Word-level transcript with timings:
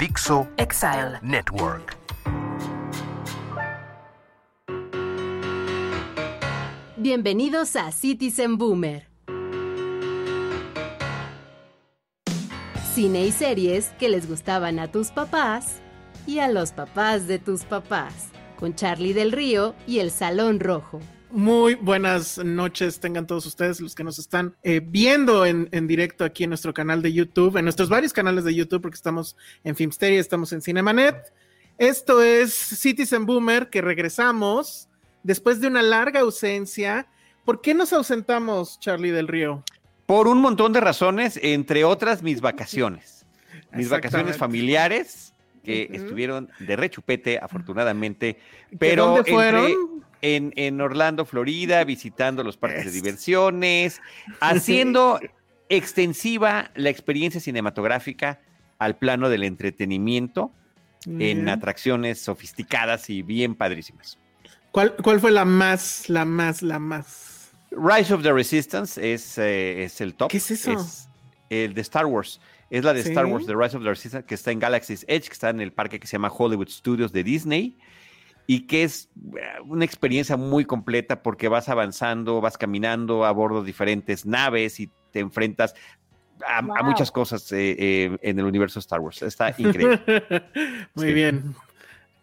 Dixo 0.00 0.48
Exile. 0.56 1.18
Network. 1.20 1.94
Bienvenidos 6.96 7.76
a 7.76 7.92
Citizen 7.92 8.56
Boomer. 8.56 9.08
Cine 12.94 13.26
y 13.26 13.30
series 13.30 13.90
que 13.98 14.08
les 14.08 14.26
gustaban 14.26 14.78
a 14.78 14.90
tus 14.90 15.10
papás 15.10 15.82
y 16.26 16.38
a 16.38 16.48
los 16.48 16.72
papás 16.72 17.26
de 17.26 17.38
tus 17.38 17.64
papás. 17.64 18.30
Con 18.58 18.74
Charlie 18.74 19.12
del 19.12 19.32
Río 19.32 19.74
y 19.86 19.98
el 19.98 20.10
Salón 20.10 20.60
Rojo. 20.60 21.00
Muy 21.32 21.76
buenas 21.76 22.38
noches 22.38 22.98
tengan 22.98 23.24
todos 23.24 23.46
ustedes 23.46 23.80
los 23.80 23.94
que 23.94 24.02
nos 24.02 24.18
están 24.18 24.56
eh, 24.64 24.80
viendo 24.84 25.46
en, 25.46 25.68
en, 25.70 25.86
directo 25.86 26.24
aquí 26.24 26.42
en 26.42 26.50
nuestro 26.50 26.74
canal 26.74 27.02
de 27.02 27.12
YouTube, 27.12 27.56
en 27.56 27.64
nuestros 27.64 27.88
varios 27.88 28.12
canales 28.12 28.42
de 28.42 28.52
YouTube, 28.52 28.82
porque 28.82 28.96
estamos 28.96 29.36
en 29.62 29.76
Filmsteria, 29.76 30.18
estamos 30.18 30.52
en 30.52 30.60
Cinemanet. 30.60 31.32
Esto 31.78 32.20
es 32.20 32.52
Citizen 32.52 33.26
Boomer, 33.26 33.70
que 33.70 33.80
regresamos 33.80 34.88
después 35.22 35.60
de 35.60 35.68
una 35.68 35.82
larga 35.82 36.20
ausencia. 36.20 37.06
¿Por 37.44 37.60
qué 37.60 37.74
nos 37.74 37.92
ausentamos, 37.92 38.80
Charlie 38.80 39.12
del 39.12 39.28
Río? 39.28 39.62
Por 40.06 40.26
un 40.26 40.40
montón 40.40 40.72
de 40.72 40.80
razones, 40.80 41.38
entre 41.42 41.84
otras 41.84 42.22
mis 42.22 42.40
vacaciones. 42.40 43.24
Mis 43.72 43.88
vacaciones 43.88 44.36
familiares, 44.36 45.32
que 45.62 45.86
uh 45.88 45.92
-huh. 45.92 45.96
estuvieron 45.96 46.50
de 46.58 46.74
rechupete, 46.74 47.38
afortunadamente. 47.38 48.36
Pero 48.80 49.06
¿Dónde 49.06 49.30
fueron? 49.30 49.66
Entre, 49.66 49.99
en, 50.22 50.52
en, 50.56 50.80
Orlando, 50.80 51.24
Florida, 51.24 51.84
visitando 51.84 52.42
los 52.42 52.56
parques 52.56 52.80
es. 52.80 52.84
de 52.86 52.90
diversiones, 52.92 54.00
haciendo 54.40 55.20
extensiva 55.68 56.70
la 56.74 56.90
experiencia 56.90 57.40
cinematográfica 57.40 58.40
al 58.78 58.96
plano 58.96 59.28
del 59.28 59.44
entretenimiento 59.44 60.52
mm. 61.06 61.20
en 61.20 61.48
atracciones 61.48 62.20
sofisticadas 62.20 63.08
y 63.10 63.22
bien 63.22 63.54
padrísimas. 63.54 64.18
¿Cuál, 64.72 64.94
¿Cuál, 64.96 65.20
fue 65.20 65.30
la 65.30 65.44
más, 65.44 66.08
la 66.08 66.24
más, 66.24 66.62
la 66.62 66.78
más? 66.78 67.50
Rise 67.70 68.14
of 68.14 68.22
the 68.22 68.32
Resistance 68.32 69.12
es, 69.12 69.38
eh, 69.38 69.84
es 69.84 70.00
el 70.00 70.14
top. 70.14 70.30
¿Qué 70.30 70.38
es 70.38 70.50
eso? 70.50 70.72
Es 70.72 71.08
el 71.50 71.74
de 71.74 71.80
Star 71.80 72.06
Wars. 72.06 72.40
Es 72.68 72.84
la 72.84 72.92
de 72.92 73.02
¿Sí? 73.02 73.08
Star 73.08 73.26
Wars, 73.26 73.46
The 73.46 73.54
Rise 73.54 73.76
of 73.76 73.82
the 73.82 73.88
Resistance, 73.88 74.26
que 74.26 74.34
está 74.34 74.52
en 74.52 74.60
Galaxy's 74.60 75.04
Edge, 75.08 75.26
que 75.26 75.32
está 75.32 75.50
en 75.50 75.60
el 75.60 75.72
parque 75.72 75.98
que 75.98 76.06
se 76.06 76.12
llama 76.12 76.30
Hollywood 76.30 76.68
Studios 76.68 77.12
de 77.12 77.24
Disney 77.24 77.78
y 78.46 78.66
que 78.66 78.84
es 78.84 79.08
eh, 79.36 79.60
una 79.64 79.84
experiencia 79.84 80.36
muy 80.36 80.64
completa 80.64 81.22
porque 81.22 81.48
vas 81.48 81.68
avanzando, 81.68 82.40
vas 82.40 82.58
caminando 82.58 83.24
a 83.24 83.32
bordo 83.32 83.60
de 83.60 83.66
diferentes 83.66 84.26
naves 84.26 84.80
y 84.80 84.90
te 85.12 85.20
enfrentas 85.20 85.74
a, 86.46 86.62
wow. 86.62 86.76
a 86.76 86.82
muchas 86.82 87.10
cosas 87.10 87.50
eh, 87.52 87.76
eh, 87.78 88.18
en 88.22 88.38
el 88.38 88.44
universo 88.44 88.78
Star 88.78 89.00
Wars. 89.00 89.22
Está 89.22 89.54
increíble. 89.58 90.02
muy 90.94 91.06
sí. 91.08 91.14
bien. 91.14 91.54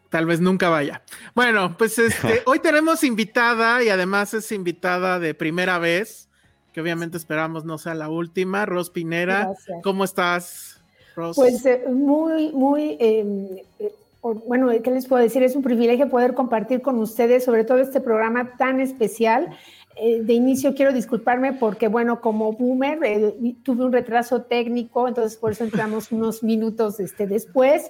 Tal 0.09 0.25
vez 0.25 0.39
nunca 0.39 0.69
vaya. 0.69 1.01
Bueno, 1.35 1.75
pues 1.77 1.99
este, 1.99 2.41
hoy 2.45 2.59
tenemos 2.59 3.03
invitada 3.03 3.83
y 3.83 3.89
además 3.89 4.33
es 4.33 4.51
invitada 4.51 5.19
de 5.19 5.33
primera 5.33 5.79
vez, 5.79 6.29
que 6.73 6.81
obviamente 6.81 7.17
esperamos 7.17 7.65
no 7.65 7.77
sea 7.77 7.93
la 7.93 8.09
última. 8.09 8.65
Ros 8.65 8.89
Pinera, 8.89 9.45
Gracias. 9.45 9.77
¿cómo 9.83 10.03
estás, 10.03 10.81
Ros? 11.15 11.35
Pues 11.35 11.65
eh, 11.65 11.83
muy, 11.89 12.51
muy 12.53 12.97
eh, 12.99 13.63
bueno, 14.21 14.69
¿qué 14.83 14.91
les 14.91 15.07
puedo 15.07 15.21
decir? 15.21 15.43
Es 15.43 15.55
un 15.55 15.63
privilegio 15.63 16.09
poder 16.09 16.33
compartir 16.33 16.81
con 16.81 16.99
ustedes 16.99 17.45
sobre 17.45 17.63
todo 17.63 17.79
este 17.79 18.01
programa 18.01 18.57
tan 18.57 18.79
especial. 18.79 19.49
Eh, 19.99 20.21
de 20.21 20.33
inicio 20.33 20.75
quiero 20.75 20.93
disculparme 20.93 21.53
porque, 21.53 21.87
bueno, 21.87 22.21
como 22.21 22.53
boomer 22.53 22.99
eh, 23.03 23.55
tuve 23.63 23.83
un 23.83 23.91
retraso 23.91 24.43
técnico, 24.43 25.07
entonces 25.07 25.37
por 25.37 25.51
eso 25.51 25.63
entramos 25.63 26.11
unos 26.11 26.43
minutos 26.43 26.99
este, 26.99 27.25
después, 27.25 27.89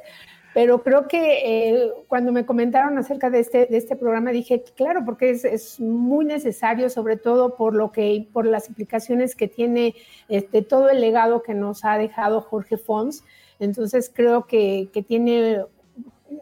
pero 0.54 0.84
creo 0.84 1.08
que 1.10 1.42
eh, 1.46 1.92
cuando 2.08 2.32
me 2.32 2.46
comentaron 2.46 2.98
acerca 2.98 3.30
de 3.30 3.40
este, 3.40 3.66
de 3.66 3.78
este 3.78 3.98
programa 3.98 4.32
dije, 4.32 4.64
claro, 4.76 5.04
porque 5.06 5.32
es, 5.32 5.44
es, 5.44 5.80
muy 5.82 6.24
necesario, 6.24 6.90
sobre 6.90 7.18
todo 7.18 7.56
por, 7.58 7.76
lo 7.76 7.92
que, 7.92 8.28
por 8.32 8.46
las 8.46 8.70
implicaciones 8.70 9.36
que 9.36 9.50
tiene 9.50 9.94
este, 10.30 10.62
todo 10.62 10.90
el 10.90 11.02
legado 11.02 11.44
que 11.44 11.54
nos 11.54 11.84
ha 11.84 11.98
dejado 11.98 12.42
Jorge 12.42 12.78
Fons. 12.78 13.24
Entonces 13.60 14.10
creo 14.14 14.48
que, 14.48 14.90
que 14.94 15.04
tiene 15.04 15.66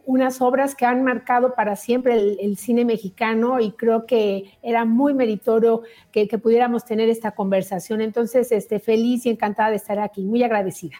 unas 0.04 0.40
obras 0.40 0.74
que 0.74 0.84
han 0.84 1.04
marcado 1.04 1.54
para 1.54 1.76
siempre 1.76 2.14
el, 2.14 2.38
el, 2.40 2.56
cine 2.56 2.84
mexicano 2.84 3.60
y 3.60 3.72
creo 3.72 4.06
que 4.06 4.58
era 4.62 4.84
muy 4.84 5.14
meritorio 5.14 5.82
que, 6.12 6.28
que, 6.28 6.38
pudiéramos 6.38 6.84
tener 6.84 7.08
esta 7.08 7.32
conversación. 7.32 8.00
Entonces, 8.00 8.52
este, 8.52 8.80
feliz 8.80 9.26
y 9.26 9.30
encantada 9.30 9.70
de 9.70 9.76
estar 9.76 9.98
aquí, 9.98 10.24
muy 10.24 10.42
agradecida. 10.42 10.96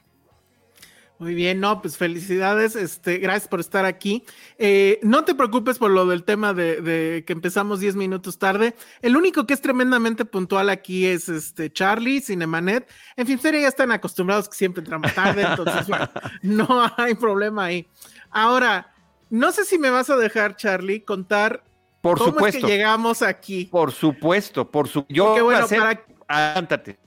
Muy 1.18 1.34
bien, 1.34 1.60
no, 1.60 1.80
pues 1.80 1.96
felicidades, 1.96 2.76
este, 2.76 3.16
gracias 3.16 3.48
por 3.48 3.60
estar 3.60 3.86
aquí. 3.86 4.22
Eh, 4.58 5.00
no 5.02 5.24
te 5.24 5.34
preocupes 5.34 5.78
por 5.78 5.90
lo 5.90 6.04
del 6.04 6.24
tema 6.24 6.52
de, 6.52 6.82
de, 6.82 7.24
que 7.26 7.32
empezamos 7.32 7.80
10 7.80 7.96
minutos 7.96 8.38
tarde. 8.38 8.74
El 9.00 9.16
único 9.16 9.46
que 9.46 9.54
es 9.54 9.62
tremendamente 9.62 10.26
puntual 10.26 10.68
aquí 10.68 11.06
es 11.06 11.30
este 11.30 11.72
Charlie, 11.72 12.20
Cinemanet. 12.20 12.86
En 13.16 13.26
fin, 13.26 13.38
sería 13.38 13.62
ya 13.62 13.68
están 13.68 13.92
acostumbrados 13.92 14.46
que 14.46 14.56
siempre 14.56 14.80
entramos 14.80 15.14
tarde, 15.14 15.46
entonces 15.48 15.86
bueno, 15.88 16.10
no 16.42 16.92
hay 16.98 17.14
problema 17.14 17.64
ahí. 17.64 17.88
Ahora, 18.30 18.94
no 19.30 19.52
sé 19.52 19.64
si 19.64 19.78
me 19.78 19.90
vas 19.90 20.10
a 20.10 20.16
dejar, 20.16 20.56
Charlie, 20.56 21.00
contar 21.00 21.64
por 22.00 22.18
cómo 22.18 22.32
supuesto. 22.32 22.58
es 22.58 22.64
que 22.64 22.70
llegamos 22.70 23.22
aquí. 23.22 23.64
Por 23.66 23.92
supuesto, 23.92 24.70
por 24.70 24.88
su. 24.88 25.04
Yo 25.08 25.26
porque, 25.26 25.42
bueno, 25.42 25.64
hacer... 25.64 25.78
para... 25.78 26.04
Adelántate. 26.28 26.98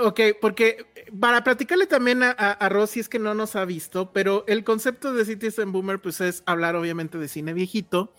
Ok, 0.00 0.20
porque 0.40 0.86
para 1.18 1.42
platicarle 1.42 1.86
también 1.86 2.22
a, 2.22 2.30
a, 2.30 2.52
a, 2.52 2.68
Rosy 2.68 3.00
es 3.00 3.08
que 3.08 3.18
no 3.18 3.34
nos 3.34 3.56
ha 3.56 3.64
visto, 3.64 4.12
pero 4.12 4.44
el 4.46 4.62
concepto 4.62 5.14
de 5.14 5.24
Citizen 5.24 5.72
Boomer 5.72 5.98
pues 5.98 6.20
es 6.20 6.42
hablar 6.44 6.76
obviamente 6.76 7.16
de 7.16 7.26
cine 7.26 7.54
viejito 7.54 8.12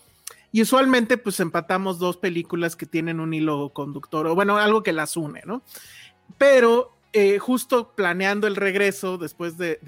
y 0.52 0.64
usualmente 0.64 1.18
pues 1.18 1.40
empatamos 1.40 2.00
dos 2.00 2.18
películas 2.18 2.75
que 2.75 2.88
tienen 2.88 3.19
un 3.19 3.36
hilo 3.36 3.69
conductor 3.69 4.25
o 4.25 4.36
bueno, 4.36 4.58
algo 4.58 4.81
que 4.81 4.94
las 4.94 5.16
une, 5.16 5.44
¿no? 5.46 5.64
Pero 6.40 6.99
eh, 7.14 7.40
justo 7.40 7.96
planeando 7.96 8.48
el 8.48 8.56
regreso 8.56 9.18
después 9.18 9.58
de, 9.58 9.80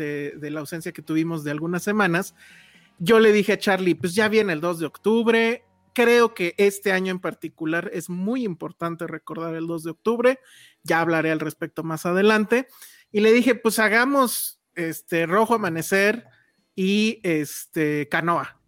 la 0.42 0.60
ausencia 0.60 0.92
que 0.92 1.02
tuvimos 1.02 1.44
de 1.44 1.52
algunas 1.52 1.84
semanas, 1.84 2.36
yo 2.98 3.20
le 3.20 3.32
dije 3.32 3.54
a 3.54 3.60
Charlie, 3.60 3.96
pues 3.96 4.16
ya 4.16 4.28
viene 4.28 4.54
el 4.54 4.62
2 4.62 4.80
de 4.80 4.86
octubre, 4.86 5.66
creo 5.94 6.34
que 6.34 6.56
este 6.58 6.92
año 6.92 7.12
en 7.12 7.20
particular 7.20 7.90
es 7.94 8.10
muy 8.10 8.44
importante 8.44 9.08
recordar 9.08 9.56
el 9.56 9.68
2 9.68 9.84
de 9.84 9.92
octubre, 9.92 10.40
ya 10.84 11.00
hablaré 11.00 11.32
al 11.32 11.40
respecto 11.40 11.84
más 11.84 12.06
adelante, 12.06 12.68
y 13.12 13.20
le 13.22 13.32
dije, 13.34 13.56
pues 13.56 13.80
hagamos 13.80 14.60
este 14.76 15.26
Rojo 15.26 15.56
Amanecer 15.56 16.26
y 16.76 17.20
este 17.24 18.08
Canoa. 18.10 18.60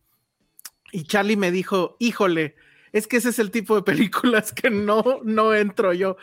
Y 0.92 1.06
Charlie 1.06 1.38
me 1.38 1.52
dijo, 1.52 1.96
híjole, 2.00 2.56
es 2.94 3.08
que 3.08 3.18
ese 3.18 3.30
es 3.30 3.40
el 3.40 3.52
tipo 3.52 3.76
de 3.76 3.82
películas 3.82 4.54
que 4.54 4.70
no, 4.70 5.20
no 5.24 5.54
entro 5.54 5.94
yo. 5.94 6.16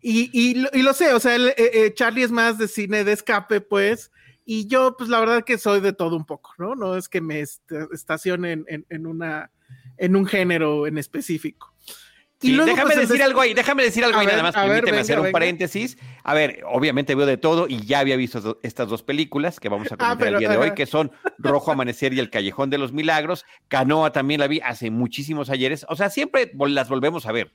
Y, 0.00 0.30
y, 0.32 0.82
lo 0.82 0.92
sé, 0.92 1.14
o 1.14 1.20
sea, 1.20 1.36
eh, 1.36 1.54
eh, 1.56 1.94
Charlie 1.94 2.24
es 2.24 2.32
más 2.32 2.58
de 2.58 2.66
cine 2.66 3.04
de 3.04 3.12
escape, 3.12 3.60
pues, 3.60 4.10
y 4.44 4.66
yo, 4.66 4.96
pues 4.96 5.08
la 5.08 5.20
verdad 5.20 5.44
que 5.44 5.56
soy 5.56 5.80
de 5.80 5.92
todo 5.92 6.16
un 6.16 6.26
poco, 6.26 6.52
¿no? 6.58 6.74
No 6.74 6.96
es 6.96 7.08
que 7.08 7.20
me 7.20 7.40
est 7.40 7.62
estacione 7.92 8.52
en, 8.52 8.64
en, 8.68 8.86
en, 8.90 9.06
una, 9.06 9.50
en 9.96 10.16
un 10.16 10.26
género 10.26 10.86
en 10.86 10.98
específico. 10.98 11.73
Y 12.44 12.52
luego, 12.52 12.70
déjame 12.70 12.94
pues, 12.94 13.08
decir 13.08 13.22
algo 13.22 13.40
ahí, 13.40 13.54
déjame 13.54 13.82
decir 13.82 14.04
algo 14.04 14.18
ahí 14.18 14.26
nada 14.26 14.42
más, 14.42 14.54
permíteme 14.54 14.98
hacer 14.98 15.18
un 15.20 15.32
paréntesis. 15.32 15.98
A 16.22 16.34
ver, 16.34 16.62
obviamente 16.66 17.14
veo 17.14 17.26
de 17.26 17.36
todo 17.36 17.66
y 17.68 17.84
ya 17.84 18.00
había 18.00 18.16
visto 18.16 18.58
estas 18.62 18.88
dos 18.88 19.02
películas 19.02 19.60
que 19.60 19.68
vamos 19.68 19.90
a 19.90 19.94
ah, 19.94 19.98
comentar 19.98 20.28
el 20.28 20.38
día 20.38 20.50
de 20.50 20.56
hoy, 20.56 20.74
que 20.74 20.86
son 20.86 21.10
Rojo 21.38 21.72
Amanecer 21.72 22.12
y 22.14 22.20
El 22.20 22.30
Callejón 22.30 22.70
de 22.70 22.78
los 22.78 22.92
Milagros. 22.92 23.44
Canoa 23.68 24.12
también 24.12 24.40
la 24.40 24.46
vi 24.46 24.60
hace 24.60 24.90
muchísimos 24.90 25.50
ayeres, 25.50 25.86
o 25.88 25.96
sea, 25.96 26.10
siempre 26.10 26.52
las 26.68 26.88
volvemos 26.88 27.26
a 27.26 27.32
ver. 27.32 27.52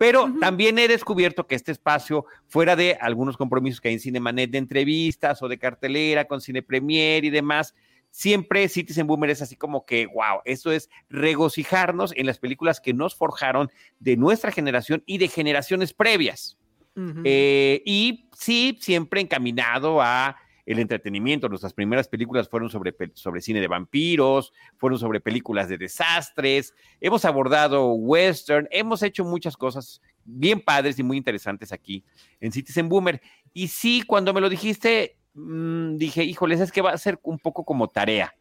Pero 0.00 0.32
también 0.40 0.78
he 0.78 0.88
descubierto 0.88 1.46
que 1.46 1.54
este 1.54 1.72
espacio, 1.72 2.24
fuera 2.46 2.74
de 2.74 2.96
algunos 3.02 3.36
compromisos 3.36 3.82
que 3.82 3.88
hay 3.88 3.94
en 3.94 4.00
Cinemanet 4.00 4.50
de 4.50 4.56
entrevistas 4.56 5.42
o 5.42 5.48
de 5.48 5.58
cartelera 5.58 6.24
con 6.24 6.40
Cine 6.40 6.62
Premier 6.62 7.22
y 7.26 7.28
demás, 7.28 7.74
siempre 8.10 8.68
Citizen 8.68 9.06
Boomer 9.06 9.30
es 9.30 9.42
así 9.42 9.56
como 9.56 9.84
que, 9.84 10.06
wow, 10.06 10.40
esto 10.44 10.72
es 10.72 10.90
regocijarnos 11.08 12.12
en 12.16 12.26
las 12.26 12.38
películas 12.38 12.80
que 12.80 12.94
nos 12.94 13.14
forjaron 13.14 13.70
de 13.98 14.16
nuestra 14.16 14.52
generación 14.52 15.02
y 15.06 15.18
de 15.18 15.28
generaciones 15.28 15.92
previas. 15.92 16.56
Eh, 17.24 17.82
y 17.86 18.28
sí, 18.36 18.76
siempre 18.78 19.22
encaminado 19.22 20.02
a 20.02 20.36
el 20.66 20.78
entretenimiento. 20.78 21.48
Nuestras 21.48 21.72
primeras 21.72 22.08
películas 22.08 22.48
fueron 22.48 22.68
sobre, 22.70 22.94
sobre 23.14 23.40
cine 23.40 23.60
de 23.60 23.68
vampiros, 23.68 24.52
fueron 24.76 24.98
sobre 24.98 25.20
películas 25.20 25.68
de 25.68 25.78
desastres, 25.78 26.74
hemos 27.00 27.24
abordado 27.24 27.92
western, 27.94 28.68
hemos 28.70 29.02
hecho 29.02 29.24
muchas 29.24 29.56
cosas 29.56 30.00
bien 30.24 30.60
padres 30.60 30.98
y 30.98 31.02
muy 31.02 31.16
interesantes 31.16 31.72
aquí 31.72 32.04
en 32.40 32.52
Citizen 32.52 32.88
Boomer. 32.88 33.20
Y 33.52 33.68
sí, 33.68 34.02
cuando 34.06 34.32
me 34.32 34.40
lo 34.40 34.48
dijiste, 34.48 35.16
mmm, 35.34 35.96
dije, 35.96 36.24
híjoles, 36.24 36.60
es 36.60 36.72
que 36.72 36.82
va 36.82 36.92
a 36.92 36.98
ser 36.98 37.18
un 37.22 37.38
poco 37.38 37.64
como 37.64 37.88
tarea 37.88 38.34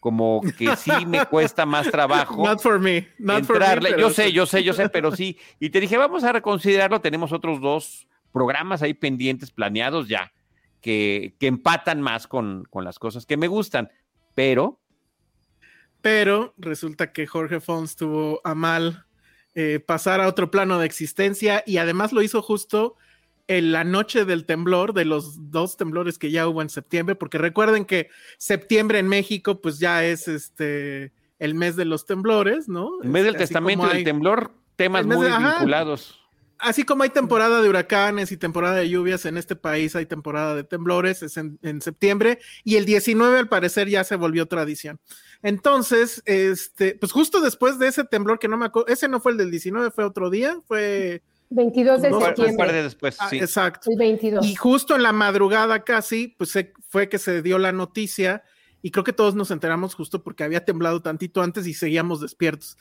como 0.00 0.42
que 0.58 0.76
sí 0.76 0.90
me 1.06 1.24
cuesta 1.30 1.64
más 1.64 1.90
trabajo. 1.90 2.44
Not 2.44 2.60
for 2.60 2.78
me, 2.78 3.08
not 3.18 3.38
entrarle. 3.38 3.88
For 3.88 3.96
me, 3.96 4.02
yo 4.02 4.10
sé, 4.10 4.32
yo 4.32 4.44
sé, 4.44 4.62
yo 4.62 4.74
sé, 4.74 4.90
pero 4.90 5.10
sí. 5.16 5.38
Y 5.58 5.70
te 5.70 5.80
dije, 5.80 5.96
vamos 5.96 6.24
a 6.24 6.32
reconsiderarlo. 6.32 7.00
Tenemos 7.00 7.32
otros 7.32 7.58
dos 7.58 8.06
programas 8.30 8.82
ahí 8.82 8.92
pendientes, 8.92 9.50
planeados 9.50 10.06
ya 10.06 10.30
que, 10.84 11.34
empatan 11.40 12.02
más 12.02 12.26
con, 12.26 12.68
las 12.74 12.98
cosas 12.98 13.24
que 13.24 13.38
me 13.38 13.48
gustan, 13.48 13.90
pero... 14.34 14.80
Pero 16.02 16.52
resulta 16.58 17.12
que 17.12 17.26
Jorge 17.26 17.60
Fons 17.60 17.96
tuvo 17.96 18.42
a 18.44 18.54
mal 18.54 19.06
eh, 19.54 19.80
pasar 19.80 20.20
a 20.20 20.28
otro 20.28 20.50
plano 20.50 20.78
de 20.78 20.84
existencia 20.84 21.64
y 21.66 21.78
además 21.78 22.12
lo 22.12 22.20
hizo 22.20 22.42
justo 22.42 22.96
en 23.46 23.72
la 23.72 23.84
noche 23.84 24.24
del 24.24 24.46
temblor, 24.46 24.94
de 24.94 25.04
los 25.04 25.50
dos 25.50 25.76
temblores 25.76 26.18
que 26.18 26.30
ya 26.30 26.48
hubo 26.48 26.62
en 26.62 26.68
septiembre, 26.68 27.14
porque 27.14 27.38
recuerden 27.38 27.84
que 27.84 28.08
septiembre 28.38 28.98
en 28.98 29.08
México 29.08 29.60
pues 29.60 29.78
ya 29.78 30.04
es 30.04 30.28
este 30.28 31.12
el 31.38 31.54
mes 31.54 31.76
de 31.76 31.84
los 31.84 32.06
temblores, 32.06 32.68
¿no? 32.68 33.02
El 33.02 33.10
mes 33.10 33.24
del 33.24 33.34
este, 33.34 33.46
testamento 33.46 33.88
del 33.88 34.04
temblor, 34.04 34.52
temas 34.76 35.04
muy 35.04 35.28
vinculados 35.28 36.24
así 36.64 36.84
como 36.84 37.02
hay 37.02 37.10
temporada 37.10 37.60
de 37.62 37.68
huracanes 37.68 38.32
y 38.32 38.36
temporada 38.36 38.76
de 38.76 38.88
lluvias 38.88 39.26
en 39.26 39.36
este 39.36 39.56
país, 39.56 39.94
hay 39.96 40.06
temporada 40.06 40.54
de 40.54 40.64
temblores, 40.64 41.22
es 41.22 41.36
en, 41.36 41.80
septiembre, 41.80 42.38
y 42.64 42.76
el 42.76 42.84
19 42.84 43.38
al 43.38 43.48
parecer 43.48 43.88
ya 43.88 44.04
se 44.04 44.16
volvió 44.16 44.46
tradición. 44.46 44.98
Entonces, 45.42 46.22
este, 46.24 46.96
pues 46.96 47.12
justo 47.12 47.40
después 47.40 47.78
de 47.78 47.88
ese 47.88 48.04
temblor 48.04 48.38
que 48.38 48.48
no 48.48 48.56
me 48.56 48.66
acuerdo, 48.66 48.88
ese 48.88 49.08
no 49.08 49.20
fue 49.20 49.32
el 49.32 49.38
del 49.38 49.50
19, 49.50 49.90
fue 49.90 50.04
otro 50.04 50.30
día, 50.30 50.58
fue... 50.66 51.22
22 51.54 52.02
de 52.02 52.10
septiembre. 52.10 52.72
de 52.72 52.82
después, 52.82 53.16
ah, 53.20 53.28
exacto. 53.32 53.90
El 53.90 53.98
22. 53.98 54.46
Y 54.46 54.54
justo 54.54 54.94
en 54.94 55.02
la 55.02 55.12
madrugada 55.12 55.84
casi, 55.84 56.28
pues 56.28 56.52
fue 56.88 57.08
que 57.08 57.18
se 57.18 57.42
dio 57.42 57.58
la 57.58 57.72
noticia 57.72 58.42
y 58.82 58.90
creo 58.90 59.04
que 59.04 59.12
todos 59.12 59.34
nos 59.34 59.50
enteramos 59.50 59.94
justo 59.94 60.22
porque 60.22 60.44
había 60.44 60.64
temblado 60.64 61.00
tantito 61.00 61.42
antes 61.42 61.66
y 61.66 61.74
seguíamos 61.74 62.20
despiertos. 62.20 62.76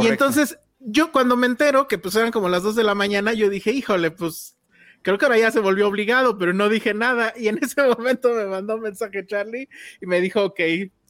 Y 0.00 0.08
entonces 0.08 0.58
yo 0.80 1.12
cuando 1.12 1.36
me 1.36 1.46
entero 1.46 1.88
que 1.88 1.98
pues 1.98 2.14
eran 2.16 2.30
como 2.30 2.48
las 2.48 2.62
dos 2.62 2.76
de 2.76 2.84
la 2.84 2.94
mañana, 2.94 3.32
yo 3.32 3.48
dije, 3.48 3.72
híjole, 3.72 4.10
pues 4.10 4.56
creo 5.02 5.18
que 5.18 5.24
ahora 5.24 5.38
ya 5.38 5.50
se 5.50 5.60
volvió 5.60 5.88
obligado, 5.88 6.36
pero 6.36 6.52
no 6.52 6.68
dije 6.68 6.92
nada. 6.92 7.32
Y 7.36 7.48
en 7.48 7.58
ese 7.62 7.82
momento 7.82 8.34
me 8.34 8.46
mandó 8.46 8.74
un 8.74 8.82
mensaje 8.82 9.26
Charlie 9.26 9.68
y 10.00 10.06
me 10.06 10.20
dijo, 10.20 10.44
ok, 10.44 10.60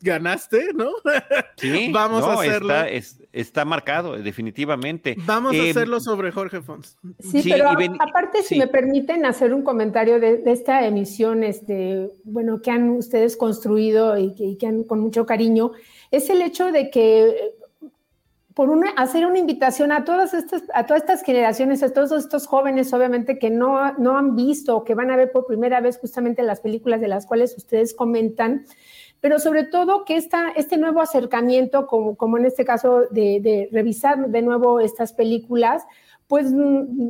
ganaste, 0.01 0.73
¿no? 0.75 0.91
Sí, 1.57 1.91
vamos 1.93 2.23
a 2.25 2.35
hacerlo. 2.35 2.75
Está, 3.33 3.65
marcado, 3.65 4.17
definitivamente. 4.17 5.17
Vamos 5.25 5.55
a 5.55 5.57
eh, 5.57 5.71
hacerlo 5.71 6.01
sobre 6.01 6.31
Jorge 6.33 6.61
Fons. 6.61 6.99
Sí, 7.19 7.43
pero 7.51 7.71
aparte, 7.71 8.43
si 8.43 8.59
me 8.59 8.67
permiten 8.67 9.25
hacer 9.25 9.55
un 9.55 9.63
comentario 9.63 10.21
de, 10.21 10.43
esta 10.47 10.87
emisión, 10.87 11.43
este, 11.45 12.11
bueno, 12.25 12.61
que 12.61 12.71
han 12.71 12.91
ustedes 12.91 13.37
construido 13.37 14.19
y 14.19 14.35
que, 14.35 14.45
y 14.45 14.57
que 14.57 14.67
han 14.67 14.85
con 14.85 15.01
mucho 15.01 15.25
cariño, 15.25 15.73
es 16.11 16.29
el 16.31 16.43
hecho 16.43 16.73
de 16.73 16.91
que 16.91 17.55
por 18.57 18.71
una, 18.71 18.89
hacer 18.93 19.27
una 19.27 19.39
invitación 19.39 19.93
a 19.93 20.07
todas 20.07 20.33
estas, 20.33 20.63
a 20.73 20.87
todas 20.87 21.03
estas 21.03 21.23
generaciones, 21.23 21.83
a 21.83 21.93
todos 21.93 22.11
estos 22.13 22.47
jóvenes, 22.47 22.91
obviamente, 22.95 23.39
que 23.39 23.51
no, 23.51 23.93
no 23.99 24.17
han 24.17 24.35
visto 24.35 24.79
o 24.79 24.83
que 24.83 24.95
van 24.95 25.11
a 25.11 25.17
ver 25.17 25.31
por 25.31 25.47
primera 25.47 25.83
vez 25.83 25.99
justamente 25.99 26.43
las 26.43 26.61
películas 26.61 27.03
de 27.03 27.09
las 27.09 27.27
cuales 27.27 27.55
ustedes 27.55 27.93
comentan, 27.93 28.65
pero 29.27 29.41
sobre 29.41 29.65
todo 29.65 30.05
que 30.05 30.15
esta, 30.15 30.51
este 30.51 30.77
nuevo 30.77 31.01
acercamiento, 31.01 31.89
como, 31.89 32.15
como 32.15 32.39
en 32.39 32.47
este 32.47 32.65
caso 32.65 33.07
de, 33.11 33.41
de 33.41 33.69
revisar 33.73 34.29
de 34.29 34.41
nuevo 34.41 34.79
estas 34.79 35.13
películas, 35.13 35.83
pues 36.29 36.53
mm, 36.53 37.09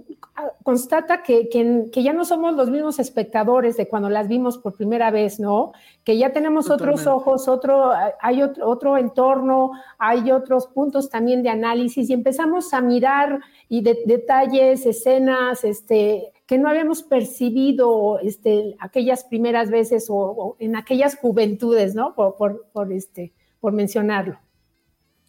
constata 0.63 1.23
que, 1.23 1.51
que, 1.51 2.03
ya 2.03 2.15
no 2.15 2.25
somos 2.25 2.55
los 2.55 2.71
mismos 2.71 2.99
espectadores 3.01 3.77
de 3.77 3.87
cuando 3.87 4.09
las 4.09 4.29
vimos 4.29 4.57
por 4.57 4.73
primera 4.73 5.11
vez, 5.11 5.39
¿no? 5.39 5.73
Que 6.05 6.17
ya 6.17 6.33
tenemos 6.33 6.71
otros 6.71 7.07
ojos, 7.07 7.49
otro, 7.49 7.93
hay 8.23 8.43
otro, 8.43 8.67
otro, 8.67 8.97
entorno, 8.97 9.73
hay 9.99 10.33
otros 10.33 10.69
puntos 10.69 11.11
también 11.11 11.43
de 11.43 11.51
análisis 11.51 12.09
y 12.09 12.15
empezamos 12.15 12.73
a 12.73 12.81
mirar 12.81 13.41
y 13.69 13.83
de, 13.83 13.99
detalles, 14.07 14.87
escenas, 14.87 15.65
este, 15.65 16.33
que 16.47 16.59
no 16.59 16.69
habíamos 16.69 17.03
percibido 17.03 18.21
este, 18.21 18.77
aquellas 18.79 19.25
primeras 19.25 19.71
veces 19.71 20.07
o, 20.09 20.57
en 20.61 20.77
aquellas 20.77 21.17
juventudes, 21.17 21.95
¿no? 21.95 22.15
Por, 22.15 22.37
por, 22.37 22.67
por, 22.73 22.93
este, 22.93 23.33
por 23.61 23.73
mencionarlo. 23.73 24.39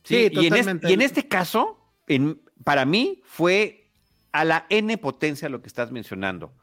Sí, 0.03 0.29
y, 0.31 0.47
en 0.47 0.79
y 0.83 0.93
en 0.93 1.01
este 1.01 1.27
caso, 1.27 1.79
en, 2.07 2.39
para 2.63 2.85
mí 2.85 3.21
fue 3.25 3.89
a 4.31 4.45
la 4.45 4.65
N 4.69 4.97
potencia 4.99 5.49
lo 5.49 5.61
que 5.61 5.67
estás 5.67 5.91
mencionando. 5.91 6.53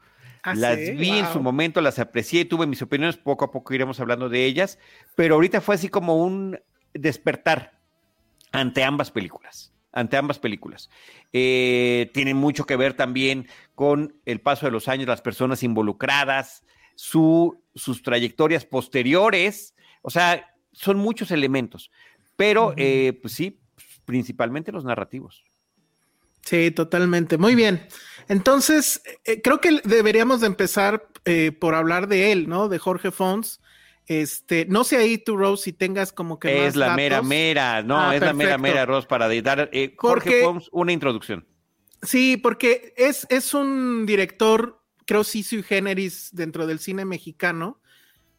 Ah, 0.41 0.53
las 0.55 0.77
vi 0.77 1.09
en 1.09 1.25
su 1.33 1.41
momento, 1.41 1.81
las 1.81 1.99
aprecié, 1.99 2.45
tuve 2.45 2.67
mis 2.67 2.81
opiniones, 2.81 3.17
poco 3.17 3.45
a 3.45 3.51
poco 3.51 3.73
iremos 3.73 3.99
hablando 3.99 4.29
de 4.29 4.45
ellas, 4.45 4.77
pero 5.15 5.35
ahorita 5.35 5.59
fue 5.59 5.75
así 5.75 5.89
como 5.89 6.23
un 6.23 6.59
despertar 6.93 7.79
ante 8.51 8.83
ambas 8.83 9.11
películas, 9.11 9.73
ante 9.91 10.17
ambas 10.17 10.37
películas. 10.39 10.89
Eh, 11.33 12.11
tienen 12.13 12.37
mucho 12.37 12.65
que 12.65 12.75
ver 12.75 12.93
también 12.93 13.47
con 13.75 14.19
el 14.25 14.41
paso 14.41 14.65
de 14.65 14.71
los 14.71 14.87
años, 14.87 15.07
las 15.07 15.21
personas 15.21 15.61
involucradas, 15.63 16.63
su, 16.95 17.61
sus 17.75 18.01
trayectorias 18.01 18.65
posteriores, 18.65 19.75
o 20.01 20.09
sea, 20.09 20.55
son 20.71 20.97
muchos 20.97 21.31
elementos, 21.31 21.91
pero 22.35 22.73
eh, 22.77 23.17
pues 23.21 23.33
sí, 23.33 23.59
principalmente 24.05 24.71
los 24.71 24.85
narrativos. 24.85 25.43
Sí, 26.45 26.69
totalmente. 26.71 27.37
Muy 27.37 27.55
bien. 27.55 27.87
Entonces, 28.29 29.01
eh, 29.25 29.41
creo 29.41 29.59
que 29.59 29.81
deberíamos 29.83 30.41
de 30.41 30.47
empezar 30.47 31.07
eh, 31.25 31.51
por 31.51 31.73
hablar 31.73 32.07
de 32.07 32.31
él, 32.31 32.47
¿no? 32.47 32.69
De 32.69 32.77
Jorge 32.77 33.11
Fons. 33.11 33.61
Este, 34.07 34.67
no 34.69 34.83
sé 34.83 34.97
ahí 34.97 35.17
tú, 35.17 35.35
Rose, 35.35 35.63
si 35.63 35.73
tengas 35.73 36.13
como 36.13 36.39
que. 36.39 36.67
Es 36.67 36.75
la 36.75 36.95
mera, 36.95 37.23
mera, 37.23 37.81
no, 37.81 37.99
ah, 37.99 38.15
es 38.15 38.21
la 38.21 38.33
mera, 38.33 38.59
mera, 38.59 38.85
Rose, 38.85 39.07
para 39.07 39.27
dar 39.41 39.69
eh, 39.73 39.95
Jorge 39.97 40.43
Fons 40.43 40.69
una 40.71 40.91
introducción. 40.91 41.47
Sí, 42.01 42.37
porque 42.37 42.93
es, 42.97 43.25
es 43.29 43.53
un 43.53 44.05
director, 44.05 44.81
creo, 45.05 45.23
sí 45.23 45.43
sui 45.43 45.63
generis 45.63 46.29
dentro 46.33 46.67
del 46.67 46.79
cine 46.79 47.05
mexicano 47.05 47.79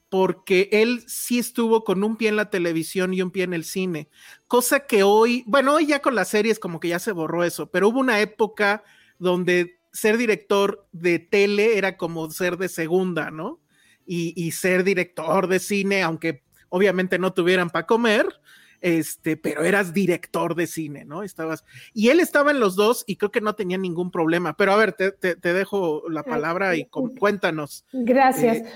porque 0.09 0.69
él 0.73 1.05
sí 1.09 1.39
estuvo 1.39 1.85
con 1.85 2.05
un 2.05 2.17
pie 2.17 2.29
en 2.29 2.37
la 2.37 2.51
televisión 2.51 3.13
y 3.13 3.23
un 3.23 3.31
pie 3.31 3.45
en 3.45 3.55
el 3.55 3.65
cine, 3.65 4.09
cosa 4.47 4.87
que 4.87 5.03
hoy, 5.03 5.43
bueno, 5.47 5.75
hoy 5.75 5.87
ya 5.87 6.01
con 6.01 6.15
las 6.15 6.29
series 6.29 6.59
como 6.59 6.81
que 6.81 6.89
ya 6.89 6.99
se 6.99 7.13
borró 7.13 7.45
eso, 7.45 7.71
pero 7.71 7.89
hubo 7.89 8.01
una 8.01 8.21
época 8.21 8.85
donde 9.19 9.79
ser 9.93 10.17
director 10.17 10.87
de 10.93 11.19
tele 11.19 11.79
era 11.79 11.97
como 11.97 12.31
ser 12.31 12.57
de 12.59 12.69
segunda, 12.69 13.31
¿no? 13.31 13.61
Y, 14.09 14.53
ser 14.53 14.85
director 14.85 15.49
de 15.49 15.59
cine, 15.59 16.03
aunque 16.05 16.45
obviamente 16.69 17.19
no 17.19 17.33
tuvieran 17.33 17.71
para 17.71 17.87
comer, 17.87 18.41
este, 18.81 19.37
pero 19.37 19.63
eras 19.63 19.93
director 19.93 20.55
de 20.55 20.67
cine, 20.67 21.05
¿no? 21.05 21.23
Estabas, 21.23 21.65
y 21.93 22.09
él 22.09 22.21
estaba 22.21 22.51
en 22.51 22.61
los 22.61 22.77
dos 22.77 23.05
y 23.07 23.17
creo 23.17 23.31
que 23.31 23.41
no 23.41 23.55
tenía 23.55 23.79
ningún 23.79 24.11
problema, 24.11 24.57
pero 24.57 24.73
a 24.73 24.77
ver, 24.77 24.93
te, 24.93 25.37
dejo 25.37 26.03
la 26.09 26.23
palabra 26.23 26.77
y 26.77 26.87
cuéntanos. 26.87 27.85
Gracias. 27.93 28.59
Eh, 28.59 28.67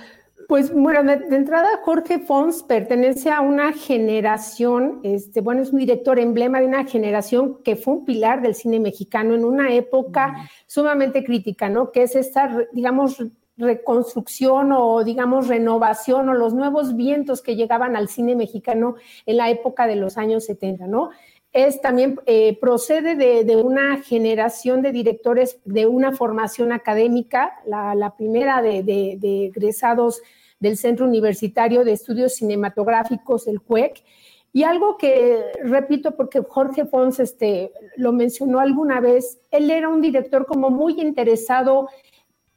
pues 0.50 0.72
bueno, 0.72 1.04
de, 1.04 1.36
entrada 1.36 1.68
Jorge 1.84 2.18
Fons 2.18 2.64
pertenece 2.64 3.30
a 3.30 3.40
una 3.40 3.72
generación, 3.72 4.98
este, 5.04 5.40
bueno, 5.40 5.62
es 5.62 5.70
un 5.70 5.78
director 5.78 6.18
emblema 6.18 6.58
de 6.60 6.66
una 6.66 6.84
generación 6.86 7.62
que 7.62 7.76
fue 7.76 7.94
un 7.94 8.04
pilar 8.04 8.42
del 8.42 8.56
cine 8.56 8.80
mexicano 8.80 9.36
en 9.36 9.44
una 9.44 9.72
época 9.72 10.50
sumamente 10.66 11.22
crítica, 11.22 11.68
¿no? 11.68 11.92
Que 11.92 12.02
es 12.02 12.16
esta, 12.16 12.66
digamos, 12.72 13.22
reconstrucción 13.56 14.72
o 14.72 15.04
digamos 15.04 15.48
renovación 15.48 16.28
o 16.28 16.34
los 16.34 16.54
nuevos 16.54 16.96
vientos 16.96 17.42
que 17.42 17.56
llegaban 17.56 17.96
al 17.96 18.08
cine 18.08 18.34
mexicano 18.34 18.94
en 19.26 19.36
la 19.36 19.50
época 19.50 19.86
de 19.86 19.96
los 19.96 20.16
años 20.16 20.44
70, 20.44 20.86
¿no? 20.86 21.10
es 21.52 21.80
también, 21.80 22.20
eh, 22.26 22.58
procede 22.60 23.16
de, 23.16 23.56
una 23.56 24.00
generación 24.02 24.82
de 24.82 24.92
directores 24.92 25.58
de 25.64 25.86
una 25.86 26.12
formación 26.12 26.72
académica, 26.72 27.60
la, 27.66 28.14
primera 28.16 28.62
de, 28.62 28.82
de, 28.84 29.46
egresados 29.46 30.22
del 30.60 30.76
Centro 30.76 31.06
Universitario 31.06 31.84
de 31.84 31.92
Estudios 31.92 32.34
Cinematográficos, 32.34 33.48
el 33.48 33.60
CUEC, 33.60 34.04
y 34.52 34.62
algo 34.64 34.96
que 34.96 35.44
repito 35.62 36.16
porque 36.16 36.42
Jorge 36.42 36.84
Pons 36.84 37.20
este, 37.20 37.72
lo 37.96 38.12
mencionó 38.12 38.60
alguna 38.60 39.00
vez, 39.00 39.40
él 39.50 39.70
era 39.70 39.88
un 39.88 40.00
director 40.00 40.46
como 40.46 40.70
muy 40.70 41.00
interesado 41.00 41.88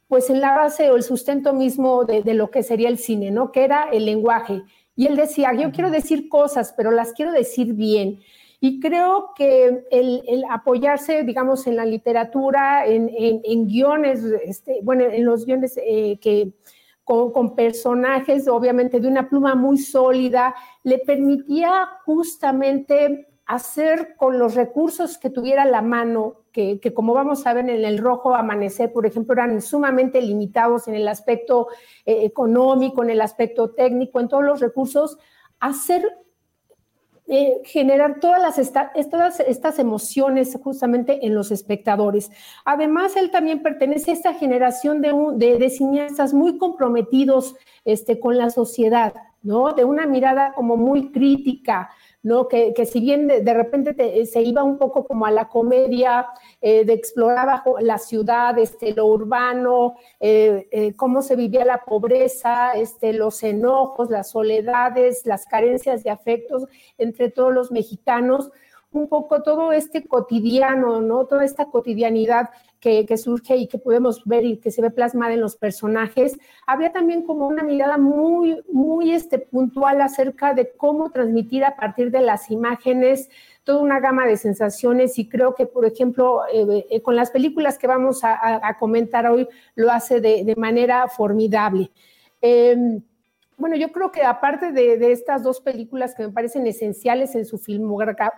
pues 0.08 0.30
en 0.30 0.40
la 0.40 0.54
base 0.56 0.90
o 0.90 0.96
el 0.96 1.02
sustento 1.02 1.52
mismo 1.52 2.04
de, 2.04 2.22
de, 2.22 2.34
lo 2.34 2.50
que 2.50 2.62
sería 2.62 2.88
el 2.88 2.98
cine, 2.98 3.30
¿no? 3.30 3.52
Que 3.52 3.64
era 3.64 3.88
el 3.92 4.04
lenguaje. 4.04 4.62
Y 4.96 5.06
él 5.06 5.16
decía, 5.16 5.52
yo 5.54 5.72
quiero 5.72 5.90
decir 5.90 6.28
cosas, 6.28 6.74
pero 6.76 6.90
las 6.90 7.12
quiero 7.12 7.32
decir 7.32 7.74
bien. 7.74 8.20
Y 8.60 8.80
creo 8.80 9.32
que 9.36 9.84
el, 9.90 10.44
apoyarse, 10.48 11.22
digamos, 11.22 11.66
en 11.66 11.76
la 11.76 11.84
literatura, 11.84 12.86
en, 12.86 13.10
en, 13.14 13.66
guiones, 13.66 14.24
este, 14.42 14.78
bueno, 14.82 15.04
en 15.04 15.22
los 15.24 15.44
guiones 15.44 15.76
eh, 15.76 16.18
que 16.18 16.54
con, 17.04 17.54
personajes, 17.54 18.48
obviamente, 18.48 19.00
de 19.00 19.08
una 19.08 19.28
pluma 19.28 19.54
muy 19.54 19.76
sólida, 19.76 20.54
le 20.82 20.98
permitía 20.98 21.90
justamente 22.06 23.28
hacer 23.44 24.16
con 24.16 24.38
los 24.38 24.54
recursos 24.54 25.18
que 25.18 25.28
tuviera 25.28 25.66
la 25.66 25.82
mano, 25.82 26.43
que, 26.54 26.94
como 26.94 27.14
vamos 27.14 27.46
a 27.46 27.52
ver 27.52 27.68
en 27.68 27.84
el 27.84 27.98
rojo 27.98 28.32
amanecer, 28.32 28.92
por 28.92 29.06
ejemplo, 29.06 29.34
eran 29.34 29.60
sumamente 29.60 30.22
limitados 30.22 30.86
en 30.86 30.94
el 30.94 31.08
aspecto 31.08 31.66
eh, 32.06 32.24
económico, 32.24 33.02
en 33.02 33.10
el 33.10 33.20
aspecto 33.20 33.70
técnico, 33.70 34.20
en 34.20 34.28
todos 34.28 34.44
los 34.44 34.60
recursos, 34.60 35.18
hacer 35.58 36.04
eh, 37.26 37.60
generar 37.64 38.20
todas, 38.20 38.40
las 38.40 38.58
estas 38.58 39.78
emociones 39.80 40.56
justamente 40.62 41.26
en 41.26 41.34
los 41.34 41.50
espectadores. 41.50 42.30
Además, 42.64 43.16
él 43.16 43.32
también 43.32 43.60
pertenece 43.60 44.12
a 44.12 44.14
esta 44.14 44.34
generación 44.34 45.00
de, 45.00 45.58
de, 45.58 45.70
cineastas 45.70 46.34
muy 46.34 46.56
comprometidos 46.56 47.56
este, 47.84 48.20
con 48.20 48.38
la 48.38 48.50
sociedad, 48.50 49.12
¿no? 49.42 49.72
De 49.72 49.84
una 49.84 50.06
mirada 50.06 50.52
como 50.54 50.76
muy 50.76 51.10
crítica, 51.10 51.90
¿no? 52.24 52.48
Que, 52.48 52.74
si 52.90 53.00
bien 53.00 53.28
de, 53.28 53.54
repente 53.54 54.26
se 54.26 54.42
iba 54.42 54.64
un 54.64 54.78
poco 54.78 55.06
como 55.06 55.26
a 55.26 55.30
la 55.30 55.48
comedia, 55.48 56.26
eh, 56.62 56.84
de 56.86 56.94
explorar 56.94 57.62
la 57.80 57.98
ciudad, 57.98 58.58
este, 58.58 58.94
lo 58.94 59.06
urbano, 59.06 59.96
eh, 60.18 60.66
eh, 60.72 60.94
cómo 60.96 61.20
se 61.20 61.36
vivía 61.36 61.66
la 61.66 61.84
pobreza, 61.84 62.72
este, 62.72 63.12
los 63.12 63.42
enojos, 63.42 64.10
las 64.10 64.30
soledades, 64.30 65.26
las 65.26 65.44
carencias 65.44 66.02
de 66.02 66.10
afectos 66.10 66.66
entre 66.96 67.30
todos 67.30 67.52
los 67.52 67.70
mexicanos, 67.70 68.50
un 68.90 69.08
poco 69.08 69.42
todo 69.42 69.72
este 69.72 70.06
cotidiano, 70.06 71.02
¿no? 71.02 71.26
Toda 71.26 71.44
esta 71.44 71.66
cotidianidad 71.66 72.48
que, 72.84 73.16
surge 73.16 73.56
y 73.56 73.66
que 73.66 73.78
podemos 73.78 74.22
ver 74.26 74.44
y 74.44 74.58
que 74.58 74.70
se 74.70 74.82
ve 74.82 74.90
plasmada 74.90 75.32
en 75.32 75.40
los 75.40 75.56
personajes. 75.56 76.38
Había 76.66 76.92
también 76.92 77.22
como 77.22 77.46
una 77.46 77.62
mirada 77.62 77.96
muy, 77.96 78.60
muy 78.70 79.12
este, 79.12 79.38
puntual 79.38 80.02
acerca 80.02 80.52
de 80.52 80.70
cómo 80.76 81.10
transmitir 81.10 81.64
a 81.64 81.76
partir 81.76 82.10
de 82.10 82.20
las 82.20 82.50
imágenes 82.50 83.30
toda 83.64 83.80
una 83.80 84.00
gama 84.00 84.26
de 84.26 84.36
sensaciones 84.36 85.18
y 85.18 85.26
creo 85.26 85.54
que, 85.54 85.64
por 85.64 85.86
ejemplo, 85.86 86.42
eh, 86.52 86.86
eh, 86.90 87.00
con 87.00 87.16
las 87.16 87.30
películas 87.30 87.78
que 87.78 87.86
vamos 87.86 88.20
a, 88.22 88.76
comentar 88.78 89.26
hoy, 89.26 89.48
lo 89.74 89.90
hace 89.90 90.20
de, 90.20 90.54
manera 90.58 91.08
formidable. 91.08 91.90
Em, 92.42 93.00
bueno, 93.56 93.76
yo 93.76 93.92
creo 93.92 94.12
que 94.12 94.22
aparte 94.22 94.72
de, 94.72 95.10
estas 95.10 95.42
dos 95.42 95.62
películas 95.62 96.14
que 96.14 96.26
me 96.26 96.32
parecen 96.32 96.66
esenciales 96.66 97.34
en 97.34 97.46
su, 97.46 97.58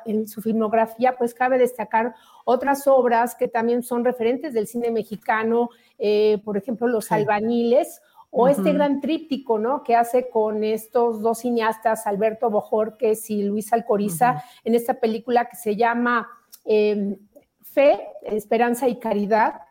en 0.04 0.28
su 0.28 0.40
filmografía, 0.40 1.16
pues 1.16 1.34
cabe 1.34 1.58
destacar 1.58 2.14
otras 2.48 2.86
obras 2.86 3.34
que 3.34 3.48
también 3.48 3.82
son 3.82 4.04
referentes 4.04 4.54
del 4.54 4.68
cine 4.68 4.92
mexicano, 4.92 5.68
eh, 5.98 6.38
por 6.44 6.56
ejemplo, 6.56 6.86
Los 6.86 7.10
Albañiles, 7.10 8.00
o 8.30 8.46
este 8.46 8.72
gran 8.72 9.00
tríptico, 9.00 9.58
¿no? 9.58 9.82
Que 9.82 9.96
hace 9.96 10.28
con 10.28 10.62
estos 10.62 11.20
dos 11.22 11.38
cineastas, 11.38 12.06
Alberto 12.06 12.48
Bojorques 12.48 13.30
y 13.30 13.42
Luis 13.42 13.72
Alcoriza, 13.72 14.44
en 14.62 14.76
esta 14.76 14.94
película 14.94 15.46
que 15.46 15.56
se 15.56 15.74
llama 15.74 16.28
em, 16.64 17.16
Fe, 17.62 17.98
Esperanza 18.22 18.88
y 18.88 19.00
Caridad, 19.00 19.62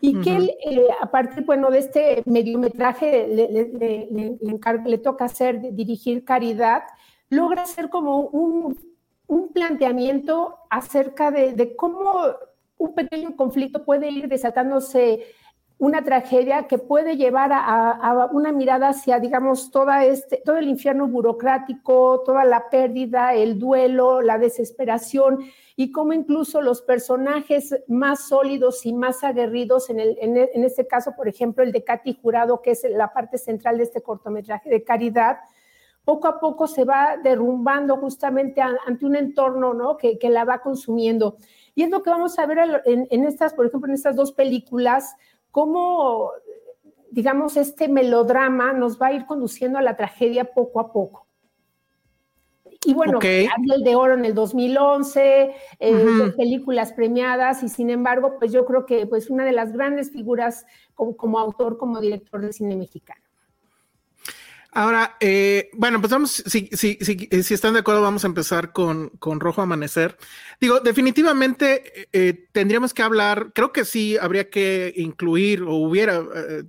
y 0.00 0.20
que 0.20 0.36
él, 0.36 0.50
eh, 0.64 0.88
a 1.00 1.10
partir, 1.10 1.44
bueno, 1.44 1.70
de 1.70 1.78
este 1.78 2.22
mediometraje 2.26 3.28
le, 3.28 4.40
le, 4.40 4.98
toca 4.98 5.26
hacer, 5.26 5.74
dirigir 5.74 6.24
Caridad, 6.24 6.82
logra 7.28 7.62
hacer 7.62 7.88
como 7.88 8.20
un, 8.20 8.95
un 9.28 9.52
planteamiento 9.52 10.56
acerca 10.70 11.30
de, 11.30 11.74
cómo 11.76 12.26
un 12.78 12.94
pequeño 12.94 13.36
conflicto 13.36 13.84
puede 13.84 14.10
ir 14.10 14.28
desatándose 14.28 15.24
una 15.78 16.02
tragedia 16.02 16.66
que 16.66 16.78
puede 16.78 17.16
llevar 17.16 17.50
a, 17.52 18.30
una 18.32 18.50
mirada 18.50 18.88
hacia, 18.88 19.20
digamos, 19.20 19.70
este, 20.04 20.40
todo 20.42 20.56
el 20.56 20.68
infierno 20.68 21.06
burocrático, 21.06 22.22
toda 22.24 22.44
la 22.44 22.70
pérdida, 22.70 23.34
el 23.34 23.58
duelo, 23.58 24.22
la 24.22 24.38
desesperación 24.38 25.40
y 25.76 25.92
cómo 25.92 26.14
incluso 26.14 26.62
los 26.62 26.80
personajes 26.80 27.76
más 27.88 28.28
sólidos 28.28 28.86
y 28.86 28.94
más 28.94 29.22
aguerridos, 29.22 29.90
en, 29.90 30.00
el, 30.00 30.16
en, 30.18 30.64
este 30.64 30.86
caso, 30.86 31.12
por 31.14 31.28
ejemplo, 31.28 31.62
el 31.62 31.72
de 31.72 31.84
Katy 31.84 32.18
Jurado, 32.22 32.62
que 32.62 32.70
es 32.70 32.86
la 32.88 33.12
parte 33.12 33.36
central 33.36 33.76
de 33.76 33.84
este 33.84 34.00
cortometraje 34.00 34.70
de 34.70 34.82
Caridad, 34.82 35.36
poco 36.06 36.28
a 36.28 36.38
poco 36.38 36.68
se 36.68 36.84
va 36.84 37.16
derrumbando 37.20 37.96
justamente 37.96 38.62
ante 38.62 39.04
un 39.04 39.16
entorno 39.16 39.74
¿no? 39.74 39.96
que, 39.96 40.18
que, 40.20 40.30
la 40.30 40.44
va 40.44 40.60
consumiendo. 40.60 41.36
Y 41.74 41.82
es 41.82 41.90
lo 41.90 42.04
que 42.04 42.10
vamos 42.10 42.38
a 42.38 42.46
ver 42.46 42.80
en, 42.84 43.08
en 43.10 43.24
estas, 43.24 43.52
por 43.54 43.66
ejemplo, 43.66 43.88
en 43.88 43.96
estas 43.96 44.14
dos 44.14 44.30
películas, 44.30 45.16
cómo, 45.50 46.30
digamos, 47.10 47.56
este 47.56 47.88
melodrama 47.88 48.72
nos 48.72 49.02
va 49.02 49.08
a 49.08 49.14
ir 49.14 49.26
conduciendo 49.26 49.80
a 49.80 49.82
la 49.82 49.96
tragedia 49.96 50.44
poco 50.44 50.78
a 50.78 50.92
poco. 50.92 51.26
Y 52.84 52.94
bueno, 52.94 53.18
okay. 53.18 53.48
el 53.74 53.82
de 53.82 53.96
Oro 53.96 54.14
en 54.14 54.24
el 54.24 54.34
2011, 54.34 55.54
eh, 55.80 56.32
películas 56.36 56.92
premiadas, 56.92 57.64
y 57.64 57.68
sin 57.68 57.90
embargo, 57.90 58.36
pues 58.38 58.52
yo 58.52 58.64
creo 58.64 58.86
que 58.86 59.08
pues 59.08 59.28
una 59.28 59.44
de 59.44 59.50
las 59.50 59.72
grandes 59.72 60.12
figuras 60.12 60.66
como 60.94 61.40
autor, 61.40 61.78
como 61.78 62.00
director 62.00 62.40
de 62.42 62.52
cine 62.52 62.76
mexicano. 62.76 63.25
Ahora, 64.76 65.16
eh, 65.20 65.70
bueno, 65.72 66.02
pues 66.02 66.12
vamos, 66.12 66.32
si, 66.32 66.68
si, 66.70 66.98
si, 67.00 67.54
están 67.54 67.72
de 67.72 67.80
acuerdo, 67.80 68.02
vamos 68.02 68.24
a 68.24 68.26
empezar 68.26 68.72
con, 68.72 69.08
con 69.18 69.40
Rojo 69.40 69.62
Amanecer. 69.62 70.18
Digo, 70.60 70.80
definitivamente 70.80 72.02
eh, 72.02 72.08
eh, 72.12 72.48
tendríamos 72.52 72.92
que 72.92 73.02
hablar, 73.02 73.52
creo 73.54 73.72
que 73.72 73.86
sí 73.86 74.18
habría 74.18 74.50
que 74.50 74.92
incluir, 74.96 75.62
o 75.62 75.76
hubiera, 75.76 76.20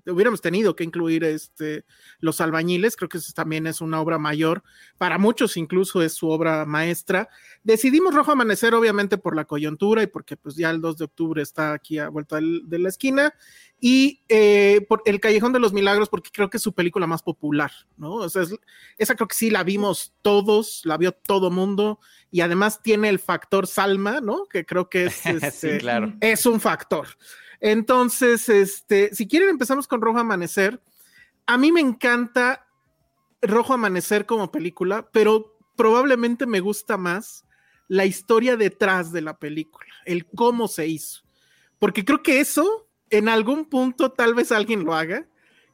hubiéramos 0.06 0.40
tenido 0.40 0.74
que 0.74 0.86
incluir 0.86 1.26
este, 1.26 1.84
Los 2.20 2.40
Albañiles, 2.40 2.96
creo 2.96 3.10
que 3.10 3.20
también 3.36 3.68
es 3.68 3.82
una 3.82 4.00
obra 4.00 4.18
mayor, 4.18 4.64
para 4.98 5.18
muchos 5.18 5.58
incluso 5.58 6.02
es 6.02 6.14
su 6.14 6.30
obra 6.30 6.66
maestra. 6.66 7.28
Decidimos 7.68 8.16
Rojo 8.16 8.32
Amanecer, 8.32 8.74
obviamente, 8.76 9.18
por 9.18 9.36
la 9.36 9.44
coyuntura 9.44 10.02
y 10.02 10.08
porque 10.08 10.38
pues 10.38 10.56
ya 10.56 10.70
el 10.70 10.80
2 10.80 11.00
de 11.00 11.04
octubre 11.04 11.42
está 11.42 11.74
aquí 11.74 12.00
a 12.00 12.08
vuelta 12.08 12.38
de 12.38 12.80
la 12.80 12.88
esquina 12.88 13.34
y 13.78 14.24
eh, 14.30 14.86
por 14.88 15.02
El 15.04 15.20
Callejón 15.20 15.52
de 15.52 15.60
los 15.60 15.74
Milagros, 15.74 16.08
porque 16.08 16.30
creo 16.32 16.50
que 16.50 16.56
es 16.56 16.64
su 16.64 16.72
película 16.72 17.08
más 17.08 17.24
popular, 17.24 17.74
¿no? 17.98 18.14
O 18.14 18.30
sea, 18.30 18.44
esa 18.98 19.16
creo 19.16 19.28
que 19.28 19.36
sí 19.36 19.50
la 19.50 19.66
vimos 19.66 20.14
todos, 20.22 20.80
la 20.86 20.96
vio 20.96 21.12
todo 21.12 21.52
mundo, 21.52 22.00
y 22.32 22.40
además 22.40 22.82
tiene 22.82 23.10
el 23.10 23.20
factor 23.20 23.68
Salma, 23.68 24.22
¿no? 24.22 24.46
Que 24.46 24.66
creo 24.66 24.88
que 24.88 25.08
es, 25.08 25.26
este, 25.26 25.80
claro. 25.80 26.14
es 26.22 26.46
un 26.46 26.62
factor. 26.62 27.06
Entonces, 27.60 28.48
este, 28.48 29.14
si 29.14 29.28
quieren, 29.28 29.50
empezamos 29.50 29.90
con 29.90 30.00
Rojo 30.00 30.20
Amanecer. 30.20 30.82
A 31.46 31.58
mí 31.58 31.74
me 31.74 31.82
encanta 31.82 32.66
Rojo 33.42 33.74
Amanecer 33.74 34.26
como 34.26 34.54
película, 34.54 35.10
pero 35.12 35.60
probablemente 35.76 36.46
me 36.46 36.62
gusta 36.62 36.96
más 36.96 37.44
la 37.88 38.06
historia 38.06 38.58
detrás 38.58 39.12
de 39.12 39.22
la 39.22 39.38
película, 39.38 39.88
el 40.06 40.26
cómo 40.26 40.68
se 40.68 40.88
hizo. 40.88 41.22
Porque 41.80 42.04
creo 42.04 42.24
que 42.24 42.40
eso 42.40 42.88
en 43.10 43.30
algún 43.30 43.66
punto 43.66 44.12
tal 44.12 44.34
vez 44.34 44.52
alguien 44.52 44.84
lo 44.84 44.94
haga. 44.94 45.28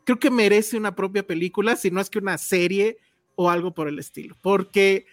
Creo 0.05 0.19
que 0.19 0.29
merece 0.29 0.77
una 0.77 0.95
propia 0.95 1.25
película, 1.25 1.75
si 1.75 1.89
no 1.89 2.01
es 2.01 2.09
que 2.09 2.19
una 2.19 2.37
serie 2.37 2.97
o 3.35 3.49
algo 3.49 3.73
por 3.73 3.87
el 3.87 3.97
estilo, 3.99 4.37
porque 4.41 5.05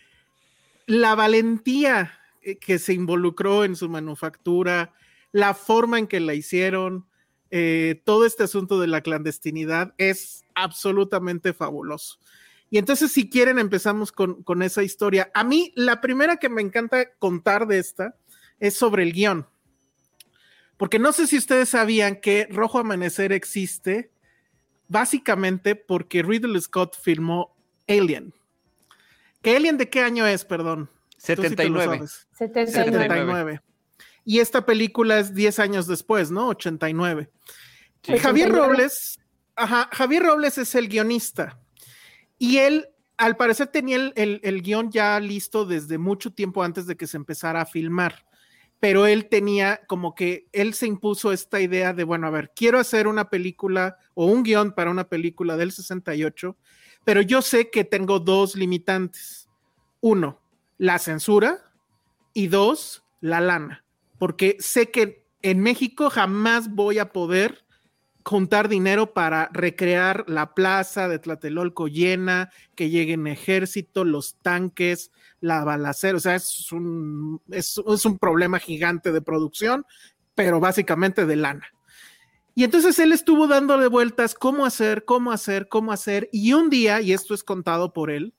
la 0.86 1.14
valentía 1.14 2.18
eh, 2.42 2.56
que 2.58 2.78
se 2.78 2.92
involucró 2.92 3.64
en 3.64 3.76
su 3.76 3.88
manufactura, 3.88 4.92
la 5.32 5.54
forma 5.54 5.98
en 5.98 6.06
que 6.06 6.20
la 6.20 6.34
hicieron, 6.34 7.06
eh, 7.50 8.02
todo 8.04 8.26
este 8.26 8.42
asunto 8.42 8.80
de 8.80 8.88
la 8.88 9.00
clandestinidad 9.00 9.94
es 9.98 10.44
absolutamente 10.54 11.52
fabuloso. 11.52 12.18
Y 12.70 12.78
entonces, 12.78 13.10
si 13.10 13.28
quieren, 13.28 13.58
empezamos 13.58 14.12
con, 14.12 14.42
con, 14.44 14.62
esa 14.62 14.82
historia. 14.82 15.30
A 15.34 15.42
mí, 15.42 15.72
la 15.74 16.00
primera 16.00 16.36
que 16.36 16.48
me 16.48 16.62
encanta 16.62 17.12
contar 17.18 17.66
de 17.66 17.78
esta 17.78 18.14
es 18.60 18.74
sobre 18.74 19.02
el 19.02 19.12
guion. 19.12 19.46
Porque 20.76 20.98
no 20.98 21.12
sé 21.12 21.26
si 21.26 21.36
ustedes 21.36 21.68
sabían 21.68 22.16
que 22.20 22.46
Rojo 22.50 22.78
Amanecer 22.78 23.32
existe 23.32 24.10
básicamente 24.90 25.76
porque 25.76 26.22
Ridley 26.22 26.60
Scott 26.60 26.96
filmó 27.00 27.56
Alien. 27.88 28.34
¿Que 29.40 29.56
Alien 29.56 29.78
de 29.78 29.88
qué 29.88 30.00
año 30.00 30.26
es, 30.26 30.44
perdón? 30.44 30.90
79. 31.16 32.06
79. 32.32 32.72
79. 32.72 33.60
Y 34.24 34.40
esta 34.40 34.66
película 34.66 35.18
es 35.18 35.34
10 35.34 35.58
años 35.60 35.86
después, 35.86 36.30
¿no? 36.30 36.48
89. 36.48 37.30
Sí. 38.02 38.18
Javier 38.18 38.48
89. 38.48 38.58
Robles, 38.58 39.20
ajá, 39.54 39.88
Javier 39.92 40.24
Robles 40.24 40.58
es 40.58 40.74
el 40.74 40.88
guionista. 40.88 41.59
Y 42.40 42.56
él, 42.56 42.88
al 43.18 43.36
parecer, 43.36 43.68
tenía 43.68 43.96
el, 44.16 44.40
el- 44.42 44.62
guion 44.62 44.90
ya 44.90 45.20
listo 45.20 45.66
desde 45.66 45.98
mucho 45.98 46.32
tiempo 46.32 46.62
antes 46.62 46.86
de 46.86 46.96
que 46.96 47.06
se 47.06 47.18
empezara 47.18 47.60
a 47.60 47.66
filmar. 47.66 48.24
Pero 48.80 49.06
él 49.06 49.28
tenía 49.28 49.82
como 49.86 50.14
que 50.14 50.48
él 50.52 50.72
se 50.72 50.86
impuso 50.86 51.32
esta 51.32 51.60
idea 51.60 51.92
de, 51.92 52.02
bueno, 52.02 52.26
a 52.26 52.30
ver, 52.30 52.50
quiero 52.56 52.78
hacer 52.78 53.06
una 53.08 53.28
película 53.28 53.98
o 54.14 54.24
un 54.24 54.42
guion 54.42 54.72
para 54.72 54.90
una 54.90 55.04
película 55.06 55.58
del 55.58 55.70
68, 55.70 56.56
pero 57.04 57.20
yo 57.20 57.42
sé 57.42 57.68
que 57.70 57.84
tengo 57.84 58.20
dos 58.20 58.56
limitantes. 58.56 59.50
Uno, 60.00 60.40
la 60.78 60.98
censura 60.98 61.58
y 62.32 62.46
dos, 62.46 63.04
la 63.20 63.42
lana, 63.42 63.84
porque 64.18 64.56
sé 64.60 64.90
que 64.90 65.26
en 65.42 65.60
México 65.60 66.08
jamás 66.08 66.70
voy 66.74 66.98
a 67.00 67.12
poder 67.12 67.66
juntar 68.24 68.68
dinero 68.68 69.12
para 69.12 69.48
recrear 69.52 70.24
la 70.28 70.54
plaza 70.54 71.08
de 71.08 71.18
Tlatelolco 71.18 71.88
llena, 71.88 72.50
que 72.74 72.90
lleguen 72.90 73.26
ejército, 73.26 74.04
los 74.04 74.36
tanques, 74.42 75.10
la 75.40 75.64
balacera, 75.64 76.16
o 76.16 76.20
sea, 76.20 76.34
es 76.34 76.70
un, 76.72 77.40
es, 77.50 77.78
un 77.78 78.18
problema 78.18 78.58
gigante 78.58 79.12
de 79.12 79.22
producción, 79.22 79.86
pero 80.34 80.60
básicamente 80.60 81.26
de 81.26 81.36
lana. 81.36 81.66
Y 82.54 82.64
entonces 82.64 82.98
él 82.98 83.12
estuvo 83.12 83.46
dándole 83.46 83.86
vueltas 83.86 84.34
cómo 84.34 84.66
hacer, 84.66 85.04
cómo 85.04 85.32
hacer, 85.32 85.68
cómo 85.68 85.92
hacer, 85.92 86.28
y 86.32 86.52
un 86.52 86.68
día, 86.68 87.00
y 87.00 87.12
esto 87.12 87.32
es 87.32 87.42
contado 87.42 87.92
por 87.92 88.10
él, 88.10 88.34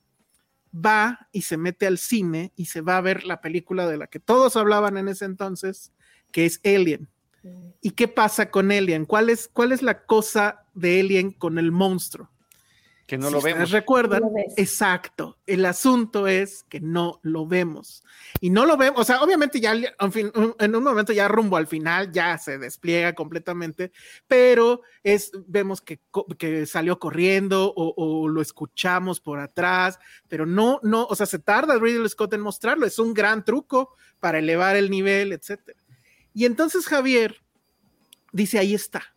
va 0.73 1.27
y 1.31 1.41
se 1.41 1.57
mete 1.57 1.87
al 1.87 1.97
cine 1.97 2.53
y 2.55 2.65
se 2.65 2.81
va 2.81 2.97
a 2.97 3.01
ver 3.01 3.25
la 3.25 3.41
película 3.41 3.87
de 3.87 3.97
la 3.97 4.07
que 4.07 4.19
todos 4.19 4.55
hablaban 4.55 4.97
en 4.97 5.07
ese 5.07 5.25
entonces, 5.25 5.91
que 6.31 6.45
es 6.45 6.61
Alien. 6.63 7.09
¿Y 7.81 7.91
qué 7.91 8.07
pasa 8.07 8.49
con 8.51 8.71
Alien? 8.71 9.05
¿Cuál 9.05 9.29
es, 9.29 9.49
cuál 9.51 9.71
es 9.71 9.81
la 9.81 10.05
cosa 10.05 10.63
de 10.73 10.99
Alien 10.99 11.31
con 11.31 11.57
el 11.57 11.71
monstruo? 11.71 12.29
Que 13.07 13.17
no 13.17 13.27
Si 13.27 13.33
lo 13.33 13.41
vemos. 13.41 13.71
recuerdan, 13.71 14.21
No 14.21 14.27
lo 14.29 14.33
ves. 14.35 14.53
exacto. 14.55 15.37
El 15.45 15.65
asunto 15.65 16.27
es 16.27 16.63
que 16.69 16.79
no 16.79 17.19
lo 17.23 17.45
vemos. 17.45 18.03
Y 18.39 18.51
no 18.51 18.65
lo 18.65 18.77
vemos, 18.77 19.01
o 19.01 19.03
sea, 19.03 19.21
obviamente 19.21 19.59
ya 19.59 19.73
en, 19.73 20.11
fin, 20.13 20.31
un- 20.33 20.55
en 20.57 20.75
un 20.75 20.83
momento 20.83 21.11
ya 21.11 21.27
rumbo 21.27 21.57
al 21.57 21.67
final 21.67 22.11
ya 22.13 22.37
se 22.37 22.57
despliega 22.57 23.13
completamente, 23.13 23.91
pero 24.27 24.81
es, 25.03 25.31
vemos 25.47 25.81
que, 25.81 25.99
que 26.37 26.65
salió 26.65 26.99
corriendo 26.99 27.73
o, 27.75 27.93
o 27.97 28.29
lo 28.29 28.41
escuchamos 28.41 29.19
por 29.19 29.39
atrás, 29.39 29.99
pero 30.29 30.45
no, 30.45 30.79
no, 30.81 31.03
o 31.05 31.15
sea, 31.15 31.25
se 31.25 31.39
tarda 31.39 31.77
Ridley 31.79 32.07
Scott 32.07 32.33
en 32.33 32.41
mostrarlo. 32.41 32.85
Es 32.85 32.97
un 32.97 33.13
gran 33.13 33.43
truco 33.43 33.93
para 34.21 34.39
elevar 34.39 34.77
el 34.77 34.89
nivel, 34.89 35.33
etcétera. 35.33 35.80
Y 36.33 36.45
entonces 36.45 36.85
Javier 36.87 37.41
dice, 38.31 38.59
ahí 38.59 38.73
está. 38.73 39.15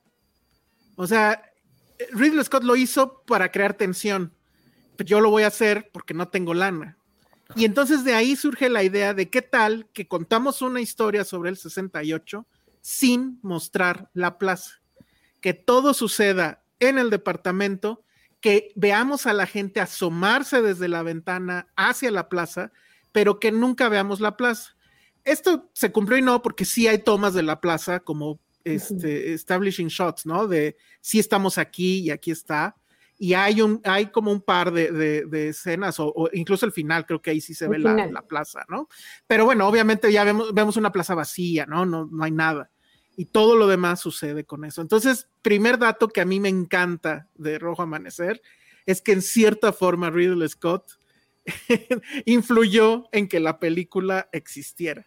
O 0.97 1.07
sea, 1.07 1.43
Ridley 2.13 2.45
Scott 2.45 2.65
lo 2.65 2.77
hizo 2.77 3.23
para 3.27 3.51
crear 3.51 3.75
tensión. 3.75 4.35
Yo 4.99 5.21
lo 5.21 5.31
voy 5.31 5.43
a 5.43 5.49
hacer 5.49 5.91
porque 5.93 6.15
no 6.15 6.29
tengo 6.29 6.55
lana. 6.55 6.97
Y 7.57 7.65
entonces 7.65 8.05
de 8.05 8.15
ahí 8.15 8.37
surge 8.37 8.69
la 8.69 8.83
idea 8.83 9.15
de 9.15 9.29
qué 9.29 9.43
tal 9.43 9.89
que 9.93 10.09
contamos 10.09 10.63
una 10.63 10.81
historia 10.81 11.25
sobre 11.25 11.51
el 11.51 11.57
68 11.57 12.47
sin 12.81 13.39
mostrar 13.43 14.11
la 14.13 14.39
plaza. 14.39 14.81
Que 15.41 15.55
todo 15.55 15.95
suceda 15.95 16.65
en 16.81 16.99
el 16.99 17.11
departamento, 17.11 18.05
que 18.41 18.73
veamos 18.75 19.27
a 19.27 19.33
la 19.33 19.47
gente 19.47 19.81
asomarse 19.81 20.63
desde 20.63 20.89
la 20.89 21.03
ventana 21.03 21.69
hacia 21.77 22.11
la 22.11 22.29
plaza, 22.29 22.73
pero 23.13 23.39
que 23.39 23.53
nunca 23.53 23.89
veamos 23.89 24.21
la 24.21 24.37
plaza. 24.37 24.74
Esto 25.25 25.71
se 25.73 25.91
cumplió 25.93 26.19
y 26.19 26.23
no, 26.23 26.43
porque 26.43 26.65
sí 26.65 26.87
hay 26.87 26.99
tomas 26.99 27.35
de 27.35 27.43
la 27.43 27.61
plaza 27.61 28.01
como 28.01 28.41
este, 28.65 29.33
establishing 29.35 29.89
shots, 29.89 30.27
¿no? 30.27 30.47
De 30.47 30.77
sí 31.01 31.19
estamos 31.19 31.59
aquí 31.59 31.99
y 32.01 32.11
aquí 32.11 32.31
está. 32.31 32.77
Y 33.17 33.35
hay, 33.35 33.61
un, 33.63 33.81
hay 33.85 34.07
como 34.07 34.33
un 34.33 34.41
par 34.43 34.73
de, 34.73 34.91
de- 34.91 35.25
de 35.27 35.49
escenas, 35.51 36.01
o, 36.01 36.09
o 36.15 36.29
incluso 36.33 36.67
el 36.67 36.73
final, 36.73 37.07
creo 37.07 37.23
que 37.23 37.31
ahí 37.31 37.41
sí 37.41 37.55
se 37.55 37.67
El 37.67 37.71
ve 37.73 37.79
la, 37.79 37.95
la 38.13 38.23
plaza, 38.23 38.65
¿no? 38.69 38.89
Pero 39.27 39.45
bueno, 39.45 39.69
obviamente 39.69 40.11
ya 40.13 40.25
vemos, 40.25 40.53
vemos 40.53 40.77
una 40.77 40.91
plaza 40.93 41.15
vacía, 41.15 41.65
¿no? 41.67 41.87
¿no? 41.87 42.07
No 42.11 42.25
hay 42.25 42.33
nada. 42.33 42.71
Y 43.17 43.27
todo 43.27 43.55
lo 43.55 43.69
demás 43.69 44.01
sucede 44.01 44.45
con 44.45 44.65
eso. 44.65 44.83
Entonces, 44.83 45.29
primer 45.43 45.79
dato 45.79 46.09
que 46.09 46.21
a 46.21 46.25
mí 46.25 46.41
me 46.41 46.49
encanta 46.49 47.29
de 47.37 47.59
Rojo 47.61 47.83
Amanecer 47.83 48.43
es 48.87 49.01
que 49.01 49.13
en 49.13 49.23
cierta 49.23 49.73
forma 49.73 50.11
Ridley 50.11 50.49
Scott 50.49 50.99
influyó 52.25 53.09
en 53.13 53.29
que 53.29 53.41
la 53.41 53.59
película 53.59 54.29
existiera. 54.33 55.07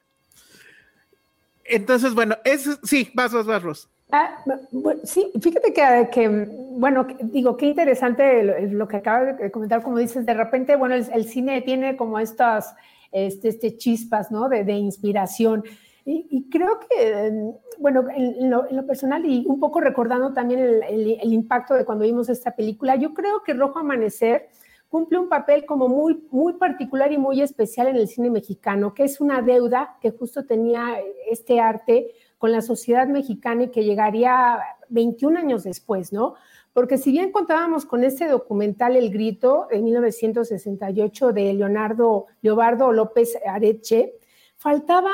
Entonces, 1.67 2.13
bueno, 2.13 2.35
es, 2.43 2.79
sí, 2.83 3.09
vas, 3.13 3.33
vas, 3.33 3.45
vas, 3.45 3.63
Ros. 3.63 3.89
Ah, 4.11 4.41
bueno, 4.71 5.01
sí, 5.03 5.31
fíjate 5.41 5.73
que, 5.73 6.09
que, 6.11 6.29
bueno, 6.29 7.05
digo, 7.23 7.57
qué 7.57 7.65
interesante 7.65 8.41
lo, 8.43 8.59
lo 8.59 8.87
que 8.87 8.97
acabas 8.97 9.37
de 9.37 9.51
comentar, 9.51 9.83
como 9.83 9.97
dices, 9.97 10.25
de 10.25 10.33
repente, 10.33 10.77
bueno, 10.77 10.95
el, 10.95 11.05
el 11.13 11.25
cine 11.25 11.61
tiene 11.61 11.97
como 11.97 12.17
estas 12.19 12.73
este, 13.11 13.49
este 13.49 13.75
chispas, 13.77 14.31
¿no? 14.31 14.47
De, 14.47 14.63
de 14.63 14.73
inspiración. 14.73 15.63
Y, 16.05 16.25
y 16.29 16.49
creo 16.49 16.79
que, 16.79 16.87
eh, 17.27 17.31
bueno, 17.79 18.05
en, 18.15 18.35
en 18.35 18.49
lo, 18.49 18.69
en 18.69 18.77
lo 18.77 18.87
personal 18.87 19.25
y 19.25 19.45
un 19.45 19.59
poco 19.59 19.81
recordando 19.81 20.31
también 20.33 20.61
el, 20.61 20.83
el- 20.83 21.19
el 21.21 21.33
impacto 21.33 21.73
de 21.73 21.83
cuando 21.83 22.05
vimos 22.05 22.29
esta 22.29 22.51
película, 22.55 22.95
yo 22.95 23.13
creo 23.13 23.43
que 23.43 23.53
Rojo 23.53 23.79
Amanecer 23.79 24.47
cumple 24.89 25.19
un 25.19 25.29
papel 25.29 25.65
como 25.65 25.87
muy, 25.87 26.25
muy 26.31 26.53
particular 26.53 27.11
y 27.11 27.17
muy 27.17 27.41
especial 27.41 27.87
en 27.87 27.97
el 27.97 28.07
cine 28.07 28.29
mexicano, 28.29 28.93
que 28.93 29.03
es 29.03 29.19
una 29.19 29.41
deuda 29.41 29.97
que 30.01 30.11
justo 30.11 30.45
tenía 30.45 30.99
este 31.29 31.59
arte 31.59 32.13
con 32.37 32.51
la 32.51 32.61
sociedad 32.61 33.07
mexicana 33.07 33.63
y 33.63 33.71
que 33.71 33.83
llegaría 33.83 34.59
21 34.89 35.39
años 35.39 35.63
después, 35.63 36.13
¿no? 36.13 36.35
Porque 36.73 36.97
si 36.97 37.11
bien 37.11 37.31
contábamos 37.31 37.85
con 37.85 38.03
este 38.03 38.27
documental 38.27 38.95
El 38.95 39.09
Grito 39.11 39.67
en 39.71 39.83
1968 39.83 41.33
de 41.33 41.53
Leonardo 41.53 42.27
Leobardo 42.41 42.91
López 42.91 43.35
Areche, 43.45 44.13
faltaba 44.57 45.11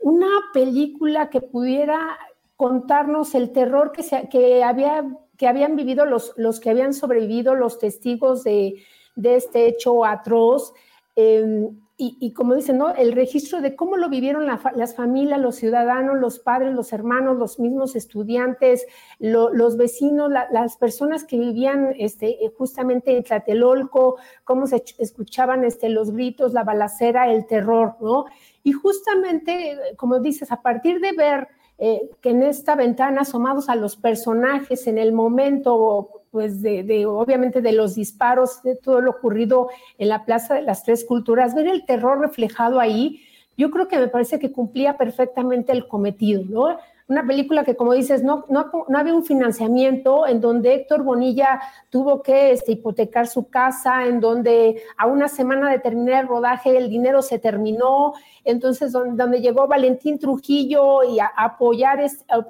una 0.00 0.28
película 0.52 1.30
que 1.30 1.40
pudiera 1.40 2.18
contarnos 2.56 3.34
el 3.34 3.52
terror 3.52 3.92
que, 3.92 4.02
se, 4.02 4.28
que, 4.28 4.62
había, 4.64 5.04
que 5.42 5.48
habían 5.48 5.74
vivido 5.74 6.06
los, 6.06 6.34
los 6.36 6.60
que 6.60 6.70
habían 6.70 6.94
sobrevivido, 6.94 7.56
los 7.56 7.80
testigos 7.80 8.44
de, 8.44 8.80
de 9.16 9.34
este 9.34 9.66
hecho 9.66 10.04
atroz. 10.04 10.72
Eh, 11.16 11.68
y, 11.96 12.16
y, 12.20 12.32
como 12.32 12.54
dicen, 12.54 12.78
¿no? 12.78 12.94
el 12.94 13.10
registro 13.10 13.60
de 13.60 13.74
cómo 13.74 13.96
lo 13.96 14.08
vivieron 14.08 14.46
la, 14.46 14.60
las 14.76 14.94
familias, 14.94 15.40
los 15.40 15.56
ciudadanos, 15.56 16.16
los 16.20 16.38
padres, 16.38 16.72
los 16.74 16.92
hermanos, 16.92 17.38
los 17.38 17.58
mismos 17.58 17.96
estudiantes, 17.96 18.86
lo, 19.18 19.52
los 19.52 19.76
vecinos, 19.76 20.30
la, 20.30 20.46
las 20.52 20.76
personas 20.76 21.24
que 21.24 21.40
vivían 21.40 21.92
este, 21.98 22.38
justamente 22.56 23.16
en 23.16 23.24
Tlatelolco, 23.24 24.18
cómo 24.44 24.68
se 24.68 24.84
escuchaban 24.98 25.64
este, 25.64 25.88
los 25.88 26.12
gritos, 26.12 26.52
la 26.52 26.62
balacera, 26.62 27.32
el 27.32 27.46
terror, 27.46 27.96
¿no? 28.00 28.26
Y 28.62 28.70
justamente, 28.70 29.76
como 29.96 30.20
dices, 30.20 30.52
a 30.52 30.62
partir 30.62 31.00
de 31.00 31.10
ver 31.10 31.48
eh, 31.78 32.10
que 32.20 32.30
en 32.30 32.42
esta 32.42 32.74
ventana 32.76 33.22
asomados 33.22 33.68
a 33.68 33.76
los 33.76 33.96
personajes 33.96 34.86
en 34.86 34.98
el 34.98 35.12
momento 35.12 36.22
pues 36.30 36.62
de, 36.62 36.82
de, 36.82 37.04
obviamente 37.04 37.60
de 37.60 37.72
los 37.72 37.94
disparos, 37.94 38.62
de 38.62 38.74
todo 38.74 39.02
lo 39.02 39.10
ocurrido 39.10 39.68
en 39.98 40.08
la 40.08 40.24
Plaza 40.24 40.54
de 40.54 40.62
las 40.62 40.82
Tres 40.82 41.04
Culturas, 41.04 41.54
ver 41.54 41.66
el 41.66 41.84
terror 41.84 42.20
reflejado 42.20 42.80
ahí, 42.80 43.20
yo 43.56 43.70
creo 43.70 43.86
que 43.86 43.98
me 43.98 44.08
parece 44.08 44.38
que 44.38 44.50
cumplía 44.50 44.96
perfectamente 44.96 45.72
el 45.72 45.86
cometido, 45.86 46.42
¿no? 46.48 46.78
Una 47.08 47.26
película 47.26 47.64
que, 47.64 47.76
como 47.76 47.92
dices, 47.92 48.22
no, 48.22 48.46
no, 48.48 48.70
no 48.88 48.98
había 48.98 49.14
un 49.14 49.24
financiamiento, 49.24 50.26
en 50.26 50.40
donde 50.40 50.74
Héctor 50.74 51.02
Bonilla 51.02 51.60
tuvo 51.90 52.22
que 52.22 52.52
este, 52.52 52.72
hipotecar 52.72 53.26
su 53.26 53.50
casa, 53.50 54.06
en 54.06 54.20
donde 54.20 54.82
a 54.96 55.06
una 55.06 55.28
semana 55.28 55.70
de 55.70 55.78
terminar 55.78 56.22
el 56.22 56.28
rodaje 56.28 56.74
el 56.74 56.88
dinero 56.88 57.20
se 57.20 57.38
terminó, 57.38 58.14
entonces 58.44 58.92
donde, 58.92 59.40
llegó 59.40 59.66
Valentín 59.66 60.18
Trujillo 60.18 61.02
y 61.02 61.20
a, 61.20 61.26
apoyar, 61.26 62.00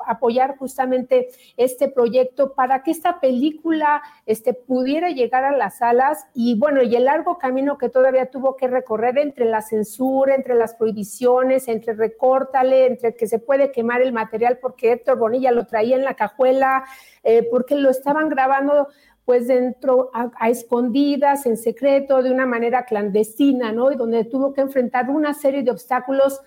apoyar 0.07 0.57
justamente 0.57 1.29
este 1.57 1.89
proyecto 1.89 2.55
para 2.55 2.83
que 2.83 2.91
esta 2.91 3.21
película 3.21 4.03
este, 4.27 4.55
pudiera 4.55 5.11
llegar 5.11 5.45
a 5.45 5.57
las 5.57 5.79
salas 5.79 6.27
y 6.35 6.59
bueno, 6.59 6.83
y 6.83 6.95
el 6.97 7.05
largo 7.05 7.39
camino 7.39 7.79
que 7.79 7.89
todavía 7.89 8.31
tuvo 8.31 8.57
que 8.57 8.69
recorrer 8.69 9.19
entre 9.19 9.45
la 9.45 9.63
censura, 9.63 10.35
entre 10.35 10.55
las 10.55 10.75
prohibiciones, 10.75 11.69
entre 11.69 11.95
recórtale, 11.95 12.87
entre 12.87 13.15
que 13.15 13.27
se 13.27 13.39
puede 13.39 13.73
quemar 13.73 14.03
el 14.03 14.13
material 14.13 14.59
porque 14.61 14.93
Héctor 14.93 15.19
Bonilla 15.19 15.53
lo 15.53 15.67
traía 15.67 15.97
en 15.97 16.05
la 16.05 16.15
cajuela, 16.15 16.85
eh, 17.25 17.47
porque 17.51 17.75
lo 17.75 17.91
estaban 17.91 18.29
grabando 18.29 18.89
pues 19.33 19.49
dentro, 19.49 20.11
a, 20.13 20.31
a, 20.39 20.51
escondidas, 20.51 21.47
en 21.47 21.57
secreto, 21.57 22.23
de 22.23 22.31
una 22.31 22.45
manera 22.45 22.85
clandestina, 22.85 23.73
¿no? 23.73 23.91
Y 23.91 23.97
donde 23.97 24.27
tuvo 24.27 24.53
que 24.53 24.61
enfrentar 24.61 25.09
una 25.09 25.33
serie 25.33 25.63
de 25.63 25.71
obstáculos 25.71 26.43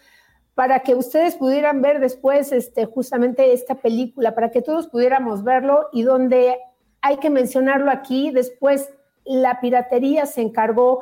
para 0.54 0.82
que 0.82 0.94
ustedes 0.94 1.34
pudieran 1.34 1.82
ver 1.82 2.00
después 2.00 2.52
este, 2.52 2.86
justamente 2.86 3.54
esta 3.54 3.74
película, 3.74 4.36
para 4.36 4.52
que 4.52 4.62
todos 4.62 4.86
pudiéramos 4.86 5.44
verlo 5.44 5.88
y 5.94 6.04
donde 6.04 6.60
hay 7.02 7.18
que 7.18 7.32
mencionarlo 7.32 7.90
aquí, 7.90 8.30
después 8.30 8.94
la 9.24 9.60
piratería 9.60 10.28
se 10.28 10.42
encargó 10.42 11.02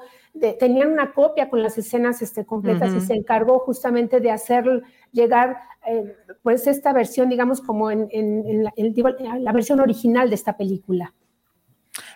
tenían 0.59 0.91
una 0.91 1.13
copia 1.13 1.49
con 1.49 1.61
las 1.61 1.77
escenas 1.77 2.21
este, 2.21 2.45
completas 2.45 2.93
y 2.93 3.01
se 3.01 3.13
encargó 3.13 3.59
justamente 3.59 4.19
de 4.19 4.31
hacer 4.31 4.83
llegar 5.11 5.57
eh, 5.85 6.15
pues 6.41 6.65
esta 6.65 6.93
versión, 6.93 7.29
digamos, 7.29 7.61
como 7.61 7.91
en, 7.91 8.63
la, 8.63 9.51
versión 9.51 9.79
original 9.79 10.29
de 10.29 10.35
esta 10.35 10.57
película. 10.57 11.13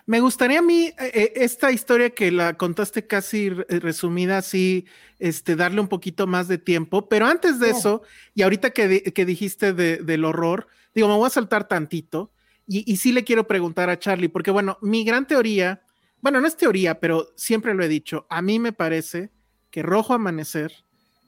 Me 0.08 0.20
gustaría 0.20 0.58
a 0.58 0.62
mí 0.62 0.86
eh, 0.86 0.94
eh, 0.98 1.32
esta 1.36 1.70
historia 1.70 2.10
que 2.10 2.32
la 2.32 2.54
contaste 2.54 3.06
casi 3.06 3.50
resumida, 3.50 4.38
así, 4.38 4.86
este, 5.18 5.54
darle 5.54 5.80
un 5.80 5.88
poquito 5.88 6.26
más 6.26 6.48
de 6.48 6.58
tiempo, 6.58 7.08
pero 7.08 7.26
antes 7.26 7.60
de 7.60 7.70
eso, 7.70 8.02
y 8.34 8.42
ahorita 8.42 8.70
que, 8.70 9.02
que 9.12 9.24
dijiste 9.24 9.72
del 9.72 10.24
horror, 10.24 10.66
digo, 10.94 11.08
me 11.08 11.14
voy 11.14 11.26
a 11.26 11.30
saltar 11.30 11.68
tantito, 11.68 12.32
y, 12.66 12.90
y 12.90 12.96
sí 12.96 13.12
le 13.12 13.22
quiero 13.22 13.46
preguntar 13.46 13.90
a 13.90 13.98
Charlie, 13.98 14.28
porque 14.28 14.50
bueno, 14.50 14.78
mi 14.82 15.04
gran 15.04 15.26
teoría 15.26 15.82
bueno, 16.20 16.40
no 16.40 16.48
es 16.48 16.56
teoría, 16.56 16.98
pero 16.98 17.32
siempre 17.36 17.74
lo 17.74 17.84
he 17.84 17.88
dicho, 17.88 18.26
a 18.28 18.42
mí 18.42 18.58
me 18.58 18.72
parece 18.72 19.30
que 19.70 19.82
Rojo 19.82 20.14
Amanecer 20.14 20.72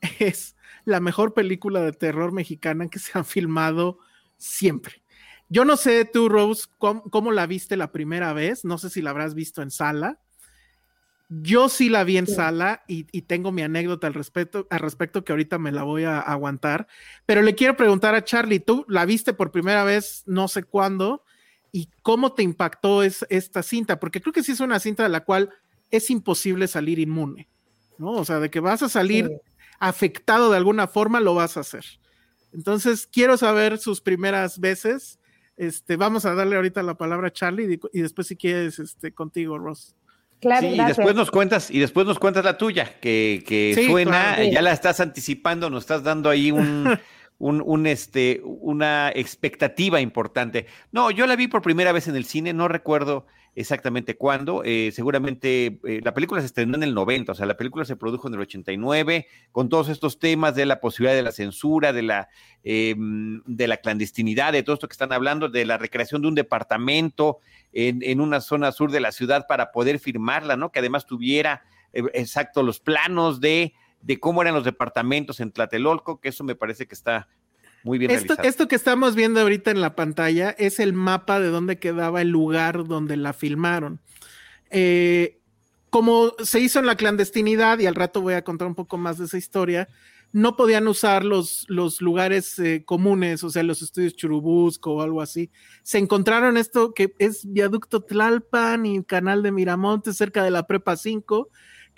es 0.19 0.57
la 0.85 1.01
mejor 1.01 1.35
película 1.35 1.81
de 1.83 1.93
terror 1.93 2.33
mexicana 2.33 2.88
que 2.88 2.99
se 2.99 3.16
ha 3.19 3.25
filmado 3.25 3.99
siempre. 4.37 5.03
Yo 5.51 5.65
no 5.65 5.77
sé 5.77 6.05
tú, 6.05 6.29
Rose, 6.29 6.69
cómo, 6.79 7.33
la 7.33 7.47
viste 7.47 7.77
la 7.77 7.91
primera 7.91 8.33
vez, 8.33 8.65
no 8.65 8.79
sé 8.79 8.89
si 8.89 9.03
la 9.03 9.11
habrás 9.11 9.35
visto 9.35 9.63
en 9.63 9.73
sala. 9.73 10.21
Yo 11.29 11.69
sí 11.69 11.89
la 11.89 12.05
vi 12.05 12.19
en 12.19 12.27
sala 12.27 12.83
y, 12.89 13.05
tengo 13.23 13.53
mi 13.53 13.63
anécdota 13.63 14.07
al 14.07 14.15
respecto, 14.15 14.67
al 14.71 14.79
respecto 14.79 15.25
que 15.25 15.33
ahorita 15.33 15.59
me 15.59 15.73
la 15.73 15.83
voy 15.83 16.05
a 16.05 16.21
aguantar, 16.21 16.87
pero 17.27 17.43
le 17.43 17.55
quiero 17.55 17.77
preguntar 17.77 18.15
a 18.15 18.25
Charlie, 18.25 18.61
tú 18.61 18.85
la 18.89 19.05
viste 19.05 19.33
por 19.33 19.53
primera 19.53 19.85
vez 19.85 20.23
no 20.27 20.49
sé 20.49 20.63
cuándo 20.63 21.25
y 21.73 21.89
cómo 22.03 22.33
te 22.33 22.43
impactó 22.43 23.03
es, 23.03 23.27
esta 23.29 23.63
cinta, 23.63 24.01
porque 24.01 24.21
creo 24.21 24.33
que 24.33 24.43
sí 24.43 24.53
es 24.53 24.61
una 24.61 24.81
cinta 24.81 25.03
de 25.03 25.09
la 25.09 25.25
cual 25.25 25.51
es 25.91 26.11
imposible 26.11 26.69
salir 26.69 26.99
inmune, 26.99 27.49
¿no? 27.99 28.13
O 28.13 28.25
sea, 28.25 28.41
de 28.41 28.51
que 28.51 28.61
vas 28.61 28.83
a 28.83 28.89
salir 28.89 29.31
afectado 29.79 30.51
de 30.51 30.57
alguna 30.57 30.87
forma, 30.87 31.21
lo 31.21 31.35
vas 31.35 31.57
a 31.57 31.61
hacer. 31.61 31.85
Entonces, 32.53 33.09
quiero 33.11 33.37
saber 33.37 33.79
sus 33.79 34.01
primeras 34.01 34.59
veces. 34.59 35.19
Este, 35.61 35.96
vamos 35.96 36.25
a 36.25 36.35
darle 36.35 36.57
ahorita 36.57 36.83
la 36.83 36.94
palabra 36.94 37.29
a 37.29 37.33
Charlie 37.33 37.79
y, 37.92 38.01
después 38.01 38.29
si 38.29 38.35
quieres, 38.35 38.79
este, 38.79 39.12
contigo, 39.12 39.59
Ross. 39.59 39.94
Claro, 40.40 40.66
sí, 40.66 40.75
y 40.75 40.83
después 40.83 41.14
nos 41.14 41.31
cuentas, 41.31 41.70
y 41.70 41.79
después 41.81 42.07
nos 42.07 42.18
cuentas 42.18 42.46
la 42.46 42.57
tuya, 42.57 42.99
que, 42.99 43.75
suena, 43.87 44.42
ya 44.42 44.62
la 44.62 44.73
estás 44.73 45.01
anticipando, 45.01 45.68
nos 45.68 45.83
estás 45.83 46.03
dando 46.03 46.31
ahí 46.31 46.51
un, 46.51 46.99
un, 47.38 47.87
este, 47.87 48.40
una 48.42 49.11
expectativa 49.11 50.01
importante. 50.01 50.64
No, 50.92 51.11
yo 51.11 51.27
la 51.27 51.37
vi 51.37 51.46
por 51.46 51.61
primera 51.61 51.92
vez 51.92 52.09
en 52.09 52.16
el 52.16 52.25
cine, 52.25 52.55
no 52.55 52.66
recuerdo 52.66 53.27
exactamente 53.55 54.17
cuándo, 54.17 54.63
eh, 54.65 54.91
seguramente 54.93 55.81
eh, 55.85 56.01
la 56.03 56.15
película 56.15 56.41
se 56.41 56.47
estrenó 56.47 56.77
en 56.77 56.83
el 56.83 56.95
90, 56.95 57.33
o 57.33 57.35
sea, 57.35 57.47
la 57.47 57.57
película 57.57 57.85
se 57.85 57.97
produjo 57.97 58.29
en 58.29 58.35
el 58.35 58.41
89, 58.41 59.27
con 59.53 59.69
todos 59.69 59.89
estos 59.89 60.19
temas 60.19 60.55
de 60.55 60.67
la 60.67 60.81
posibilidad 60.81 61.15
de 61.15 61.23
la 61.23 61.33
censura, 61.33 61.93
de 61.93 62.03
la, 62.03 62.29
em, 62.63 63.43
de 63.47 63.67
la 63.67 63.79
clandestinidad, 63.79 64.53
de 64.53 64.63
todo 64.63 64.75
esto 64.75 64.89
que 64.89 64.95
están 64.95 65.13
hablando, 65.13 65.49
de 65.49 65.65
la 65.65 65.79
recreación 65.79 66.23
de 66.23 66.29
un 66.29 66.35
departamento 66.35 67.39
en, 67.73 68.03
en 68.03 68.21
una 68.21 68.41
zona 68.41 68.73
sur 68.73 68.91
de 68.91 69.01
la 69.01 69.13
ciudad 69.13 69.47
para 69.49 69.73
poder 69.73 69.99
firmarla, 69.99 70.57
¿no? 70.57 70.71
Que 70.71 70.79
además 70.79 71.07
tuviera 71.07 71.63
eh, 71.93 72.03
exacto 72.15 72.63
los 72.63 72.81
planos 72.81 73.41
de 73.41 73.75
de 74.03 74.19
cómo 74.19 74.43
eran 74.43 74.55
los 74.55 74.65
departamentos 74.65 75.41
en 75.41 75.53
Tlatelolco, 75.53 76.21
que 76.21 76.31
eso 76.31 76.45
me 76.45 76.55
parece 76.55 76.87
que 76.87 76.95
está 76.95 77.29
muy 77.83 77.99
bien 77.99 78.11
esto, 78.11 78.35
Esto 78.43 78.69
que 78.69 78.77
estamos 78.77 79.14
viendo 79.14 79.40
ahorita 79.40 79.71
en 79.71 79.81
la 79.81 79.95
pantalla 79.95 80.51
es 80.51 80.81
el 80.81 80.93
mapa 80.93 81.40
de 81.40 81.49
dónde 81.49 81.79
quedaba 81.79 82.23
el 82.23 82.29
lugar 82.29 82.87
donde 82.87 83.16
la 83.16 83.33
filmaron. 83.33 84.01
Eh, 84.71 85.38
como 85.90 86.35
se 86.43 86.61
hizo 86.61 86.79
en 86.79 86.87
la 86.87 86.97
clandestinidad, 86.97 87.79
y 87.81 87.87
al 87.87 87.95
rato 87.97 88.21
voy 88.21 88.35
a 88.35 88.45
contar 88.45 88.69
un 88.69 88.75
poco 88.75 88.97
más 88.97 89.19
de 89.19 89.25
esa 89.25 89.38
historia, 89.38 89.88
no 90.33 90.57
podían 90.57 90.87
usar 90.87 91.25
los, 91.25 91.64
los 91.69 92.01
lugares 92.01 92.59
eh, 92.61 92.85
comunes, 92.85 93.43
o 93.43 93.51
sea, 93.51 93.64
los 93.64 93.83
estudios 93.83 94.14
Churubusco 94.14 94.93
o 94.93 95.03
algo 95.03 95.21
así. 95.21 95.51
Se 95.83 95.99
encontraron 95.99 96.57
esto 96.57 96.95
que 96.95 97.12
es 97.19 97.53
Viaducto 97.53 98.03
Tlalpan 98.03 98.87
y 98.87 99.03
Canal 99.03 99.43
de 99.43 99.51
Miramonte, 99.51 100.12
cerca 100.12 100.45
de 100.45 100.53
la 100.53 100.66
Prepa 100.69 100.97
5, 100.97 101.49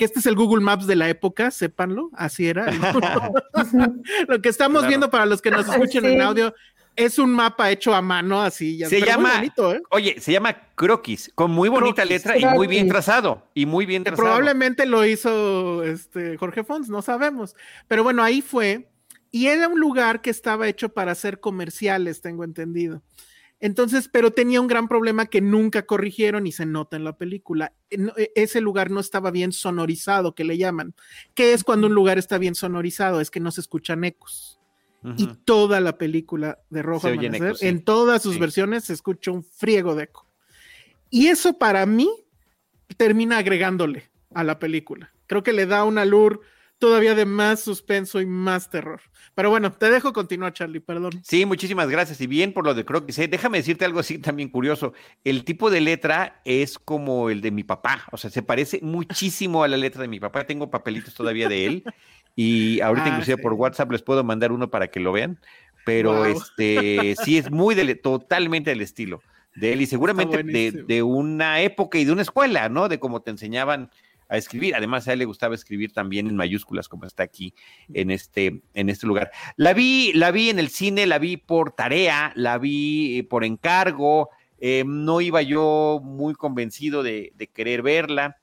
que 0.02 0.06
este 0.06 0.18
es 0.18 0.26
el 0.26 0.34
Google 0.34 0.64
Maps 0.64 0.88
de 0.88 0.96
la 0.96 1.08
época, 1.08 1.52
sépanlo, 1.52 2.10
así 2.14 2.48
era. 2.48 2.66
Lo 4.28 4.42
que 4.42 4.48
estamos 4.48 4.84
viendo 4.88 5.08
para 5.10 5.26
los 5.26 5.40
que 5.40 5.52
nos 5.52 5.68
escuchen 5.68 6.04
en 6.06 6.20
audio 6.20 6.52
es 6.96 7.20
un 7.20 7.30
mapa 7.30 7.70
hecho 7.70 7.94
a 7.94 8.02
mano, 8.02 8.42
así. 8.42 8.78
Ya, 8.78 8.88
se 8.88 9.00
llama, 9.00 9.44
¿eh? 9.44 9.80
oye, 9.90 10.20
se 10.20 10.32
llama 10.32 10.56
Croquis, 10.74 11.30
con 11.36 11.52
muy 11.52 11.68
bonita 11.68 12.04
letra 12.04 12.36
y 12.36 12.44
muy 12.46 12.66
bien 12.66 12.88
trazado, 12.88 13.46
y 13.54 13.64
muy 13.64 13.86
bien 13.86 14.02
trazado. 14.02 14.26
Probablemente 14.26 14.86
lo 14.86 15.06
hizo 15.06 15.84
este 15.84 16.36
Jorge 16.36 16.64
Fons, 16.64 16.88
no 16.88 17.00
sabemos. 17.00 17.54
Pero 17.86 18.02
bueno, 18.02 18.24
ahí 18.24 18.42
fue, 18.42 18.88
y 19.30 19.46
era 19.46 19.68
un 19.68 19.78
lugar 19.78 20.20
que 20.20 20.30
estaba 20.30 20.66
hecho 20.66 20.88
para 20.88 21.12
hacer 21.12 21.38
comerciales, 21.38 22.20
tengo 22.20 22.42
entendido. 22.42 23.02
Entonces, 23.62 24.08
pero 24.12 24.32
tenía 24.32 24.60
un 24.60 24.66
gran 24.66 24.88
problema 24.88 25.26
que 25.26 25.40
nunca 25.40 25.86
corrigieron 25.86 26.48
y 26.48 26.52
se 26.52 26.66
nota 26.66 26.96
en 26.96 27.04
la 27.04 27.16
película. 27.16 27.72
E, 27.90 28.32
ese 28.34 28.60
lugar 28.60 28.90
no 28.90 28.98
estaba 28.98 29.30
bien 29.30 29.52
sonorizado, 29.52 30.34
que 30.34 30.42
le 30.42 30.58
llaman. 30.58 30.96
¿Qué 31.34 31.52
es 31.52 31.62
cuando 31.62 31.86
un 31.86 31.94
lugar 31.94 32.18
está 32.18 32.38
bien 32.38 32.56
sonorizado? 32.56 33.20
Es 33.20 33.30
que 33.30 33.38
no 33.38 33.52
se 33.52 33.60
escuchan 33.60 34.02
ecos. 34.02 34.58
Y 35.16 35.28
toda 35.44 35.80
la 35.80 35.96
película 35.98 36.58
de 36.70 36.82
Rojo 36.82 37.08
Amanecer, 37.08 37.56
en 37.60 37.84
todas 37.84 38.22
sus 38.22 38.38
versiones, 38.38 38.84
se 38.84 38.92
escucha 38.92 39.32
un 39.32 39.42
friego 39.42 39.96
de 39.96 40.04
eco. 40.04 40.28
Y 41.10 41.26
eso 41.26 41.58
para 41.58 41.86
mí 41.86 42.08
termina 42.96 43.38
agregándole 43.38 44.10
a 44.34 44.44
la 44.44 44.58
película. 44.58 45.12
Creo 45.26 45.42
que 45.42 45.52
le 45.52 45.66
da 45.66 45.84
una 45.84 46.04
lure 46.04 46.38
todavía 46.82 47.14
de 47.14 47.26
más 47.26 47.60
suspenso 47.60 48.20
y 48.20 48.26
más 48.26 48.68
terror. 48.68 49.00
Pero 49.36 49.50
bueno, 49.50 49.70
te 49.70 49.88
dejo 49.88 50.12
continuar, 50.12 50.52
Charlie, 50.52 50.80
perdón. 50.80 51.12
Sí, 51.22 51.46
muchísimas 51.46 51.88
gracias. 51.88 52.20
Y 52.20 52.26
bien 52.26 52.52
por 52.52 52.64
lo 52.64 52.74
de 52.74 52.84
Croquis. 52.84 53.20
¿eh? 53.20 53.28
Déjame 53.28 53.58
decirte 53.58 53.84
algo 53.84 54.00
así 54.00 54.18
también 54.18 54.48
curioso. 54.48 54.92
El 55.22 55.44
tipo 55.44 55.70
de 55.70 55.80
letra 55.80 56.40
es 56.44 56.80
como 56.80 57.30
el 57.30 57.40
de 57.40 57.52
mi 57.52 57.62
papá. 57.62 58.02
O 58.10 58.16
sea, 58.16 58.30
se 58.30 58.42
parece 58.42 58.80
muchísimo 58.82 59.62
a 59.62 59.68
la 59.68 59.76
letra 59.76 60.02
de 60.02 60.08
mi 60.08 60.18
papá. 60.18 60.44
Tengo 60.44 60.72
papelitos 60.72 61.14
todavía 61.14 61.48
de 61.48 61.66
él. 61.66 61.84
Y 62.34 62.80
ahorita, 62.80 63.06
ah, 63.06 63.10
inclusive 63.10 63.38
por 63.38 63.52
WhatsApp, 63.52 63.92
les 63.92 64.02
puedo 64.02 64.24
mandar 64.24 64.50
uno 64.50 64.68
para 64.68 64.88
que 64.88 64.98
lo 64.98 65.12
vean. 65.12 65.38
Pero 65.86 66.26
este 66.26 67.14
sí 67.22 67.38
es 67.38 67.48
muy 67.48 67.76
totalmente 67.94 68.70
del 68.70 68.80
estilo 68.80 69.22
de 69.54 69.74
él 69.74 69.82
y 69.82 69.86
seguramente 69.86 70.42
de, 70.42 70.84
de, 70.88 71.02
una 71.02 71.60
época 71.60 71.98
y 71.98 72.04
de 72.06 72.12
una 72.12 72.22
escuela, 72.22 72.68
¿no? 72.68 72.88
De 72.88 72.98
cómo 72.98 73.20
te 73.20 73.30
enseñaban 73.30 73.90
a 74.32 74.38
escribir. 74.38 74.74
Además, 74.74 75.06
a 75.06 75.12
él 75.12 75.18
le 75.18 75.24
gustaba 75.26 75.54
escribir 75.54 75.92
también 75.92 76.26
en 76.26 76.36
mayúsculas, 76.36 76.88
como 76.88 77.04
está 77.04 77.22
aquí 77.22 77.54
en 77.92 78.10
este, 78.10 78.62
en 78.72 78.88
este 78.88 79.06
lugar. 79.06 79.30
La 79.56 79.74
vi, 79.74 80.12
la 80.14 80.30
vi 80.30 80.48
en 80.48 80.58
el 80.58 80.70
cine, 80.70 81.06
la 81.06 81.18
vi 81.18 81.36
por 81.36 81.72
tarea, 81.72 82.32
la 82.34 82.56
vi 82.56 83.18
eh, 83.18 83.24
por 83.24 83.44
encargo. 83.44 84.30
Em, 84.58 85.04
no 85.04 85.20
iba 85.20 85.42
yo 85.42 86.00
muy 86.02 86.34
convencido 86.34 87.02
de, 87.02 87.32
querer 87.52 87.82
verla. 87.82 88.38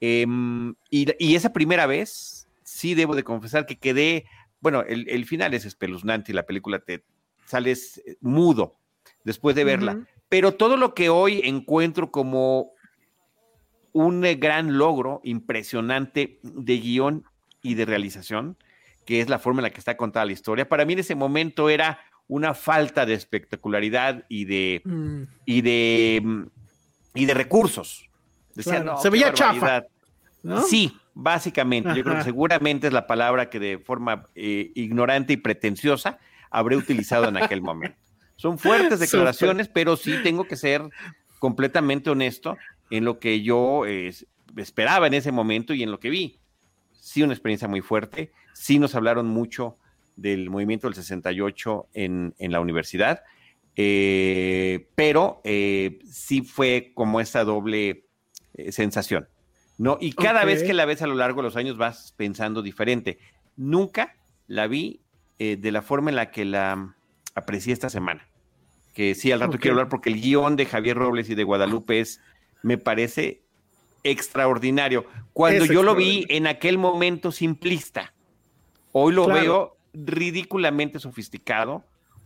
Em, 0.00 0.74
y, 0.90 1.34
esa 1.34 1.54
primera 1.54 1.86
vez, 1.86 2.46
sí 2.62 2.94
debo 2.94 3.16
de 3.16 3.24
confesar 3.24 3.64
que 3.64 3.78
quedé, 3.78 4.26
bueno, 4.60 4.82
el, 4.82 5.24
final 5.24 5.54
es 5.54 5.64
espeluznante 5.64 6.32
y 6.32 6.34
la 6.34 6.44
película 6.44 6.80
te 6.80 7.02
sales 7.46 8.02
eh, 8.04 8.16
mudo 8.20 8.76
después 9.24 9.56
de 9.56 9.64
verla. 9.64 10.06
Pero 10.28 10.52
todo 10.52 10.76
lo 10.76 10.94
que 10.94 11.08
hoy 11.08 11.40
encuentro 11.44 12.10
como 12.10 12.74
un 13.92 14.24
eh, 14.24 14.34
gran 14.36 14.78
logro 14.78 15.20
impresionante 15.24 16.38
de 16.42 16.78
guion 16.78 17.24
y 17.62 17.74
de 17.74 17.84
realización, 17.84 18.56
que 19.04 19.20
es 19.20 19.28
la 19.28 19.38
forma 19.38 19.60
en 19.60 19.64
la 19.64 19.70
que 19.70 19.80
está 19.80 19.96
contada 19.96 20.26
la 20.26 20.32
historia. 20.32 20.68
Para 20.68 20.84
mí 20.84 20.94
en 20.94 21.00
ese 21.00 21.14
momento 21.14 21.68
era 21.68 22.00
una 22.28 22.54
falta 22.54 23.06
de 23.06 23.14
espectacularidad 23.14 24.24
y 24.28 24.44
de, 24.44 24.82
mm. 24.84 25.22
y 25.46 25.60
de, 25.62 26.46
y 27.14 27.24
de 27.24 27.34
recursos. 27.34 28.08
Se 28.56 29.10
veía 29.10 29.32
chafa. 29.32 29.84
Sí, 30.68 30.96
básicamente. 31.14 31.94
Yo 31.94 32.02
creo 32.02 32.16
que 32.16 32.24
seguramente 32.24 32.86
es 32.86 32.92
la 32.92 33.06
palabra 33.06 33.50
que 33.50 33.58
de 33.58 33.78
forma 33.78 34.26
eh, 34.34 34.70
ignorante 34.74 35.34
y 35.34 35.36
pretenciosa 35.36 36.18
habré 36.50 36.76
utilizado 36.76 37.28
en 37.28 37.36
aquel 37.36 37.62
momento. 37.62 37.98
Son 38.36 38.58
fuertes 38.58 39.00
declaraciones, 39.00 39.68
pero 39.68 39.96
sí 39.96 40.14
tengo 40.22 40.44
que 40.44 40.56
ser 40.56 40.82
completamente 41.38 42.10
honesto 42.10 42.56
en 42.90 43.04
lo 43.04 43.18
que 43.18 43.42
yo 43.42 43.86
eh, 43.86 44.12
esperaba 44.56 45.06
en 45.06 45.14
ese 45.14 45.32
momento 45.32 45.72
y 45.74 45.82
en 45.82 45.90
lo 45.90 46.00
que 46.00 46.10
vi. 46.10 46.40
Sí, 46.92 47.22
una 47.22 47.32
experiencia 47.32 47.68
muy 47.68 47.80
fuerte. 47.80 48.32
Sí 48.52 48.78
nos 48.78 48.94
hablaron 48.94 49.26
mucho 49.26 49.78
del 50.16 50.50
movimiento 50.50 50.86
del 50.86 50.94
68 50.94 51.88
en, 51.94 52.34
en 52.38 52.52
la 52.52 52.60
universidad, 52.60 53.22
eh, 53.76 54.88
pero 54.96 55.40
eh, 55.44 56.00
sí 56.10 56.42
fue 56.42 56.92
como 56.94 57.20
esa 57.20 57.44
doble 57.44 58.06
sensación. 58.70 59.28
¿no? 59.78 59.96
Y 59.98 60.12
cada 60.12 60.44
vez 60.44 60.62
que 60.62 60.74
la 60.74 60.84
ves 60.84 61.00
a 61.00 61.06
lo 61.06 61.14
largo 61.14 61.40
de 61.40 61.44
los 61.44 61.56
años 61.56 61.78
vas 61.78 62.12
pensando 62.16 62.60
diferente. 62.60 63.18
Nunca 63.56 64.16
la 64.46 64.66
vi 64.66 65.00
de 65.38 65.72
la 65.72 65.80
forma 65.80 66.10
en 66.10 66.16
la 66.16 66.30
que 66.30 66.44
la 66.44 66.94
aprecié 67.34 67.72
esta 67.72 67.88
semana. 67.88 68.28
Que 68.92 69.14
sí, 69.14 69.32
al 69.32 69.40
rato 69.40 69.58
quiero 69.58 69.76
hablar 69.76 69.88
porque 69.88 70.10
el 70.10 70.20
guion 70.20 70.56
de 70.56 70.66
Javier 70.66 70.96
Robles 70.96 71.30
y 71.30 71.34
de 71.34 71.44
Guadalupe 71.44 72.00
es 72.00 72.20
me 72.62 72.78
parece 72.78 73.42
extraordinario. 74.04 75.06
Cuando 75.32 75.64
Es 75.64 75.70
yo 75.70 75.82
lo 75.82 75.94
vi 75.94 76.24
en 76.28 76.46
aquel 76.46 76.78
momento 76.78 77.32
simplista, 77.32 78.12
hoy 78.92 79.12
lo 79.14 79.24
Claro. 79.26 79.40
veo 79.40 79.76
ridículamente 79.92 80.98
sofisticado, 80.98 81.84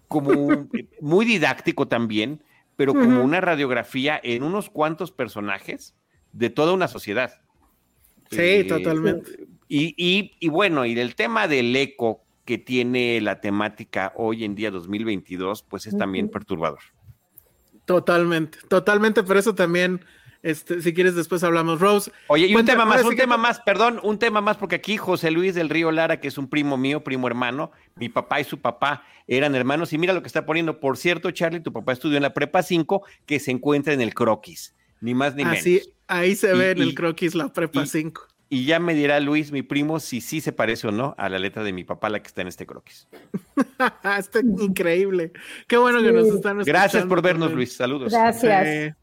como 0.08 0.30
un- 0.30 0.70
muy 1.00 1.24
didáctico 1.24 1.88
también, 1.88 2.42
pero 2.76 2.92
como 2.92 3.22
una 3.22 3.40
radiografía 3.40 4.20
en 4.22 4.42
unos 4.42 4.68
cuantos 4.70 5.10
personajes 5.12 5.94
de 6.32 6.50
toda 6.50 6.72
una 6.72 6.88
sociedad. 6.88 7.40
Sí, 8.30 8.38
Eh, 8.40 8.64
totalmente. 8.64 9.46
Y, 9.68 9.94
y- 9.96 10.32
y 10.40 10.48
bueno, 10.48 10.84
y 10.84 10.94
del 10.94 11.14
tema 11.14 11.46
del 11.48 11.74
eco 11.76 12.22
que 12.44 12.58
tiene 12.58 13.20
la 13.20 13.40
temática 13.40 14.12
hoy 14.16 14.44
en 14.44 14.54
día 14.54 14.70
2022, 14.70 15.62
pues 15.62 15.86
es 15.86 15.96
también 15.96 16.28
perturbador. 16.28 16.80
Totalmente, 17.86 18.58
totalmente, 18.68 19.22
pero 19.22 19.38
eso 19.38 19.54
también, 19.54 20.04
este, 20.44 20.80
si 20.80 20.94
quieres 20.94 21.16
después 21.16 21.42
hablamos. 21.42 21.80
Rose. 21.80 22.12
Oye, 22.28 22.46
y 22.46 22.54
un 22.54 22.64
tema 22.64 22.84
más, 22.84 23.02
un 23.02 23.10
que- 23.10 23.16
tema 23.16 23.36
más, 23.36 23.58
perdón, 23.60 23.98
un 24.04 24.18
tema 24.20 24.40
más, 24.40 24.56
porque 24.56 24.76
aquí 24.76 24.96
José 24.96 25.32
Luis 25.32 25.54
del 25.56 25.68
Río 25.70 25.90
Lara, 25.90 26.20
que 26.20 26.28
es 26.28 26.38
un 26.38 26.48
primo 26.48 26.76
mío, 26.76 27.02
primo 27.02 27.26
hermano, 27.26 27.72
mi 27.96 28.08
papá 28.08 28.40
y 28.40 28.44
su 28.44 28.60
papá 28.60 29.02
eran 29.26 29.54
hermanos, 29.56 29.92
y 29.92 29.98
mira 29.98 30.12
lo 30.12 30.22
que 30.22 30.28
está 30.28 30.46
poniendo. 30.46 30.78
Por 30.78 30.96
cierto, 30.96 31.30
Charlie, 31.32 31.60
tu 31.60 31.72
papá 31.72 31.92
estudió 31.92 32.16
en 32.18 32.22
la 32.22 32.32
prepa 32.34 32.62
5, 32.62 33.02
que 33.26 33.40
se 33.40 33.50
encuentra 33.50 33.92
en 33.94 34.00
el 34.00 34.14
croquis, 34.14 34.74
ni 35.00 35.14
más 35.14 35.34
ni 35.34 35.42
Así, 35.42 35.70
menos. 35.72 35.88
ahí 36.06 36.36
se 36.36 36.54
Y- 36.54 36.58
ve 36.58 36.70
en 36.72 36.78
y- 36.78 36.82
el 36.82 36.94
croquis 36.94 37.34
la 37.34 37.52
prepa 37.52 37.82
y- 37.82 37.86
5. 37.86 38.28
Y 38.50 38.66
ya 38.66 38.78
me 38.78 38.94
dirá 38.94 39.18
Luis, 39.20 39.50
mi 39.50 39.62
primo, 39.62 39.98
si 39.98 40.20
sí 40.20 40.40
se 40.40 40.52
parece 40.52 40.86
o 40.86 40.92
no 40.92 41.14
a 41.18 41.28
la 41.30 41.38
letra 41.38 41.64
de 41.64 41.72
mi 41.72 41.82
papá, 41.82 42.08
la 42.10 42.20
que 42.20 42.28
está 42.28 42.42
en 42.42 42.48
este 42.48 42.66
croquis. 42.66 43.08
Está 44.18 44.40
increíble. 44.40 45.32
Qué 45.66 45.76
bueno 45.76 46.02
que 46.02 46.12
nos 46.12 46.28
están 46.28 46.58
Gracias 46.58 46.84
escuchando 46.96 47.08
por 47.08 47.22
vernos. 47.22 47.52
Luis. 47.52 47.74
Saludos. 47.74 48.12
Gracias. 48.12 48.94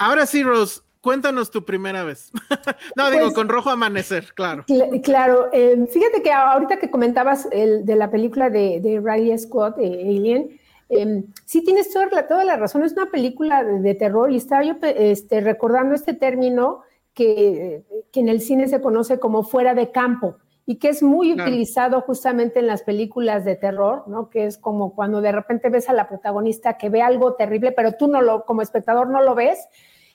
Ahora 0.00 0.24
sí, 0.24 0.42
Rose, 0.42 0.80
cuéntanos 1.02 1.50
tu 1.50 1.64
primera 1.64 2.02
vez. 2.04 2.32
no, 2.96 3.10
digo, 3.10 3.24
Pues- 3.24 3.34
con 3.34 3.48
rojo 3.50 3.68
amanecer, 3.70 4.32
claro. 4.34 4.64
Cl- 4.66 5.02
Claro, 5.02 5.50
eh, 5.52 5.86
fíjate 5.92 6.22
que 6.22 6.32
ahorita 6.32 6.78
que 6.78 6.90
comentabas 6.90 7.46
el, 7.52 7.84
de 7.84 7.96
la 7.96 8.10
película 8.10 8.48
de, 8.48 8.80
de 8.80 8.98
Riley 9.04 9.38
Scott, 9.38 9.76
eh, 9.78 10.02
Alien, 10.06 10.58
eh, 10.88 11.22
sí 11.44 11.62
tienes 11.62 11.92
toda 11.92 12.06
la, 12.06 12.26
toda 12.26 12.44
la 12.44 12.56
razón, 12.56 12.82
es 12.82 12.92
una 12.94 13.10
película 13.10 13.62
de, 13.62 13.80
de 13.80 13.94
terror 13.94 14.32
y 14.32 14.36
estaba 14.36 14.64
yo 14.64 14.74
este, 14.82 15.40
recordando 15.42 15.94
este 15.94 16.14
término 16.14 16.80
que, 17.14 17.82
que 18.10 18.20
en 18.20 18.28
el 18.30 18.40
cine 18.40 18.66
se 18.68 18.80
conoce 18.80 19.18
como 19.20 19.42
fuera 19.42 19.74
de 19.74 19.90
campo 19.92 20.36
y 20.66 20.76
que 20.76 20.88
es 20.88 21.02
muy 21.02 21.34
Claro. 21.34 21.50
utilizado 21.50 22.00
justamente 22.02 22.60
en 22.60 22.66
las 22.66 22.82
películas 22.82 23.44
de 23.44 23.56
terror, 23.56 24.04
¿no? 24.06 24.30
Que 24.30 24.44
es 24.44 24.58
como 24.58 24.94
cuando 24.94 25.20
de 25.20 25.32
repente 25.32 25.68
ves 25.68 25.88
a 25.88 25.92
la 25.92 26.08
protagonista 26.08 26.76
que 26.78 26.88
ve 26.90 27.02
algo 27.02 27.34
terrible, 27.34 27.72
pero 27.72 27.92
tú 27.92 28.06
no 28.08 28.22
lo, 28.22 28.44
como 28.44 28.62
espectador 28.62 29.08
no 29.08 29.20
lo 29.22 29.34
ves 29.34 29.68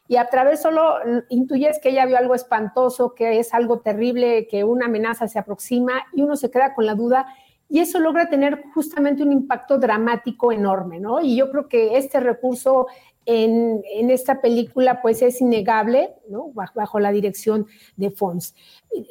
y 0.08 0.18
a 0.18 0.30
través 0.30 0.62
solo 0.62 0.98
intuyes 1.30 1.80
que 1.80 1.90
ella 1.90 2.06
vio 2.06 2.18
algo 2.18 2.36
espantoso, 2.36 3.16
que 3.16 3.40
es 3.40 3.54
algo 3.54 3.80
terrible, 3.80 4.48
que 4.48 4.64
una 4.64 4.86
amenaza 4.86 5.28
se 5.28 5.40
aproxima 5.40 6.04
y 6.14 6.22
uno 6.22 6.36
se 6.36 6.52
queda 6.52 6.76
con 6.76 6.86
la 6.86 6.94
duda 6.96 7.26
y 7.68 7.80
eso 7.80 8.00
logra 8.00 8.30
tener 8.30 8.64
justamente 8.76 9.24
un 9.24 9.32
impacto 9.32 9.80
dramático 9.80 10.52
enorme, 10.52 11.00
¿no? 11.00 11.20
Y 11.22 11.36
yo 11.36 11.50
creo 11.50 11.68
que 11.68 11.98
este 11.98 12.20
recurso 12.20 12.86
en, 13.26 13.82
en 13.94 14.12
esta 14.12 14.42
película 14.42 15.02
pues 15.02 15.22
es 15.22 15.42
innegable, 15.42 16.14
¿no? 16.30 16.52
Bajo, 16.54 16.74
bajo 16.76 17.00
la 17.00 17.12
dirección 17.12 17.66
de 17.96 18.12
Fons. 18.12 18.56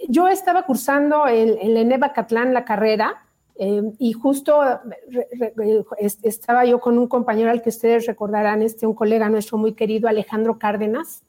Yo 0.09 0.29
estaba 0.29 0.65
cursando 0.67 1.27
en, 1.27 1.57
en 1.61 1.75
la 1.75 1.81
ENEVA 1.81 2.13
Catlán 2.13 2.55
la 2.55 2.65
carrera 2.65 3.27
eh, 3.57 3.83
y 3.99 4.13
justo 4.13 4.61
re- 5.09 5.29
re- 5.57 5.85
es- 5.99 6.19
estaba 6.23 6.65
yo 6.65 6.81
con 6.81 6.99
un 6.99 7.07
compañero 7.09 7.51
al 7.51 7.63
que 7.63 7.69
ustedes 7.71 8.07
recordarán, 8.07 8.63
este, 8.63 8.87
un 8.87 8.95
colega 8.95 9.29
nuestro 9.29 9.59
muy 9.59 9.75
querido, 9.75 10.09
Alejandro 10.09 10.59
Cárdenas. 10.59 11.23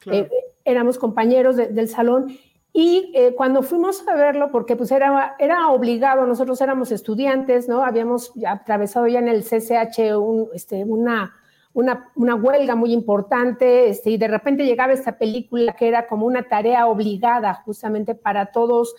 Claro. 0.00 0.18
Eh, 0.20 0.30
éramos 0.64 0.98
compañeros 0.98 1.56
de- 1.56 1.68
del 1.68 1.88
salón 1.88 2.36
y 2.72 3.12
eh, 3.14 3.34
cuando 3.36 3.62
fuimos 3.62 4.06
a 4.08 4.14
verlo, 4.14 4.50
porque 4.50 4.74
pues 4.76 4.90
era, 4.90 5.36
era 5.38 5.68
obligado, 5.68 6.26
nosotros 6.26 6.60
éramos 6.60 6.90
estudiantes, 6.90 7.68
¿no? 7.68 7.84
Habíamos 7.84 8.32
ya 8.34 8.52
atravesado 8.52 9.06
ya 9.06 9.20
en 9.20 9.28
el 9.28 9.44
CCH 9.44 10.16
un, 10.18 10.48
este, 10.54 10.84
una, 10.84 11.34
una, 11.74 12.10
una 12.14 12.34
huelga 12.36 12.74
muy 12.76 12.92
importante, 12.92 13.88
este, 13.90 14.10
y 14.10 14.16
de 14.16 14.28
repente 14.28 14.64
llegaba 14.64 14.92
esta 14.92 15.18
película 15.18 15.74
que 15.74 15.88
era 15.88 16.06
como 16.06 16.24
una 16.24 16.44
tarea 16.48 16.86
obligada 16.86 17.54
justamente 17.64 18.14
para 18.14 18.46
todos, 18.46 18.94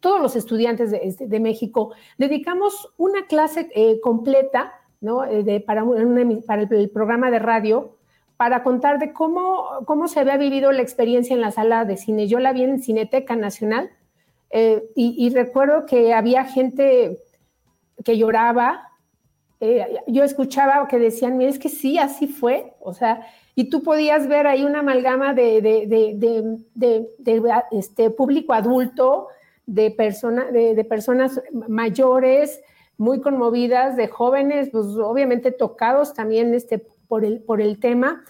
todos 0.00 0.20
los 0.22 0.36
estudiantes 0.36 0.92
de, 0.92 1.00
este, 1.02 1.26
de 1.26 1.40
México. 1.40 1.92
Dedicamos 2.16 2.92
una 2.96 3.26
clase 3.26 3.68
eh, 3.74 4.00
completa, 4.00 4.72
¿no? 5.00 5.24
Eh, 5.24 5.42
de, 5.42 5.60
para, 5.60 5.82
un- 5.82 6.42
para 6.46 6.62
el- 6.62 6.90
programa 6.90 7.30
de 7.30 7.38
radio 7.40 7.96
para 8.36 8.62
contar 8.62 8.98
de 8.98 9.12
cómo, 9.12 9.66
cómo 9.84 10.08
se 10.08 10.20
había 10.20 10.36
vivido 10.38 10.72
la 10.72 10.80
experiencia 10.80 11.34
en 11.34 11.40
la 11.42 11.50
sala 11.50 11.84
de 11.84 11.96
cine. 11.98 12.26
Yo 12.26 12.38
la 12.38 12.52
vi 12.54 12.62
en 12.62 12.78
Cineteca 12.80 13.36
Nacional 13.36 13.90
eh, 14.50 14.82
y 14.94 15.28
recuerdo 15.34 15.84
que 15.84 16.14
había 16.14 16.44
gente 16.44 17.18
que 18.04 18.16
lloraba. 18.16 18.89
Eh, 19.60 20.00
yo 20.06 20.24
escuchaba 20.24 20.88
que 20.88 20.98
decían, 20.98 21.36
mira, 21.36 21.50
es 21.50 21.58
que 21.58 21.68
sí, 21.68 21.98
así 21.98 22.26
fue. 22.26 22.74
O 22.80 22.94
sea, 22.94 23.26
y 23.54 23.68
tú 23.68 23.82
podías 23.82 24.26
ver 24.26 24.46
ahí 24.46 24.64
una 24.64 24.78
amalgama 24.78 25.34
de, 25.34 25.60
de, 25.60 25.86
de, 25.86 26.58
de, 26.74 27.56
este, 27.72 28.08
público 28.10 28.54
adulto, 28.54 29.28
de, 29.66 29.90
persona, 29.90 30.46
de, 30.50 30.82
personas 30.84 31.42
mayores, 31.68 32.62
muy 32.96 33.20
conmovidas, 33.20 33.96
de 33.96 34.08
jóvenes, 34.08 34.70
pues 34.70 34.86
obviamente 34.86 35.52
tocados 35.52 36.14
también 36.14 36.54
este, 36.54 36.78
por, 37.06 37.24
el, 37.24 37.40
por 37.42 37.60
el 37.60 37.78
tema. 37.78 38.24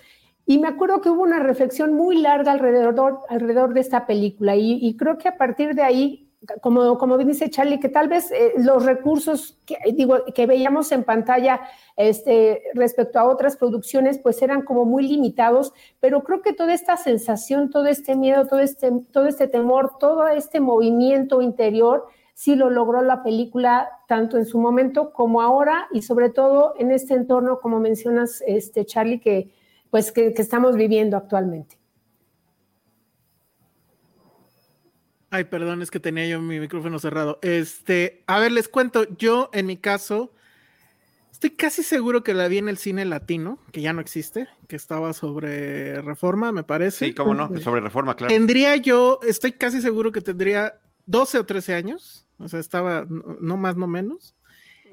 Y 0.47 0.59
me 0.59 0.67
acuerdo 0.67 1.01
que 1.01 1.11
hubo 1.11 1.23
una 1.23 1.39
reflexión 1.39 1.95
muy 1.95 2.19
larga 2.19 2.51
alrededor, 2.51 3.21
alrededor 3.29 3.73
de 3.73 3.81
esta 3.81 4.05
película 4.05 4.57
y 4.57 4.97
creo 4.97 5.17
que 5.17 5.29
a 5.29 5.37
partir 5.37 5.77
de 5.77 5.83
ahí, 5.83 6.30
como, 6.63 6.97
como 6.97 7.19
dice 7.19 7.51
Charlie, 7.51 7.81
que 7.81 7.89
tal 7.89 8.09
vez 8.09 8.31
eh, 8.31 8.55
los 8.57 8.85
recursos 8.85 9.59
que, 9.67 9.77
digo, 9.93 10.25
que 10.35 10.47
veíamos 10.47 10.91
en 10.93 11.05
pantalla 11.05 11.61
este, 11.97 12.63
respecto 12.75 13.19
a 13.19 13.25
otras 13.25 13.57
producciones, 13.57 14.19
pues 14.19 14.41
eran 14.41 14.63
como 14.63 14.85
muy 14.85 15.07
limitados, 15.07 15.75
pero 16.01 16.23
creo 16.25 16.41
que 16.41 16.55
toda 16.55 16.73
esta 16.73 16.97
sensación, 16.97 17.71
todo 17.71 17.87
este 17.87 18.17
miedo, 18.17 18.47
todo 18.47 18.61
este, 18.61 18.91
todo 19.13 19.27
este 19.27 19.49
temor, 19.49 19.99
todo 19.99 20.29
este 20.29 20.61
movimiento 20.61 21.43
interior, 21.43 22.07
sí 22.33 22.57
lo 22.57 22.71
logró 22.71 23.03
la 23.03 23.23
película 23.23 23.91
tanto 24.09 24.39
en 24.39 24.47
su 24.47 24.59
momento 24.59 25.13
como 25.13 25.43
ahora 25.43 25.89
y 25.93 26.03
sobre 26.03 26.31
todo 26.31 26.73
en 26.79 26.91
este 26.91 27.15
entorno, 27.15 27.61
como 27.61 27.81
mencionas, 27.81 28.43
este, 28.47 28.87
Charlie, 28.87 29.21
que, 29.21 29.53
pues, 29.91 30.11
que, 30.11 30.33
que 30.33 30.41
estamos 30.41 30.75
viviendo 30.75 31.19
actualmente. 31.19 31.80
Ay, 35.31 35.45
perdón, 35.45 35.81
es 35.81 35.91
que 35.91 36.01
tenía 36.01 36.27
yo 36.27 36.41
mi 36.41 36.59
micrófono 36.59 36.99
cerrado. 36.99 37.39
Este, 37.43 38.25
a 38.27 38.41
ver, 38.41 38.51
les 38.51 38.69
cuento, 38.69 39.07
yo 39.17 39.49
en 39.53 39.67
mi 39.67 39.77
caso, 39.77 40.33
estoy 41.31 41.51
casi 41.51 41.85
seguro 41.85 42.25
que 42.25 42.35
la 42.35 42.49
vi 42.49 42.59
en 42.59 42.69
el 42.69 42.79
cine 42.79 43.05
latino, 43.05 43.59
que 43.71 43.81
ya 43.81 43.93
no 43.93 44.01
existe, 44.01 44.49
que 44.67 44.75
estaba 44.75 45.13
sobre 45.13 46.03
reforma, 46.03 46.51
me 46.51 46.65
parece. 46.65 47.07
Sí, 47.07 47.15
cómo 47.15 47.35
no, 47.35 47.49
sobre 47.61 47.81
reforma, 47.81 48.17
claro. 48.17 48.35
Tendría 48.35 48.75
yo, 48.77 49.21
estoy 49.23 49.53
casi 49.53 49.81
seguro 49.81 50.11
que 50.11 50.21
tendría 50.21 50.81
12 51.07 51.39
o 51.39 51.47
13 51.47 51.75
años, 51.75 52.27
o 52.39 52.49
sea, 52.49 52.59
estaba 52.59 53.07
no, 53.09 53.57
más, 53.57 53.77
no 53.77 53.87
menos. 53.87 54.35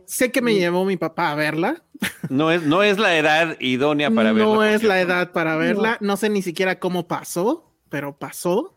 Sé 0.06 0.32
que 0.32 0.42
me 0.42 0.54
llevó 0.54 0.86
mi 0.86 0.96
papá 0.96 1.32
a 1.32 1.36
verla. 1.36 1.84
No 2.30 2.52
es, 2.52 2.64
no 2.64 2.82
es 2.82 2.98
la 2.98 3.18
edad 3.18 3.58
idónea 3.60 4.10
para 4.10 4.32
verla. 4.32 4.54
no 4.54 4.64
es 4.64 4.84
la 4.84 5.02
edad 5.02 5.32
para 5.32 5.58
verla. 5.58 5.98
No. 6.00 6.16
sé 6.16 6.30
ni 6.30 6.42
siquiera 6.42 6.80
cómo 6.80 7.08
pasó, 7.08 7.74
pero 7.90 8.18
pasó. 8.18 8.77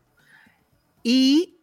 Y 1.03 1.59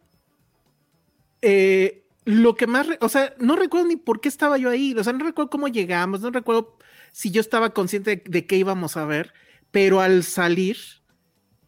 eh, 1.42 2.04
lo 2.24 2.54
que 2.54 2.66
más, 2.66 2.86
o 3.00 3.08
sea, 3.08 3.34
no 3.38 3.56
recuerdo 3.56 3.88
ni 3.88 3.96
por 3.96 4.20
qué 4.20 4.28
estaba 4.28 4.58
yo 4.58 4.70
ahí. 4.70 4.94
O 4.98 5.04
sea, 5.04 5.12
no 5.12 5.24
recuerdo 5.24 5.50
cómo 5.50 5.68
llegamos, 5.68 6.20
no 6.20 6.30
recuerdo 6.30 6.76
si 7.12 7.30
yo 7.30 7.40
estaba 7.40 7.70
consciente 7.70 8.16
de, 8.16 8.22
de 8.26 8.46
qué 8.46 8.56
íbamos 8.56 8.96
a 8.96 9.04
ver, 9.04 9.32
pero 9.70 10.00
al 10.00 10.22
salir, 10.24 10.76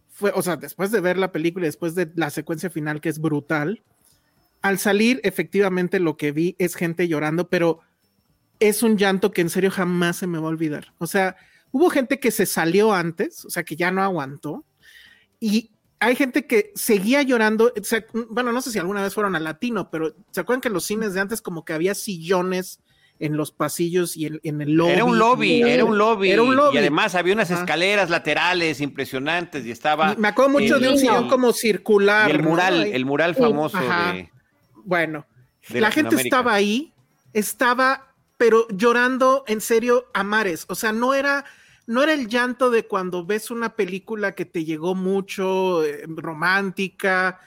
fue, 0.09 0.33
o 0.35 0.43
sea, 0.43 0.57
después 0.57 0.91
de 0.91 1.01
ver 1.01 1.17
la 1.17 1.33
película, 1.33 1.67
después 1.67 1.95
de 1.95 2.11
la 2.15 2.31
secuencia 2.31 2.71
final 2.71 3.01
que 3.01 3.09
es 3.09 3.21
brutal, 3.21 3.83
al 4.63 4.79
salir, 4.79 5.21
efectivamente 5.25 5.99
lo 6.01 6.17
que 6.17 6.33
vi 6.33 6.57
es 6.59 6.75
gente 6.75 7.09
llorando, 7.09 7.49
pero 7.49 7.81
es 8.59 8.83
un 8.83 8.99
llanto 8.99 9.31
que 9.33 9.41
en 9.41 9.51
serio 9.51 9.71
jamás 9.71 10.17
se 10.17 10.27
me 10.27 10.39
va 10.39 10.47
a 10.47 10.51
olvidar. 10.51 10.93
O 10.99 11.07
sea, 11.07 11.37
hubo 11.73 11.89
gente 11.89 12.21
que 12.21 12.31
se 12.31 12.45
salió 12.45 12.93
antes, 12.93 13.45
o 13.47 13.51
sea, 13.51 13.63
que 13.63 13.77
ya 13.77 13.91
no 13.91 14.03
aguantó, 14.03 14.67
y 15.41 15.71
hay 16.01 16.17
gente 16.17 16.47
que 16.47 16.73
seguía 16.75 17.23
llorando. 17.23 17.73
bueno, 18.31 18.53
no 18.53 18.63
sé 18.63 18.71
si 18.73 18.79
alguna 18.79 19.03
vez 19.03 19.15
fueron 19.15 19.37
al 19.37 19.45
latino, 19.45 19.91
pero 19.91 20.15
¿se 20.31 20.41
acuerdan 20.41 20.61
que 20.63 20.69
en 20.69 20.75
los 20.75 20.85
cines 20.85 21.15
de 21.15 21.21
antes 21.21 21.43
como 21.43 21.65
que 21.65 21.73
había 21.75 21.95
sillones 21.95 22.81
en 23.19 23.37
los 23.37 23.53
pasillos 23.53 24.17
y 24.17 24.25
en, 24.27 24.41
en 24.43 24.63
el 24.63 24.73
lobby? 24.73 24.93
Era 24.93 25.05
un 25.05 25.19
lobby, 25.19 25.63
era 25.63 25.85
un 25.85 25.99
lobby. 25.99 26.31
Era 26.31 26.43
un 26.43 26.57
lobby. 26.57 26.75
Y 26.77 26.79
además 26.79 27.15
había 27.15 27.35
unas 27.35 27.51
escaleras 27.51 28.09
laterales 28.09 28.81
impresionantes 28.81 29.67
y 29.67 29.71
estaba. 29.71 30.15
Me 30.17 30.29
acuerdo 30.29 30.53
mucho 30.53 30.77
el- 30.77 30.83
de 30.83 30.89
un 30.89 30.99
sillón 30.99 31.29
como 31.29 31.53
circular. 31.53 32.31
el 32.31 32.43
mural, 32.43 32.87
el 32.87 33.05
mural 33.05 33.35
famoso 33.35 33.77
ajá. 33.77 34.15
de. 34.15 34.31
Bueno, 34.85 35.27
de 35.69 35.83
la 35.83 35.91
gente 35.91 36.17
estaba 36.17 36.55
ahí, 36.55 36.95
estaba, 37.35 38.15
pero 38.39 38.67
llorando 38.71 39.45
en 39.47 39.61
serio 39.61 40.07
a 40.15 40.25
mares. 40.25 40.65
O 40.69 40.75
sea, 40.75 40.93
no 40.93 41.13
era, 41.13 41.45
no 41.91 42.05
era 42.05 42.13
el 42.15 42.29
llanto 42.29 42.71
de 42.71 42.87
cuando 42.87 43.27
ves 43.27 43.51
una 43.51 43.75
película 43.75 44.37
que 44.37 44.45
te 44.45 44.65
llegó 44.65 44.95
mucho, 44.95 45.85
eh, 45.85 46.05
romántica, 46.07 47.41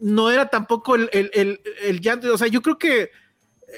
no 0.00 0.32
era 0.32 0.48
tampoco 0.48 0.96
el, 0.96 1.08
el, 1.12 1.60
el, 1.80 2.00
llanto, 2.00 2.34
o 2.34 2.38
sea, 2.38 2.48
yo 2.48 2.60
creo 2.60 2.76
que 2.76 3.12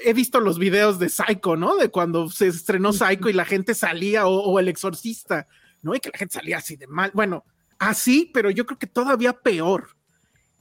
he 0.03 0.13
visto 0.13 0.39
los 0.39 0.57
videos 0.57 0.97
de 0.97 1.07
Psycho, 1.07 1.55
¿no? 1.55 1.75
De 1.75 1.89
cuando 1.89 2.31
se 2.31 2.47
estrenó 2.47 2.93
Psycho 2.93 3.29
y 3.29 3.33
la 3.33 3.45
gente 3.45 3.75
salía, 3.75 4.25
o, 4.25 4.39
o, 4.39 4.59
El 4.59 4.69
Exorcista, 4.69 5.45
¿no? 5.83 5.93
Y 5.93 5.99
que 5.99 6.09
la 6.09 6.17
gente 6.17 6.33
salía 6.33 6.57
así 6.57 6.75
de 6.75 6.87
mal. 6.87 7.11
Bueno, 7.13 7.45
así, 7.77 8.31
pero 8.33 8.49
yo 8.49 8.65
creo 8.65 8.79
que 8.79 8.87
todavía 8.87 9.33
peor. 9.33 9.89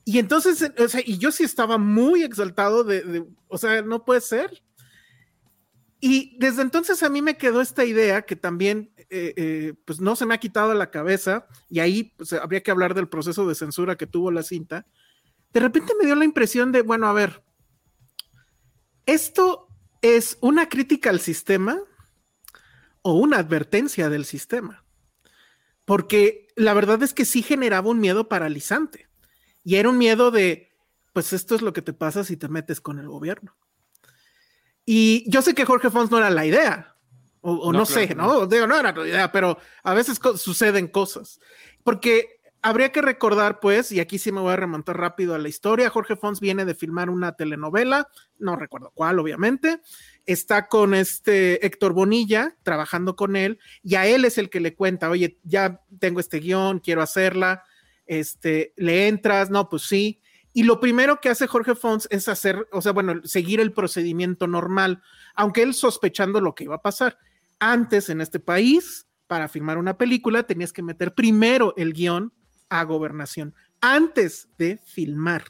Y 0.05 0.19
entonces, 0.19 0.71
o 0.79 0.89
sea, 0.89 1.01
y 1.03 1.17
yo 1.17 1.33
sí 1.33 1.45
estaba 1.45 1.79
muy 1.79 2.25
exaltado 2.25 2.85
de, 2.85 3.01
de 3.01 3.25
o 3.47 3.57
sea, 3.57 3.81
no 3.81 4.05
puede 4.05 4.21
ser. 4.21 4.63
Y 6.01 6.37
desde 6.39 6.63
entonces 6.63 7.03
a 7.03 7.09
mí 7.09 7.23
me 7.23 7.37
quedó 7.37 7.61
esta 7.61 7.85
idea 7.85 8.23
que 8.23 8.37
también, 8.37 8.93
eh, 9.11 9.35
eh, 9.37 9.75
pues 9.85 10.01
no 10.01 10.15
se 10.15 10.27
me 10.27 10.35
ha 10.35 10.39
quitado 10.39 10.73
la 10.75 10.91
cabeza, 10.91 11.47
y 11.69 11.81
ahí 11.81 12.15
pues, 12.17 12.33
habría 12.33 12.63
que 12.63 12.71
hablar 12.71 12.95
del 12.95 13.09
proceso 13.09 13.49
de 13.49 13.55
censura 13.55 13.97
que 13.97 14.07
tuvo 14.07 14.31
la 14.31 14.43
cinta. 14.43 14.87
De 15.53 15.61
repente 15.61 15.95
me 15.99 16.07
dio 16.07 16.15
la 16.15 16.25
impresión 16.25 16.71
de, 16.71 16.83
bueno, 16.83 17.09
a 17.09 17.13
ver, 17.13 17.43
¿esto 19.07 19.69
es 20.03 20.39
una 20.41 20.69
crítica 20.69 21.11
al 21.11 21.21
sistema 21.21 21.79
o 23.03 23.15
una 23.15 23.39
advertencia 23.39 24.09
del 24.09 24.25
sistema? 24.25 24.85
Porque 25.85 26.49
la 26.55 26.75
verdad 26.75 27.03
es 27.03 27.15
que 27.15 27.25
sí 27.25 27.43
generaba 27.43 27.91
un 27.91 27.99
miedo 27.99 28.29
paralizante. 28.29 29.09
Y 29.65 29.77
era 29.77 29.89
un 29.89 29.99
miedo 29.99 30.31
de, 30.31 30.71
pues 31.13 31.33
esto 31.33 31.55
es 31.55 31.63
lo 31.63 31.73
que 31.73 31.83
te 31.83 31.93
pasa 31.93 32.25
si 32.25 32.37
te 32.37 32.49
metes 32.49 32.81
con 32.81 32.99
el 32.99 33.09
gobierno. 33.09 33.57
Y 34.91 35.31
yo 35.31 35.43
sé 35.43 35.55
que 35.55 35.67
Jorge 35.67 35.91
Fons 35.91 36.11
no 36.11 36.17
era 36.17 36.31
la 36.31 36.47
idea, 36.47 36.97
o, 37.43 37.75
no, 37.75 37.85
sé, 37.85 38.15
¿no? 38.15 38.47
Digo, 38.47 38.67
no 38.67 38.81
era 38.81 38.91
la 38.91 39.07
idea, 39.07 39.31
pero 39.31 39.59
a 39.83 39.93
veces 39.93 40.19
suceden 40.37 40.89
cosas. 40.89 41.41
Porque 41.85 42.41
habría 42.63 42.91
que 42.91 43.03
recordar, 43.03 43.61
pues, 43.61 43.93
y 43.93 44.01
aquí 44.01 44.19
sí 44.19 44.33
me 44.33 44.41
voy 44.41 44.55
a 44.55 44.57
remontar 44.57 44.97
rápido 44.97 45.35
a 45.35 45.39
la 45.39 45.51
historia, 45.51 45.91
Jorge 45.91 46.17
Fons 46.17 46.41
viene 46.41 46.65
de 46.65 46.75
filmar 46.75 47.11
una 47.11 47.33
telenovela, 47.33 48.09
no 48.39 48.57
recuerdo 48.57 48.91
cuál, 48.95 49.19
obviamente, 49.19 49.83
está 50.25 50.69
con 50.69 50.95
este 50.95 51.67
Héctor 51.67 51.93
Bonilla, 51.93 52.57
trabajando 52.63 53.15
con 53.15 53.37
él, 53.37 53.59
y 53.83 53.97
a 53.97 54.07
él 54.07 54.25
es 54.25 54.39
el 54.39 54.49
que 54.49 54.61
le 54.61 54.75
cuenta, 54.75 55.11
oye, 55.11 55.39
ya 55.43 55.83
tengo 55.99 56.19
este 56.19 56.39
guion, 56.39 56.79
quiero 56.79 57.03
hacerla, 57.03 57.63
este, 58.07 58.73
le 58.77 59.09
entras, 59.09 59.51
no, 59.51 59.69
pues 59.69 59.83
sí, 59.83 60.23
y 60.59 60.65
lo 60.65 60.81
primero 60.81 61.21
que 61.21 61.29
hace 61.29 61.47
Jorge 61.47 61.77
Fons 61.77 62.09
es 62.11 62.27
hacer, 62.27 62.67
o 62.73 62.83
sea, 62.83 62.91
bueno, 62.91 63.21
seguir 63.23 63.61
el 63.61 63.73
procedimiento 63.73 64.49
normal, 64.49 65.01
aunque 65.37 65.63
él 65.63 65.73
sospechando 65.73 66.41
lo 66.41 66.57
que 66.57 66.65
iba 66.65 66.75
a 66.75 66.83
pasar. 66.83 67.17
Antes 67.61 68.09
en 68.11 68.21
este 68.21 68.41
país, 68.41 69.07
para 69.29 69.47
filmar 69.47 69.79
una 69.79 69.97
película, 69.97 70.43
tenías 70.43 70.73
que 70.73 70.83
meter 70.83 71.15
primero 71.15 71.75
el 71.77 71.93
guion 71.93 72.33
a 72.71 72.83
gobernación, 72.83 73.55
antes 73.81 74.49
de 74.59 74.79
filmar. 74.79 75.45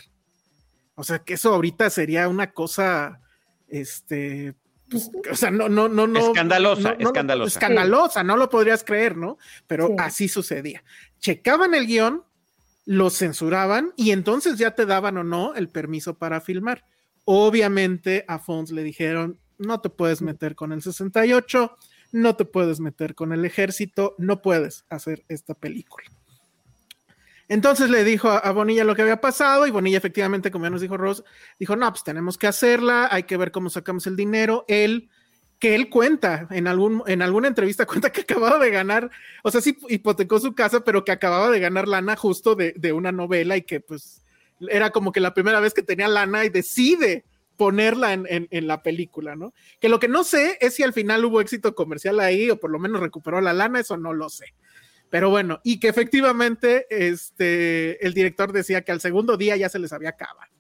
O 0.94 1.02
sea, 1.04 1.20
que 1.20 1.32
eso 1.32 1.54
ahorita 1.54 1.88
sería 1.88 2.28
una 2.28 2.52
cosa, 2.52 3.22
este, 3.66 4.56
pues, 4.90 5.10
o 5.32 5.34
sea, 5.34 5.50
no, 5.50 5.70
no, 5.70 5.88
no, 5.88 6.06
no. 6.06 6.20
Escandalosa, 6.20 6.96
escandalosa. 6.98 7.58
Escandalosa, 7.58 8.22
no 8.22 8.36
lo 8.36 8.50
podrías 8.50 8.84
creer, 8.84 9.16
¿no? 9.16 9.38
Pero 9.66 9.94
así 9.96 10.28
sucedía. 10.28 10.84
Checaban 11.18 11.74
el 11.74 11.86
guion, 11.86 12.24
lo 12.88 13.10
censuraban 13.10 13.92
y 13.96 14.12
entonces 14.12 14.56
ya 14.56 14.70
te 14.70 14.86
daban 14.86 15.18
o 15.18 15.22
no 15.22 15.54
el 15.54 15.68
permiso 15.68 16.16
para 16.16 16.40
filmar. 16.40 16.86
Obviamente 17.26 18.24
a 18.26 18.38
Fons 18.38 18.70
le 18.70 18.82
dijeron, 18.82 19.38
no 19.58 19.82
te 19.82 19.90
puedes 19.90 20.22
meter 20.22 20.54
con 20.54 20.72
el 20.72 20.80
68, 20.80 21.76
no 22.12 22.36
te 22.36 22.46
puedes 22.46 22.80
meter 22.80 23.14
con 23.14 23.34
el 23.34 23.44
ejército, 23.44 24.14
no 24.16 24.40
puedes 24.40 24.86
hacer 24.88 25.22
esta 25.28 25.52
película. 25.52 26.06
Entonces 27.48 27.90
le 27.90 28.04
dijo 28.04 28.30
a, 28.30 28.50
Bonilla 28.52 28.84
lo 28.84 28.96
que 28.96 29.02
había 29.02 29.20
pasado 29.20 29.66
y 29.66 29.70
Bonilla 29.70 29.98
efectivamente, 29.98 30.50
como 30.50 30.64
ya 30.64 30.70
nos 30.70 30.80
dijo 30.80 30.96
Ross, 30.96 31.22
dijo, 31.58 31.76
no, 31.76 31.90
pues 31.90 32.04
tenemos 32.04 32.38
que 32.38 32.46
hacerla, 32.46 33.08
hay 33.10 33.24
que 33.24 33.36
ver 33.36 33.52
cómo 33.52 33.68
sacamos 33.68 34.06
el 34.06 34.16
dinero. 34.16 34.64
Él 34.66 35.10
que 35.58 35.74
él 35.74 35.88
cuenta 35.88 36.46
en, 36.50 36.66
algún, 36.66 37.02
en 37.06 37.22
alguna 37.22 37.48
entrevista, 37.48 37.86
cuenta 37.86 38.10
que 38.10 38.22
acababa 38.22 38.58
de 38.58 38.70
ganar, 38.70 39.10
o 39.42 39.50
sea, 39.50 39.60
sí 39.60 39.76
hipotecó 39.88 40.38
su 40.40 40.54
casa, 40.54 40.84
pero 40.84 41.04
que 41.04 41.12
acababa 41.12 41.50
de 41.50 41.60
ganar 41.60 41.88
lana 41.88 42.16
justo 42.16 42.54
de, 42.54 42.72
de, 42.76 42.92
una 42.92 43.12
novela 43.12 43.56
y 43.56 43.62
que 43.62 43.80
pues 43.80 44.22
era 44.68 44.90
como 44.90 45.12
que 45.12 45.20
la 45.20 45.34
primera 45.34 45.60
vez 45.60 45.74
que 45.74 45.82
tenía 45.82 46.08
lana 46.08 46.44
y 46.44 46.48
decide 46.48 47.24
ponerla 47.56 48.12
en, 48.12 48.26
en, 48.28 48.66
la 48.68 48.82
película, 48.84 49.34
¿no? 49.34 49.52
Que 49.80 49.88
lo 49.88 49.98
que 49.98 50.06
no 50.06 50.22
sé 50.22 50.58
es 50.60 50.74
si 50.74 50.84
al 50.84 50.92
final 50.92 51.24
hubo 51.24 51.40
éxito 51.40 51.74
comercial 51.74 52.20
ahí 52.20 52.50
o 52.50 52.60
por 52.60 52.70
lo 52.70 52.78
menos 52.78 53.00
recuperó 53.00 53.40
la 53.40 53.52
lana, 53.52 53.80
eso 53.80 53.96
no 53.96 54.12
lo 54.12 54.28
sé. 54.28 54.54
Pero 55.10 55.30
bueno, 55.30 55.60
y 55.64 55.80
que 55.80 55.88
efectivamente 55.88 56.86
este, 56.90 58.04
el 58.06 58.14
director 58.14 58.52
decía 58.52 58.82
que 58.82 58.92
al 58.92 59.00
segundo 59.00 59.36
día 59.36 59.56
ya 59.56 59.68
se 59.68 59.80
les 59.80 59.92
había 59.92 60.10
acabado. 60.10 60.52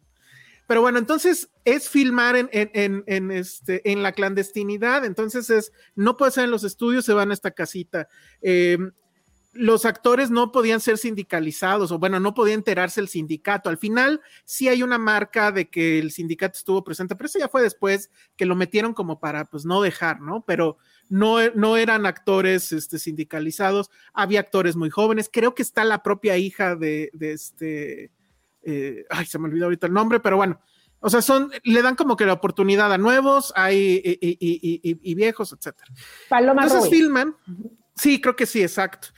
Pero 0.68 0.82
bueno, 0.82 0.98
entonces 0.98 1.48
es 1.64 1.88
filmar 1.88 2.36
en, 2.36 2.50
en, 2.52 3.02
en, 3.06 3.30
este, 3.30 3.90
en 3.90 4.02
la 4.02 4.12
clandestinidad, 4.12 5.06
entonces 5.06 5.48
es, 5.48 5.72
no 5.94 6.18
puede 6.18 6.30
ser 6.30 6.44
en 6.44 6.50
los 6.50 6.62
estudios, 6.62 7.06
se 7.06 7.14
van 7.14 7.30
a 7.30 7.34
esta 7.34 7.52
casita. 7.52 8.06
Eh, 8.42 8.76
los 9.54 9.86
actores 9.86 10.30
no 10.30 10.52
podían 10.52 10.80
ser 10.80 10.98
sindicalizados, 10.98 11.90
o 11.90 11.98
bueno, 11.98 12.20
no 12.20 12.34
podía 12.34 12.52
enterarse 12.52 13.00
el 13.00 13.08
sindicato. 13.08 13.70
Al 13.70 13.78
final 13.78 14.20
sí 14.44 14.68
hay 14.68 14.82
una 14.82 14.98
marca 14.98 15.52
de 15.52 15.70
que 15.70 15.98
el 15.98 16.10
sindicato 16.10 16.58
estuvo 16.58 16.84
presente, 16.84 17.16
pero 17.16 17.28
eso 17.28 17.38
ya 17.38 17.48
fue 17.48 17.62
después 17.62 18.10
que 18.36 18.44
lo 18.44 18.54
metieron 18.54 18.92
como 18.92 19.18
para 19.20 19.46
pues 19.46 19.64
no 19.64 19.80
dejar, 19.80 20.20
¿no? 20.20 20.44
Pero 20.46 20.76
no, 21.08 21.38
no 21.54 21.78
eran 21.78 22.04
actores 22.04 22.72
este, 22.72 22.98
sindicalizados, 22.98 23.90
había 24.12 24.40
actores 24.40 24.76
muy 24.76 24.90
jóvenes, 24.90 25.30
creo 25.32 25.54
que 25.54 25.62
está 25.62 25.82
la 25.84 26.02
propia 26.02 26.36
hija 26.36 26.76
de 26.76 27.10
este 27.18 28.12
eh, 28.62 29.04
ay, 29.10 29.26
se 29.26 29.38
me 29.38 29.46
olvidó 29.46 29.64
ahorita 29.64 29.86
el 29.86 29.92
nombre, 29.92 30.20
pero 30.20 30.36
bueno, 30.36 30.60
o 31.00 31.10
sea, 31.10 31.22
son, 31.22 31.50
le 31.62 31.82
dan 31.82 31.94
como 31.94 32.16
que 32.16 32.26
la 32.26 32.32
oportunidad 32.32 32.92
a 32.92 32.98
nuevos, 32.98 33.52
hay 33.56 34.02
y, 34.04 35.14
viejos, 35.14 35.52
etcétera. 35.52 35.90
Paloma 36.28 36.64
Entonces 36.64 36.90
filman, 36.90 37.36
sí, 37.94 38.20
creo 38.20 38.34
que 38.34 38.46
sí, 38.46 38.62
exacto. 38.62 39.08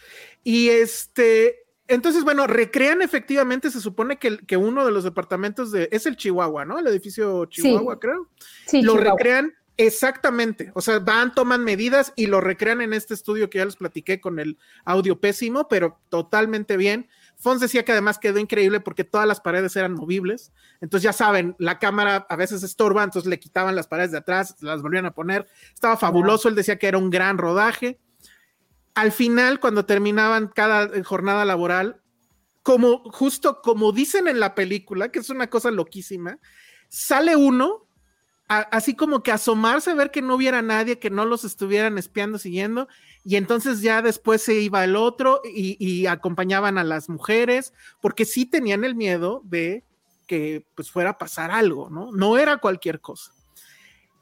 Y 0.44 0.68
este, 0.68 1.64
entonces, 1.88 2.22
bueno, 2.24 2.46
recrean 2.46 3.02
efectivamente, 3.02 3.70
se 3.70 3.80
supone 3.80 4.18
que, 4.18 4.38
que 4.38 4.56
uno 4.56 4.84
de 4.84 4.92
los 4.92 5.04
departamentos 5.04 5.72
de, 5.72 5.88
es 5.90 6.06
el 6.06 6.16
Chihuahua, 6.16 6.64
¿no? 6.64 6.78
El 6.78 6.86
edificio 6.86 7.46
Chihuahua, 7.46 7.98
creo. 7.98 8.28
Sí, 8.66 8.82
lo 8.82 8.96
recrean 8.96 9.54
Exactamente, 9.82 10.72
o 10.74 10.82
sea, 10.82 10.98
van, 10.98 11.34
toman 11.34 11.64
medidas 11.64 12.12
y 12.14 12.26
lo 12.26 12.42
recrean 12.42 12.82
en 12.82 12.92
este 12.92 13.14
estudio 13.14 13.48
que 13.48 13.56
ya 13.56 13.64
les 13.64 13.76
platiqué 13.76 14.20
con 14.20 14.38
el 14.38 14.58
audio 14.84 15.18
pésimo, 15.18 15.68
pero 15.68 15.98
totalmente 16.10 16.76
bien. 16.76 17.08
Fons 17.40 17.60
decía 17.60 17.84
que 17.84 17.92
además 17.92 18.18
quedó 18.18 18.38
increíble 18.38 18.80
porque 18.80 19.02
todas 19.02 19.26
las 19.26 19.40
paredes 19.40 19.74
eran 19.74 19.94
movibles. 19.94 20.52
Entonces, 20.82 21.04
ya 21.04 21.14
saben, 21.14 21.56
la 21.58 21.78
cámara 21.78 22.26
a 22.28 22.36
veces 22.36 22.62
estorba, 22.62 23.02
entonces 23.02 23.28
le 23.28 23.40
quitaban 23.40 23.74
las 23.74 23.88
paredes 23.88 24.12
de 24.12 24.18
atrás, 24.18 24.56
las 24.60 24.82
volvían 24.82 25.06
a 25.06 25.14
poner. 25.14 25.48
Estaba 25.72 25.96
fabuloso, 25.96 26.48
él 26.48 26.54
decía 26.54 26.78
que 26.78 26.86
era 26.86 26.98
un 26.98 27.08
gran 27.08 27.38
rodaje. 27.38 27.98
Al 28.94 29.10
final, 29.10 29.58
cuando 29.58 29.86
terminaban 29.86 30.48
cada 30.48 30.90
jornada 31.02 31.46
laboral, 31.46 32.02
como 32.62 33.10
justo 33.10 33.62
como 33.62 33.92
dicen 33.92 34.28
en 34.28 34.38
la 34.38 34.54
película, 34.54 35.10
que 35.10 35.20
es 35.20 35.30
una 35.30 35.48
cosa 35.48 35.70
loquísima, 35.70 36.38
sale 36.88 37.36
uno 37.36 37.86
así 38.50 38.94
como 38.96 39.22
que 39.22 39.30
asomarse, 39.30 39.94
ver 39.94 40.10
que 40.10 40.22
no 40.22 40.34
hubiera 40.34 40.60
nadie, 40.60 40.98
que 40.98 41.08
no 41.08 41.24
los 41.24 41.44
estuvieran 41.44 41.98
espiando, 41.98 42.36
siguiendo, 42.36 42.88
y 43.24 43.36
entonces 43.36 43.80
ya 43.80 44.02
después 44.02 44.42
se 44.42 44.54
iba 44.54 44.82
el 44.82 44.96
otro 44.96 45.40
y, 45.44 46.06
acompañaban 46.06 46.76
a 46.76 46.84
las 46.84 47.08
mujeres, 47.08 47.72
porque 48.00 48.24
sí 48.24 48.46
tenían 48.46 48.82
el 48.82 48.96
miedo 48.96 49.42
de 49.44 49.84
que 50.26 50.64
pues 50.74 50.90
fuera 50.90 51.10
a 51.10 51.18
pasar 51.18 51.52
algo, 51.52 51.90
¿no? 51.90 52.10
No 52.12 52.38
era 52.38 52.58
cualquier 52.58 53.00
cosa. 53.00 53.32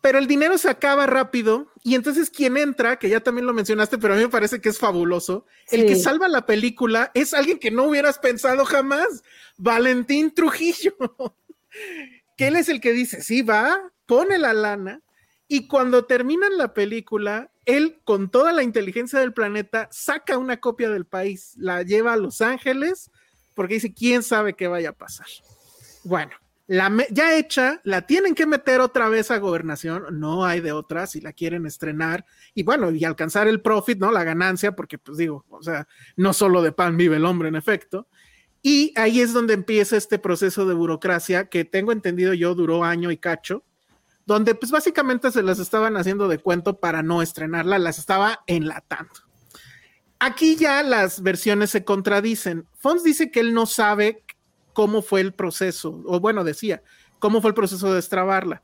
Pero 0.02 0.18
el 0.18 0.26
dinero 0.26 0.58
se 0.58 0.68
acaba 0.68 1.06
rápido 1.06 1.72
y 1.82 1.94
entonces 1.94 2.30
quien 2.30 2.56
entra, 2.56 2.98
que 2.98 3.08
ya 3.08 3.20
también 3.20 3.46
lo 3.46 3.54
mencionaste, 3.54 3.96
pero 3.96 4.12
a 4.12 4.16
mí 4.16 4.22
me 4.22 4.28
parece 4.28 4.60
que 4.60 4.68
es 4.68 4.78
fabuloso, 4.78 5.46
el 5.70 5.86
que 5.86 5.96
salva 5.96 6.28
la 6.28 6.44
película 6.44 7.10
es 7.14 7.32
alguien 7.32 7.58
que 7.58 7.70
no 7.70 7.84
hubieras 7.84 8.18
pensado 8.18 8.66
jamás, 8.66 9.22
Valentín 9.56 10.34
Trujillo, 10.34 10.96
que 12.36 12.48
él 12.48 12.56
es 12.56 12.68
el 12.68 12.80
que 12.80 12.92
dice, 12.92 13.22
sí, 13.22 13.42
va, 13.42 13.90
pone 14.08 14.38
la 14.38 14.54
lana 14.54 15.02
y 15.46 15.68
cuando 15.68 16.06
terminan 16.06 16.56
la 16.56 16.74
película, 16.74 17.52
él 17.66 18.00
con 18.04 18.30
toda 18.30 18.52
la 18.52 18.62
inteligencia 18.62 19.20
del 19.20 19.34
planeta 19.34 19.88
saca 19.92 20.38
una 20.38 20.58
copia 20.58 20.88
del 20.88 21.04
país, 21.04 21.54
la 21.56 21.82
lleva 21.82 22.14
a 22.14 22.16
Los 22.16 22.40
Ángeles 22.40 23.10
porque 23.54 23.74
dice, 23.74 23.92
¿quién 23.92 24.22
sabe 24.22 24.54
qué 24.54 24.66
vaya 24.66 24.90
a 24.90 24.92
pasar? 24.92 25.26
Bueno, 26.04 26.32
la 26.66 26.90
ya 27.10 27.36
hecha, 27.36 27.80
la 27.84 28.06
tienen 28.06 28.34
que 28.34 28.46
meter 28.46 28.80
otra 28.80 29.08
vez 29.10 29.30
a 29.30 29.38
gobernación, 29.38 30.18
no 30.18 30.44
hay 30.44 30.60
de 30.60 30.72
otra 30.72 31.06
si 31.06 31.20
la 31.20 31.32
quieren 31.32 31.66
estrenar 31.66 32.24
y 32.54 32.62
bueno, 32.62 32.90
y 32.90 33.04
alcanzar 33.04 33.46
el 33.46 33.60
profit, 33.60 33.98
¿no? 33.98 34.10
La 34.10 34.24
ganancia, 34.24 34.72
porque 34.74 34.96
pues 34.96 35.18
digo, 35.18 35.44
o 35.50 35.62
sea, 35.62 35.86
no 36.16 36.32
solo 36.32 36.62
de 36.62 36.72
pan 36.72 36.96
vive 36.96 37.16
el 37.16 37.26
hombre 37.26 37.48
en 37.48 37.56
efecto. 37.56 38.08
Y 38.62 38.92
ahí 38.96 39.20
es 39.20 39.32
donde 39.32 39.54
empieza 39.54 39.96
este 39.96 40.18
proceso 40.18 40.66
de 40.66 40.74
burocracia 40.74 41.48
que 41.48 41.64
tengo 41.64 41.92
entendido 41.92 42.34
yo 42.34 42.54
duró 42.54 42.84
año 42.84 43.10
y 43.10 43.16
cacho, 43.16 43.64
donde 44.28 44.54
pues 44.54 44.70
básicamente 44.70 45.30
se 45.30 45.42
las 45.42 45.58
estaban 45.58 45.96
haciendo 45.96 46.28
de 46.28 46.36
cuento 46.36 46.78
para 46.78 47.02
no 47.02 47.22
estrenarla, 47.22 47.78
las 47.78 47.98
estaba 47.98 48.40
enlatando. 48.46 49.10
aquí 50.18 50.54
ya 50.54 50.82
las 50.82 51.22
versiones 51.22 51.70
se 51.70 51.82
contradicen. 51.82 52.66
Fons 52.78 53.02
dice 53.02 53.30
que 53.30 53.40
él 53.40 53.54
no 53.54 53.64
sabe 53.64 54.22
cómo 54.74 55.00
fue 55.00 55.22
el 55.22 55.32
proceso, 55.32 56.02
o 56.04 56.20
bueno, 56.20 56.44
decía, 56.44 56.82
cómo 57.18 57.40
fue 57.40 57.48
el 57.48 57.54
proceso 57.54 57.88
de 57.88 57.94
destrabarla. 57.94 58.62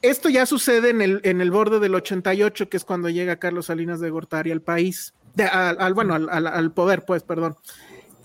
Esto 0.00 0.30
ya 0.30 0.46
sucede 0.46 0.88
en 0.88 1.02
el, 1.02 1.20
en 1.24 1.42
el 1.42 1.50
borde 1.50 1.78
del 1.78 1.94
88, 1.94 2.70
que 2.70 2.78
es 2.78 2.84
cuando 2.86 3.10
llega 3.10 3.36
Carlos 3.36 3.66
Salinas 3.66 4.00
de 4.00 4.08
Gortari 4.08 4.50
al 4.50 4.62
país, 4.62 5.12
al, 5.52 5.92
bueno, 5.92 6.14
al, 6.14 6.46
al, 6.46 6.72
poder, 6.72 7.04
pues, 7.04 7.22
perdón. 7.22 7.54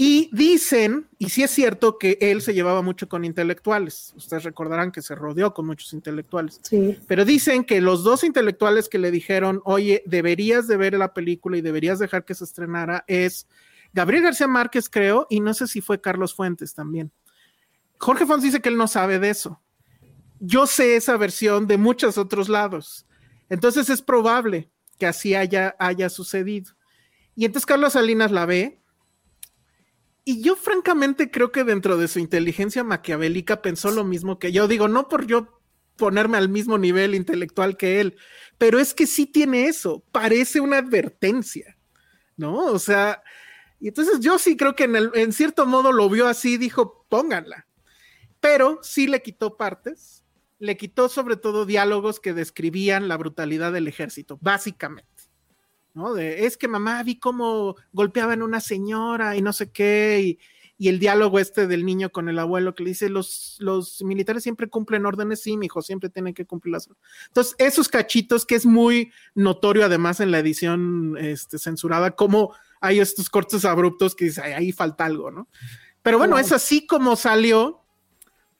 Y 0.03 0.31
dicen, 0.33 1.07
y 1.19 1.29
sí 1.29 1.43
es 1.43 1.51
cierto, 1.51 1.99
que 1.99 2.17
él 2.21 2.41
se 2.41 2.55
llevaba 2.55 2.81
mucho 2.81 3.07
con 3.07 3.23
intelectuales. 3.23 4.13
Ustedes 4.15 4.41
recordarán 4.41 4.91
que 4.91 5.03
se 5.03 5.13
rodeó 5.13 5.53
con 5.53 5.67
muchos 5.67 5.93
intelectuales. 5.93 6.59
Sí. 6.63 6.97
Pero 7.05 7.23
dicen 7.23 7.63
que 7.63 7.81
los 7.81 8.03
dos 8.03 8.23
intelectuales 8.23 8.89
que 8.89 8.97
le 8.97 9.11
dijeron, 9.11 9.61
oye, 9.63 10.01
deberías 10.07 10.67
de 10.67 10.75
ver 10.75 10.95
la 10.95 11.13
película 11.13 11.55
y 11.55 11.61
deberías 11.61 11.99
dejar 11.99 12.25
que 12.25 12.33
se 12.33 12.45
estrenara, 12.45 13.05
es 13.05 13.47
Gabriel 13.93 14.23
García 14.23 14.47
Márquez, 14.47 14.89
creo, 14.89 15.27
y 15.29 15.39
no 15.39 15.53
sé 15.53 15.67
si 15.67 15.81
fue 15.81 16.01
Carlos 16.01 16.33
Fuentes 16.33 16.73
también. 16.73 17.11
Jorge 17.99 18.25
Fons 18.25 18.41
dice 18.41 18.59
que 18.59 18.69
él 18.69 18.77
no 18.77 18.87
sabe 18.87 19.19
de 19.19 19.29
eso. 19.29 19.61
Yo 20.39 20.65
sé 20.65 20.95
esa 20.95 21.15
versión 21.15 21.67
de 21.67 21.77
muchos 21.77 22.17
otros 22.17 22.49
lados. 22.49 23.05
Entonces 23.49 23.87
es 23.91 24.01
probable 24.01 24.67
que 24.97 25.05
así 25.05 25.35
haya, 25.35 25.75
haya 25.77 26.09
sucedido. 26.09 26.71
Y 27.35 27.45
entonces 27.45 27.67
Carlos 27.67 27.93
Salinas 27.93 28.31
la 28.31 28.47
ve 28.47 28.80
y 30.23 30.41
yo 30.41 30.55
francamente 30.55 31.31
creo 31.31 31.51
que 31.51 31.63
dentro 31.63 31.97
de 31.97 32.07
su 32.07 32.19
inteligencia 32.19 32.83
maquiavélica 32.83 33.61
pensó 33.61 33.91
lo 33.91 34.03
mismo 34.03 34.39
que 34.39 34.51
yo. 34.51 34.67
Digo, 34.67 34.87
no 34.87 35.07
por 35.07 35.25
yo 35.25 35.61
ponerme 35.97 36.37
al 36.37 36.49
mismo 36.49 36.77
nivel 36.77 37.15
intelectual 37.15 37.77
que 37.77 37.99
él, 37.99 38.17
pero 38.57 38.79
es 38.79 38.93
que 38.93 39.07
sí 39.07 39.25
tiene 39.25 39.65
eso, 39.67 40.03
parece 40.11 40.59
una 40.59 40.77
advertencia, 40.77 41.77
¿no? 42.37 42.57
O 42.65 42.79
sea, 42.79 43.21
y 43.79 43.89
entonces 43.89 44.19
yo 44.19 44.39
sí 44.39 44.57
creo 44.57 44.75
que 44.75 44.85
en, 44.85 44.95
el, 44.95 45.11
en 45.13 45.33
cierto 45.33 45.65
modo 45.65 45.91
lo 45.91 46.09
vio 46.09 46.27
así, 46.27 46.57
dijo, 46.57 47.05
pónganla, 47.09 47.67
pero 48.39 48.79
sí 48.81 49.07
le 49.07 49.21
quitó 49.21 49.57
partes, 49.57 50.23
le 50.57 50.77
quitó 50.77 51.09
sobre 51.09 51.35
todo 51.35 51.65
diálogos 51.65 52.19
que 52.19 52.33
describían 52.33 53.07
la 53.07 53.17
brutalidad 53.17 53.71
del 53.71 53.87
ejército, 53.87 54.37
básicamente. 54.41 55.10
¿No? 55.93 56.13
De, 56.13 56.45
es 56.45 56.57
que 56.57 56.67
mamá 56.67 57.01
vi 57.03 57.19
cómo 57.19 57.75
golpeaban 57.93 58.41
a 58.41 58.45
una 58.45 58.59
señora 58.59 59.35
y 59.35 59.41
no 59.41 59.53
sé 59.53 59.71
qué, 59.71 60.21
y, 60.23 60.39
y, 60.77 60.89
el 60.89 60.99
diálogo 60.99 61.39
este 61.39 61.67
del 61.67 61.85
niño 61.85 62.11
con 62.11 62.29
el 62.29 62.39
abuelo 62.39 62.73
que 62.73 62.83
le 62.83 62.89
dice, 62.89 63.09
los, 63.09 63.57
los 63.59 64.01
militares 64.03 64.43
siempre 64.43 64.67
cumplen 64.67 65.05
órdenes, 65.05 65.41
sí, 65.41 65.57
mi 65.57 65.67
hijo, 65.67 65.81
siempre 65.81 66.09
tienen 66.09 66.33
que 66.33 66.45
cumplirlas. 66.45 66.89
Entonces, 67.27 67.55
esos 67.59 67.87
cachitos 67.87 68.45
que 68.45 68.55
es 68.55 68.65
muy 68.65 69.11
notorio 69.35 69.85
además 69.85 70.19
en 70.19 70.31
la 70.31 70.39
edición 70.39 71.17
este, 71.19 71.59
censurada, 71.59 72.11
como 72.11 72.53
hay 72.81 72.99
estos 72.99 73.29
cortes 73.29 73.63
abruptos 73.63 74.15
que 74.15 74.25
dice, 74.25 74.41
ahí 74.41 74.71
falta 74.71 75.05
algo, 75.05 75.29
¿no? 75.29 75.47
Pero 76.01 76.17
bueno, 76.17 76.37
es 76.39 76.51
así 76.51 76.85
como 76.85 77.15
salió. 77.15 77.79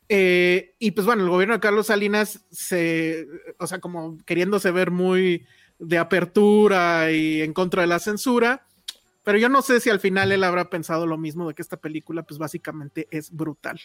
Eh, 0.07 0.75
y 0.77 0.91
pues 0.91 1.07
bueno, 1.07 1.23
el 1.23 1.29
gobierno 1.29 1.55
de 1.55 1.61
Carlos 1.61 1.87
Salinas 1.87 2.45
se, 2.51 3.27
o 3.57 3.65
sea, 3.65 3.79
como 3.79 4.17
queriéndose 4.25 4.69
ver 4.71 4.91
muy 4.91 5.45
de 5.81 5.97
apertura 5.97 7.11
y 7.11 7.41
en 7.41 7.53
contra 7.53 7.81
de 7.81 7.87
la 7.87 7.99
censura. 7.99 8.65
Pero 9.23 9.37
yo 9.37 9.49
no 9.49 9.61
sé 9.61 9.79
si 9.79 9.89
al 9.89 9.99
final 9.99 10.31
él 10.31 10.43
habrá 10.43 10.69
pensado 10.69 11.05
lo 11.05 11.17
mismo 11.17 11.47
de 11.47 11.53
que 11.53 11.61
esta 11.61 11.77
película, 11.77 12.23
pues 12.23 12.39
básicamente 12.39 13.07
es 13.11 13.31
brutal. 13.31 13.79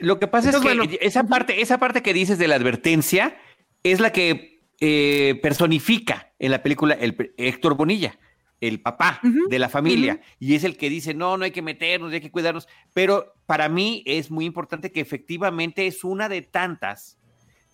Lo 0.00 0.18
que 0.18 0.28
pasa 0.28 0.50
es 0.50 0.56
que 0.56 0.98
esa 1.00 1.24
parte, 1.24 1.62
esa 1.62 1.78
parte 1.78 2.02
que 2.02 2.12
dices 2.12 2.38
de 2.38 2.46
la 2.46 2.56
advertencia 2.56 3.36
es 3.82 3.98
la 4.00 4.12
que 4.12 4.60
eh, 4.80 5.38
personifica 5.42 6.32
en 6.38 6.52
la 6.52 6.62
película 6.62 6.94
el 6.94 7.32
Héctor 7.36 7.74
Bonilla, 7.74 8.18
el 8.60 8.80
papá 8.80 9.20
de 9.48 9.58
la 9.58 9.68
familia, 9.68 10.20
y 10.38 10.54
es 10.54 10.64
el 10.64 10.76
que 10.76 10.90
dice, 10.90 11.14
no, 11.14 11.36
no 11.36 11.44
hay 11.44 11.52
que 11.52 11.62
meternos, 11.62 12.12
hay 12.12 12.20
que 12.20 12.30
cuidarnos. 12.30 12.68
Pero 12.94 13.34
para 13.46 13.68
mí 13.68 14.02
es 14.06 14.30
muy 14.30 14.44
importante 14.44 14.92
que 14.92 15.00
efectivamente 15.00 15.86
es 15.86 16.04
una 16.04 16.28
de 16.28 16.42
tantas 16.42 17.18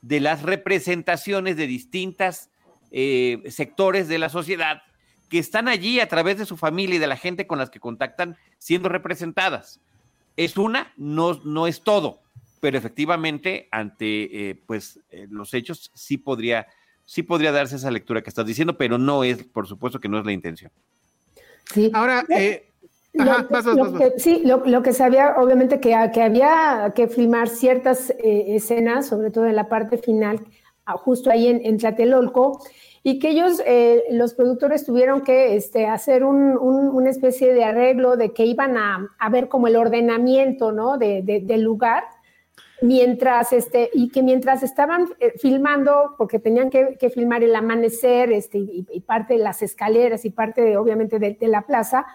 de 0.00 0.20
las 0.20 0.42
representaciones 0.42 1.56
de 1.56 1.66
distintas 1.66 2.50
eh, 2.96 3.42
sectores 3.50 4.06
de 4.06 4.18
la 4.18 4.28
sociedad 4.28 4.82
que 5.28 5.40
están 5.40 5.66
allí 5.66 5.98
a 5.98 6.08
través 6.08 6.38
de 6.38 6.46
su 6.46 6.56
familia 6.56 6.94
y 6.94 6.98
de 7.00 7.08
la 7.08 7.16
gente 7.16 7.44
con 7.44 7.58
las 7.58 7.68
que 7.68 7.80
contactan 7.80 8.36
siendo 8.58 8.88
representadas. 8.88 9.80
Es 10.36 10.56
una, 10.56 10.92
no, 10.96 11.40
no 11.44 11.66
es 11.66 11.82
todo, 11.82 12.20
pero 12.60 12.78
efectivamente 12.78 13.66
ante 13.72 14.50
eh, 14.50 14.54
pues 14.64 15.00
eh, 15.10 15.26
los 15.28 15.54
hechos 15.54 15.90
sí 15.92 16.18
podría, 16.18 16.68
sí 17.04 17.24
podría 17.24 17.50
darse 17.50 17.74
esa 17.74 17.90
lectura 17.90 18.22
que 18.22 18.28
estás 18.28 18.46
diciendo, 18.46 18.78
pero 18.78 18.96
no 18.96 19.24
es, 19.24 19.42
por 19.42 19.66
supuesto 19.66 19.98
que 19.98 20.08
no 20.08 20.20
es 20.20 20.24
la 20.24 20.32
intención. 20.32 20.70
Sí. 21.74 21.90
Ahora, 21.94 22.24
sí, 24.18 24.42
lo, 24.44 24.82
que 24.84 24.92
sabía, 24.92 25.34
obviamente, 25.38 25.80
que, 25.80 25.96
que, 26.14 26.22
había 26.22 26.92
que 26.94 27.08
filmar 27.08 27.48
ciertas 27.48 28.14
escenas, 28.22 29.08
sobre 29.08 29.32
todo 29.32 29.46
en 29.46 29.56
la 29.56 29.68
parte 29.68 29.98
final, 29.98 30.46
justo 30.92 31.30
ahí 31.30 31.48
en, 31.48 31.64
en 31.64 31.78
Tlatelolco, 31.78 32.60
y 33.06 33.18
que 33.18 33.28
ellos, 33.28 33.60
eh, 33.66 34.02
los 34.10 34.32
productores, 34.32 34.86
tuvieron 34.86 35.20
que 35.20 35.56
este, 35.56 35.86
hacer 35.86 36.24
un, 36.24 36.56
una 36.56 37.10
especie 37.10 37.52
de 37.52 37.62
arreglo 37.62 38.16
de 38.16 38.32
que 38.32 38.46
iban 38.46 38.78
a, 38.78 39.10
ver 39.30 39.48
como 39.48 39.68
el 39.68 39.76
ordenamiento 39.76 40.72
¿no? 40.72 40.96
de, 40.96 41.20
del 41.22 41.60
lugar, 41.60 42.04
mientras, 42.80 43.52
este, 43.52 43.90
y 43.92 44.08
que 44.08 44.22
mientras 44.22 44.62
estaban 44.62 45.10
eh, 45.20 45.34
filmando, 45.38 46.14
porque 46.16 46.38
tenían 46.38 46.70
que, 46.70 46.96
filmar 47.12 47.44
el 47.44 47.54
amanecer 47.54 48.32
este, 48.32 48.56
y, 48.58 49.00
parte 49.06 49.34
de 49.34 49.40
las 49.40 49.60
escaleras 49.60 50.24
y 50.24 50.30
parte, 50.30 50.78
obviamente, 50.78 51.18
de, 51.18 51.34
de 51.38 51.48
la 51.48 51.60
plaza, 51.60 52.06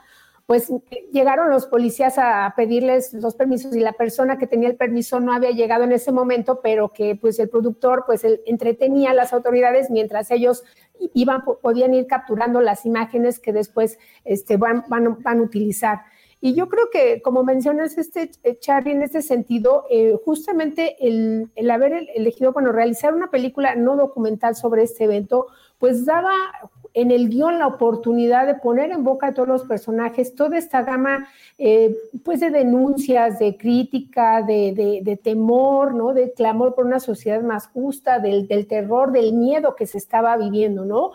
pues 0.50 0.74
llegaron 1.12 1.52
los 1.52 1.68
policías 1.68 2.18
a 2.18 2.52
pedirles 2.58 3.14
los 3.14 3.36
permisos 3.36 3.76
y 3.76 3.82
la 3.82 3.94
persona 3.94 4.40
que 4.40 4.48
tenía 4.48 4.68
el 4.68 4.78
permiso 4.78 5.20
no 5.20 5.32
había 5.32 5.52
llegado 5.52 5.84
en 5.84 5.92
ese 5.92 6.12
momento, 6.12 6.60
pero 6.64 6.90
que 6.92 7.16
pues 7.16 7.38
el 7.38 7.50
productor 7.50 8.04
pues 8.08 8.26
entretenía 8.48 9.12
a 9.12 9.14
las 9.14 9.32
autoridades 9.32 9.92
mientras 9.92 10.32
ellos 10.32 10.64
iban, 11.14 11.44
podían 11.62 11.94
ir 11.94 12.08
capturando 12.08 12.62
las 12.62 12.88
imágenes 12.88 13.38
que 13.38 13.54
después 13.54 14.00
este, 14.26 14.58
van, 14.58 14.86
van, 14.90 15.22
van 15.22 15.38
a 15.38 15.44
utilizar. 15.44 16.00
Y 16.42 16.56
yo 16.56 16.68
creo 16.68 16.90
que, 16.90 17.22
como 17.22 17.44
mencionas, 17.44 18.00
este, 18.00 18.32
eh, 18.42 18.58
Charlie, 18.58 18.94
en 18.94 19.04
este 19.04 19.22
sentido, 19.22 19.86
eh, 19.92 20.16
justamente 20.26 20.96
el, 21.00 21.52
el, 21.56 21.70
haber 21.70 22.08
elegido, 22.16 22.54
bueno, 22.54 22.72
realizar 22.72 23.14
una 23.14 23.30
película 23.30 23.76
no 23.76 23.96
documental 23.98 24.56
sobre 24.56 24.82
este 24.82 25.04
evento, 25.04 25.46
pues 25.78 26.06
daba 26.06 26.34
en 27.02 27.12
el 27.12 27.30
guion 27.30 27.60
la 27.60 27.68
oportunidad 27.68 28.46
de 28.46 28.56
poner 28.56 28.92
en 28.92 29.04
boca 29.04 29.28
a 29.28 29.34
todos 29.34 29.48
los 29.48 29.64
personajes 29.64 30.36
toda 30.36 30.58
esta 30.58 30.82
gama 30.84 31.30
eh, 31.58 31.96
pues 32.26 32.42
de 32.42 32.52
denuncias, 32.52 33.40
de 33.40 33.56
crítica, 33.58 34.42
de, 34.42 34.74
de, 34.74 35.00
de, 35.02 35.18
temor, 35.18 35.94
¿no? 35.94 36.14
De 36.14 36.34
clamor 36.34 36.76
por 36.76 36.86
una 36.86 37.00
sociedad 37.00 37.42
más 37.42 37.68
justa, 37.68 38.20
del, 38.20 38.48
del, 38.48 38.68
terror, 38.68 39.12
del 39.12 39.34
miedo 39.34 39.76
que 39.76 39.88
se 39.88 39.98
estaba 39.98 40.36
viviendo, 40.36 40.84
¿no? 40.84 41.12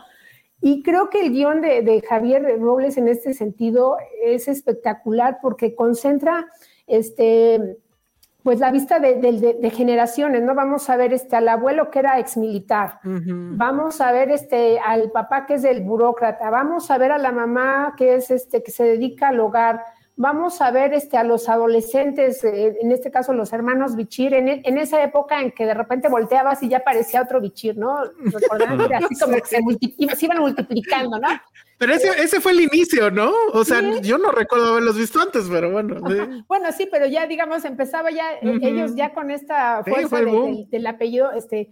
Y 0.59 0.81
creo 0.81 1.09
que 1.11 1.21
el 1.21 1.31
guion 1.31 1.61
de, 1.61 1.83
de 1.83 2.01
Javier 2.01 2.59
Robles 2.59 2.97
en 2.97 3.07
este 3.07 3.35
sentido 3.35 3.97
es 4.23 4.47
espectacular 4.47 5.37
porque 5.41 5.75
concentra 5.75 6.47
este 6.87 7.77
pues 8.45 8.59
la 8.59 8.69
vista 8.69 8.99
de, 8.99 9.15
de, 9.15 9.57
de, 9.59 9.69
generaciones, 9.71 10.43
¿no? 10.43 10.53
Vamos 10.53 10.87
a 10.91 10.97
ver 10.97 11.13
este, 11.13 11.35
al 11.35 11.49
abuelo 11.49 11.89
que 11.89 11.97
era 11.97 12.19
ex 12.19 12.37
militar, 12.37 12.99
uh 13.03 13.09
-huh. 13.09 13.57
vamos 13.57 13.99
a 14.01 14.11
ver 14.11 14.29
este, 14.29 14.79
al 14.79 15.09
papá 15.09 15.47
que 15.47 15.55
es 15.55 15.63
el 15.63 15.81
burócrata, 15.81 16.51
vamos 16.51 16.91
a 16.91 16.99
ver 16.99 17.11
a 17.11 17.17
la 17.17 17.31
mamá 17.31 17.95
que 17.97 18.13
es 18.13 18.29
este, 18.29 18.61
que 18.61 18.69
se 18.69 18.83
dedica 18.83 19.29
al 19.29 19.39
hogar, 19.39 19.83
vamos 20.17 20.61
a 20.61 20.71
ver 20.71 20.93
este, 20.93 21.17
a 21.17 21.23
los 21.23 21.49
adolescentes, 21.49 22.43
eh, 22.43 22.77
en 22.81 22.91
este 22.91 23.11
caso 23.11 23.33
los 23.33 23.51
hermanos 23.51 23.95
Bichir, 23.95 24.33
en, 24.33 24.47
en, 24.47 24.77
esa 24.77 25.03
época 25.03 25.41
en 25.41 25.51
que 25.51 25.65
de 25.65 25.73
repente 25.73 26.07
volteabas 26.07 26.63
y 26.63 26.69
ya 26.69 26.83
parecía 26.83 27.21
otro 27.21 27.41
Bichir, 27.41 27.77
¿no? 27.77 27.97
Recordando, 28.19 28.85
así 28.85 29.15
como 29.19 29.35
que 29.35 29.45
se, 29.45 30.15
se, 30.15 30.25
iban 30.25 30.39
multiplicando, 30.39 31.19
¿no? 31.19 31.27
Pero 31.77 31.93
ese, 31.93 32.07
ese, 32.21 32.39
fue 32.39 32.53
el 32.53 32.61
inicio, 32.61 33.11
¿no? 33.11 33.33
O 33.51 33.65
sea, 33.65 33.81
sí. 33.81 33.99
yo 34.03 34.17
no 34.17 34.31
recuerdo 34.31 34.71
haberlos 34.71 34.97
visto 34.97 35.19
antes, 35.19 35.47
pero 35.51 35.71
bueno. 35.71 35.99
Sí. 36.09 36.43
Bueno, 36.47 36.71
sí, 36.71 36.87
pero 36.89 37.05
ya, 37.05 37.27
digamos, 37.27 37.65
empezaba 37.65 38.11
ya, 38.11 38.23
uh 38.41 38.45
-huh. 38.45 38.65
ellos 38.65 38.95
ya 38.95 39.13
con 39.13 39.29
esta 39.29 39.83
fuerza 39.83 40.19
sí, 40.19 40.25
de, 40.25 40.31
del, 40.31 40.69
del, 40.69 40.87
apellido, 40.87 41.33
este, 41.33 41.69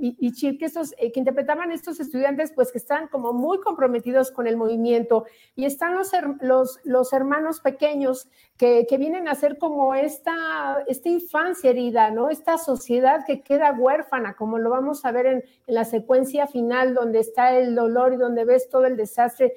y, 0.00 0.16
y 0.18 0.58
que, 0.58 0.64
estos, 0.64 0.94
eh, 0.98 1.12
que 1.12 1.20
interpretaban 1.20 1.72
estos 1.72 2.00
estudiantes, 2.00 2.52
pues 2.52 2.72
que 2.72 2.78
están 2.78 3.08
como 3.08 3.32
muy 3.32 3.60
comprometidos 3.60 4.30
con 4.30 4.46
el 4.46 4.56
movimiento, 4.56 5.24
y 5.54 5.64
están 5.64 5.94
los, 5.94 6.10
los, 6.40 6.80
los 6.84 7.12
hermanos 7.12 7.60
pequeños 7.60 8.28
que, 8.56 8.86
que, 8.88 8.98
vienen 8.98 9.28
a 9.28 9.34
ser 9.34 9.58
como 9.58 9.94
esta, 9.94 10.84
esta 10.88 11.08
infancia 11.08 11.70
herida, 11.70 12.10
¿no? 12.10 12.30
Esta 12.30 12.58
sociedad 12.58 13.24
que 13.26 13.42
queda 13.42 13.72
huérfana, 13.72 14.34
como 14.34 14.58
lo 14.58 14.70
vamos 14.70 15.04
a 15.04 15.12
ver 15.12 15.26
en, 15.26 15.44
en 15.66 15.74
la 15.74 15.84
secuencia 15.84 16.46
final, 16.46 16.94
donde 16.94 17.20
está 17.20 17.56
el 17.56 17.74
dolor 17.74 18.14
y 18.14 18.16
donde 18.16 18.44
ves 18.44 18.68
todo 18.68 18.86
el 18.86 18.96
desastre 18.96 19.54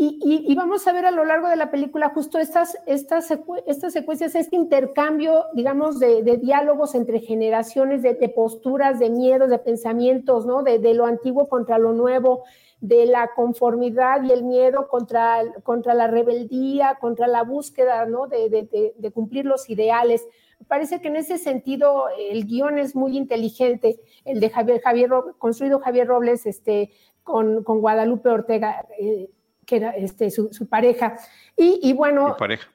y, 0.00 0.54
vamos 0.54 0.86
a 0.86 0.92
ver 0.92 1.06
a 1.06 1.10
lo 1.10 1.24
largo 1.24 1.48
de 1.48 1.56
la 1.56 1.70
película 1.70 2.10
justo 2.10 2.38
estas, 2.38 2.78
estas, 2.86 3.32
estas 3.66 3.92
secuencias, 3.92 4.34
este 4.34 4.54
intercambio, 4.54 5.46
digamos, 5.54 5.98
de, 5.98 6.22
diálogos 6.36 6.94
entre 6.94 7.20
generaciones, 7.20 8.02
de, 8.02 8.14
posturas, 8.28 8.98
de 8.98 9.10
miedos, 9.10 9.50
de 9.50 9.58
pensamientos, 9.58 10.46
¿no? 10.46 10.62
De, 10.62 10.78
lo 10.94 11.06
antiguo 11.06 11.48
contra 11.48 11.78
lo 11.78 11.92
nuevo, 11.92 12.44
de 12.80 13.06
la 13.06 13.30
conformidad 13.34 14.22
y 14.22 14.30
el 14.30 14.44
miedo 14.44 14.88
contra, 14.88 15.42
contra 15.64 15.94
la 15.94 16.06
rebeldía, 16.06 16.96
contra 17.00 17.26
la 17.26 17.42
búsqueda 17.42 18.06
¿no? 18.06 18.28
de, 18.28 19.12
cumplir 19.12 19.46
los 19.46 19.68
ideales. 19.68 20.26
Parece 20.68 21.00
que 21.00 21.08
en 21.08 21.16
ese 21.16 21.38
sentido 21.38 22.06
el 22.30 22.46
guion 22.46 22.78
es 22.78 22.94
muy 22.94 23.16
inteligente, 23.16 24.00
el 24.24 24.38
de 24.38 24.50
Javier, 24.50 24.80
Javier 24.80 25.10
construido 25.38 25.80
Javier 25.80 26.06
Robles 26.06 26.46
este, 26.46 26.90
con, 27.24 27.64
con 27.64 27.80
Guadalupe 27.80 28.28
Ortega, 28.28 28.86
eh, 28.98 29.28
que 29.68 29.76
era 29.76 29.90
este, 29.90 30.30
su, 30.30 30.48
su 30.50 30.66
pareja. 30.66 31.16
Y, 31.54 31.78
y 31.82 31.92
bueno... 31.92 32.30
Su 32.30 32.36
pareja. 32.38 32.68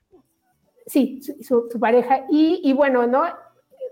Sí, 0.85 1.21
su, 1.41 1.67
su 1.71 1.79
pareja. 1.79 2.25
Y, 2.29 2.61
y 2.63 2.73
bueno, 2.73 3.07
¿no? 3.07 3.23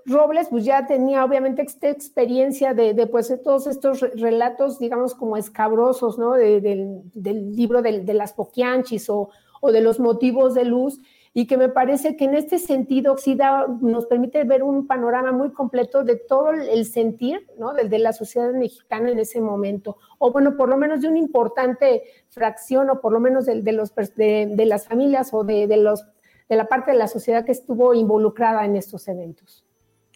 Robles 0.06 0.49
pues 0.49 0.66
ya 0.66 0.86
tenía 0.86 1.26
obviamente 1.26 1.64
esta 1.64 1.89
experiencia 1.89 2.76
de, 2.76 2.93
de 2.93 3.08
pues, 3.08 3.34
todos 3.43 3.66
estos 3.66 4.02
relatos, 4.02 4.78
digamos, 4.78 5.16
como 5.16 5.36
escabrosos, 5.36 6.20
¿no? 6.20 6.34
del, 6.34 7.02
del, 7.14 7.56
libro 7.56 7.82
de, 7.82 8.02
de 8.02 8.14
las 8.14 8.34
Poquianchis 8.34 9.10
o, 9.10 9.30
o, 9.62 9.72
de 9.72 9.82
los 9.82 9.99
motivos 9.99 10.54
de 10.54 10.66
luz, 10.66 10.99
y 11.34 11.48
que 11.48 11.58
me 11.58 11.70
parece 11.70 12.18
que 12.18 12.26
en 12.26 12.36
este 12.36 12.60
sentido 12.60 13.18
sí 13.18 13.38
nos 13.80 14.06
permite 14.06 14.44
ver 14.44 14.64
un 14.64 14.86
panorama 14.86 15.32
muy 15.32 15.52
completo 15.54 16.04
de 16.04 16.18
todo 16.18 16.52
el 16.52 16.86
sentir, 16.86 17.48
¿no? 17.58 17.74
De, 17.74 17.88
de 17.88 18.00
la 18.00 18.12
sociedad 18.12 18.52
mexicana 18.52 19.10
en 19.10 19.20
ese 19.20 19.40
momento, 19.40 19.98
o 20.18 20.32
bueno, 20.32 20.58
por 20.58 20.68
lo 20.68 20.78
menos 20.78 21.02
de 21.02 21.08
una 21.08 21.20
importante 21.20 22.04
fracción, 22.30 22.90
o 22.90 23.00
por 23.00 23.14
lo 23.14 23.22
menos 23.22 23.46
de, 23.46 23.62
de 23.62 23.72
los, 23.72 23.94
de, 23.96 24.66
las 24.66 24.88
familias 24.88 25.30
o 25.34 25.46
de, 25.46 25.68
los, 25.78 26.04
de 26.50 26.56
la 26.58 26.66
parte 26.68 26.92
de 26.92 26.98
la 26.98 27.08
sociedad 27.08 27.46
que 27.46 27.54
estuvo 27.54 27.94
involucrada 27.94 28.66
en 28.66 28.76
estos 28.76 29.08
eventos. 29.08 29.66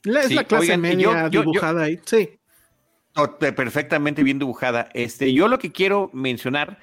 Es 0.03 0.27
sí, 0.27 0.35
la 0.35 0.43
clase 0.43 0.63
oigan, 0.63 0.81
media 0.81 1.29
yo, 1.29 1.41
dibujada 1.41 1.79
yo, 1.79 1.85
ahí, 1.85 1.99
sí. 2.05 2.39
Perfectamente 3.39 4.23
bien 4.23 4.39
dibujada. 4.39 4.89
Este, 4.93 5.31
yo 5.31 5.47
lo 5.47 5.57
que 5.57 5.71
quiero 5.71 6.09
mencionar 6.11 6.79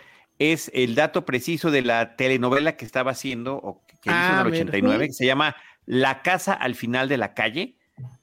es 0.51 0.71
el 0.75 0.97
dato 0.97 1.25
preciso 1.25 1.71
de 1.71 1.83
la 1.83 2.17
telenovela 2.17 2.77
que 2.77 2.85
estaba 2.85 3.13
haciendo, 3.13 3.55
o 3.57 3.85
que 3.87 4.11
ah, 4.11 4.25
hizo 4.25 4.41
en 4.41 4.47
el 4.47 4.53
89, 4.53 5.07
que 5.07 5.13
se 5.13 5.27
llama 5.27 5.55
La 5.87 6.23
Casa 6.23 6.53
al 6.53 6.75
Final 6.75 7.09
de 7.09 7.17
la 7.17 7.35
Calle. 7.35 7.77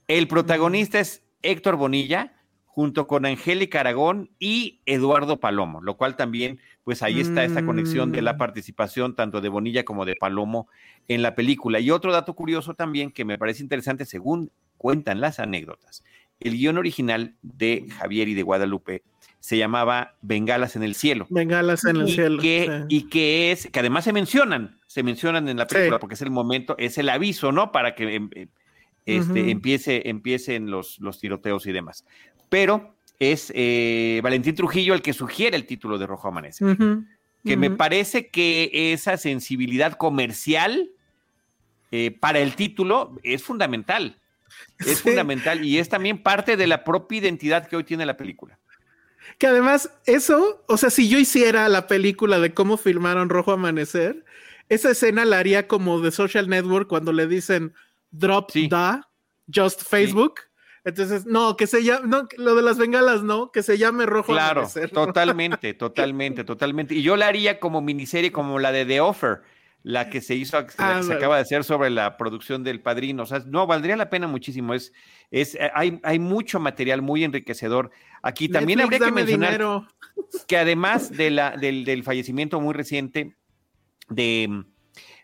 El 0.07 0.28
protagonista 0.28 0.99
es 0.99 1.24
Héctor 1.43 1.78
Bonilla, 1.78 2.34
junto 2.65 3.07
con 3.07 3.26
Angélica 3.26 3.80
Aragón 3.80 4.32
y 4.38 4.82
Eduardo 4.86 5.39
Palomo, 5.39 5.82
lo 5.82 5.97
cual 5.97 6.15
también, 6.15 6.59
pues 6.84 7.03
ahí 7.03 7.20
está 7.20 7.43
esa 7.43 7.65
conexión 7.65 8.11
de 8.11 8.22
la 8.22 8.34
mm. 8.34 8.38
participación 8.38 9.15
tanto 9.15 9.41
de 9.41 9.49
Bonilla 9.49 9.86
como 9.86 10.05
de 10.05 10.15
Palomo 10.15 10.67
en 11.07 11.22
la 11.22 11.36
película. 11.36 11.80
Y 11.80 11.91
otro 11.91 12.11
dato 12.11 12.36
curioso 12.36 12.74
también 12.74 13.11
que 13.11 13.26
me 13.26 13.38
parece 13.38 13.63
interesante, 13.63 14.05
según 14.05 14.51
cuentan 14.78 15.22
las 15.22 15.39
anécdotas. 15.39 16.03
El 16.39 16.53
guion 16.53 16.77
original 16.77 17.35
de 17.41 17.85
Javier 17.97 18.29
y 18.29 18.33
de 18.33 18.43
Guadalupe 18.43 19.03
se 19.39 19.57
llamaba 19.57 20.15
Bengalas 20.21 20.75
en 20.75 20.83
el 20.83 20.95
cielo. 20.95 21.27
Bengalas 21.29 21.85
en 21.85 21.97
el 21.97 22.09
y 22.09 22.13
cielo. 22.13 22.41
Que, 22.41 22.65
sí. 22.65 22.95
Y 22.95 23.09
que 23.09 23.51
es, 23.51 23.67
que 23.67 23.79
además 23.79 24.03
se 24.03 24.13
mencionan, 24.13 24.79
se 24.87 25.03
mencionan 25.03 25.47
en 25.47 25.57
la 25.57 25.67
película 25.67 25.97
sí. 25.97 26.01
porque 26.01 26.15
es 26.15 26.21
el 26.21 26.31
momento, 26.31 26.75
es 26.77 26.97
el 26.97 27.09
aviso, 27.09 27.51
¿no? 27.51 27.71
Para 27.71 27.95
que 27.95 28.15
em, 28.15 28.29
este, 29.05 29.31
uh 29.31 29.45
-huh. 29.45 29.49
empiece, 29.49 30.09
empiecen 30.09 30.69
los, 30.69 30.99
los 30.99 31.19
tiroteos 31.19 31.65
y 31.67 31.71
demás. 31.71 32.05
Pero 32.49 32.95
es 33.19 33.51
eh, 33.55 34.19
Valentín 34.23 34.55
Trujillo 34.55 34.93
el 34.93 35.01
que 35.01 35.13
sugiere 35.13 35.55
el 35.57 35.65
título 35.65 35.97
de 35.97 36.07
Rojo 36.07 36.27
Amanece. 36.27 36.65
Uh 36.65 36.69
-huh. 36.69 37.07
Que 37.45 37.53
uh 37.53 37.55
-huh. 37.55 37.59
me 37.59 37.71
parece 37.71 38.27
que 38.27 38.93
esa 38.93 39.17
sensibilidad 39.17 39.93
comercial 39.93 40.91
eh, 41.91 42.11
para 42.11 42.39
el 42.39 42.55
título 42.55 43.17
es 43.23 43.43
fundamental. 43.43 44.17
Es 44.80 44.97
sí. 44.97 45.10
fundamental 45.10 45.64
y 45.64 45.78
es 45.78 45.89
también 45.89 46.22
parte 46.22 46.58
de 46.58 46.68
la 46.68 46.84
propia 46.84 47.20
identidad 47.20 47.68
que 47.68 47.76
hoy 47.76 47.84
tiene 47.84 48.06
la 48.06 48.18
película. 48.18 48.58
Que 49.38 49.47
además, 49.47 49.91
eso, 50.06 50.64
o 50.68 50.78
sea, 50.78 50.89
si 50.89 51.08
yo 51.08 51.18
hiciera 51.18 51.70
la 51.70 51.88
película 51.88 52.39
de 52.39 52.54
cómo 52.54 52.78
filmaron 52.78 53.30
Rojo 53.30 53.52
Amanecer, 53.52 54.26
esa 54.70 54.91
escena 54.91 55.26
la 55.26 55.39
haría 55.39 55.68
como 55.68 56.00
de 56.02 56.12
Social 56.12 56.50
Network 56.50 56.88
cuando 56.88 57.14
le 57.14 57.28
dicen 57.28 57.74
drop 58.12 58.52
sí. 58.52 58.70
the 58.70 59.02
just 59.54 59.84
Facebook. 59.84 60.36
Sí. 60.38 60.45
Entonces, 60.86 61.26
no, 61.26 61.58
que 61.58 61.68
se 61.68 61.84
llame, 61.84 62.08
no, 62.08 62.28
lo 62.38 62.56
de 62.56 62.62
las 62.62 62.78
bengalas, 62.78 63.22
no, 63.24 63.52
que 63.52 63.64
se 63.64 63.78
llame 63.78 64.06
Rojo 64.06 64.32
claro, 64.32 64.62
Amanecer. 64.62 64.89
Totalmente, 64.91 65.74
totalmente, 65.74 66.43
totalmente. 66.43 66.95
Y 66.95 67.02
yo 67.02 67.16
la 67.16 67.28
haría 67.28 67.60
como 67.60 67.82
miniserie, 67.82 68.32
como 68.32 68.60
la 68.60 68.72
de 68.72 68.86
The 68.86 69.02
Offer 69.02 69.41
la 69.84 70.09
que 70.09 70.21
se 70.21 70.36
hizo, 70.36 70.57
ah, 70.57 70.65
la 70.77 70.97
que 70.97 71.03
se 71.03 71.13
acaba 71.13 71.38
de 71.38 71.43
hacer 71.43 71.63
sobre 71.63 71.89
la 71.89 72.17
producción 72.17 72.63
del 72.63 72.82
padrino. 72.82 73.23
O 73.23 73.25
sea, 73.25 73.39
no, 73.45 73.65
valdría 73.65 73.95
la 73.95 74.09
pena 74.09 74.27
muchísimo. 74.27 74.73
Es, 74.73 74.93
es, 75.32 75.57
hay, 75.73 75.99
hay 76.03 76.19
mucho 76.19 76.59
material 76.59 77.01
muy 77.01 77.23
enriquecedor. 77.23 77.91
Aquí 78.21 78.49
también 78.49 78.80
Netflix, 78.80 79.01
habría 79.01 79.07
que 79.09 79.15
mencionar 79.15 79.51
dinero. 79.51 79.88
que 80.47 80.57
además 80.57 81.11
de 81.11 81.32
la, 81.32 81.55
del, 81.55 81.86
del, 81.86 82.03
fallecimiento 82.03 82.59
muy 82.59 82.73
reciente 82.73 83.36
de, 84.09 84.63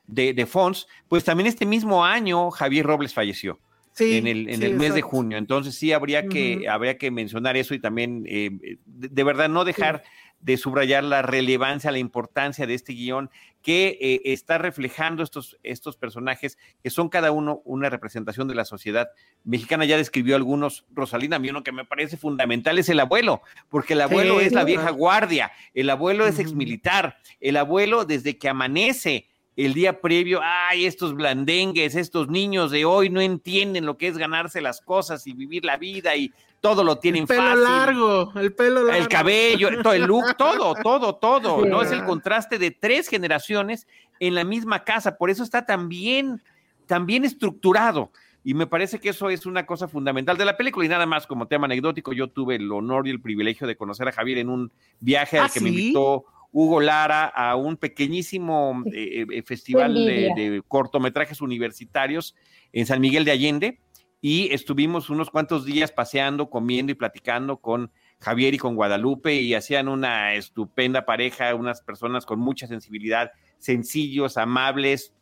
de, 0.08 0.34
de, 0.34 0.46
Fons, 0.46 0.88
pues 1.10 1.24
también 1.24 1.48
este 1.48 1.66
mismo 1.66 2.06
año 2.06 2.50
Javier 2.52 2.86
Robles 2.86 3.14
falleció. 3.14 3.60
Sí, 3.92 4.18
en 4.18 4.28
el, 4.28 4.50
en 4.50 4.58
sí, 4.58 4.66
el 4.66 4.74
mes 4.74 4.90
exacto. 4.90 4.96
de 4.96 5.02
junio. 5.04 5.38
Entonces 5.38 5.76
sí 5.76 5.94
habría 5.94 6.28
que, 6.28 6.58
uh 6.58 6.60
-huh. 6.62 6.70
habría 6.70 6.98
que 6.98 7.12
mencionar 7.12 7.56
eso 7.56 7.74
y 7.74 7.80
también 7.80 8.26
eh, 8.28 8.50
de, 8.86 9.08
de, 9.08 9.24
verdad 9.24 9.48
no 9.48 9.64
dejar 9.64 10.04
sí 10.04 10.10
de 10.46 10.58
subrayar 10.58 11.04
la 11.04 11.24
relevancia, 11.24 11.92
la 11.92 11.98
importancia 11.98 12.68
de 12.68 12.76
este 12.76 12.94
guion 12.94 13.32
que 13.66 13.98
eh, 14.00 14.22
está 14.26 14.60
reflejando 14.60 15.24
estos, 15.24 15.58
estos 15.64 15.98
personajes 15.98 16.60
que 16.84 16.92
son 16.92 17.10
cada 17.10 17.32
uno 17.32 17.64
una 17.66 17.90
representación 17.90 18.48
de 18.48 18.54
la 18.54 18.64
sociedad 18.64 19.10
mexicana. 19.44 19.86
Ya 19.86 19.98
describió 19.98 20.36
algunos, 20.36 20.86
Rosalina, 20.94 21.38
a 21.38 21.40
mí 21.40 21.50
uno 21.50 21.64
que 21.64 21.72
me 21.72 21.84
parece 21.84 22.16
fundamental 22.16 22.78
es 22.78 22.90
el 22.90 23.00
abuelo, 23.00 23.42
porque 23.70 23.94
el 23.94 24.02
abuelo 24.02 24.40
sí, 24.40 24.46
es 24.46 24.54
la 24.54 24.66
vieja 24.66 24.92
guardia, 24.92 25.52
el 25.74 25.90
abuelo 25.90 26.26
uh 26.26 26.28
-huh. 26.28 26.30
es 26.30 26.38
exmilitar, 26.38 27.18
el 27.40 27.58
abuelo 27.58 28.06
desde 28.06 28.38
que 28.38 28.50
amanece 28.50 29.30
el 29.56 29.74
día 29.74 30.02
previo, 30.02 30.42
ay, 30.44 30.86
estos 30.86 31.14
blandengues, 31.14 31.96
estos 31.96 32.28
niños 32.28 32.72
de 32.72 32.84
hoy 32.84 33.10
no 33.10 33.22
entienden 33.22 33.86
lo 33.86 33.98
que 33.98 34.08
es 34.08 34.18
ganarse 34.18 34.60
las 34.60 34.82
cosas 34.82 35.26
y 35.28 35.34
vivir 35.34 35.64
la 35.64 35.78
vida 35.78 36.16
y 36.16 36.34
todo 36.60 36.84
lo 36.84 36.98
tienen 36.98 37.22
el 37.22 37.28
pelo 37.28 37.42
fácil. 37.42 37.64
largo, 37.64 38.34
el 38.36 38.54
pelo 38.54 38.84
largo. 38.84 39.02
El 39.02 39.08
cabello, 39.08 39.70
todo 39.82 39.94
el 39.94 40.04
look, 40.04 40.26
todo, 40.38 40.76
todo, 40.76 41.16
todo, 41.16 41.64
sí. 41.64 41.70
¿no? 41.70 41.82
Es 41.82 41.92
el 41.92 42.04
contraste 42.04 42.58
de 42.58 42.72
tres 42.72 43.08
generaciones 43.08 43.88
en 44.20 44.36
la 44.36 44.44
misma 44.44 44.84
casa, 44.84 45.18
por 45.18 45.30
eso 45.30 45.44
está 45.44 45.66
tan 45.66 45.88
bien, 45.88 46.42
tan 46.86 47.06
bien 47.06 47.24
estructurado. 47.24 48.12
Y 48.44 48.54
me 48.54 48.68
parece 48.68 49.00
que 49.00 49.10
eso 49.10 49.30
es 49.32 49.48
una 49.48 49.66
cosa 49.66 49.88
fundamental 49.88 50.38
de 50.38 50.46
la 50.46 50.56
película. 50.56 50.86
Y 50.86 50.90
nada 50.90 51.08
más 51.08 51.26
como 51.26 51.48
tema 51.48 51.66
anecdótico, 51.66 52.14
yo 52.14 52.28
tuve 52.28 52.58
el 52.58 52.72
honor 52.72 53.08
y 53.08 53.10
el 53.10 53.20
privilegio 53.20 53.66
de 53.66 53.76
conocer 53.76 54.08
a 54.08 54.12
Javier 54.12 54.38
en 54.38 54.50
un 54.50 54.72
viaje 55.00 55.40
al 55.40 55.46
¿Ah, 55.46 55.50
que 55.52 55.60
sí? 55.60 55.64
me 55.64 55.72
invitó 55.72 56.26
Hugo 56.58 56.80
Lara 56.80 57.26
a 57.26 57.58
un 57.58 57.76
pequeñísimo 57.76 58.82
eh, 58.94 59.26
eh 59.30 59.44
festival 59.44 59.94
de, 59.94 60.32
de, 60.38 60.62
cortometrajes 60.66 61.42
universitarios 61.42 62.34
en 62.72 62.86
San 62.86 63.02
Miguel 63.02 63.26
de 63.26 63.32
Allende 63.32 63.80
y 64.22 64.54
estuvimos 64.54 65.10
unos 65.10 65.30
cuantos 65.30 65.66
días 65.66 65.92
paseando, 65.92 66.50
comiendo 66.50 66.94
y 66.94 66.96
platicando 66.96 67.58
con 67.58 67.92
Javier 68.22 68.54
y 68.54 68.58
con 68.58 68.76
Guadalupe 68.76 69.34
y 69.34 69.54
hacían 69.54 69.90
una 69.90 70.34
estupenda 70.36 71.04
pareja, 71.04 71.54
unas 71.56 71.82
personas 71.82 72.26
con 72.26 72.40
mucha 72.40 72.68
sensibilidad, 72.68 73.34
sencillos, 73.58 74.38
amables, 74.38 75.14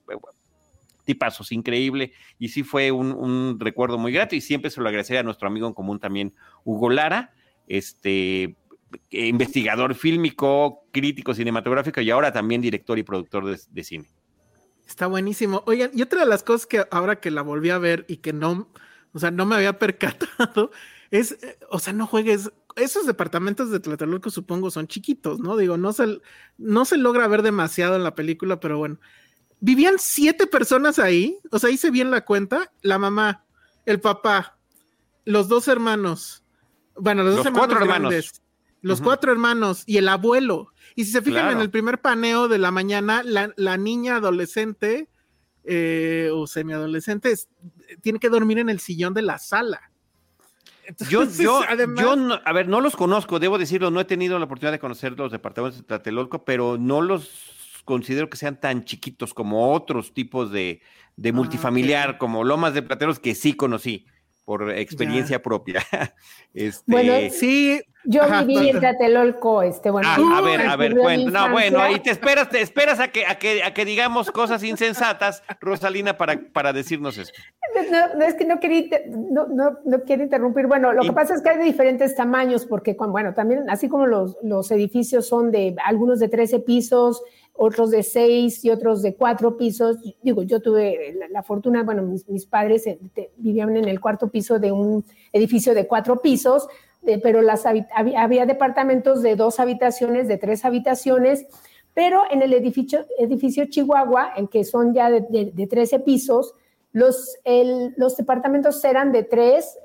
tipazos, 1.04 1.52
increíble, 1.52 2.14
y 2.38 2.50
sí 2.50 2.62
fue 2.62 2.92
un, 2.92 3.12
un 3.12 3.60
recuerdo 3.60 3.98
muy 3.98 4.12
grato 4.12 4.36
y 4.36 4.42
siempre 4.42 4.70
se 4.70 4.82
lo 4.82 4.88
agradeceré 4.88 5.18
a 5.18 5.24
nuestro 5.24 5.48
amigo 5.48 5.68
en 5.68 5.74
común 5.74 6.00
también, 6.00 6.36
Hugo 6.64 6.92
Lara, 6.92 7.34
este 7.68 8.56
investigador 9.10 9.96
fílmico, 9.96 10.86
crítico 10.92 11.34
cinematográfico 11.34 12.02
y 12.02 12.12
ahora 12.12 12.32
también 12.32 12.62
director 12.62 12.98
y 12.98 13.04
productor 13.04 13.46
de, 13.46 13.60
de, 13.70 13.84
cine. 13.84 14.06
Está 14.88 15.08
buenísimo. 15.08 15.64
Oigan, 15.66 15.92
y 15.94 16.02
otra 16.02 16.22
de 16.22 16.26
las 16.26 16.44
cosas 16.44 16.66
que 16.66 16.86
ahora 16.92 17.20
que 17.20 17.32
la 17.32 17.42
volví 17.42 17.70
a 17.70 17.78
ver 17.78 18.06
y 18.08 18.18
que 18.18 18.34
no, 18.34 18.70
o 19.14 19.20
sea, 19.20 19.32
no 19.32 19.46
me 19.46 19.56
había 19.56 19.80
percatado, 19.80 20.72
es, 21.12 21.38
o 21.70 21.80
sea, 21.80 21.94
no 21.94 22.08
juegues. 22.08 22.52
Esos 22.76 23.06
departamentos 23.06 23.70
de 23.70 23.80
Tlatelolco 23.80 24.32
supongo 24.32 24.72
son 24.72 24.88
chiquitos, 24.88 25.40
¿no? 25.40 25.56
Digo, 25.58 25.78
no 25.78 25.94
se, 25.94 26.20
no 26.58 26.86
se 26.86 26.98
logra 26.98 27.28
ver 27.28 27.44
demasiado 27.44 27.96
en 27.96 28.04
la 28.04 28.16
película, 28.16 28.60
pero 28.60 28.80
bueno. 28.80 29.00
Vivían 29.60 29.96
siete 29.98 30.48
personas 30.48 31.00
ahí, 31.00 31.38
o 31.52 31.60
sea, 31.60 31.70
hice 31.70 31.92
bien 31.92 32.12
la 32.12 32.26
cuenta, 32.26 32.74
la 32.82 32.98
mamá, 32.98 33.46
el 33.86 34.02
papá, 34.02 34.58
los 35.24 35.48
dos 35.48 35.68
hermanos, 35.68 36.44
bueno, 36.98 37.24
los, 37.24 37.36
los 37.36 37.38
dos 37.38 37.46
hermanos 37.46 37.68
cuatro 37.68 37.86
grandes, 37.86 38.26
hermanos 38.26 38.43
los 38.84 39.00
uh 39.00 39.02
-huh. 39.02 39.06
cuatro 39.06 39.32
hermanos 39.32 39.84
y 39.88 39.98
el 39.98 40.08
abuelo. 40.08 40.68
Y 40.96 41.06
si 41.06 41.12
se 41.12 41.22
fijan 41.22 41.46
claro. 41.46 41.56
en 41.56 41.62
el 41.62 41.72
primer 41.72 42.00
paneo 42.02 42.48
de 42.48 42.60
la 42.60 42.70
mañana, 42.70 43.24
la, 43.24 43.52
la 43.56 43.78
niña 43.78 44.18
adolescente 44.18 45.10
eh, 45.64 46.30
o 46.34 46.46
semiadolescente 46.46 47.34
tiene 48.02 48.20
que 48.20 48.30
dormir 48.30 48.60
en 48.60 48.70
el 48.70 48.80
sillón 48.80 49.14
de 49.14 49.22
la 49.22 49.40
sala. 49.40 49.92
Entonces, 50.86 51.10
yo, 51.10 51.24
yo, 51.42 51.62
además... 51.68 52.04
yo 52.04 52.16
no, 52.18 52.40
a 52.44 52.52
ver, 52.52 52.68
no 52.68 52.82
los 52.82 52.98
conozco, 52.98 53.40
debo 53.40 53.58
decirlo, 53.58 53.90
no 53.90 54.02
he 54.02 54.06
tenido 54.06 54.38
la 54.38 54.46
oportunidad 54.46 54.74
de 54.74 54.80
conocer 54.80 55.18
los 55.18 55.32
departamentos 55.32 55.80
de 55.80 55.88
Tlatelolco, 55.88 56.44
pero 56.44 56.78
no 56.78 57.02
los 57.02 57.82
considero 57.86 58.30
que 58.30 58.38
sean 58.38 58.60
tan 58.60 58.84
chiquitos 58.84 59.34
como 59.34 59.72
otros 59.74 60.14
tipos 60.14 60.52
de, 60.52 60.82
de 61.16 61.32
multifamiliar, 61.32 62.08
ah, 62.08 62.12
okay. 62.12 62.20
como 62.20 62.44
Lomas 62.44 62.74
de 62.74 62.82
Plateros, 62.82 63.20
que 63.20 63.34
sí 63.34 63.54
conocí 63.54 64.06
por 64.44 64.70
experiencia 64.72 65.38
ya. 65.38 65.44
propia. 65.44 65.86
este... 66.54 66.84
Bueno, 66.88 67.14
sí, 67.32 67.82
Yo 68.06 68.22
viví 68.46 68.70
en 68.70 68.80
Tlatelolco, 68.80 69.62
este, 69.62 69.90
bueno. 69.90 70.08
Ah, 70.10 70.38
a 70.38 70.42
ver, 70.42 70.62
a 70.62 70.76
ver, 70.76 70.96
cuenta. 70.98 71.48
No, 71.48 71.52
bueno, 71.54 71.80
ahí 71.80 72.00
te 72.00 72.10
esperas, 72.10 72.50
te 72.50 72.62
esperas 72.62 73.00
a 73.00 73.08
que, 73.08 73.26
a 73.26 73.36
que, 73.36 73.64
a 73.64 73.74
que 73.74 73.86
digamos 73.86 74.30
cosas 74.32 74.64
insensatas, 74.64 75.42
Rosalina, 75.62 76.18
para, 76.18 76.40
para 76.52 76.74
decirnos 76.74 77.18
eso. 77.18 77.32
No, 78.16 78.26
es 78.26 78.36
que 78.36 78.46
no 78.46 78.60
quería, 78.60 79.02
no, 79.08 79.48
no, 79.48 79.80
no 79.86 80.02
quiero 80.02 80.24
interrumpir. 80.24 80.68
Bueno, 80.68 80.92
lo 80.92 81.04
que 81.04 81.14
pasa 81.14 81.34
es 81.34 81.42
que 81.42 81.50
hay 81.50 81.58
de 81.58 81.64
diferentes 81.64 82.16
tamaños, 82.16 82.66
porque, 82.66 82.96
bueno, 83.00 83.34
también, 83.34 83.70
así 83.70 83.88
como 83.88 84.06
los, 84.06 84.38
los 84.44 84.70
edificios 84.72 85.28
son 85.28 85.52
de 85.52 85.76
algunos 85.86 86.20
de 86.20 86.28
13 86.28 86.60
pisos, 86.60 87.22
otros 87.54 87.92
de 87.92 88.04
6 88.04 88.66
y 88.66 88.70
otros 88.70 89.02
de 89.02 89.16
4 89.16 89.58
pisos. 89.58 89.98
Digo, 90.22 90.44
yo 90.44 90.62
tuve 90.62 91.16
la, 91.30 91.44
fortuna, 91.44 91.84
bueno, 91.84 92.02
mis, 92.02 92.28
mis 92.28 92.46
padres 92.46 92.86
eh, 92.88 93.00
vivían 93.38 93.78
en 93.78 93.88
el 93.88 94.02
cuarto 94.02 94.30
piso 94.30 94.60
de 94.60 94.72
un 94.72 95.06
edificio 95.32 95.74
de 95.74 95.88
4 95.88 96.22
pisos 96.22 96.68
pero 97.22 97.42
las 97.42 97.66
había, 97.66 98.46
departamentos 98.46 99.22
de 99.22 99.36
dos 99.36 99.60
habitaciones, 99.60 100.28
de 100.28 100.38
tres 100.38 100.66
habitaciones, 100.66 101.46
pero 101.94 102.24
en 102.32 102.42
el 102.42 102.54
edificio, 102.54 103.06
edificio 103.20 103.66
Chihuahua, 103.66 104.34
en 104.36 104.48
que 104.48 104.64
son 104.64 104.94
ya 104.94 105.10
de, 105.10 105.52
de, 105.54 105.68
13 105.68 106.00
pisos, 106.00 106.56
los, 106.92 107.38
los 107.98 108.18
departamentos 108.18 108.84
eran 108.84 109.12
de 109.12 109.24
tres 109.24 109.78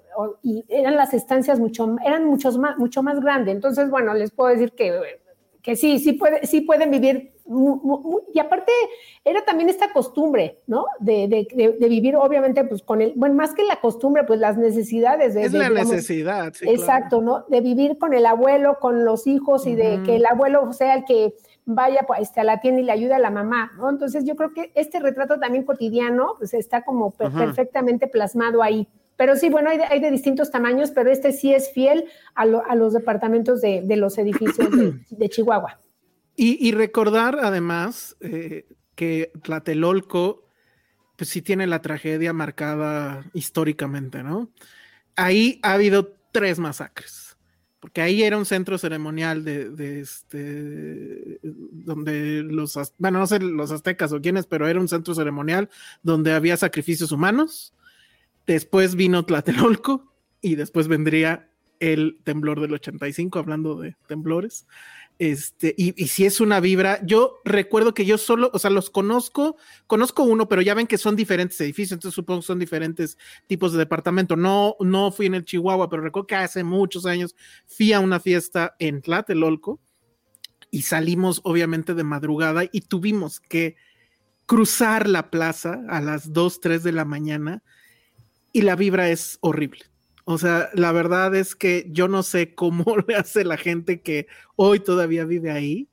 y 0.43 0.65
eran 0.69 0.97
las 0.97 1.15
estancias 1.15 1.61
mucho, 1.61 1.97
eran 2.05 2.25
muchos 2.25 2.59
más, 2.59 2.79
mucho 2.79 3.03
más 3.03 3.21
grandes. 3.21 3.55
Entonces, 3.55 3.91
bueno, 3.91 4.15
les 4.15 4.31
puedo 4.31 4.51
decir 4.51 4.73
que 4.73 4.93
que 5.63 5.77
sí, 5.77 5.99
sí, 5.99 6.13
puede, 6.13 6.47
sí 6.47 6.61
pueden 6.63 6.91
vivir. 6.91 7.33
y 8.33 8.39
aparte, 8.39 8.73
era 9.25 9.45
también 9.45 9.69
esta 9.69 9.93
costumbre, 9.93 10.61
¿no? 10.67 10.87
De, 11.01 11.29
de, 11.29 11.77
de, 11.79 11.89
vivir, 11.89 12.17
obviamente, 12.17 12.65
pues 12.65 12.83
con 12.83 13.03
el, 13.03 13.13
bueno, 13.17 13.35
más 13.35 13.55
que 13.55 13.65
la 13.65 13.81
costumbre, 13.81 14.25
pues 14.25 14.41
las 14.41 14.57
necesidades. 14.57 15.35
De, 15.35 15.45
es 15.45 15.53
la 15.53 15.71
necesidad, 15.71 16.53
sí. 16.55 16.69
Exacto, 16.69 17.21
¿no? 17.21 17.45
De 17.49 17.61
vivir 17.61 17.99
con 17.99 18.15
el 18.15 18.27
abuelo, 18.27 18.79
con 18.81 19.05
los 19.05 19.27
hijos 19.27 19.67
y 19.67 19.75
de 19.75 20.03
que 20.05 20.17
el 20.17 20.27
abuelo 20.27 20.73
sea 20.73 20.95
el 20.95 21.05
que 21.05 21.35
vaya 21.65 22.05
pues, 22.07 22.21
este, 22.21 22.41
a 22.41 22.45
la 22.45 22.61
tienda 22.61 22.81
y 22.81 22.85
le 22.85 22.93
ayude 22.93 23.15
a 23.15 23.19
la 23.19 23.31
mamá, 23.31 23.73
¿no? 23.77 23.91
Entonces, 23.91 24.25
yo 24.25 24.37
creo 24.37 24.55
que 24.55 24.73
este 24.75 25.01
retrato 25.01 25.39
también 25.39 25.65
cotidiano, 25.65 26.35
pues 26.39 26.55
está 26.55 26.83
como 26.83 27.11
perfectamente 27.11 28.07
plasmado 28.07 28.63
ahí. 28.63 28.89
Pero 29.19 29.35
sí, 29.35 29.51
bueno, 29.51 29.69
hay 29.69 30.01
de, 30.01 30.11
distintos 30.13 30.53
tamaños, 30.53 30.93
pero 30.93 31.11
este 31.11 31.33
sí 31.33 31.53
es 31.53 31.73
fiel 31.73 32.05
a, 32.37 32.47
los 32.47 32.93
departamentos 32.93 33.61
de, 33.61 33.85
los 33.97 34.17
edificios 34.17 34.71
de, 35.11 35.29
Chihuahua. 35.29 35.81
Y, 36.37 36.71
recordar 36.71 37.37
además 37.43 38.17
eh, 38.21 38.69
que 38.95 39.33
Tlatelolco, 39.43 40.45
pues 41.17 41.31
sí 41.31 41.43
tiene 41.43 41.67
la 41.67 41.83
tragedia 41.83 42.33
marcada 42.33 43.29
históricamente, 43.35 44.23
¿no? 44.23 44.53
Ahí 45.17 45.59
ha 45.65 45.73
habido 45.73 46.15
tres 46.31 46.61
masacres, 46.61 47.37
porque 47.81 48.03
ahí 48.03 48.23
era 48.23 48.39
un 48.39 48.47
centro 48.47 48.79
ceremonial 48.79 49.45
de, 49.45 49.99
este, 49.99 51.41
donde 51.43 52.45
los, 52.45 52.79
bueno, 52.99 53.19
no 53.19 53.27
sé 53.27 53.41
los 53.41 53.73
aztecas 53.73 54.13
o 54.13 54.21
quiénes, 54.21 54.47
pero 54.47 54.69
era 54.69 54.79
un 54.79 54.87
centro 54.87 55.13
ceremonial 55.13 55.69
donde 56.05 56.35
había 56.35 56.57
sacrificios 56.57 57.11
humanos 57.11 57.75
Después 58.49 58.95
vino 58.95 59.27
Tlatelolco 59.27 60.11
y 60.41 60.55
después 60.55 60.89
vendría 60.89 61.51
el 61.81 62.19
temblor 62.25 62.63
del 62.63 62.73
85, 62.73 63.39
hablando 63.39 63.79
de 63.79 63.95
temblores. 64.07 64.67
Este, 65.19 65.75
y, 65.77 65.93
si 66.07 66.25
es 66.25 66.41
una 66.41 66.59
vibra, 66.59 66.99
yo 67.05 67.41
recuerdo 67.45 67.93
que 67.93 68.07
yo 68.07 68.17
solo, 68.17 68.51
o 68.55 68.59
sea, 68.59 68.71
los 68.71 68.89
conozco, 68.89 69.59
conozco 69.87 70.23
uno, 70.23 70.49
pero 70.49 70.63
ya 70.63 70.73
ven 70.73 70.87
que 70.87 70.97
son 70.97 71.15
diferentes 71.15 71.61
edificios, 71.61 71.93
entonces 71.99 72.15
supongo 72.15 72.41
que 72.41 72.47
son 72.47 72.59
diferentes 72.59 73.19
tipos 73.47 73.73
de 73.73 73.79
departamento. 73.81 74.35
No, 74.35 74.77
no 74.81 75.13
fui 75.13 75.27
en 75.27 75.35
el 75.35 75.45
Chihuahua, 75.45 75.91
pero 75.91 76.03
recuerdo 76.03 76.29
que 76.29 76.37
hace 76.37 76.65
muchos 76.65 77.05
años 77.05 77.37
fui 77.67 77.93
a 77.93 78.01
una 78.01 78.19
fiesta 78.19 78.77
en 78.79 79.03
Tlatelolco 79.03 79.79
y 80.71 80.83
salimos 80.83 81.43
obviamente 81.45 81.93
de 81.93 82.03
madrugada 82.03 82.63
y 82.73 82.81
tuvimos 82.81 83.41
que 83.41 83.77
cruzar 84.47 85.07
la 85.07 85.31
plaza 85.31 85.83
a 85.91 86.01
las 86.01 86.33
2, 86.33 86.61
3 86.61 86.83
de 86.83 86.93
la 86.93 87.05
mañana 87.05 87.63
y 88.59 88.63
la 88.63 88.75
vibra 88.75 89.09
es 89.09 89.39
horrible. 89.41 89.85
O 90.25 90.37
sea, 90.37 90.69
la 90.75 90.91
verdad 90.91 91.33
es 91.37 91.55
que 91.55 91.87
yo 91.91 92.09
no 92.09 92.25
sé 92.25 92.57
cómo 92.57 92.85
le 93.07 93.15
hace 93.15 93.45
la 93.45 93.57
gente 93.57 94.01
que 94.03 94.27
hoy 94.57 94.81
todavía 94.81 95.25
vive 95.25 95.53
ahí. 95.53 95.89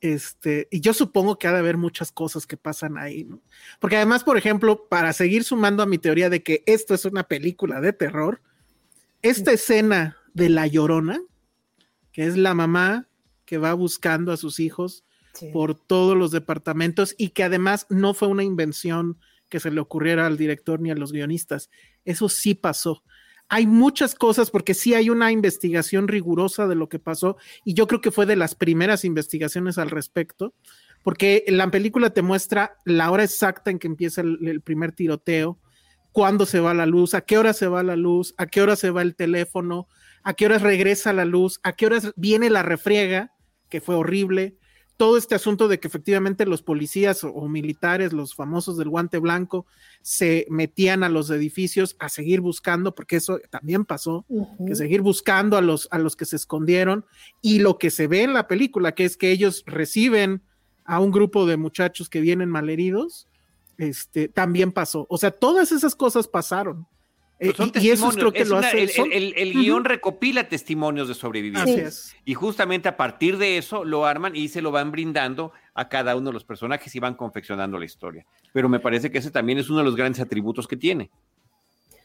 Este, 0.00 0.66
y 0.70 0.80
yo 0.80 0.94
supongo 0.94 1.38
que 1.38 1.46
ha 1.46 1.52
de 1.52 1.58
haber 1.58 1.76
muchas 1.76 2.12
cosas 2.12 2.46
que 2.46 2.56
pasan 2.56 2.96
ahí, 2.96 3.24
¿no? 3.24 3.42
Porque 3.80 3.96
además, 3.96 4.24
por 4.24 4.38
ejemplo, 4.38 4.88
para 4.88 5.12
seguir 5.12 5.44
sumando 5.44 5.82
a 5.82 5.86
mi 5.86 5.98
teoría 5.98 6.30
de 6.30 6.42
que 6.42 6.62
esto 6.64 6.94
es 6.94 7.04
una 7.04 7.24
película 7.24 7.82
de 7.82 7.92
terror, 7.92 8.40
esta 9.20 9.52
escena 9.52 10.16
de 10.32 10.48
La 10.48 10.66
Llorona, 10.66 11.20
que 12.12 12.24
es 12.24 12.38
la 12.38 12.54
mamá 12.54 13.08
que 13.44 13.58
va 13.58 13.74
buscando 13.74 14.32
a 14.32 14.38
sus 14.38 14.58
hijos 14.58 15.04
por 15.52 15.74
todos 15.74 16.16
los 16.16 16.30
departamentos 16.30 17.14
y 17.18 17.28
que 17.30 17.44
además 17.44 17.86
no 17.90 18.14
fue 18.14 18.28
una 18.28 18.42
invención 18.42 19.18
que 19.48 19.60
se 19.60 19.70
le 19.70 19.80
ocurriera 19.80 20.26
al 20.26 20.36
director 20.36 20.80
ni 20.80 20.90
a 20.90 20.94
los 20.94 21.12
guionistas. 21.12 21.70
Eso 22.04 22.28
sí 22.28 22.54
pasó. 22.54 23.02
Hay 23.48 23.66
muchas 23.66 24.14
cosas 24.14 24.50
porque 24.50 24.74
sí 24.74 24.94
hay 24.94 25.08
una 25.08 25.30
investigación 25.30 26.08
rigurosa 26.08 26.66
de 26.66 26.74
lo 26.74 26.88
que 26.88 26.98
pasó 26.98 27.36
y 27.64 27.74
yo 27.74 27.86
creo 27.86 28.00
que 28.00 28.10
fue 28.10 28.26
de 28.26 28.34
las 28.34 28.56
primeras 28.56 29.04
investigaciones 29.04 29.78
al 29.78 29.90
respecto, 29.90 30.52
porque 31.04 31.44
la 31.46 31.70
película 31.70 32.10
te 32.10 32.22
muestra 32.22 32.76
la 32.84 33.10
hora 33.10 33.22
exacta 33.22 33.70
en 33.70 33.78
que 33.78 33.86
empieza 33.86 34.20
el, 34.20 34.60
primer 34.62 34.90
tiroteo, 34.90 35.60
cuándo 36.10 36.44
se 36.44 36.58
va 36.58 36.74
la 36.74 36.86
luz, 36.86 37.14
a 37.14 37.20
qué 37.20 37.38
hora 37.38 37.52
se 37.52 37.68
va 37.68 37.84
la 37.84 37.94
luz, 37.94 38.34
a 38.36 38.46
qué 38.46 38.62
hora 38.62 38.74
se 38.74 38.90
va 38.90 39.02
el 39.02 39.14
teléfono, 39.14 39.86
a 40.24 40.34
qué 40.34 40.46
horas 40.46 40.62
regresa 40.62 41.12
la 41.12 41.24
luz, 41.24 41.60
a 41.62 41.74
qué 41.74 41.86
horas 41.86 42.12
viene 42.16 42.50
la 42.50 42.64
refriega, 42.64 43.32
que 43.68 43.80
fue 43.80 43.94
horrible, 43.94 44.56
todo 44.96 45.18
este 45.18 45.34
asunto 45.34 45.68
de 45.68 45.78
que 45.78 45.88
efectivamente 45.88 46.46
los 46.46 46.62
policías 46.62 47.22
o, 47.22 47.48
militares, 47.48 48.12
los 48.12 48.34
famosos 48.34 48.76
del 48.76 48.88
guante 48.88 49.18
blanco, 49.18 49.66
se 50.02 50.46
metían 50.48 51.04
a 51.04 51.08
los 51.08 51.28
edificios 51.30 51.96
a 51.98 52.08
seguir 52.08 52.40
buscando, 52.40 52.94
porque 52.94 53.16
eso 53.16 53.38
también 53.50 53.84
pasó, 53.84 54.24
que 54.66 54.74
seguir 54.74 55.02
buscando 55.02 55.56
a 55.56 55.60
los, 55.60 55.88
a 55.90 55.98
los 55.98 56.16
que 56.16 56.24
se 56.24 56.36
escondieron. 56.36 57.04
Y 57.42 57.58
lo 57.58 57.76
que 57.78 57.90
se 57.90 58.06
ve 58.06 58.22
en 58.22 58.32
la 58.32 58.48
película, 58.48 58.92
que 58.92 59.04
es 59.04 59.16
que 59.16 59.30
ellos 59.30 59.64
reciben 59.66 60.42
a 60.84 61.00
un 61.00 61.10
grupo 61.10 61.46
de 61.46 61.56
muchachos 61.56 62.08
que 62.08 62.20
vienen 62.20 62.48
malheridos, 62.48 63.28
este, 63.78 64.28
también 64.28 64.72
pasó. 64.72 65.06
O 65.10 65.18
sea, 65.18 65.30
todas 65.30 65.72
esas 65.72 65.94
cosas 65.94 66.26
pasaron. 66.26 66.86
Eh, 67.38 67.52
y 67.80 67.90
eso 67.90 68.08
creo 68.10 68.32
que 68.32 68.46
lo 68.46 68.56
hace. 68.56 68.84
El, 68.84 69.34
el, 69.36 69.52
guion 69.52 69.84
recopila 69.84 70.48
testimonios 70.48 71.06
de 71.06 71.14
sobrevivientes. 71.14 72.16
Y 72.24 72.32
justamente 72.32 72.88
a 72.88 72.96
partir 72.96 73.36
de 73.36 73.58
eso 73.58 73.84
lo 73.84 74.06
arman 74.06 74.34
y 74.34 74.48
se 74.48 74.62
lo 74.62 74.70
van 74.70 74.90
brindando 74.90 75.52
a 75.74 75.88
cada 75.88 76.16
uno 76.16 76.30
de 76.30 76.32
los 76.32 76.44
personajes 76.44 76.94
y 76.94 77.00
van 77.00 77.14
confeccionando 77.14 77.78
la 77.78 77.84
historia. 77.84 78.24
Pero 78.52 78.70
me 78.70 78.80
parece 78.80 79.10
que 79.10 79.18
ese 79.18 79.30
también 79.30 79.58
es 79.58 79.68
uno 79.68 79.80
de 79.80 79.84
los 79.84 79.96
grandes 79.96 80.20
atributos 80.22 80.66
que 80.66 80.76
tiene. 80.76 81.10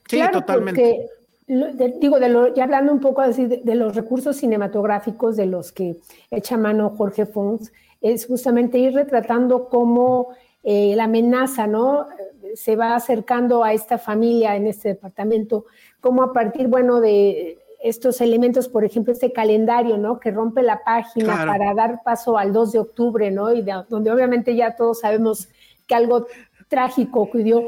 Sí, 0.10 0.20
totalmente. 0.34 1.08
digo, 1.48 2.20
de 2.20 2.52
ya 2.54 2.66
hablando 2.66 2.92
un 2.92 3.00
poco 3.00 3.22
así 3.22 3.46
de, 3.46 3.76
los 3.76 3.96
recursos 3.96 4.36
cinematográficos 4.36 5.38
de 5.38 5.46
los 5.46 5.72
que 5.72 5.98
echa 6.30 6.58
mano 6.58 6.90
Jorge 6.98 7.26
Fons, 7.26 7.72
es 8.02 8.26
justamente 8.26 8.78
ir 8.80 8.94
retratando 8.94 9.70
cómo 9.70 10.36
eh, 10.64 10.94
la 10.98 11.06
amenaza, 11.06 11.68
¿no? 11.68 12.08
Se 12.56 12.76
va 12.76 12.96
acercando 12.96 13.64
a 13.64 13.74
esta 13.74 13.98
familia 13.98 14.56
en 14.56 14.68
este 14.68 14.90
departamento, 14.90 15.66
como 16.00 16.24
a 16.24 16.34
partir, 16.34 16.68
bueno, 16.68 17.00
de 17.00 17.60
estos 17.82 18.22
elementos, 18.22 18.68
por 18.68 18.86
ejemplo, 18.86 19.12
este 19.12 19.34
calendario, 19.34 19.98
¿no? 19.98 20.20
Que 20.20 20.32
rompe 20.32 20.62
la 20.62 20.84
página 20.84 21.46
para 21.46 21.74
dar 21.74 22.04
paso 22.04 22.38
al 22.38 22.54
2 22.54 22.72
de 22.74 22.80
octubre, 22.80 23.32
¿no? 23.32 23.52
Y 23.52 23.66
donde 23.90 24.12
obviamente 24.12 24.56
ya 24.56 24.76
todos 24.76 25.00
sabemos 25.00 25.50
que 25.88 25.96
algo 25.96 26.28
trágico 26.68 27.22
ocurrió. 27.22 27.68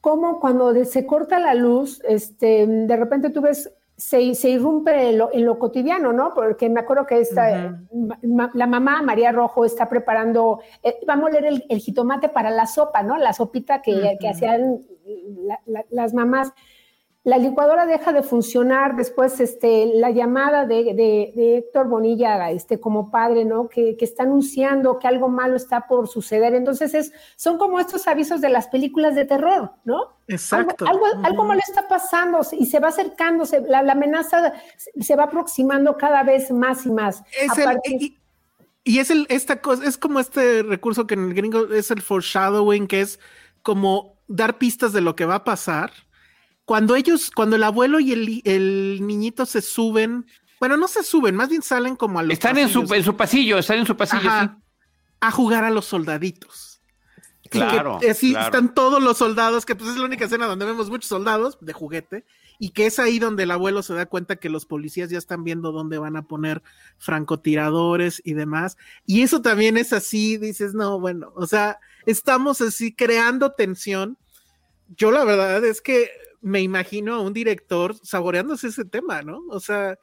Como 0.00 0.40
cuando 0.40 0.74
se 0.84 1.06
corta 1.06 1.38
la 1.38 1.54
luz, 1.54 2.02
este, 2.08 2.66
de 2.66 2.96
repente 2.96 3.30
tú 3.30 3.42
ves 3.42 3.70
se, 4.02 4.34
se 4.34 4.50
irrumpe 4.50 5.10
en 5.10 5.46
lo, 5.46 5.58
cotidiano, 5.60 6.12
¿no? 6.12 6.34
Porque 6.34 6.68
me 6.68 6.80
acuerdo 6.80 7.06
que 7.06 7.20
esta, 7.20 7.78
la 8.20 8.66
mamá, 8.66 9.00
María 9.00 9.30
Rojo, 9.30 9.64
está 9.64 9.88
preparando, 9.88 10.60
eh, 10.82 10.98
vamos 11.06 11.28
a 11.28 11.40
leer 11.40 11.62
el, 11.68 11.78
jitomate 11.78 12.28
para 12.28 12.50
la 12.50 12.66
sopa, 12.66 13.04
¿no? 13.04 13.16
La 13.16 13.32
sopita 13.32 13.80
que, 13.80 14.16
que 14.20 14.28
hacían 14.28 14.80
las 15.90 16.14
mamás 16.14 16.52
la 17.24 17.38
licuadora 17.38 17.86
deja 17.86 18.12
de 18.12 18.24
funcionar, 18.24 18.96
después 18.96 19.38
este, 19.38 19.92
la 19.94 20.10
llamada 20.10 20.66
de, 20.66 21.32
Héctor 21.58 21.86
Bonilla 21.86 22.50
este, 22.50 22.80
como 22.80 23.12
padre, 23.12 23.44
¿no? 23.44 23.68
Que, 23.68 23.96
está 24.00 24.24
anunciando 24.24 24.98
que 24.98 25.06
algo 25.06 25.28
malo 25.28 25.54
está 25.54 25.86
por 25.86 26.08
suceder. 26.08 26.52
Entonces, 26.54 26.94
es, 26.94 27.12
son 27.36 27.58
como 27.58 27.78
estos 27.78 28.08
avisos 28.08 28.40
de 28.40 28.48
las 28.48 28.66
películas 28.66 29.14
de 29.14 29.24
terror, 29.24 29.70
¿no? 29.84 30.16
Exacto. 30.26 30.84
Algo, 30.84 31.06
algo, 31.22 31.44
malo 31.44 31.60
está 31.64 31.86
pasando 31.86 32.40
y 32.58 32.66
se 32.66 32.80
va 32.80 32.88
acercando, 32.88 33.44
la, 33.68 33.80
amenaza 33.80 34.54
se 34.76 35.14
va 35.14 35.24
aproximando 35.24 35.96
cada 35.96 36.24
vez 36.24 36.50
más 36.50 36.86
y 36.86 36.90
más. 36.90 37.22
y, 38.82 38.98
es 38.98 39.10
el, 39.10 39.26
esta 39.28 39.60
cosa, 39.60 39.86
es 39.86 39.96
como 39.96 40.18
este 40.18 40.64
recurso 40.64 41.06
que 41.06 41.14
en 41.14 41.28
el 41.28 41.34
gringo 41.34 41.72
es 41.72 41.92
el 41.92 42.02
foreshadowing, 42.02 42.88
que 42.88 43.02
es 43.02 43.20
como 43.62 44.16
dar 44.26 44.58
pistas 44.58 44.92
de 44.92 45.02
lo 45.02 45.14
que 45.14 45.24
va 45.24 45.36
a 45.36 45.44
pasar 45.44 45.92
cuando 46.72 46.96
ellos, 46.96 47.30
cuando 47.30 47.56
el 47.56 47.64
abuelo 47.64 48.00
y 48.00 48.42
el, 48.46 49.06
niñito 49.06 49.44
se 49.44 49.60
suben 49.60 50.24
bueno, 50.58 50.78
no 50.78 50.88
se 50.88 51.02
suben, 51.02 51.36
más 51.36 51.50
bien 51.50 51.60
salen 51.60 51.96
como 51.96 52.18
a 52.18 52.22
los 52.22 52.32
Están 52.32 52.56
en 52.56 52.70
su, 52.70 52.90
en 52.94 53.04
su 53.04 53.14
pasillo, 53.14 53.58
están 53.58 53.76
en 53.80 53.84
su 53.84 53.94
pasillo, 53.94 54.30
Ajá, 54.30 54.56
sí. 54.56 54.86
a 55.20 55.30
jugar 55.30 55.64
a 55.64 55.70
los 55.70 55.84
soldaditos. 55.84 56.80
Y 57.42 57.50
que, 57.50 57.58
Claro, 57.58 57.98
eh, 58.00 58.14
sí, 58.14 58.30
claro. 58.30 58.46
están 58.46 58.72
todos 58.72 59.02
los 59.02 59.18
soldados, 59.18 59.66
que 59.66 59.74
pues 59.74 59.90
es 59.90 59.98
la 59.98 60.06
única 60.06 60.24
escena 60.24 60.46
donde 60.46 60.64
vemos 60.64 60.88
muchos 60.88 61.10
soldados 61.10 61.58
de 61.60 61.74
juguete, 61.74 62.24
y 62.58 62.70
que 62.70 62.86
es 62.86 62.98
ahí 62.98 63.18
donde 63.18 63.42
el 63.42 63.50
abuelo 63.50 63.82
se 63.82 63.92
da 63.92 64.06
cuenta 64.06 64.36
que 64.36 64.48
los 64.48 64.64
policías 64.64 65.10
ya 65.10 65.18
están 65.18 65.44
viendo 65.44 65.72
dónde 65.72 65.98
van 65.98 66.16
a 66.16 66.22
poner 66.22 66.62
francotiradores 66.96 68.22
y 68.24 68.32
demás. 68.32 68.78
Y 69.04 69.20
eso 69.20 69.42
también 69.42 69.76
es 69.76 69.92
así, 69.92 70.38
dices, 70.38 70.72
no, 70.72 70.98
bueno, 70.98 71.34
o 71.36 71.46
sea, 71.46 71.80
estamos 72.06 72.62
así 72.62 72.94
creando 72.94 73.52
tensión. 73.52 74.16
Yo 74.96 75.10
la 75.10 75.24
verdad 75.24 75.62
es 75.66 75.82
que 75.82 76.22
me 76.42 76.60
imagino 76.60 77.14
a 77.14 77.20
un 77.20 77.32
director 77.32 77.94
saboreándose 78.02 78.68
ese 78.68 78.84
tema, 78.84 79.22
¿no? 79.22 79.40
O 79.48 79.60
sea, 79.60 79.98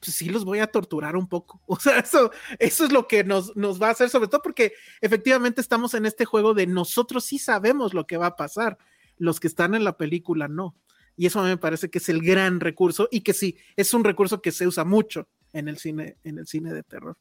pues 0.00 0.14
sí 0.14 0.28
los 0.28 0.44
voy 0.44 0.60
a 0.60 0.68
torturar 0.68 1.16
un 1.16 1.28
poco. 1.28 1.60
O 1.66 1.78
sea, 1.78 1.98
eso, 1.98 2.30
eso 2.58 2.84
es 2.84 2.92
lo 2.92 3.06
que 3.06 3.24
nos, 3.24 3.54
nos 3.56 3.82
va 3.82 3.88
a 3.88 3.90
hacer, 3.90 4.08
sobre 4.08 4.28
todo 4.28 4.40
porque 4.42 4.72
efectivamente 5.00 5.60
estamos 5.60 5.94
en 5.94 6.06
este 6.06 6.24
juego 6.24 6.54
de 6.54 6.66
nosotros 6.66 7.24
sí 7.24 7.38
sabemos 7.38 7.92
lo 7.92 8.06
que 8.06 8.16
va 8.16 8.26
a 8.26 8.36
pasar, 8.36 8.78
los 9.18 9.40
que 9.40 9.48
están 9.48 9.74
en 9.74 9.84
la 9.84 9.96
película 9.96 10.48
no. 10.48 10.74
Y 11.16 11.26
eso 11.26 11.42
me 11.42 11.56
parece 11.56 11.90
que 11.90 11.98
es 11.98 12.08
el 12.08 12.22
gran 12.22 12.60
recurso 12.60 13.08
y 13.10 13.22
que 13.22 13.32
sí, 13.32 13.56
es 13.76 13.92
un 13.92 14.04
recurso 14.04 14.40
que 14.40 14.52
se 14.52 14.66
usa 14.68 14.84
mucho 14.84 15.26
en 15.52 15.66
el 15.66 15.78
cine, 15.78 16.16
en 16.22 16.38
el 16.38 16.46
cine 16.46 16.72
de 16.72 16.84
terror. 16.84 17.16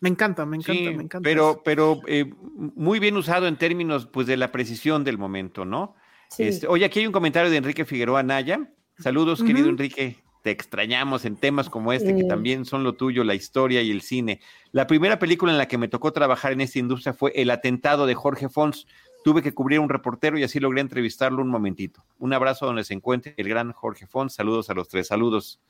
Me 0.00 0.08
encanta, 0.08 0.46
me 0.46 0.56
encanta, 0.56 0.82
Sí, 0.82 0.96
me 0.96 1.02
encanta. 1.04 1.20
Pero, 1.22 1.50
eso. 1.50 1.62
pero 1.62 2.00
eh, 2.06 2.32
muy 2.54 2.98
bien 2.98 3.16
usado 3.16 3.46
en 3.46 3.56
términos 3.56 4.06
pues, 4.06 4.26
de 4.26 4.36
la 4.36 4.50
precisión 4.50 5.04
del 5.04 5.18
momento, 5.18 5.64
¿no? 5.64 5.94
Sí. 6.34 6.44
Este, 6.44 6.66
oye, 6.66 6.84
aquí 6.84 7.00
hay 7.00 7.06
un 7.06 7.12
comentario 7.12 7.50
de 7.50 7.56
Enrique 7.58 7.84
Figueroa 7.84 8.22
Naya. 8.22 8.68
Saludos, 8.98 9.42
querido. 9.42 9.68
Enrique. 9.68 10.16
Te 10.42 10.50
extrañamos 10.50 11.24
en 11.24 11.36
temas 11.36 11.70
como 11.70 11.92
este, 11.92 12.16
que 12.16 12.24
también 12.24 12.64
son 12.64 12.82
lo 12.82 12.94
tuyo, 12.94 13.22
la 13.22 13.34
historia 13.34 13.80
y 13.80 13.92
el 13.92 14.02
cine. 14.02 14.40
La 14.72 14.88
primera 14.88 15.20
película 15.20 15.52
en 15.52 15.58
la 15.58 15.68
que 15.68 15.78
me 15.78 15.86
tocó 15.86 16.12
trabajar 16.12 16.52
en 16.52 16.60
esta 16.60 16.80
industria 16.80 17.12
fue 17.12 17.32
El 17.36 17.48
atentado 17.50 18.06
de 18.06 18.14
Jorge 18.14 18.48
Fons. 18.48 18.88
Tuve 19.22 19.40
que 19.40 19.54
cubrir 19.54 19.78
a 19.78 19.82
un 19.82 19.88
reportero 19.88 20.36
y 20.36 20.42
así 20.42 20.58
logré 20.58 20.80
entrevistarlo 20.80 21.42
un 21.42 21.48
momentito. 21.48 22.04
Un 22.18 22.32
abrazo 22.32 22.66
donde 22.66 22.82
se 22.82 22.92
encuentre 22.92 23.34
el 23.36 23.48
gran 23.48 23.70
Jorge 23.70 24.08
Fons. 24.08 24.34
Saludos 24.34 24.68
a 24.68 24.74
los 24.74 24.88
tres. 24.88 25.06
Saludos. 25.06 25.60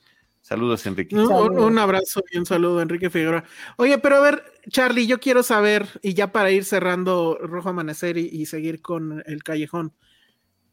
Saludos, 0.40 0.86
Enrique. 0.86 1.14
No, 1.14 1.44
un, 1.44 1.78
abrazo 1.78 2.24
y 2.32 2.38
un 2.38 2.46
saludo, 2.46 2.80
Enrique 2.80 3.10
Figueroa. 3.10 3.44
Oye, 3.76 3.98
pero 3.98 4.16
a 4.16 4.20
ver, 4.20 4.42
Charlie, 4.70 5.06
yo 5.06 5.20
quiero 5.20 5.44
saber, 5.44 6.00
y 6.02 6.14
ya 6.14 6.32
para 6.32 6.50
ir 6.50 6.64
cerrando 6.64 7.38
Rojo 7.40 7.68
Amanecer 7.68 8.16
y, 8.16 8.26
y 8.26 8.46
seguir 8.46 8.82
con 8.82 9.22
el 9.26 9.44
callejón, 9.44 9.92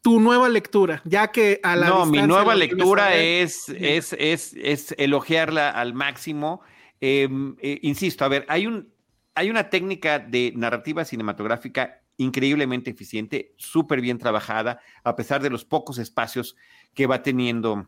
tu 0.02 0.20
nueva 0.20 0.48
lectura, 0.50 1.02
ya 1.06 1.32
que 1.32 1.60
a 1.64 1.76
la 1.76 1.88
No, 1.90 2.06
mi 2.06 2.22
nueva 2.22 2.56
lectura 2.56 3.16
es, 3.16 3.70
es, 3.70 4.14
es, 4.14 4.54
es 4.54 4.96
elogiarla 4.98 5.70
al 5.70 5.94
máximo. 5.94 6.62
Eh, 7.02 7.28
eh, 7.62 7.80
insisto, 7.82 8.26
a 8.26 8.28
ver, 8.28 8.46
hay, 8.48 8.68
un, 8.68 8.94
hay 9.36 9.50
una 9.50 9.70
técnica 9.70 10.20
de 10.20 10.54
narrativa 10.56 11.06
cinematográfica 11.06 12.02
increíblemente 12.18 12.92
eficiente, 12.92 13.54
súper 13.58 14.02
bien 14.02 14.18
trabajada, 14.18 14.82
a 15.04 15.16
pesar 15.16 15.42
de 15.42 15.50
los 15.50 15.64
pocos 15.64 15.98
espacios 15.98 16.56
que 16.94 17.08
va 17.08 17.24
teniendo 17.24 17.88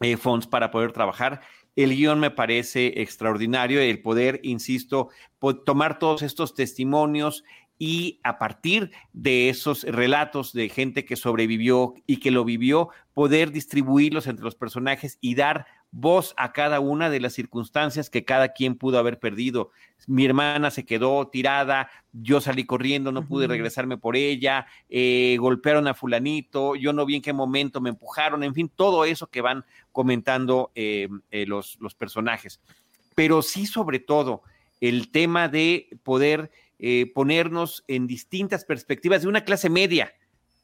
eh, 0.00 0.16
Fons 0.16 0.46
para 0.46 0.70
poder 0.70 0.92
trabajar. 0.92 1.40
El 1.76 1.94
guion 1.94 2.18
me 2.18 2.30
parece 2.30 3.00
extraordinario, 3.02 3.80
el 3.80 4.00
poder, 4.00 4.40
insisto, 4.42 5.10
po- 5.38 5.56
tomar 5.56 5.98
todos 5.98 6.22
estos 6.22 6.54
testimonios 6.54 7.44
y 7.78 8.20
a 8.24 8.38
partir 8.38 8.90
de 9.12 9.48
esos 9.48 9.84
relatos 9.84 10.52
de 10.52 10.68
gente 10.68 11.04
que 11.04 11.16
sobrevivió 11.16 11.94
y 12.06 12.18
que 12.18 12.30
lo 12.30 12.44
vivió, 12.44 12.90
poder 13.14 13.52
distribuirlos 13.52 14.26
entre 14.26 14.44
los 14.44 14.54
personajes 14.54 15.18
y 15.20 15.34
dar 15.34 15.66
voz 15.90 16.34
a 16.36 16.52
cada 16.52 16.80
una 16.80 17.08
de 17.08 17.20
las 17.20 17.32
circunstancias 17.32 18.10
que 18.10 18.24
cada 18.24 18.52
quien 18.52 18.74
pudo 18.74 18.98
haber 18.98 19.18
perdido. 19.18 19.70
Mi 20.06 20.24
hermana 20.24 20.70
se 20.70 20.84
quedó 20.84 21.28
tirada, 21.28 21.88
yo 22.12 22.40
salí 22.40 22.64
corriendo, 22.64 23.10
no 23.12 23.26
pude 23.26 23.46
regresarme 23.46 23.96
por 23.96 24.16
ella, 24.16 24.66
eh, 24.88 25.36
golpearon 25.40 25.86
a 25.88 25.94
fulanito, 25.94 26.76
yo 26.76 26.92
no 26.92 27.06
vi 27.06 27.16
en 27.16 27.22
qué 27.22 27.32
momento 27.32 27.80
me 27.80 27.90
empujaron, 27.90 28.42
en 28.42 28.54
fin, 28.54 28.70
todo 28.74 29.04
eso 29.04 29.28
que 29.28 29.40
van 29.40 29.64
comentando 29.92 30.72
eh, 30.74 31.08
eh, 31.30 31.46
los, 31.46 31.78
los 31.80 31.94
personajes. 31.94 32.60
Pero 33.14 33.42
sí, 33.42 33.66
sobre 33.66 33.98
todo, 33.98 34.42
el 34.80 35.10
tema 35.10 35.48
de 35.48 35.88
poder 36.02 36.50
eh, 36.78 37.10
ponernos 37.14 37.84
en 37.88 38.06
distintas 38.06 38.64
perspectivas 38.64 39.22
de 39.22 39.28
una 39.28 39.44
clase 39.44 39.68
media 39.70 40.12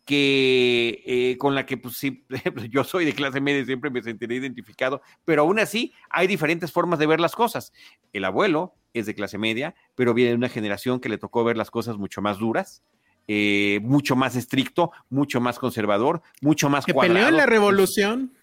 que 0.05 1.03
eh, 1.07 1.39
con 1.39 1.55
la 1.55 1.65
que 1.67 1.77
pues 1.77 1.97
sí, 1.97 2.27
yo 2.71 2.85
soy 2.85 3.05
de 3.05 3.15
clase 3.15 3.41
media, 3.41 3.65
siempre 3.65 3.91
me 3.91 4.03
sentiré 4.03 4.37
identificado, 4.37 5.01
pero 5.25 5.43
aún 5.43 5.59
así 5.59 5.93
hay 6.11 6.27
diferentes 6.27 6.73
formas 6.73 6.99
de 6.99 7.07
ver 7.07 7.21
las 7.21 7.35
cosas. 7.35 7.73
El 8.13 8.25
abuelo 8.25 8.75
es 8.93 9.07
de 9.07 9.15
clase 9.15 9.39
media, 9.39 9.75
pero 9.95 10.15
viene 10.15 10.31
de 10.31 10.37
una 10.37 10.49
generación 10.49 11.01
que 11.01 11.09
le 11.09 11.19
tocó 11.19 11.43
ver 11.45 11.57
las 11.57 11.71
cosas 11.71 11.97
mucho 11.97 12.21
más 12.21 12.39
duras, 12.39 12.83
eh, 13.27 13.81
mucho 13.83 14.15
más 14.17 14.37
estricto, 14.37 14.93
mucho 15.09 15.41
más 15.41 15.59
conservador, 15.59 16.23
mucho 16.43 16.69
más 16.69 16.85
que 16.85 16.95
peleó 16.95 17.29
en 17.29 17.37
la 17.37 17.47
revolución. 17.47 18.35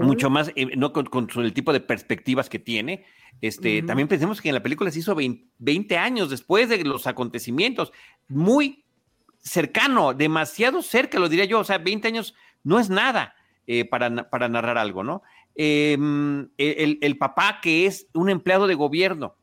Mucho 0.00 0.30
más, 0.30 0.52
eh, 0.54 0.76
no 0.76 0.92
con, 0.92 1.28
el 1.36 1.52
tipo 1.52 1.72
de 1.72 1.80
perspectivas 1.80 2.48
que 2.48 2.58
tiene. 2.58 3.04
Este. 3.40 3.82
También 3.82 4.08
pensemos 4.08 4.40
que 4.40 4.48
en 4.48 4.54
la 4.54 4.62
película 4.62 4.90
se 4.90 5.00
hizo 5.00 5.14
20, 5.14 5.46
20 5.58 5.98
años 5.98 6.30
después 6.30 6.68
de 6.68 6.84
los 6.84 7.06
acontecimientos, 7.06 7.92
muy 8.28 8.84
cercano, 9.38 10.14
demasiado 10.14 10.82
cerca, 10.82 11.18
lo 11.18 11.28
diría 11.28 11.44
yo, 11.44 11.60
o 11.60 11.64
sea, 11.64 11.78
20 11.78 12.08
años 12.08 12.34
no 12.64 12.80
es 12.80 12.90
nada 12.90 13.34
eh, 13.66 13.84
para, 13.84 14.30
para 14.30 14.48
narrar 14.48 14.78
algo, 14.78 15.04
¿no? 15.04 15.22
Eh, 15.54 15.96
mm, 15.98 16.40
el, 16.58 16.98
el 17.00 17.18
papá 17.18 17.60
que 17.62 17.86
es 17.86 18.08
un 18.14 18.28
empleado 18.30 18.66
de 18.66 18.74
gobierno, 18.74 19.36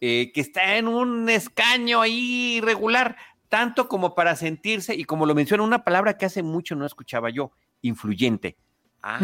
eh, 0.00 0.30
que 0.34 0.42
está 0.42 0.76
en 0.76 0.88
un 0.88 1.28
escaño 1.30 2.02
ahí 2.02 2.56
irregular, 2.56 3.16
tanto 3.48 3.88
como 3.88 4.14
para 4.14 4.36
sentirse, 4.36 4.94
y 4.94 5.04
como 5.04 5.24
lo 5.24 5.34
menciona 5.34 5.62
una 5.62 5.84
palabra 5.84 6.18
que 6.18 6.26
hace 6.26 6.42
mucho 6.42 6.74
no 6.76 6.84
escuchaba 6.84 7.30
yo, 7.30 7.52
influyente. 7.80 8.58
Ah, 9.08 9.20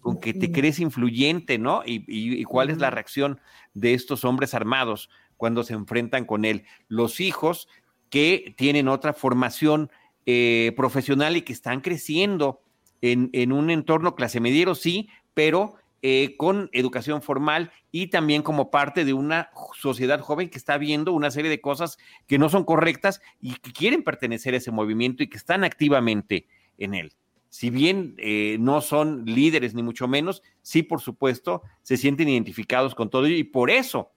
con 0.00 0.20
que 0.20 0.34
te 0.34 0.52
crees 0.52 0.78
influyente, 0.78 1.58
¿no? 1.58 1.82
Y, 1.86 2.04
y- 2.06 2.38
y 2.40 2.44
cuál 2.44 2.68
es 2.70 2.78
la 2.78 2.90
reacción 2.90 3.40
de 3.72 3.94
estos 3.94 4.24
hombres 4.24 4.52
armados 4.52 5.08
cuando 5.38 5.64
se 5.64 5.72
enfrentan 5.72 6.26
con 6.26 6.44
él. 6.44 6.64
Los 6.88 7.18
hijos 7.20 7.66
que 8.10 8.54
tienen 8.58 8.88
otra 8.88 9.14
formación 9.14 9.90
eh, 10.26 10.72
profesional 10.76 11.36
y 11.36 11.42
que 11.42 11.52
están 11.54 11.80
creciendo 11.80 12.60
en, 13.00 13.30
en 13.32 13.52
un 13.52 13.70
entorno 13.70 14.14
clase 14.14 14.38
mediero, 14.38 14.74
sí, 14.74 15.08
pero 15.34 15.76
eh, 16.02 16.36
con 16.36 16.68
educación 16.72 17.22
formal 17.22 17.72
y 17.90 18.08
también 18.08 18.42
como 18.42 18.70
parte 18.70 19.04
de 19.06 19.14
una 19.14 19.50
sociedad 19.80 20.20
joven 20.20 20.50
que 20.50 20.58
está 20.58 20.76
viendo 20.76 21.12
una 21.14 21.30
serie 21.30 21.50
de 21.50 21.60
cosas 21.62 21.96
que 22.26 22.38
no 22.38 22.48
son 22.50 22.64
correctas 22.64 23.22
y 23.40 23.54
que 23.54 23.72
quieren 23.72 24.04
pertenecer 24.04 24.52
a 24.54 24.58
ese 24.58 24.70
movimiento 24.72 25.22
y 25.22 25.28
que 25.28 25.38
están 25.38 25.64
activamente 25.64 26.46
en 26.78 26.94
él 26.94 27.12
si 27.48 27.70
bien 27.70 28.14
eh, 28.18 28.56
no 28.60 28.80
son 28.80 29.24
líderes 29.24 29.74
ni 29.74 29.82
mucho 29.82 30.08
menos, 30.08 30.42
sí, 30.62 30.82
por 30.82 31.00
supuesto, 31.00 31.62
se 31.82 31.96
sienten 31.96 32.28
identificados 32.28 32.94
con 32.94 33.08
todo 33.10 33.26
ello 33.26 33.36
y 33.36 33.44
por 33.44 33.70
eso 33.70 34.10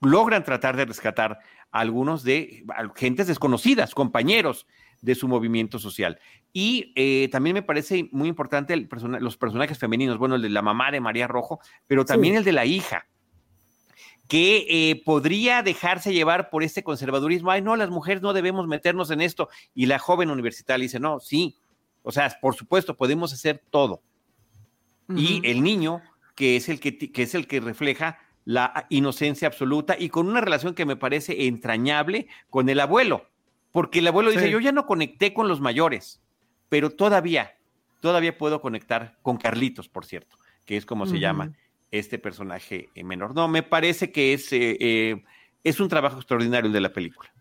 logran 0.00 0.44
tratar 0.44 0.76
de 0.76 0.86
rescatar 0.86 1.38
a 1.70 1.80
algunos 1.80 2.22
de 2.24 2.64
a 2.68 2.90
gentes 2.96 3.26
desconocidas, 3.26 3.94
compañeros 3.94 4.66
de 5.02 5.14
su 5.14 5.28
movimiento 5.28 5.78
social. 5.78 6.18
Y 6.52 6.92
eh, 6.96 7.28
también 7.30 7.54
me 7.54 7.62
parece 7.62 8.08
muy 8.12 8.28
importante 8.28 8.74
el 8.74 8.88
persona- 8.88 9.20
los 9.20 9.36
personajes 9.36 9.78
femeninos, 9.78 10.18
bueno, 10.18 10.34
el 10.34 10.42
de 10.42 10.48
la 10.50 10.62
mamá 10.62 10.90
de 10.90 11.00
María 11.00 11.26
Rojo, 11.28 11.60
pero 11.86 12.04
también 12.04 12.34
Sí. 12.34 12.38
el 12.38 12.44
de 12.44 12.52
la 12.52 12.66
hija, 12.66 13.06
que 14.28 14.66
eh, 14.68 15.02
podría 15.04 15.62
dejarse 15.62 16.12
llevar 16.12 16.50
por 16.50 16.62
este 16.62 16.82
conservadurismo, 16.84 17.50
ay, 17.50 17.62
no, 17.62 17.76
las 17.76 17.90
mujeres 17.90 18.22
no 18.22 18.32
debemos 18.32 18.66
meternos 18.66 19.10
en 19.10 19.20
esto, 19.20 19.48
y 19.74 19.86
la 19.86 19.98
joven 19.98 20.30
universitaria 20.30 20.82
dice, 20.84 21.00
no, 21.00 21.18
sí, 21.18 21.56
o 22.02 22.12
sea, 22.12 22.36
por 22.40 22.54
supuesto, 22.54 22.96
podemos 22.96 23.32
hacer 23.32 23.62
todo. 23.70 24.02
Y 25.16 25.40
el 25.44 25.62
niño, 25.64 26.02
que 26.36 26.54
es 26.54 26.68
el 26.68 26.78
que, 26.78 26.96
que 26.96 27.22
es 27.22 27.34
el 27.34 27.48
que 27.48 27.58
refleja 27.58 28.18
la 28.44 28.86
inocencia 28.90 29.48
absoluta 29.48 29.96
y 29.98 30.08
con 30.08 30.28
una 30.28 30.40
relación 30.40 30.74
que 30.74 30.86
me 30.86 30.96
parece 30.96 31.46
entrañable 31.46 32.28
con 32.48 32.68
el 32.68 32.80
abuelo, 32.80 33.28
porque 33.72 33.98
el 33.98 34.06
abuelo 34.06 34.30
dice, 34.30 34.50
yo 34.50 34.60
ya 34.60 34.72
no 34.72 34.86
conecté 34.86 35.34
con 35.34 35.48
los 35.48 35.60
mayores, 35.60 36.20
pero 36.68 36.90
todavía, 36.90 37.56
todavía 38.00 38.38
puedo 38.38 38.60
conectar 38.60 39.18
con 39.22 39.36
Carlitos, 39.36 39.88
por 39.88 40.04
cierto, 40.04 40.36
que 40.64 40.76
es 40.76 40.86
como 40.86 41.06
se 41.06 41.18
llama 41.18 41.52
este 41.90 42.18
personaje 42.18 42.88
menor. 42.94 43.34
No, 43.34 43.48
me 43.48 43.62
parece 43.62 44.12
que 44.12 44.32
es, 44.32 44.52
eh, 44.52 44.76
eh, 44.80 45.24
es 45.64 45.80
un 45.80 45.88
trabajo 45.88 46.16
extraordinario 46.16 46.68
el 46.68 46.72
de 46.72 46.80
la 46.80 46.92
película. 46.92 47.32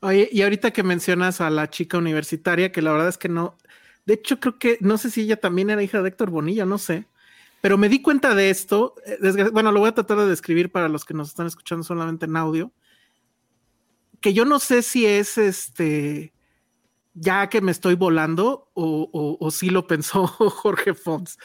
Oye, 0.00 0.28
y 0.32 0.42
ahorita 0.42 0.70
que 0.70 0.82
mencionas 0.82 1.40
a 1.40 1.50
la 1.50 1.68
chica 1.68 1.98
universitaria, 1.98 2.72
que 2.72 2.80
la 2.80 2.92
verdad 2.92 3.08
es 3.08 3.18
que 3.18 3.28
no, 3.28 3.56
de 4.10 4.14
hecho 4.14 4.40
creo 4.40 4.58
que, 4.58 4.76
no 4.80 4.98
sé 4.98 5.08
si 5.08 5.20
ella 5.20 5.36
también 5.36 5.70
era 5.70 5.84
hija 5.84 6.02
de 6.02 6.08
Héctor 6.08 6.30
Bonilla, 6.30 6.66
no 6.66 6.78
sé, 6.78 7.06
pero 7.60 7.78
me 7.78 7.88
di 7.88 8.02
cuenta 8.02 8.34
de 8.34 8.50
esto, 8.50 8.96
eh, 9.06 9.50
bueno, 9.52 9.70
lo 9.70 9.78
voy 9.78 9.90
a 9.90 9.94
tratar 9.94 10.18
de 10.18 10.26
describir 10.26 10.72
para 10.72 10.88
los 10.88 11.04
que 11.04 11.14
nos 11.14 11.28
están 11.28 11.46
escuchando 11.46 11.84
solamente 11.84 12.26
en 12.26 12.36
audio, 12.36 12.72
que 14.20 14.32
yo 14.32 14.44
no 14.44 14.58
sé 14.58 14.82
si 14.82 15.06
es 15.06 15.38
este, 15.38 16.32
ya 17.14 17.48
que 17.48 17.60
me 17.60 17.70
estoy 17.70 17.94
volando 17.94 18.68
o 18.74 19.48
si 19.52 19.70
lo 19.70 19.86
pensó 19.86 20.26
Jorge 20.26 20.94
Fons. 20.94 21.38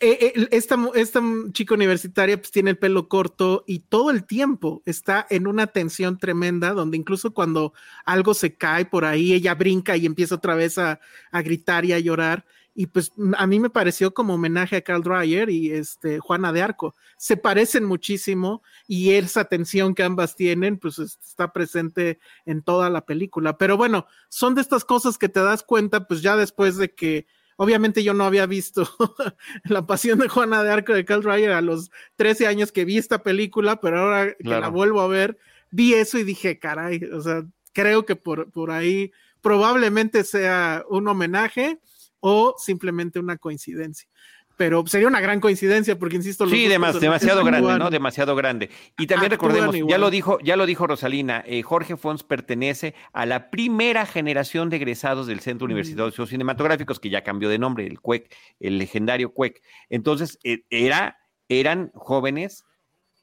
Eh, 0.00 0.32
eh, 0.36 0.48
esta, 0.50 0.76
esta 0.94 1.22
chica 1.52 1.74
universitaria 1.74 2.36
pues 2.36 2.50
tiene 2.50 2.70
el 2.70 2.78
pelo 2.78 3.08
corto 3.08 3.64
y 3.66 3.80
todo 3.80 4.10
el 4.10 4.24
tiempo 4.24 4.82
está 4.86 5.26
en 5.30 5.46
una 5.46 5.68
tensión 5.68 6.18
tremenda 6.18 6.72
donde 6.72 6.96
incluso 6.96 7.32
cuando 7.32 7.72
algo 8.04 8.34
se 8.34 8.56
cae 8.56 8.84
por 8.84 9.04
ahí, 9.04 9.32
ella 9.32 9.54
brinca 9.54 9.96
y 9.96 10.06
empieza 10.06 10.34
otra 10.34 10.54
vez 10.54 10.78
a, 10.78 11.00
a 11.30 11.42
gritar 11.42 11.84
y 11.84 11.92
a 11.92 11.98
llorar. 11.98 12.44
Y 12.76 12.86
pues 12.86 13.12
a 13.36 13.46
mí 13.46 13.60
me 13.60 13.70
pareció 13.70 14.12
como 14.12 14.34
homenaje 14.34 14.74
a 14.74 14.82
Carl 14.82 15.02
Dreyer 15.02 15.48
y 15.48 15.70
este, 15.70 16.18
Juana 16.18 16.52
de 16.52 16.60
Arco. 16.60 16.96
Se 17.16 17.36
parecen 17.36 17.84
muchísimo 17.84 18.64
y 18.88 19.12
esa 19.12 19.44
tensión 19.44 19.94
que 19.94 20.02
ambas 20.02 20.34
tienen 20.34 20.78
pues 20.78 20.98
está 20.98 21.52
presente 21.52 22.18
en 22.46 22.62
toda 22.62 22.90
la 22.90 23.06
película. 23.06 23.58
Pero 23.58 23.76
bueno, 23.76 24.06
son 24.28 24.56
de 24.56 24.60
estas 24.60 24.84
cosas 24.84 25.18
que 25.18 25.28
te 25.28 25.38
das 25.38 25.62
cuenta 25.62 26.08
pues 26.08 26.20
ya 26.20 26.36
después 26.36 26.76
de 26.76 26.92
que 26.92 27.26
Obviamente 27.56 28.02
yo 28.02 28.14
no 28.14 28.24
había 28.24 28.46
visto 28.46 28.88
La 29.64 29.86
Pasión 29.86 30.18
de 30.18 30.28
Juana 30.28 30.62
de 30.62 30.70
Arco 30.70 30.92
de 30.92 31.04
Carl 31.04 31.22
Dreyer 31.22 31.52
a 31.52 31.60
los 31.60 31.90
13 32.16 32.46
años 32.46 32.72
que 32.72 32.84
vi 32.84 32.98
esta 32.98 33.22
película, 33.22 33.80
pero 33.80 34.00
ahora 34.00 34.34
que 34.34 34.48
la 34.48 34.68
vuelvo 34.68 35.00
a 35.00 35.08
ver, 35.08 35.38
vi 35.70 35.94
eso 35.94 36.18
y 36.18 36.24
dije, 36.24 36.58
caray, 36.58 37.04
o 37.04 37.20
sea, 37.20 37.44
creo 37.72 38.04
que 38.04 38.16
por, 38.16 38.50
por 38.50 38.70
ahí 38.70 39.12
probablemente 39.40 40.24
sea 40.24 40.84
un 40.88 41.06
homenaje 41.08 41.78
o 42.20 42.54
simplemente 42.58 43.18
una 43.18 43.36
coincidencia 43.36 44.08
pero 44.56 44.86
sería 44.86 45.08
una 45.08 45.20
gran 45.20 45.40
coincidencia 45.40 45.98
porque 45.98 46.16
insisto 46.16 46.46
sí 46.48 46.68
demasiado 46.68 47.44
grande 47.44 47.78
no 47.78 47.90
demasiado 47.90 48.36
grande. 48.36 48.70
Y 48.98 49.06
también 49.06 49.30
recordemos 49.30 49.74
ya 49.88 49.98
lo 49.98 50.10
dijo 50.10 50.38
ya 50.40 50.56
lo 50.56 50.66
dijo 50.66 50.86
Rosalina 50.86 51.42
eh, 51.46 51.62
Jorge 51.62 51.96
Fons 51.96 52.22
pertenece 52.22 52.94
a 53.12 53.26
la 53.26 53.50
primera 53.50 54.06
generación 54.06 54.70
de 54.70 54.76
egresados 54.76 55.26
del 55.26 55.40
Centro 55.40 55.64
Universitario 55.66 56.04
de 56.04 56.10
Estudios 56.10 56.30
Cinematográficos 56.30 57.00
que 57.00 57.10
ya 57.10 57.22
cambió 57.22 57.48
de 57.48 57.58
nombre 57.58 57.86
el 57.86 58.00
CUEC 58.00 58.34
el 58.60 58.78
legendario 58.78 59.32
CUEC. 59.32 59.62
Entonces 59.88 60.38
eh, 60.44 60.64
era 60.70 61.18
eran 61.48 61.90
jóvenes 61.94 62.64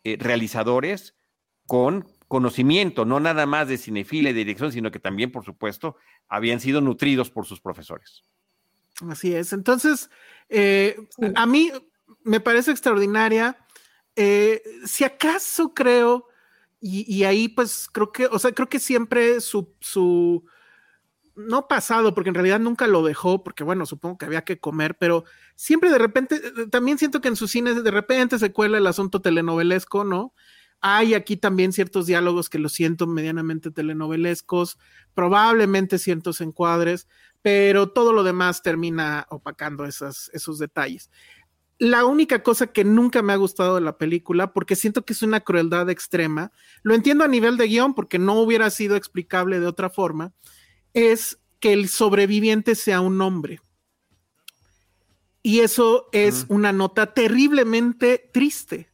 eh, 0.03 0.17
realizadores 0.19 1.15
con 1.67 2.07
conocimiento, 2.27 3.05
no 3.05 3.19
nada 3.19 3.45
más 3.45 3.67
de 3.67 3.77
cinefila 3.77 4.29
y 4.29 4.33
dirección, 4.33 4.71
sino 4.71 4.89
que 4.89 4.99
también, 4.99 5.31
por 5.31 5.43
supuesto, 5.43 5.97
habían 6.27 6.59
sido 6.59 6.79
nutridos 6.79 7.29
por 7.29 7.45
sus 7.45 7.59
profesores. 7.59 8.23
Así 9.09 9.33
es. 9.33 9.53
Entonces, 9.53 10.09
eh, 10.49 10.95
a 11.35 11.45
mí 11.45 11.71
me 12.23 12.39
parece 12.39 12.71
extraordinaria. 12.71 13.57
Eh, 14.15 14.61
si 14.85 15.03
acaso 15.03 15.73
creo, 15.73 16.27
y, 16.83 17.23
ahí 17.25 17.47
pues 17.47 17.87
creo 17.91 18.11
que, 18.11 18.25
o 18.25 18.39
sea, 18.39 18.51
creo 18.53 18.67
que 18.67 18.79
siempre 18.79 19.39
su, 19.39 19.75
su, 19.79 20.43
no 21.35 21.67
pasado, 21.67 22.15
porque 22.15 22.29
en 22.29 22.35
realidad 22.35 22.59
nunca 22.59 22.87
lo 22.87 23.03
dejó, 23.03 23.43
porque 23.43 23.63
bueno, 23.63 23.85
supongo 23.85 24.17
que 24.17 24.25
había 24.25 24.43
que 24.43 24.59
comer, 24.59 24.97
pero 24.97 25.23
siempre 25.55 25.91
de 25.91 25.99
repente, 25.99 26.37
eh, 26.37 26.67
también 26.71 26.97
siento 26.97 27.21
que 27.21 27.27
en 27.27 27.35
sus 27.35 27.51
cines 27.51 27.83
de 27.83 27.91
repente 27.91 28.39
se 28.39 28.51
cuela 28.51 28.79
el 28.79 28.87
asunto 28.87 29.21
telenovelesco, 29.21 30.03
¿no? 30.03 30.33
Hay 30.81 31.13
aquí 31.13 31.37
también 31.37 31.71
ciertos 31.71 32.07
diálogos 32.07 32.49
que 32.49 32.57
lo 32.57 32.67
siento 32.67 33.05
medianamente 33.05 33.69
telenovelescos, 33.69 34.79
probablemente 35.13 35.99
ciertos 35.99 36.41
encuadres, 36.41 37.07
pero 37.41 37.89
todo 37.89 38.13
lo 38.13 38.23
demás 38.23 38.61
termina 38.61 39.25
opacando 39.29 39.85
esos 39.85 40.59
detalles. 40.59 41.09
La 41.77 42.05
única 42.05 42.43
cosa 42.43 42.67
que 42.67 42.83
nunca 42.83 43.23
me 43.23 43.33
ha 43.33 43.37
gustado 43.37 43.75
de 43.75 43.81
la 43.81 43.97
película, 43.97 44.53
porque 44.53 44.75
siento 44.75 45.03
que 45.03 45.13
es 45.13 45.23
una 45.23 45.39
crueldad 45.39 45.89
extrema, 45.89 46.51
lo 46.83 46.93
entiendo 46.93 47.23
a 47.23 47.27
nivel 47.27 47.57
de 47.57 47.67
guion, 47.67 47.95
porque 47.95 48.19
no 48.19 48.39
hubiera 48.39 48.69
sido 48.69 48.95
explicable 48.95 49.59
de 49.59 49.65
otra 49.65 49.89
forma, 49.89 50.33
es 50.93 51.39
que 51.59 51.73
el 51.73 51.89
sobreviviente 51.89 52.75
sea 52.75 53.01
un 53.01 53.19
hombre. 53.21 53.61
Y 55.41 55.61
eso 55.61 56.07
es 56.11 56.45
una 56.49 56.71
nota 56.71 57.15
terriblemente 57.15 58.29
triste, 58.31 58.91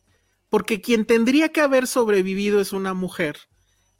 porque 0.48 0.80
quien 0.80 1.04
tendría 1.06 1.50
que 1.50 1.60
haber 1.60 1.88
sobrevivido 1.88 2.62
es 2.62 2.72
una 2.72 2.93
mujer 2.93 3.38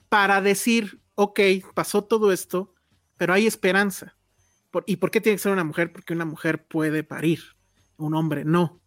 para 0.08 0.40
decir, 0.40 1.02
ok, 1.16 1.42
pasó 1.74 2.06
todo 2.06 2.32
esto, 2.32 2.74
pero 3.18 3.34
hay 3.34 3.48
esperanza. 3.48 4.17
¿Y 4.86 4.98
por 4.98 5.12
qué 5.12 5.22
tiene 5.22 5.38
que 5.38 5.44
ser 5.44 5.52
una 5.52 5.64
mujer? 5.64 5.92
Porque 5.92 6.14
una 6.14 6.26
mujer 6.26 6.68
puede 6.68 7.04
parir, 7.04 7.40
un 7.98 8.14
hombre 8.16 8.46
no. 8.46 8.82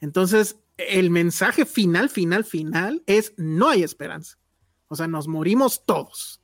Entonces, 0.00 0.60
el 0.76 1.10
mensaje 1.10 1.64
final, 1.64 2.08
final, 2.08 2.44
final 2.44 3.02
es 3.06 3.32
no 3.36 3.68
hay 3.68 3.82
esperanza. 3.82 4.38
O 4.88 4.96
sea, 4.96 5.06
nos 5.06 5.28
morimos 5.28 5.84
todos. 5.86 6.40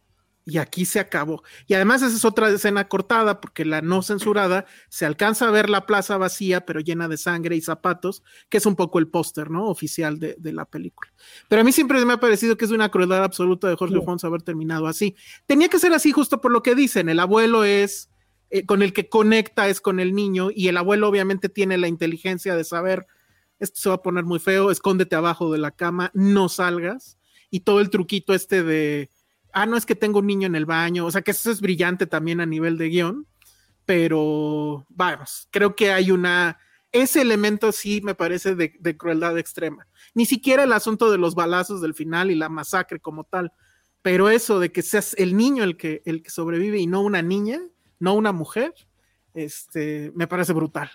Y 0.46 0.58
aquí 0.58 0.84
se 0.84 0.98
acabó. 0.98 1.44
Y 1.66 1.74
además 1.74 2.02
esa 2.02 2.16
es 2.16 2.24
otra 2.24 2.48
escena 2.48 2.88
cortada 2.88 3.40
porque 3.40 3.64
la 3.64 3.82
no 3.82 4.02
censurada 4.02 4.64
se 4.88 5.06
alcanza 5.06 5.46
a 5.46 5.50
ver 5.50 5.68
la 5.68 5.86
plaza 5.86 6.16
vacía 6.16 6.64
pero 6.64 6.80
llena 6.80 7.06
de 7.06 7.18
sangre 7.18 7.54
y 7.54 7.60
zapatos, 7.60 8.24
que 8.48 8.56
es 8.56 8.66
un 8.66 8.74
poco 8.74 8.98
el 8.98 9.06
póster, 9.06 9.50
¿no? 9.50 9.68
Oficial 9.68 10.18
de, 10.18 10.36
la 10.52 10.64
película. 10.64 11.12
Pero 11.48 11.60
a 11.60 11.64
mí 11.64 11.72
siempre 11.72 12.04
me 12.04 12.14
ha 12.14 12.20
parecido 12.20 12.56
que 12.56 12.64
es 12.64 12.70
una 12.70 12.88
crueldad 12.88 13.22
absoluta 13.22 13.68
de 13.68 13.76
Jorge 13.76 14.00
Fons 14.00 14.24
haber 14.24 14.42
terminado 14.42 14.86
así. 14.86 15.14
Tenía 15.46 15.68
que 15.68 15.78
ser 15.78 15.92
así 15.92 16.10
justo 16.10 16.40
por 16.40 16.50
lo 16.50 16.62
que 16.62 16.74
dicen. 16.74 17.08
El 17.08 17.20
abuelo 17.20 17.62
es 17.62 18.09
eh, 18.50 18.66
con 18.66 18.82
el 18.82 18.92
que 18.92 19.08
conecta 19.08 19.68
es 19.68 19.80
con 19.80 20.00
el 20.00 20.14
niño 20.14 20.50
y 20.54 20.68
el 20.68 20.76
abuelo 20.76 21.08
obviamente 21.08 21.48
tiene 21.48 21.78
la 21.78 21.88
inteligencia 21.88 22.56
de 22.56 22.64
saber, 22.64 23.06
esto 23.60 23.80
se 23.80 23.88
va 23.88 23.96
a 23.96 24.02
poner 24.02 24.24
muy 24.24 24.40
feo, 24.40 24.70
escóndete 24.70 25.14
abajo 25.14 25.52
de 25.52 25.58
la 25.58 25.70
cama, 25.70 26.10
no 26.14 26.48
salgas. 26.48 27.18
Y 27.50 27.60
todo 27.60 27.80
el 27.80 27.90
truquito 27.90 28.34
este 28.34 28.62
de, 28.62 29.10
ah, 29.52 29.66
no 29.66 29.76
es 29.76 29.86
que 29.86 29.94
tengo 29.94 30.20
un 30.20 30.26
niño 30.26 30.46
en 30.46 30.56
el 30.56 30.66
baño, 30.66 31.06
o 31.06 31.10
sea 31.10 31.22
que 31.22 31.32
eso 31.32 31.50
es 31.50 31.60
brillante 31.60 32.06
también 32.06 32.40
a 32.40 32.46
nivel 32.46 32.78
de 32.78 32.88
guion, 32.88 33.26
pero 33.86 34.86
vamos, 34.88 35.48
creo 35.50 35.74
que 35.74 35.92
hay 35.92 36.10
una, 36.10 36.58
ese 36.92 37.20
elemento 37.22 37.72
sí 37.72 38.00
me 38.02 38.14
parece 38.14 38.54
de, 38.54 38.72
de 38.78 38.96
crueldad 38.96 39.36
extrema. 39.38 39.86
Ni 40.14 40.26
siquiera 40.26 40.64
el 40.64 40.72
asunto 40.72 41.10
de 41.10 41.18
los 41.18 41.34
balazos 41.34 41.80
del 41.80 41.94
final 41.94 42.30
y 42.30 42.36
la 42.36 42.48
masacre 42.48 43.00
como 43.00 43.24
tal, 43.24 43.52
pero 44.02 44.30
eso 44.30 44.58
de 44.58 44.72
que 44.72 44.82
seas 44.82 45.14
el 45.18 45.36
niño 45.36 45.62
el 45.64 45.76
que, 45.76 46.02
el 46.04 46.22
que 46.22 46.30
sobrevive 46.30 46.78
y 46.78 46.86
no 46.86 47.02
una 47.02 47.22
niña, 47.22 47.60
no 48.00 48.14
una 48.14 48.32
mujer, 48.32 48.74
este, 49.34 50.10
me 50.16 50.26
parece 50.26 50.52
brutal. 50.52 50.90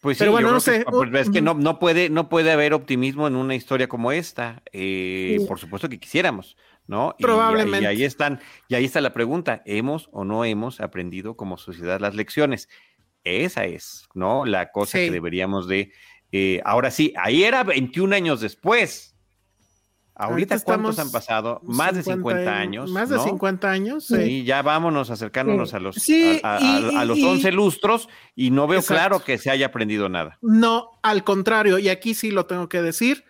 Pues 0.00 0.18
Pero 0.18 0.32
bueno, 0.32 0.50
no 0.50 0.58
sé. 0.58 0.84
Pues 0.88 1.12
es 1.14 1.30
que 1.30 1.40
no, 1.40 1.54
no, 1.54 1.78
puede, 1.78 2.10
no 2.10 2.28
puede 2.28 2.50
haber 2.50 2.74
optimismo 2.74 3.28
en 3.28 3.36
una 3.36 3.54
historia 3.54 3.88
como 3.88 4.10
esta. 4.10 4.62
Eh, 4.72 5.38
por 5.46 5.60
supuesto 5.60 5.88
que 5.88 6.00
quisiéramos, 6.00 6.56
¿no? 6.88 7.14
Probablemente. 7.20 7.84
Y, 7.84 7.86
ahí 7.86 8.04
están, 8.04 8.40
y 8.66 8.74
ahí 8.74 8.84
está 8.84 9.00
la 9.00 9.12
pregunta: 9.12 9.62
¿hemos 9.64 10.08
o 10.12 10.24
no 10.24 10.44
hemos 10.44 10.80
aprendido 10.80 11.36
como 11.36 11.56
sociedad 11.56 12.00
las 12.00 12.16
lecciones? 12.16 12.68
Esa 13.22 13.64
es, 13.64 14.08
¿no? 14.12 14.44
La 14.44 14.72
cosa 14.72 14.98
que 14.98 15.12
deberíamos 15.12 15.68
de. 15.68 15.92
Eh, 16.32 16.60
ahora 16.64 16.90
sí, 16.90 17.12
ahí 17.16 17.44
era 17.44 17.62
21 17.62 18.16
años 18.16 18.40
después. 18.40 19.11
Ahorita, 20.22 20.60
¿cuántos 20.60 20.98
han 20.98 21.10
pasado? 21.10 21.60
Más 21.64 21.94
de 21.94 22.02
50 22.02 22.56
años. 22.56 22.90
Más 22.90 23.08
de 23.08 23.18
50 23.18 23.70
años. 23.70 24.06
Sí, 24.06 24.44
ya 24.44 24.62
vámonos 24.62 25.10
acercándonos 25.10 25.74
a 25.74 25.80
los, 25.80 25.96
a, 26.42 27.04
los 27.04 27.22
11 27.22 27.50
lustros 27.52 28.08
y 28.36 28.50
no 28.50 28.66
veo 28.66 28.82
claro 28.82 29.24
que 29.24 29.38
se 29.38 29.50
haya 29.50 29.66
aprendido 29.66 30.08
nada. 30.08 30.38
No, 30.40 31.00
al 31.02 31.24
contrario, 31.24 31.78
y 31.78 31.88
aquí 31.88 32.14
sí 32.14 32.30
lo 32.30 32.46
tengo 32.46 32.68
que 32.68 32.82
decir, 32.82 33.24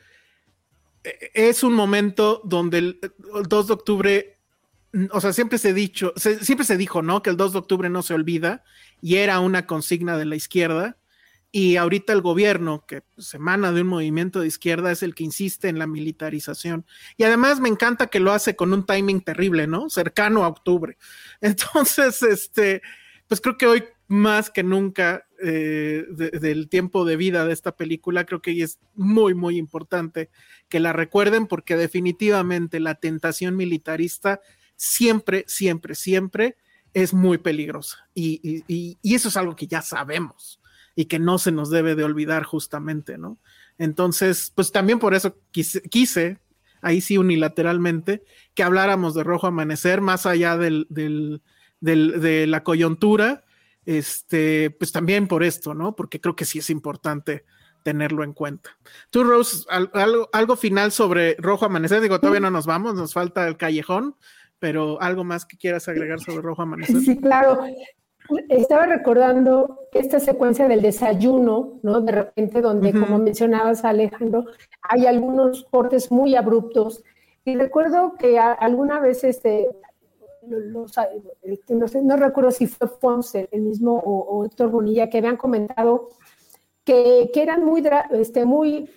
e, 1.03 1.31
es 1.35 1.63
un 1.63 1.73
momento 1.73 2.43
donde 2.45 2.79
el, 2.79 3.01
2 3.49 3.67
de 3.67 3.73
octubre, 3.73 4.39
o 5.11 5.21
sea, 5.21 5.33
siempre 5.33 5.59
se, 5.59 5.73
dicho, 5.73 6.13
siempre 6.17 6.67
se 6.67 6.77
dijo, 6.77 7.01
¿no? 7.01 7.23
Que 7.23 7.31
el 7.31 7.37
2 7.37 7.55
de 7.55 7.59
octubre 7.59 7.89
no 7.89 8.03
se 8.03 8.15
olvida 8.15 8.65
y 9.01 9.17
era 9.17 9.41
una 9.41 9.67
consigna 9.67 10.19
de 10.19 10.27
la 10.27 10.37
izquierda 10.37 10.99
y 11.55 11.77
ahorita 11.77 12.15
el 12.15 12.23
gobierno, 12.23 12.87
que 12.87 13.03
se 13.19 13.37
emana 13.37 13.73
de 13.73 13.83
un 13.83 13.89
movimiento 13.89 14.41
de 14.41 14.47
izquierda, 14.47 14.91
es 14.91 15.03
el 15.03 15.15
que 15.15 15.25
insiste 15.25 15.69
en 15.69 15.79
la 15.79 15.87
militarización. 15.87 16.87
Y 17.19 17.25
además 17.25 17.61
me 17.61 17.69
encanta 17.69 18.07
que 18.07 18.21
lo 18.21 18.33
hace 18.33 18.57
con 18.57 18.73
un 18.73 18.87
timing 18.87 19.21
terrible, 19.21 19.67
¿no? 19.67 19.91
Cercano 19.91 20.45
a 20.45 20.49
octubre. 20.49 20.97
Entonces, 21.43 22.23
este, 22.23 22.81
pues 23.29 23.43
creo 23.43 23.59
que 23.59 23.67
hoy 23.67 23.85
más 24.09 24.51
que 24.51 24.63
nunca 24.63 25.27
eh, 25.43 26.07
del 26.11 26.71
tiempo 26.71 27.05
de 27.05 27.17
vida 27.17 27.45
de 27.45 27.53
esta 27.53 27.77
película, 27.77 28.25
creo 28.25 28.41
que 28.41 28.63
es 28.63 28.79
muy, 28.95 29.35
muy 29.35 29.59
importante 29.59 30.31
que 30.71 30.81
la 30.81 30.95
recuerden 30.95 31.47
porque 31.47 31.77
definitivamente 31.77 32.81
la 32.81 32.95
tentación 32.95 33.57
militarista 33.57 34.41
siempre, 34.77 35.45
siempre, 35.49 35.95
siempre 35.95 36.57
es 36.95 37.13
muy 37.13 37.37
peligrosa. 37.37 38.09
y 38.15 38.97
eso 39.03 39.29
es 39.29 39.37
algo 39.37 39.55
que 39.55 39.67
ya 39.67 39.83
sabemos 39.83 40.62
y 40.95 41.07
que 41.07 41.19
no 41.19 41.39
se 41.39 41.53
nos 41.53 41.71
debe 41.71 41.95
de 41.95 42.05
olvidar 42.05 42.45
justamente, 42.45 43.19
¿no? 43.19 43.39
Entonces, 43.79 44.53
pues 44.55 44.73
también 44.73 44.99
por 44.99 45.15
eso 45.15 45.37
quise, 45.51 46.39
ahí 46.81 47.01
sí 47.01 47.19
unilateralmente, 47.19 48.23
que 48.55 48.63
habláramos 48.63 49.15
de 49.15 49.25
Rojo 49.25 49.47
Amanecer, 49.47 50.01
más 50.01 50.27
allá 50.27 50.57
del, 50.57 50.87
de 51.81 52.47
la 52.47 52.63
coyuntura, 52.63 53.45
este, 53.87 54.71
pues 54.71 54.93
también 54.93 55.27
por 55.27 55.43
esto, 55.43 55.75
¿no? 55.75 55.97
Porque 55.97 56.21
creo 56.21 56.37
que 56.37 56.45
sí 56.45 56.59
es 56.59 56.71
importante 56.71 57.45
tenerlo 57.83 58.23
en 58.23 58.33
cuenta. 58.33 58.71
Tú, 59.11 59.25
Rose, 59.25 59.65
algo, 59.69 60.29
algo 60.33 60.57
final 60.57 60.93
sobre 60.93 61.35
Rojo 61.39 61.65
Amanecer, 61.65 62.01
digo, 62.01 62.21
todavía 62.21 62.41
no 62.41 62.51
nos 62.51 62.67
vamos, 62.67 62.95
nos 62.95 63.13
falta 63.13 63.49
el 63.49 63.57
callejón, 63.57 64.17
pero 64.59 65.01
algo 65.03 65.25
más 65.25 65.45
que 65.45 65.57
quieras 65.57 65.89
agregar 65.89 66.21
sobre 66.21 66.43
Rojo 66.43 66.63
Amanecer. 66.63 67.01
Sí, 67.01 67.19
claro. 67.19 67.65
Estaba 68.49 68.87
recordando 68.87 69.81
esta 69.93 70.21
secuencia 70.21 70.69
del 70.69 70.83
desayuno, 70.83 71.81
¿no? 71.83 72.01
De 72.01 72.13
repente, 72.13 72.61
donde, 72.61 72.93
como 72.93 73.19
mencionabas, 73.19 73.85
Alejandro, 73.85 74.45
hay 74.83 75.07
algunos 75.07 75.65
cortes 75.65 76.11
muy 76.11 76.35
abruptos. 76.35 77.03
Y 77.45 77.57
recuerdo 77.57 78.15
que 78.19 78.39
alguna 78.39 79.01
vez, 79.01 79.25
este, 79.25 79.69
este, 81.43 81.75
no, 81.75 81.89
sé, 81.89 82.03
no 82.03 82.17
recuerdo 82.17 82.51
si 82.51 82.67
fue 82.67 82.89
Ponce, 82.99 83.49
el 83.51 83.63
mismo, 83.63 83.95
o, 84.05 84.45
Héctor 84.45 84.71
Bonilla, 84.71 85.11
que 85.11 85.19
habían 85.19 85.37
comentado 85.37 86.09
que, 86.85 87.31
que 87.33 87.43
eran 87.43 87.65
muy, 87.65 87.83
este, 88.13 88.45
muy 88.45 88.89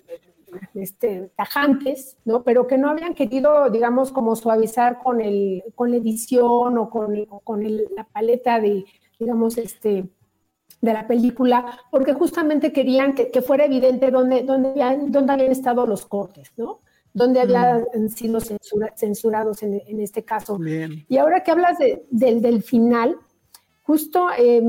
este, 0.74 1.30
tajantes, 1.36 2.16
¿no? 2.24 2.42
Pero 2.44 2.66
que 2.66 2.78
no 2.78 2.88
habían 2.88 3.14
querido, 3.14 3.68
digamos, 3.70 4.12
como 4.12 4.36
suavizar 4.36 5.02
con, 5.02 5.20
el, 5.20 5.64
con 5.74 5.90
la 5.90 5.96
edición 5.96 6.78
o 6.78 6.88
con, 6.88 7.24
con 7.44 7.64
la 7.94 8.04
paleta 8.04 8.60
de, 8.60 8.84
digamos, 9.18 9.58
este, 9.58 10.08
de 10.80 10.92
la 10.92 11.06
película, 11.06 11.78
porque 11.90 12.12
justamente 12.12 12.72
querían 12.72 13.14
que, 13.14 13.30
que 13.30 13.42
fuera 13.42 13.64
evidente 13.64 14.10
dónde, 14.10 14.42
dónde, 14.42 14.70
habían, 14.70 15.10
dónde 15.10 15.32
habían 15.32 15.52
estado 15.52 15.86
los 15.86 16.06
cortes, 16.06 16.52
¿no? 16.56 16.80
Dónde 17.12 17.40
habían 17.40 17.86
mm. 17.94 18.08
sido 18.08 18.40
censurados 18.94 19.62
en, 19.62 19.80
en, 19.86 20.00
este 20.00 20.22
caso. 20.22 20.58
Y 21.08 21.16
ahora 21.16 21.42
que 21.42 21.50
hablas 21.50 21.78
de, 21.78 22.04
del, 22.10 22.42
del 22.42 22.62
final, 22.62 23.16
justo 23.82 24.28
eh, 24.38 24.62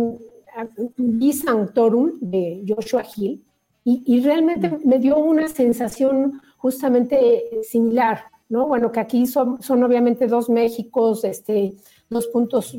vi 0.95 1.33
Sanctorum 1.33 2.13
de 2.21 2.63
Joshua 2.67 3.03
Hill, 3.15 3.43
y, 3.89 4.19
realmente 4.19 4.69
mm. 4.69 4.81
me 4.83 4.99
dio 4.99 5.17
una 5.17 5.47
sensación 5.47 6.41
justamente 6.57 7.61
similar, 7.63 8.25
¿no? 8.49 8.67
Bueno, 8.67 8.91
que 8.91 8.99
aquí 8.99 9.25
son, 9.25 9.61
son 9.61 9.81
obviamente 9.81 10.27
dos 10.27 10.49
Méxicos, 10.49 11.23
este, 11.23 11.73
dos 12.10 12.28
puntos 12.28 12.76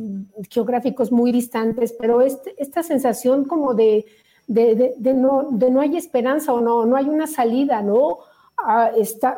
geográficos 0.50 1.12
muy 1.12 1.32
distantes, 1.32 1.94
pero 1.98 2.20
este, 2.22 2.54
esta 2.58 2.82
sensación 2.82 3.44
como 3.44 3.74
de, 3.74 4.06
de, 4.46 4.94
de, 4.96 5.14
no, 5.14 5.48
de 5.50 5.70
no 5.70 5.80
hay 5.80 5.96
esperanza 5.96 6.52
o 6.52 6.60
no, 6.60 6.86
no 6.86 6.96
hay 6.96 7.06
una 7.08 7.26
salida, 7.26 7.82
¿no? 7.82 8.18
Ah, 8.60 8.90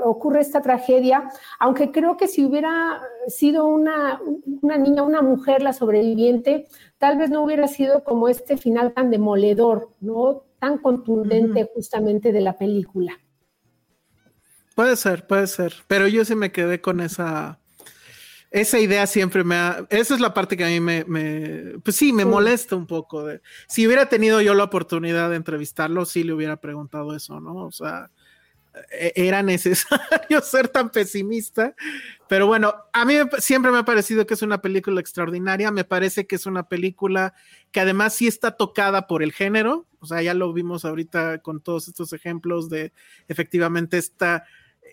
ocurre 0.04 0.40
esta 0.40 0.62
tragedia, 0.62 1.28
aunque 1.58 1.92
creo 1.92 2.16
que 2.16 2.26
si 2.26 2.42
hubiera 2.42 3.02
sido 3.26 3.66
una, 3.66 4.18
una 4.62 4.78
niña, 4.78 5.02
una 5.02 5.20
mujer 5.20 5.60
la 5.60 5.74
sobreviviente, 5.74 6.66
tal 6.96 7.18
vez 7.18 7.28
no 7.30 7.42
hubiera 7.42 7.68
sido 7.68 8.02
como 8.02 8.28
este 8.28 8.56
final 8.56 8.94
tan 8.94 9.10
demoledor, 9.10 9.90
¿no? 10.00 10.44
tan 10.60 10.78
contundente 10.78 11.68
justamente 11.74 12.32
de 12.32 12.40
la 12.40 12.56
película. 12.56 13.18
Puede 14.76 14.94
ser, 14.94 15.26
puede 15.26 15.46
ser, 15.48 15.74
pero 15.88 16.06
yo 16.06 16.24
sí 16.24 16.36
me 16.36 16.52
quedé 16.52 16.80
con 16.80 17.00
esa, 17.00 17.59
esa 18.50 18.80
idea 18.80 19.06
siempre 19.06 19.44
me 19.44 19.54
ha, 19.54 19.86
esa 19.90 20.14
es 20.14 20.20
la 20.20 20.34
parte 20.34 20.56
que 20.56 20.64
a 20.64 20.68
mí 20.68 20.80
me, 20.80 21.04
pues 21.84 21.96
sí, 21.96 22.12
me 22.12 22.24
molesta 22.24 22.74
un 22.74 22.86
poco. 22.86 23.24
De, 23.24 23.40
si 23.68 23.86
hubiera 23.86 24.08
tenido 24.08 24.40
yo 24.40 24.54
la 24.54 24.64
oportunidad 24.64 25.30
de 25.30 25.36
entrevistarlo, 25.36 26.04
sí 26.04 26.24
le 26.24 26.32
hubiera 26.32 26.56
preguntado 26.56 27.14
eso, 27.14 27.40
¿no? 27.40 27.54
O 27.66 27.70
sea, 27.70 28.10
e, 28.90 29.12
era 29.14 29.42
necesario 29.42 30.40
ser 30.42 30.68
tan 30.68 30.90
pesimista. 30.90 31.74
Pero 32.28 32.48
bueno, 32.48 32.74
a 32.92 33.04
mí 33.04 33.14
siempre 33.38 33.70
me 33.70 33.78
ha 33.78 33.84
parecido 33.84 34.26
que 34.26 34.34
es 34.34 34.42
una 34.42 34.60
película 34.60 35.00
extraordinaria. 35.00 35.70
Me 35.70 35.84
parece 35.84 36.26
que 36.26 36.34
es 36.36 36.46
una 36.46 36.64
película 36.68 37.34
que 37.70 37.80
además 37.80 38.14
sí 38.14 38.26
está 38.26 38.56
tocada 38.56 39.06
por 39.06 39.22
el 39.22 39.32
género. 39.32 39.86
O 40.00 40.06
sea, 40.06 40.22
ya 40.22 40.34
lo 40.34 40.52
vimos 40.52 40.84
ahorita 40.84 41.38
con 41.38 41.60
todos 41.60 41.86
estos 41.86 42.12
ejemplos 42.12 42.68
de 42.68 42.92
efectivamente 43.28 43.98
esta, 43.98 44.44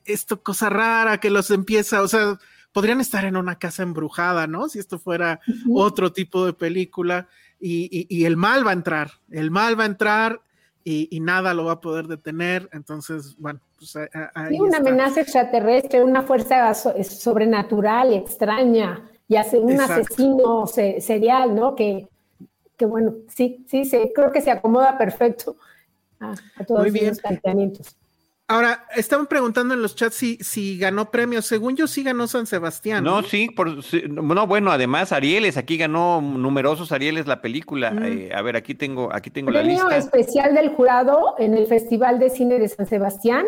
esto 0.06 0.44
cosa 0.44 0.70
rara 0.70 1.20
que 1.20 1.30
los 1.30 1.50
empieza, 1.50 2.02
o 2.02 2.08
sea, 2.08 2.38
podrían 2.78 3.02
estar 3.02 3.26
en 3.26 3.36
una 3.36 3.58
casa 3.58 3.82
embrujada, 3.82 4.46
¿no? 4.46 4.70
Si 4.70 4.78
esto 4.78 5.00
fuera 5.00 5.40
otro 5.74 6.14
tipo 6.14 6.46
de 6.46 6.54
película. 6.54 7.28
Y, 7.60 8.06
y, 8.08 8.26
el 8.26 8.38
mal 8.38 8.68
va 8.68 8.70
a 8.70 8.74
entrar, 8.74 9.10
el 9.32 9.50
mal 9.50 9.80
va 9.80 9.82
a 9.82 9.88
entrar 9.88 10.42
y, 10.84 11.20
nada 11.20 11.56
lo 11.56 11.66
va 11.66 11.72
a 11.72 11.82
poder 11.82 12.06
detener. 12.06 12.70
Entonces, 12.72 13.36
bueno, 13.40 13.62
pues 13.80 13.98
ahí 14.36 14.60
una 14.60 14.78
amenaza 14.78 15.22
extraterrestre, 15.22 16.04
una 16.04 16.22
fuerza 16.22 16.72
sobrenatural, 16.76 18.14
extraña, 18.14 19.10
y 19.28 19.38
hace 19.38 19.58
un 19.58 19.82
asesino 19.82 20.68
serial, 20.68 21.56
¿no? 21.56 21.74
Que, 21.74 22.08
que, 22.78 22.86
bueno, 22.86 23.16
sí, 23.28 23.66
sí, 23.68 23.86
sí, 23.86 24.12
creo 24.14 24.32
que 24.32 24.42
se 24.42 24.52
acomoda 24.52 25.00
perfecto 25.00 25.56
a, 26.20 26.36
todos 26.68 26.92
los 26.92 27.22
planteamientos. 27.22 27.98
Ahora, 28.50 28.86
estaban 28.96 29.28
preguntando 29.28 29.74
en 29.74 29.82
los 29.82 29.94
chats 29.96 30.16
si, 30.16 30.38
si 30.38 30.78
ganó 30.78 31.12
premios. 31.12 31.46
Según 31.46 31.76
yo, 31.76 31.86
sí 31.86 32.02
ganó 32.02 32.28
San 32.28 32.48
Sebastián. 32.48 33.04
No, 33.04 33.22
sí, 33.22 33.50
por, 33.50 33.68
no, 34.10 34.48
bueno, 34.48 34.72
además 34.72 35.12
Arieles, 35.12 35.58
aquí 35.58 35.76
ganó 35.78 36.22
numerosos 36.22 36.94
Arieles 36.94 37.28
la 37.28 37.42
película. 37.42 37.92
Mm. 37.92 38.04
Eh, 38.04 38.30
a 38.34 38.42
ver, 38.42 38.56
aquí 38.56 38.74
tengo, 38.74 39.14
aquí 39.14 39.30
tengo 39.32 39.52
la 39.52 39.62
lista. 39.62 39.86
Premio 39.86 40.00
especial 40.00 40.56
del 40.56 40.70
jurado 40.70 41.36
en 41.40 41.56
el 41.56 41.68
Festival 41.68 42.20
de 42.20 42.30
Cine 42.30 42.58
de 42.58 42.70
San 42.70 42.86
Sebastián. 42.86 43.48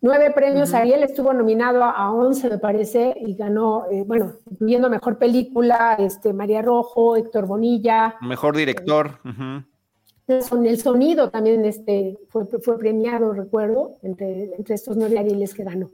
Nueve 0.00 0.30
premios. 0.34 0.72
Ariel 0.72 1.02
estuvo 1.02 1.34
nominado 1.34 1.84
a, 1.84 2.10
once, 2.10 2.48
me 2.48 2.56
parece, 2.56 3.14
y 3.20 3.34
ganó, 3.34 3.84
eh, 3.90 4.04
bueno, 4.06 4.32
incluyendo 4.50 4.88
Mejor 4.88 5.18
Película, 5.18 5.96
este, 5.98 6.32
María 6.32 6.62
Rojo, 6.62 7.16
Héctor 7.16 7.46
Bonilla. 7.46 8.16
Mejor 8.22 8.56
Director. 8.56 9.20
El 10.30 10.78
sonido 10.78 11.30
también 11.30 11.64
este, 11.64 12.18
fue, 12.28 12.46
fue 12.46 12.78
premiado, 12.78 13.32
recuerdo, 13.32 13.98
entre, 14.02 14.54
entre 14.56 14.74
estos 14.74 14.96
nueve 14.96 15.18
Arieles 15.18 15.54
que 15.54 15.64
ganó. 15.64 15.90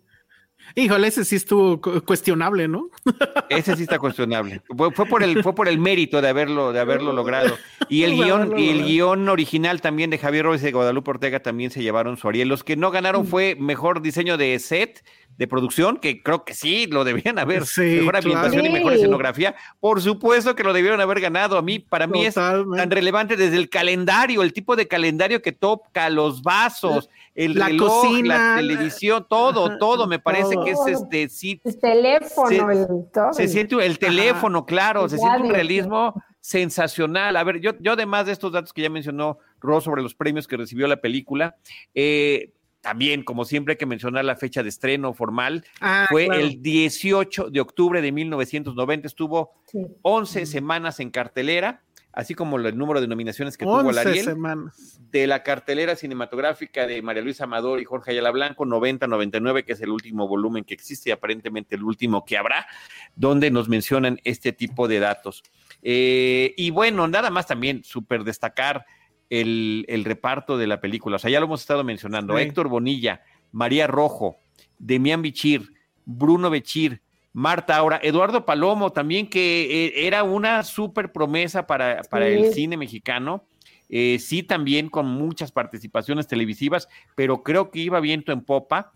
Híjole, 0.75 1.07
ese 1.07 1.25
sí 1.25 1.37
estuvo 1.37 1.81
cuestionable, 1.81 2.67
¿no? 2.69 2.91
Ese 3.49 3.77
sí 3.77 3.85
está 3.85 3.99
cuestionable. 3.99 4.63
Fue, 4.77 5.07
por 5.07 5.23
el, 5.23 5.43
fue 5.43 5.55
por 5.55 5.69
el 5.69 5.79
mérito 5.79 6.21
de 6.21 6.29
haberlo, 6.29 6.73
de 6.73 6.81
haberlo 6.81 7.13
logrado. 7.13 7.57
Y 7.89 8.03
el 8.03 8.15
guion, 8.15 8.59
y 8.59 8.71
el 8.71 8.85
guion 8.85 9.29
original 9.29 9.81
también 9.81 10.11
de 10.11 10.19
Javier 10.19 10.45
Robles 10.45 10.63
y 10.63 10.67
de 10.67 10.73
Guadalupe 10.73 11.11
Ortega 11.11 11.41
también 11.41 11.71
se 11.71 11.83
llevaron 11.83 12.17
su 12.17 12.29
Ariel. 12.29 12.49
Los 12.49 12.65
que 12.65 12.77
no 12.77 12.91
ganaron 12.91 13.23
mm. 13.23 13.27
fue 13.27 13.57
mejor 13.59 14.03
diseño 14.03 14.37
de 14.37 14.59
set, 14.59 15.05
de 15.39 15.47
producción, 15.47 15.99
que 15.99 16.23
creo 16.23 16.45
que 16.45 16.55
sí, 16.55 16.87
lo 16.87 17.05
debían 17.05 17.39
haber. 17.39 17.65
mejor 17.77 18.17
ambientación 18.17 18.67
y 18.67 18.71
mejor 18.71 18.95
escenografía. 18.95 19.55
Por 19.81 20.01
supuesto 20.01 20.55
que 20.55 20.63
lo 20.63 20.73
debieron 20.73 21.01
haber 21.01 21.21
ganado. 21.21 21.59
A 21.59 21.63
mí, 21.63 21.79
para 21.79 22.07
mí 22.07 22.25
es 22.25 22.35
tan 22.35 22.91
relevante 22.91 23.37
desde 23.37 23.57
el 23.57 23.69
calendario, 23.69 24.43
el 24.43 24.53
tipo 24.53 24.77
de 24.77 24.89
calendario 24.89 25.43
que 25.43 25.53
toca, 25.53 26.09
los 26.11 26.43
vasos, 26.43 27.11
el 27.35 27.55
la 27.55 27.67
reloj, 27.67 28.03
cocina, 28.03 28.55
la 28.55 28.57
televisión, 28.57 29.27
todo, 29.29 29.77
todo. 29.79 30.07
Me 30.07 30.19
parece 30.19 30.57
que 30.65 30.71
es 30.71 30.81
este 30.87 31.29
sí. 31.29 31.61
El 31.65 31.79
teléfono, 31.79 32.49
se, 32.49 32.57
el, 32.57 32.87
todo. 33.13 33.33
se 33.33 33.49
siente 33.49 33.75
el 33.85 33.99
teléfono, 33.99 34.65
claro, 34.65 35.09
se 35.09 35.19
siente 35.19 35.43
un 35.43 35.51
realismo 35.51 36.15
sensacional. 36.41 37.37
A 37.37 37.45
ver, 37.45 37.61
yo, 37.61 37.73
yo 37.81 37.93
además 37.93 38.27
de 38.27 38.33
estos 38.33 38.53
datos 38.53 38.73
que 38.73 38.83
ya 38.83 38.89
mencionó 38.89 39.39
Ross 39.61 39.85
sobre 39.85 40.03
los 40.03 40.15
premios 40.15 40.47
que 40.47 40.57
recibió 40.57 40.87
la 40.87 41.01
película, 41.01 41.57
eh, 41.93 42.53
también, 42.87 43.25
como 43.25 43.45
siempre, 43.45 43.73
hay 43.73 43.79
que 43.79 43.85
mencionar 43.85 44.25
la 44.25 44.37
fecha 44.37 44.63
de 44.63 44.69
estreno 44.69 45.13
formal. 45.13 45.65
Ah, 45.81 46.07
fue 46.09 46.27
el 46.27 46.63
18 46.63 47.51
de 47.51 47.61
octubre 47.61 48.01
de 48.01 48.13
1990. 48.13 49.09
Estuvo 49.09 49.55
11 50.03 50.47
semanas 50.47 51.01
en 51.01 51.11
cartelera, 51.11 51.83
así 52.13 52.37
como 52.37 52.59
el 52.59 52.79
número 52.79 53.01
de 53.01 53.09
nominaciones 53.09 53.59
que 53.59 53.65
tuvo 53.65 53.91
la 53.91 54.03
Ariel. 54.03 54.25
Semanas. 54.25 55.01
De 55.11 55.27
la 55.27 55.43
cartelera 55.43 55.97
cinematográfica 55.97 56.87
de 56.87 57.03
María 57.03 57.23
Luisa 57.23 57.43
Amador 57.43 57.81
y 57.81 57.85
Jorge 57.85 58.13
Ayala 58.13 58.31
Blanco, 58.31 58.65
90-99, 58.65 59.65
que 59.65 59.73
es 59.73 59.81
el 59.81 59.91
último 59.91 60.29
volumen 60.29 60.63
que 60.63 60.75
existe 60.75 61.11
y 61.11 61.13
aparentemente 61.13 61.75
el 61.75 61.83
último 61.83 62.25
que 62.25 62.39
habrá, 62.39 62.69
donde 63.17 63.51
nos 63.51 63.69
mencionan 63.69 64.21
este 64.23 64.53
tipo 64.53 64.87
de 64.87 65.01
datos. 65.01 65.43
Eh, 65.83 66.55
y 66.57 66.71
bueno, 66.71 67.09
nada 67.09 67.31
más 67.31 67.49
también 67.49 67.83
súper 67.83 68.23
destacar 68.23 68.87
el, 69.31 70.03
reparto 70.05 70.59
de 70.59 70.67
la 70.67 70.81
película. 70.81 71.17
O 71.17 71.19
sea, 71.19 71.31
ya 71.31 71.41
lo 71.41 71.47
hemos 71.47 71.61
estado 71.61 71.85
mencionando. 71.85 72.39
Héctor 72.39 72.69
Bonilla, 72.69 73.23
María 73.53 73.87
Rojo, 73.87 74.37
Demián 74.79 75.23
Bichir, 75.23 75.73
Bruno 76.05 76.51
Bechir, 76.51 77.03
Marta 77.33 77.77
Aura, 77.77 78.01
Eduardo 78.03 78.47
Palomo 78.47 78.93
también, 78.93 79.29
que 79.29 79.87
eh, 79.87 80.07
era 80.07 80.23
una 80.23 80.63
súper 80.63 81.13
promesa 81.13 81.67
para, 81.67 82.03
para 82.05 82.27
el 82.29 82.53
cine 82.53 82.77
mexicano. 82.77 83.45
Eh, 83.89 84.19
sí, 84.19 84.43
también 84.43 84.89
con 84.89 85.07
muchas 85.07 85.53
participaciones 85.53 86.27
televisivas, 86.27 86.89
pero 87.15 87.43
creo 87.43 87.71
que 87.71 87.81
iba 87.81 88.01
viento 88.01 88.33
en 88.33 88.41
popa 88.41 88.93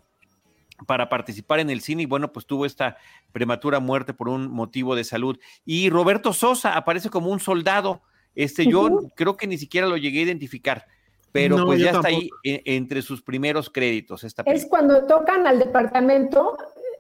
para 0.87 1.09
participar 1.09 1.61
en 1.61 1.71
el 1.71 1.81
cine 1.81 2.05
y 2.05 2.07
bueno, 2.07 2.33
pues 2.33 2.47
tuvo 2.47 2.65
esta 2.65 2.97
prematura 3.33 3.81
muerte 3.81 4.15
por 4.15 4.29
un 4.29 4.51
motivo 4.51 4.97
de 4.97 5.05
salud. 5.05 5.39
Y 5.65 5.91
Roberto 5.91 6.33
Sosa 6.33 6.77
aparece 6.77 7.11
como 7.11 7.31
un 7.31 7.41
soldado 7.41 8.03
este, 8.35 8.67
yo 8.67 9.09
creo 9.15 9.37
que 9.37 9.47
ni 9.47 9.59
siquiera 9.59 9.87
lo 9.87 9.97
llegué 9.97 10.21
a 10.21 10.25
identificar, 10.25 10.87
pero 11.33 11.65
pues 11.65 11.81
ya 11.81 11.91
está 11.91 12.09
ahí 12.09 12.29
entre 12.43 13.03
sus 13.03 13.23
primeros 13.23 13.71
créditos. 13.71 14.25
Esta 14.25 14.43
es 14.43 14.67
cuando 14.67 15.07
tocan 15.07 15.47
al 15.47 15.59
departamento, 15.59 16.57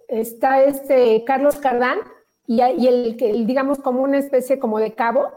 está 0.09 0.63
este 0.63 1.25
Carlos 1.25 1.57
Cardán 1.57 1.99
y, 2.47 2.63
y 2.63 2.89
el, 2.89 3.47
digamos, 3.47 3.79
como 3.79 4.03
una 4.03 4.19
especie 4.19 4.59
como 4.59 4.79
de 4.79 4.93
cabo, 4.95 5.31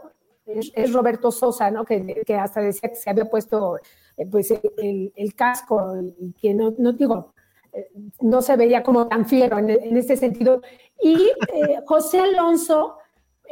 es, 0.46 0.92
Roberto 0.92 1.30
Sosa, 1.30 1.70
¿no? 1.70 1.84
Que, 1.84 2.22
que, 2.26 2.34
hasta 2.34 2.60
decía 2.60 2.90
que 2.90 2.96
se 2.96 3.08
había 3.08 3.24
puesto 3.24 3.78
eh, 4.16 4.26
pues 4.26 4.50
el, 4.50 5.34
casco 5.34 5.96
y 6.18 6.32
que 6.32 6.54
no, 6.54 6.74
no 6.78 6.92
digo, 6.92 7.32
eh, 7.72 7.88
no 8.20 8.42
se 8.42 8.56
veía 8.56 8.82
como 8.82 9.08
tan 9.08 9.26
fiero 9.26 9.58
en, 9.58 9.70
en 9.70 9.96
este 9.96 10.16
sentido. 10.16 10.60
Y 11.02 11.30
eh, 11.52 11.80
José 11.86 12.20
Alonso 12.20 12.98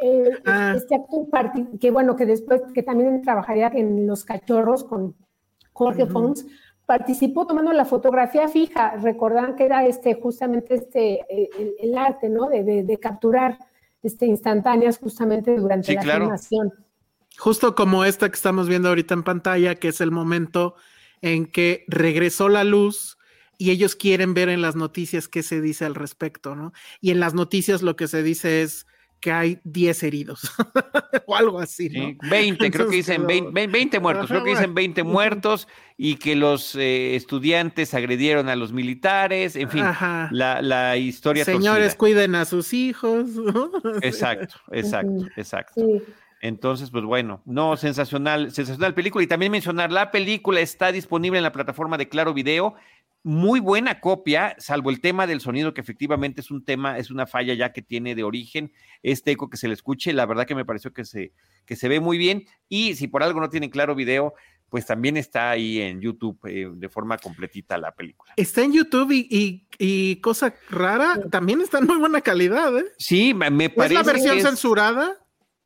eh, 0.01 0.31
Ah. 0.47 0.75
este 0.77 0.95
actor 0.95 1.29
parti- 1.31 1.79
que 1.81 1.91
bueno, 1.91 2.17
que 2.17 2.27
después, 2.27 2.63
que 2.75 2.83
también 2.83 3.23
trabajaría 3.23 3.69
en 3.75 4.07
Los 4.07 4.25
Cachorros 4.25 4.85
con 4.85 5.15
Jorge 5.73 6.05
Ujú. 6.05 6.13
Fons, 6.13 6.47
participó 6.87 7.47
tomando 7.47 7.73
la 7.73 7.85
fotografía 7.85 8.49
fija, 8.49 8.97
recordarán 8.97 9.55
que 9.57 9.65
era 9.65 9.87
este, 9.87 10.15
justamente 10.15 10.75
este, 10.75 11.21
eh, 11.29 11.49
el, 11.59 11.75
el 11.81 11.99
arte, 11.99 12.29
¿no? 12.29 12.49
De, 12.49 12.65
de- 12.65 12.83
de 12.85 12.99
capturar 12.99 13.59
este, 14.03 14.27
instantáneas 14.27 14.99
justamente 14.99 15.57
durante 15.57 15.87
Sí, 15.89 15.95
la 15.95 16.03
claro. 16.03 16.25
filmación. 16.25 16.73
Justo 17.39 17.75
como 17.75 18.05
esta 18.05 18.29
que 18.29 18.35
estamos 18.35 18.69
viendo 18.69 18.89
ahorita 18.89 19.15
en 19.15 19.23
pantalla, 19.23 19.77
que 19.77 19.89
es 19.89 20.01
el 20.01 20.11
momento 20.11 20.75
en 21.23 21.47
que 21.47 21.85
regresó 21.89 22.49
la 22.49 22.65
luz 22.65 23.17
y 23.59 23.71
ellos 23.71 23.95
quieren 23.95 24.35
ver 24.35 24.49
en 24.49 24.61
las 24.61 24.75
noticias 24.75 25.29
qué 25.29 25.43
se 25.45 25.61
dice 25.61 25.85
al 25.85 25.95
respecto, 25.95 26.57
¿no? 26.57 26.73
Y 27.01 27.11
en 27.13 27.21
las 27.21 27.33
noticias 27.33 27.81
lo 27.83 27.95
que 27.97 28.09
se 28.09 28.23
dice 28.25 28.63
es 28.63 28.87
que 29.23 29.33
hay 29.33 29.59
10 29.65 30.03
heridos 30.03 30.51
o 31.27 31.35
algo 31.37 31.61
así, 31.61 31.89
¿no? 31.89 32.09
Sí, 32.09 32.19
20, 32.29 32.71
creo 32.71 32.89
que 32.89 32.97
dicen 32.97 33.25
pero- 33.27 33.53
20, 33.53 33.73
20 33.73 34.01
muertos, 34.01 34.27
creo 34.29 34.45
que 34.45 34.51
dicen 34.51 34.75
20 34.75 35.03
muertos 35.05 35.69
y 35.97 36.17
que 36.17 36.37
los 36.37 36.75
eh, 36.75 37.15
estudiantes 37.17 37.95
agredieron 37.95 38.49
a 38.49 38.57
los 38.57 38.73
militares, 38.73 39.57
en 39.57 39.71
fin, 39.71 39.85
la, 40.31 40.61
la 40.61 40.97
historia 40.97 41.45
Señores, 41.45 41.97
torcida. 41.97 41.99
cuiden 41.99 42.35
a 42.35 42.45
sus 42.45 42.75
hijos. 42.75 43.29
¿no? 43.31 43.71
Exacto, 44.03 44.57
exacto, 44.73 45.27
exacto. 45.37 45.73
Sí. 45.81 46.03
Entonces, 46.41 46.91
pues 46.91 47.05
bueno, 47.05 47.41
no, 47.45 47.77
sensacional, 47.77 48.51
sensacional 48.51 48.95
película. 48.95 49.23
Y 49.23 49.29
también 49.29 49.53
mencionar, 49.53 49.93
la 49.93 50.11
película 50.11 50.59
está 50.61 50.91
disponible 50.91 51.39
en 51.39 51.45
la 51.45 51.53
plataforma 51.53 51.97
de 51.97 52.09
Claro 52.09 52.35
Video. 52.35 52.75
Muy 53.25 53.61
buena 53.61 54.01
copia, 54.01 54.57
salvo 54.59 54.91
el 54.91 55.01
tema 55.01 55.29
del 55.29 55.41
sonido, 55.41 55.73
que 55.75 55.81
efectivamente 55.81 56.41
es 56.41 56.51
un 56.51 56.65
tema, 56.65 56.99
es 56.99 57.11
una 57.11 57.27
falla 57.27 57.55
ya 57.55 57.73
que 57.73 57.81
tiene 57.81 58.15
de 58.17 58.25
origen 58.25 58.73
este 59.03 59.31
eco 59.31 59.49
que 59.49 59.57
se 59.57 59.69
le 59.69 59.75
escuche. 59.75 60.13
La 60.13 60.27
verdad 60.27 60.45
que 60.47 60.57
me 60.57 60.65
pareció 60.65 60.93
que 60.93 61.05
se, 61.05 61.33
que 61.65 61.77
se 61.77 61.89
ve 61.89 62.01
muy 62.01 62.19
bien. 62.19 62.45
Y 62.69 62.95
si 62.97 63.07
por 63.07 63.23
algo 63.23 63.41
no 63.41 63.49
tienen 63.49 63.71
Claro 63.71 63.95
Video, 63.95 64.35
pues 64.69 64.87
también 64.87 65.17
está 65.17 65.51
ahí 65.51 65.81
en 65.81 66.01
YouTube 66.01 66.39
eh, 66.49 66.67
de 66.75 66.89
forma 66.89 67.17
completita 67.19 67.79
la 67.79 67.93
película. 67.93 68.33
Está 68.37 68.63
en 68.65 68.73
YouTube 68.73 69.13
y, 69.13 69.29
y- 69.31 69.67
y 69.79 70.17
cosa 70.17 70.55
rara, 70.71 71.21
también 71.31 71.61
está 71.61 71.79
en 71.79 71.87
muy 71.87 71.99
buena 71.99 72.23
calidad, 72.23 72.77
¿eh? 72.77 72.87
Sí, 72.99 73.35
me 73.35 73.51
me 73.51 73.67
Es 73.67 73.71
parece 73.73 73.95
la 73.95 74.03
versión 74.03 74.33
que 74.35 74.39
es- 74.41 74.47
censurada, 74.49 75.15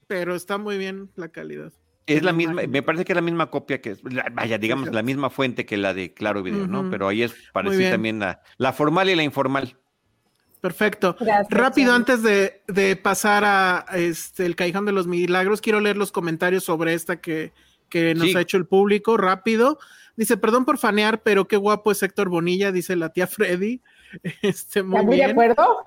pero 0.09 0.35
está 0.35 0.59
muy 0.59 0.77
bien 0.77 1.11
la 1.15 1.29
calidad. 1.29 1.73
Es 2.07 2.23
la 2.23 2.33
misma, 2.33 2.63
me 2.69 2.83
parece 2.83 3.05
que 3.05 3.13
es 3.13 3.17
la 3.17 3.23
misma 3.23 3.51
copia 3.51 3.81
que, 3.81 3.97
vaya, 4.33 4.59
digamos, 4.59 4.93
la 4.93 5.03
misma 5.03 5.29
fuente 5.29 5.67
que 5.67 5.77
la 5.77 5.93
de 5.93 6.15
Claro 6.15 6.43
Video, 6.43 6.67
¿no? 6.69 6.89
Pero 6.91 7.09
ahí 7.09 7.23
es 7.25 7.35
parecía 7.53 7.79
bien. 7.79 7.91
también 7.91 8.19
la, 8.21 8.41
la 8.59 8.73
formal 8.73 9.11
y 9.11 9.17
la 9.17 9.25
informal. 9.25 9.77
Perfecto. 10.61 11.17
Gracias, 11.21 11.49
Rápido, 11.51 11.89
Charlie. 11.93 11.97
antes 11.97 12.23
de, 12.23 12.63
de 12.69 12.97
pasar 12.97 13.45
a 13.45 13.87
este, 13.95 14.47
el 14.47 14.57
Callejón 14.57 14.85
de 14.87 14.93
los 14.93 15.07
Milagros, 15.07 15.61
quiero 15.61 15.81
leer 15.81 15.97
los 15.97 16.13
comentarios 16.13 16.65
sobre 16.65 16.95
esta 16.95 17.21
que, 17.21 17.53
que 17.89 18.15
nos 18.15 18.29
Sí. 18.29 18.37
ha 18.37 18.41
hecho 18.41 18.57
el 18.57 18.67
público. 18.67 19.17
Rápido. 19.17 19.79
Dice, 20.17 20.37
perdón 20.37 20.65
por 20.65 20.79
fanear, 20.79 21.23
pero 21.23 21.47
qué 21.47 21.57
guapo 21.57 21.93
es 21.93 22.03
Héctor 22.03 22.29
Bonilla, 22.31 22.73
dice 22.73 22.97
la 22.97 23.11
tía 23.13 23.27
Freddy. 23.27 23.81
Este, 24.43 24.83
muy 24.83 24.97
¿Está 24.97 25.07
muy 25.07 25.17
de 25.17 25.23
bien. 25.25 25.31
acuerdo? 25.33 25.85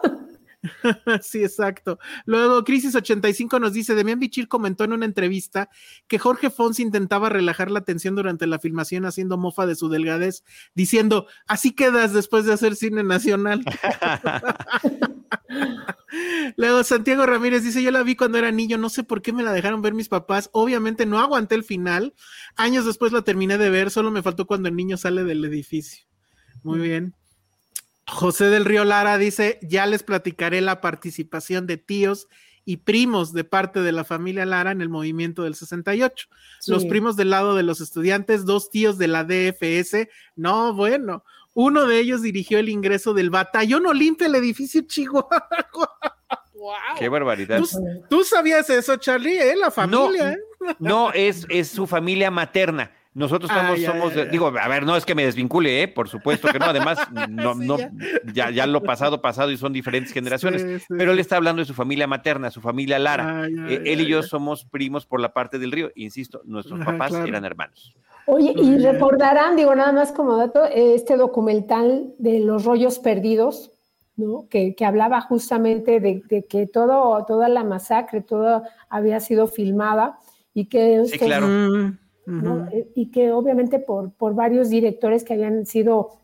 Sí, 1.21 1.43
exacto. 1.43 1.99
Luego, 2.25 2.63
Crisis 2.63 2.95
85 2.95 3.59
nos 3.59 3.73
dice, 3.73 3.95
Demian 3.95 4.19
Bichir 4.19 4.47
comentó 4.47 4.83
en 4.83 4.93
una 4.93 5.05
entrevista 5.05 5.69
que 6.07 6.19
Jorge 6.19 6.49
Fons 6.49 6.79
intentaba 6.79 7.29
relajar 7.29 7.71
la 7.71 7.81
tensión 7.81 8.15
durante 8.15 8.47
la 8.47 8.59
filmación 8.59 9.05
haciendo 9.05 9.37
mofa 9.37 9.65
de 9.65 9.75
su 9.75 9.89
delgadez, 9.89 10.43
diciendo, 10.75 11.27
así 11.47 11.71
quedas 11.71 12.13
después 12.13 12.45
de 12.45 12.53
hacer 12.53 12.75
cine 12.75 13.03
nacional. 13.03 13.63
Luego, 16.57 16.83
Santiago 16.83 17.25
Ramírez 17.25 17.63
dice, 17.63 17.83
yo 17.83 17.91
la 17.91 18.03
vi 18.03 18.15
cuando 18.15 18.37
era 18.37 18.51
niño, 18.51 18.77
no 18.77 18.89
sé 18.89 19.03
por 19.03 19.21
qué 19.21 19.31
me 19.31 19.43
la 19.43 19.53
dejaron 19.53 19.81
ver 19.81 19.93
mis 19.93 20.09
papás, 20.09 20.49
obviamente 20.53 21.05
no 21.05 21.19
aguanté 21.19 21.55
el 21.55 21.63
final, 21.63 22.13
años 22.55 22.85
después 22.85 23.11
la 23.11 23.21
terminé 23.21 23.57
de 23.57 23.69
ver, 23.69 23.91
solo 23.91 24.11
me 24.11 24.23
faltó 24.23 24.47
cuando 24.47 24.69
el 24.69 24.75
niño 24.75 24.97
sale 24.97 25.23
del 25.23 25.45
edificio. 25.45 26.05
Muy 26.63 26.79
bien. 26.79 27.15
José 28.11 28.45
del 28.45 28.65
Río 28.65 28.85
Lara 28.85 29.17
dice, 29.17 29.59
ya 29.61 29.85
les 29.85 30.03
platicaré 30.03 30.61
la 30.61 30.81
participación 30.81 31.67
de 31.67 31.77
tíos 31.77 32.27
y 32.65 32.77
primos 32.77 33.33
de 33.33 33.43
parte 33.43 33.81
de 33.81 33.91
la 33.91 34.03
familia 34.03 34.45
Lara 34.45 34.71
en 34.71 34.81
el 34.81 34.89
movimiento 34.89 35.43
del 35.43 35.55
68. 35.55 36.27
Los 36.67 36.85
primos 36.85 37.15
del 37.15 37.29
lado 37.31 37.55
de 37.55 37.63
los 37.63 37.81
estudiantes, 37.81 38.45
dos 38.45 38.69
tíos 38.69 38.97
de 38.97 39.07
la 39.07 39.23
DFS. 39.23 40.07
No, 40.35 40.73
bueno, 40.73 41.23
uno 41.53 41.87
de 41.87 41.99
ellos 41.99 42.21
dirigió 42.21 42.59
el 42.59 42.69
ingreso 42.69 43.13
del 43.13 43.29
batallón 43.29 43.85
Olimpia 43.87 44.27
al 44.27 44.35
edificio 44.35 44.81
Chihuahua. 44.81 45.47
¡Wow! 46.53 46.73
Qué 46.97 47.09
barbaridad. 47.09 47.59
¿Tú, 47.59 47.67
tú 48.09 48.23
sabías 48.23 48.69
eso, 48.69 48.97
Charlie? 48.97 49.39
¿Eh? 49.39 49.55
La 49.55 49.71
familia. 49.71 50.33
¿eh? 50.33 50.37
No, 50.77 51.11
es, 51.13 51.47
es 51.49 51.69
su 51.69 51.87
familia 51.87 52.29
materna. 52.29 52.91
Nosotros 53.13 53.49
Ah, 53.51 53.61
somos, 53.63 53.81
ya, 53.81 53.91
somos 53.91 54.13
ya, 54.13 54.19
de- 54.19 54.25
ya. 54.27 54.31
digo, 54.31 54.47
a 54.47 54.67
ver, 54.67 54.85
no 54.85 54.95
es 54.95 55.03
que 55.03 55.15
me 55.15 55.25
desvincule, 55.25 55.81
¿eh? 55.81 55.87
por 55.87 56.07
supuesto 56.09 56.47
que 56.51 56.59
no, 56.59 56.65
además, 56.65 56.99
no, 57.29 57.53
Sí, 57.55 57.59
no, 57.65 57.77
ya. 57.77 57.91
ya, 58.33 58.49
ya 58.51 58.67
lo 58.67 58.83
pasado, 58.83 59.21
pasado 59.21 59.49
y 59.51 59.57
son 59.57 59.73
diferentes 59.73 60.13
generaciones, 60.13 60.61
Sí, 60.61 60.79
sí, 60.79 60.85
pero 60.89 61.11
él 61.11 61.19
está 61.19 61.35
hablando 61.37 61.59
de 61.61 61.65
su 61.65 61.73
familia 61.73 62.05
materna, 62.05 62.51
su 62.51 62.61
familia 62.61 62.99
Lara. 62.99 63.41
Ah, 63.41 63.47
ya, 63.49 63.67
Eh, 63.67 63.81
ya, 63.83 63.91
él 63.91 64.01
y 64.01 64.07
yo 64.07 64.21
ya. 64.21 64.27
somos 64.27 64.63
primos 64.65 65.05
por 65.07 65.19
la 65.19 65.33
parte 65.33 65.57
del 65.57 65.71
río, 65.71 65.91
insisto, 65.95 66.41
nuestros 66.45 66.79
Ajá, 66.79 66.91
papás 66.91 67.09
claro. 67.09 67.27
eran 67.27 67.45
hermanos. 67.45 67.93
Oye, 68.27 68.53
y 68.55 68.77
recordarán, 68.77 69.55
digo 69.55 69.73
nada 69.73 69.91
más 69.91 70.11
como 70.11 70.37
dato, 70.37 70.63
este 70.65 71.17
documental 71.17 72.13
de 72.19 72.39
los 72.39 72.63
rollos 72.63 72.99
perdidos, 72.99 73.71
¿no? 74.17 74.47
Que, 74.49 74.75
que 74.75 74.85
hablaba 74.85 75.19
justamente 75.21 75.99
de, 75.99 76.21
de 76.29 76.45
que 76.45 76.67
todo, 76.67 77.25
toda 77.25 77.49
la 77.49 77.63
masacre, 77.63 78.21
todo 78.21 78.61
había 78.87 79.19
sido 79.19 79.47
filmada 79.47 80.19
y 80.53 80.65
que 80.65 81.05
Sí, 81.07 81.17
claro. 81.17 81.47
Eh, 82.71 82.87
y 82.95 83.09
que 83.09 83.31
obviamente 83.31 83.79
por, 83.79 84.11
por 84.11 84.35
varios 84.35 84.69
directores 84.69 85.23
que 85.23 85.33
habían 85.33 85.65
sido 85.65 86.19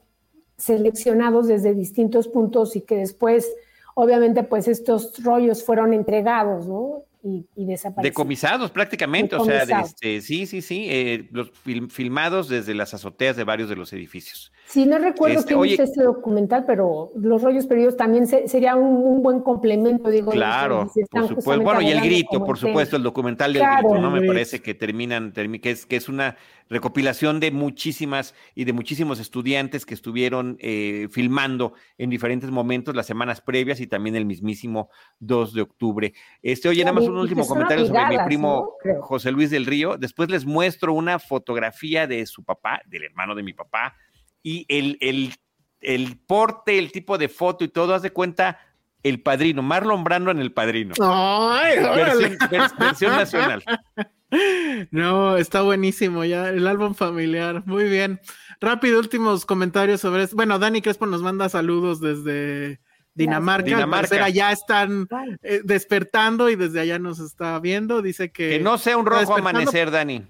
seleccionados 0.58 1.48
desde 1.48 1.74
distintos 1.74 2.28
puntos 2.28 2.76
y 2.76 2.82
que 2.82 2.96
después, 2.96 3.52
obviamente, 3.96 4.44
pues 4.44 4.68
estos 4.68 5.24
rollos 5.24 5.64
fueron 5.64 5.94
entregados, 5.94 6.68
¿no? 6.68 7.04
Y, 7.24 7.46
y 7.56 7.66
desaparecieron. 7.66 8.04
Decomisados 8.04 8.70
prácticamente, 8.70 9.36
o 9.36 9.44
sea, 9.44 9.66
de 9.66 9.74
este, 9.82 10.22
sí, 10.22 10.46
sí, 10.46 10.62
sí, 10.62 10.86
eh, 10.90 11.28
los 11.32 11.52
fil- 11.66 11.90
filmados 11.90 12.50
desde 12.50 12.76
las 12.76 12.94
azoteas 12.94 13.36
de 13.36 13.44
varios 13.44 13.68
de 13.68 13.76
los 13.76 13.92
edificios. 13.94 14.52
Sí, 14.68 14.86
no 14.86 14.98
recuerdo 14.98 15.38
Este, 15.40 15.50
quién 15.50 15.60
oye- 15.60 15.74
hizo 15.76 15.84
este 15.84 16.04
documental, 16.04 16.66
pero 16.66 17.12
los 17.16 17.42
rollos 17.42 17.68
perdidos 17.68 17.96
también 17.96 18.26
se- 18.28 18.48
sería 18.48 18.76
un, 18.76 18.96
un 18.98 19.22
buen 19.22 19.42
complemento, 19.42 20.10
digo. 20.10 20.32
Claro, 20.32 20.90
por 21.12 21.28
supuesto. 21.28 21.62
Bueno, 21.64 21.82
y 21.82 21.92
el 21.92 22.02
grito, 22.02 22.44
por 22.44 22.58
supuesto, 22.58 22.96
el 22.98 23.04
documental 23.04 23.54
del 23.54 23.62
Claro. 23.62 23.90
grito, 23.90 24.02
¿no? 24.02 24.12
Me 24.12 24.26
parece 24.26 24.62
que 24.62 24.74
terminan, 24.74 25.34
termi- 25.34 25.62
que 25.62 25.72
es, 25.72 25.86
que 25.86 25.96
es 25.96 26.10
una 26.10 26.36
recopilación 26.68 27.40
de 27.40 27.52
muchísimas 27.52 28.34
y 28.56 28.66
de 28.66 28.74
muchísimos 28.74 29.20
estudiantes 29.20 29.86
que 29.86 29.94
estuvieron 29.94 30.58
eh, 30.60 31.08
filmando 31.12 31.74
en 32.00 32.10
diferentes 32.10 32.50
momentos 32.50 32.96
las 32.96 33.06
semanas 33.06 33.42
previas 33.42 33.80
y 33.80 33.86
también 33.88 34.16
el 34.16 34.26
mismísimo 34.26 34.90
2 35.20 35.54
de 35.54 35.62
octubre. 35.62 36.14
Este, 36.42 36.68
oye, 36.68 36.84
nada 36.84 36.94
más 36.94 37.08
un 37.08 37.18
último 37.18 37.46
comentario 37.46 37.86
sobre 37.86 38.08
mi 38.08 38.18
primo. 38.26 38.72
José 39.02 39.32
Luis 39.32 39.52
del 39.52 39.68
Río. 39.68 39.98
Después 39.98 40.30
les 40.32 40.44
muestro 40.46 40.94
una 40.94 41.20
fotografía 41.20 42.08
de 42.08 42.26
su 42.26 42.44
papá, 42.44 42.82
del 42.88 43.04
hermano 43.04 43.36
de 43.36 43.44
mi 43.44 43.54
papá, 43.54 43.96
y 44.46 44.66
el, 44.70 44.98
el, 45.02 45.34
el 45.82 46.18
porte, 46.18 46.78
el 46.78 46.92
tipo 46.92 47.18
de 47.18 47.30
foto 47.30 47.64
y 47.64 47.68
todo, 47.68 47.96
haz 47.96 48.04
de 48.04 48.12
cuenta 48.12 48.60
el 49.02 49.22
padrino, 49.22 49.64
Marlon 49.64 50.04
Brando 50.04 50.30
en 50.30 50.38
el 50.40 50.52
padrino. 50.52 50.94
Ay. 51.02 51.78
Versión, 51.80 52.38
vers- 52.38 52.78
versión 52.78 53.12
nacional. 53.14 53.64
No, 54.92 55.38
está 55.38 55.62
buenísimo 55.62 56.26
ya, 56.26 56.50
el 56.50 56.68
álbum 56.68 56.94
familiar. 56.94 57.64
Muy 57.66 57.86
bien. 57.86 58.20
Rápido, 58.60 59.00
últimos 59.00 59.46
comentarios 59.46 60.02
sobre 60.02 60.24
esto. 60.24 60.36
Bueno, 60.36 60.60
Dani 60.60 60.82
Crespo 60.82 61.06
nos 61.06 61.22
manda 61.22 61.48
saludos 61.48 62.02
desde 62.02 62.82
Dinamarca. 63.14 63.64
Dinamarca. 63.66 64.10
parecer 64.10 64.24
allá 64.24 64.52
están 64.52 65.08
eh, 65.42 65.62
despertando 65.64 66.50
y 66.50 66.56
desde 66.58 66.82
allá 66.82 67.00
nos 67.00 67.20
está 67.20 67.58
viendo. 67.60 68.02
Dice 68.02 68.32
que. 68.32 68.50
Que 68.50 68.60
no 68.60 68.78
sea 68.78 68.98
un 68.98 69.06
rojo 69.06 69.38
amanecer, 69.38 69.90
Dani. 69.92 70.26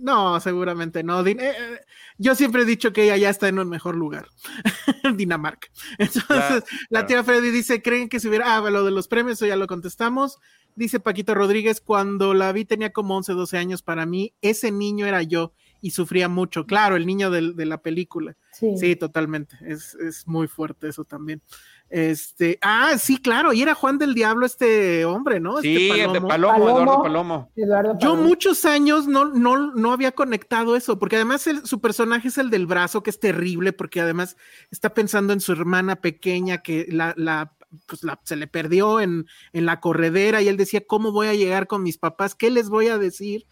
No, 0.00 0.38
seguramente 0.40 1.02
no. 1.02 1.22
Din- 1.22 1.40
eh, 1.40 1.50
eh, 1.58 1.80
yo 2.18 2.34
siempre 2.34 2.62
he 2.62 2.64
dicho 2.64 2.92
que 2.92 3.04
ella 3.04 3.16
ya 3.16 3.30
está 3.30 3.48
en 3.48 3.58
un 3.58 3.68
mejor 3.68 3.96
lugar. 3.96 4.28
Dinamarca. 5.16 5.68
Entonces, 5.98 6.24
Claro, 6.26 6.54
la 6.56 6.62
claro. 6.88 7.06
tía 7.06 7.24
Freddy 7.24 7.50
dice, 7.50 7.82
¿creen 7.82 8.08
que 8.08 8.20
si 8.20 8.28
hubiera... 8.28 8.56
Ah, 8.56 8.60
lo 8.70 8.84
de 8.84 8.90
los 8.90 9.08
premios, 9.08 9.38
eso 9.38 9.46
ya 9.46 9.56
lo 9.56 9.66
contestamos. 9.66 10.38
Dice 10.76 10.98
Paquito 11.00 11.34
Rodríguez, 11.34 11.80
cuando 11.80 12.34
la 12.34 12.52
vi 12.52 12.64
tenía 12.64 12.92
como 12.92 13.16
11, 13.16 13.32
12 13.32 13.58
años 13.58 13.82
para 13.82 14.06
mí, 14.06 14.34
ese 14.42 14.72
niño 14.72 15.06
era 15.06 15.22
yo 15.22 15.52
y 15.80 15.90
sufría 15.90 16.28
mucho. 16.28 16.66
Claro, 16.66 16.96
el 16.96 17.06
niño 17.06 17.30
de 17.30 17.66
la 17.66 17.78
película. 17.82 18.36
sí. 18.52 18.76
Sí, 18.76 18.96
totalmente. 18.96 19.56
Es, 19.66 19.94
es 19.94 20.26
muy 20.26 20.48
fuerte 20.48 20.88
eso 20.88 21.04
también. 21.04 21.42
Este, 21.90 22.58
ah, 22.60 22.94
sí, 22.98 23.18
claro, 23.18 23.52
y 23.52 23.62
era 23.62 23.74
Juan 23.74 23.98
del 23.98 24.14
Diablo 24.14 24.46
este 24.46 25.04
hombre, 25.04 25.38
¿no? 25.38 25.58
Sí, 25.60 25.90
este 25.90 26.04
el 26.04 26.12
de 26.14 26.20
Palomo. 26.20 26.28
Palomo, 26.28 26.52
Palomo. 26.52 26.70
Eduardo 26.80 27.02
Palomo. 27.02 27.52
Eduardo 27.54 27.92
Yo 28.00 28.10
Palomo. 28.10 28.22
muchos 28.22 28.64
años 28.64 29.06
no, 29.06 29.26
no, 29.26 29.72
no 29.74 29.92
había 29.92 30.12
conectado 30.12 30.76
eso, 30.76 30.98
porque 30.98 31.16
además 31.16 31.46
el- 31.46 31.64
su 31.66 31.80
personaje 31.80 32.28
es 32.28 32.38
el 32.38 32.50
del 32.50 32.66
brazo, 32.66 33.02
que 33.02 33.10
es 33.10 33.20
terrible, 33.20 33.72
porque 33.72 34.00
además 34.00 34.36
está 34.70 34.92
pensando 34.92 35.32
en 35.32 35.40
su 35.40 35.52
hermana 35.52 35.96
pequeña, 35.96 36.62
que 36.62 36.86
la, 36.90 37.14
la 37.16 37.52
pues 37.86 38.00
se 38.24 38.36
le 38.36 38.46
perdió 38.46 39.00
en, 39.00 39.26
en, 39.52 39.66
la 39.66 39.80
corredera 39.80 40.42
y 40.42 40.48
él 40.48 40.56
decía, 40.56 40.84
¿cómo 40.86 41.12
voy 41.12 41.26
a 41.26 41.34
llegar 41.34 41.66
con 41.66 41.82
mis 41.82 41.98
papás? 41.98 42.34
¿Qué 42.34 42.50
les 42.50 42.68
voy 42.68 42.88
a 42.88 42.98
decir? 42.98 43.46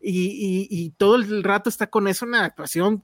Y, 0.00 0.68
y, 0.70 0.90
todo 0.90 1.16
el 1.16 1.42
rato 1.42 1.70
está 1.70 1.88
con 1.88 2.08
eso, 2.08 2.26
una 2.26 2.44
actuación 2.44 3.02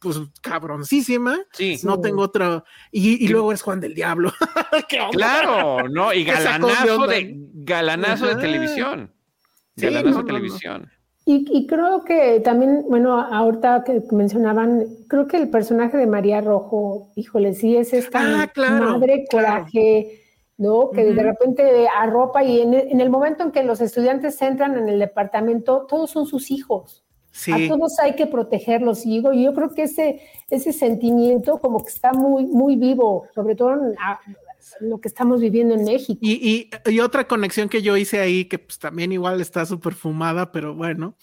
pues 0.00 0.18
cabroncísima. 0.40 1.38
Sí. 1.52 1.78
No 1.82 2.00
tengo 2.00 2.22
otra. 2.22 2.64
Y, 2.90 3.24
y, 3.24 3.28
luego 3.28 3.52
es 3.52 3.62
Juan 3.62 3.80
del 3.80 3.94
Diablo. 3.94 4.32
claro, 5.12 5.88
no, 5.88 6.12
y 6.12 6.24
galanazo 6.24 7.06
de, 7.06 7.34
galanazo 7.54 8.26
de 8.26 8.36
televisión. 8.36 9.12
galanazo 9.76 10.18
de 10.18 10.24
televisión. 10.24 10.90
Y, 11.30 11.66
creo 11.66 12.04
que 12.04 12.40
también, 12.40 12.86
bueno, 12.88 13.20
ahorita 13.20 13.84
que 13.84 14.02
mencionaban, 14.12 14.86
creo 15.08 15.28
que 15.28 15.36
el 15.36 15.50
personaje 15.50 15.98
de 15.98 16.06
María 16.06 16.40
Rojo, 16.40 17.12
híjole, 17.16 17.52
sí 17.52 17.76
es 17.76 17.92
esta 17.92 18.20
ah, 18.20 18.50
madre 18.56 19.26
coraje, 19.30 20.22
¿no? 20.56 20.88
Que 20.90 21.04
de 21.04 21.22
repente 21.22 21.86
arropa 21.86 22.42
y 22.42 22.62
en, 22.62 22.72
en, 22.72 23.02
el 23.02 23.10
momento 23.10 23.42
en 23.42 23.52
que 23.52 23.62
los 23.62 23.82
estudiantes 23.82 24.40
entran 24.40 24.78
en 24.78 24.88
el 24.88 24.98
departamento, 24.98 25.84
todos 25.86 26.10
son 26.10 26.24
sus 26.24 26.50
hijos. 26.50 27.04
A 27.52 27.68
todos 27.68 27.98
hay 28.00 28.16
que 28.16 28.26
protegerlos, 28.26 29.06
y 29.06 29.10
digo, 29.10 29.32
yo 29.32 29.54
creo 29.54 29.70
que 29.72 29.84
ese, 29.84 30.20
ese 30.50 30.72
sentimiento 30.72 31.58
como 31.58 31.84
que 31.84 31.90
está 31.90 32.12
muy, 32.12 32.46
muy 32.46 32.76
vivo, 32.76 33.26
sobre 33.34 33.54
todo 33.54 33.74
en 33.74 33.94
lo 34.80 35.00
que 35.00 35.08
estamos 35.08 35.40
viviendo 35.40 35.74
en 35.74 35.84
México. 35.84 36.18
Y, 36.20 36.70
y, 36.84 37.00
otra 37.00 37.26
conexión 37.28 37.68
que 37.68 37.82
yo 37.82 37.96
hice 37.96 38.20
ahí, 38.20 38.46
que 38.46 38.58
pues 38.58 38.78
también 38.78 39.12
igual 39.12 39.40
está 39.40 39.64
súper 39.66 39.94
fumada, 39.94 40.52
pero 40.52 40.74
bueno, 40.74 41.16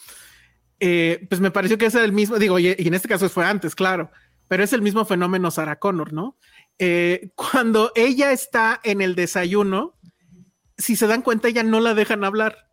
eh, 0.80 1.26
pues 1.30 1.42
me 1.42 1.52
pareció 1.52 1.78
que 1.78 1.88
es 1.88 1.96
el 1.96 2.12
mismo, 2.12 2.38
digo, 2.38 2.60
y, 2.60 2.68
en 2.68 2.94
este 2.94 3.08
caso 3.08 3.30
fue 3.30 3.46
antes, 3.46 3.76
claro, 3.76 4.12
pero 4.48 4.64
es 4.64 4.74
el 4.74 4.82
mismo 4.82 5.06
fenómeno 5.06 5.52
Sarah 5.52 5.80
Connor, 5.80 6.14
¿no? 6.14 6.38
Eh, 6.80 7.32
cuando 7.36 7.92
ella 7.96 8.32
está 8.32 8.80
en 8.84 9.02
el 9.02 9.16
desayuno, 9.16 9.96
si 10.78 10.96
se 10.96 11.08
dan 11.08 11.22
cuenta, 11.22 11.48
ella 11.48 11.64
no 11.64 11.80
la 11.80 11.94
dejan 11.94 12.24
hablar. 12.24 12.70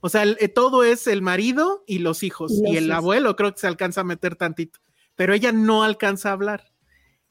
O 0.00 0.08
sea, 0.08 0.24
eh, 0.24 0.48
todo 0.48 0.82
es 0.82 1.06
el 1.06 1.22
marido 1.22 1.84
y 1.86 1.98
los 1.98 2.22
hijos. 2.22 2.52
Y, 2.64 2.76
el 2.76 2.90
abuelo 2.90 3.36
creo 3.36 3.52
que 3.52 3.60
se 3.60 3.66
alcanza 3.66 4.00
a 4.00 4.04
meter 4.04 4.36
tantito, 4.36 4.80
pero 5.14 5.34
ella 5.34 5.52
no 5.52 5.82
alcanza 5.82 6.30
a 6.30 6.32
hablar. 6.32 6.72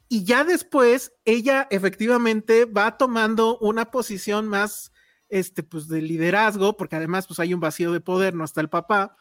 Y 0.08 0.24
ya 0.24 0.44
después, 0.44 1.12
ella 1.24 1.68
efectivamente 1.70 2.64
va 2.64 2.96
tomando 2.96 3.58
una 3.58 3.90
posición 3.90 4.48
más, 4.48 4.92
este, 5.28 5.62
pues 5.62 5.86
de 5.88 6.02
liderazgo, 6.02 6.76
porque 6.76 6.96
además, 6.96 7.26
pues 7.26 7.38
hay 7.38 7.54
un 7.54 7.60
vacío 7.60 7.92
de 7.92 8.00
poder, 8.00 8.34
no 8.34 8.44
está 8.44 8.60
el 8.60 8.68
papá. 8.68 9.16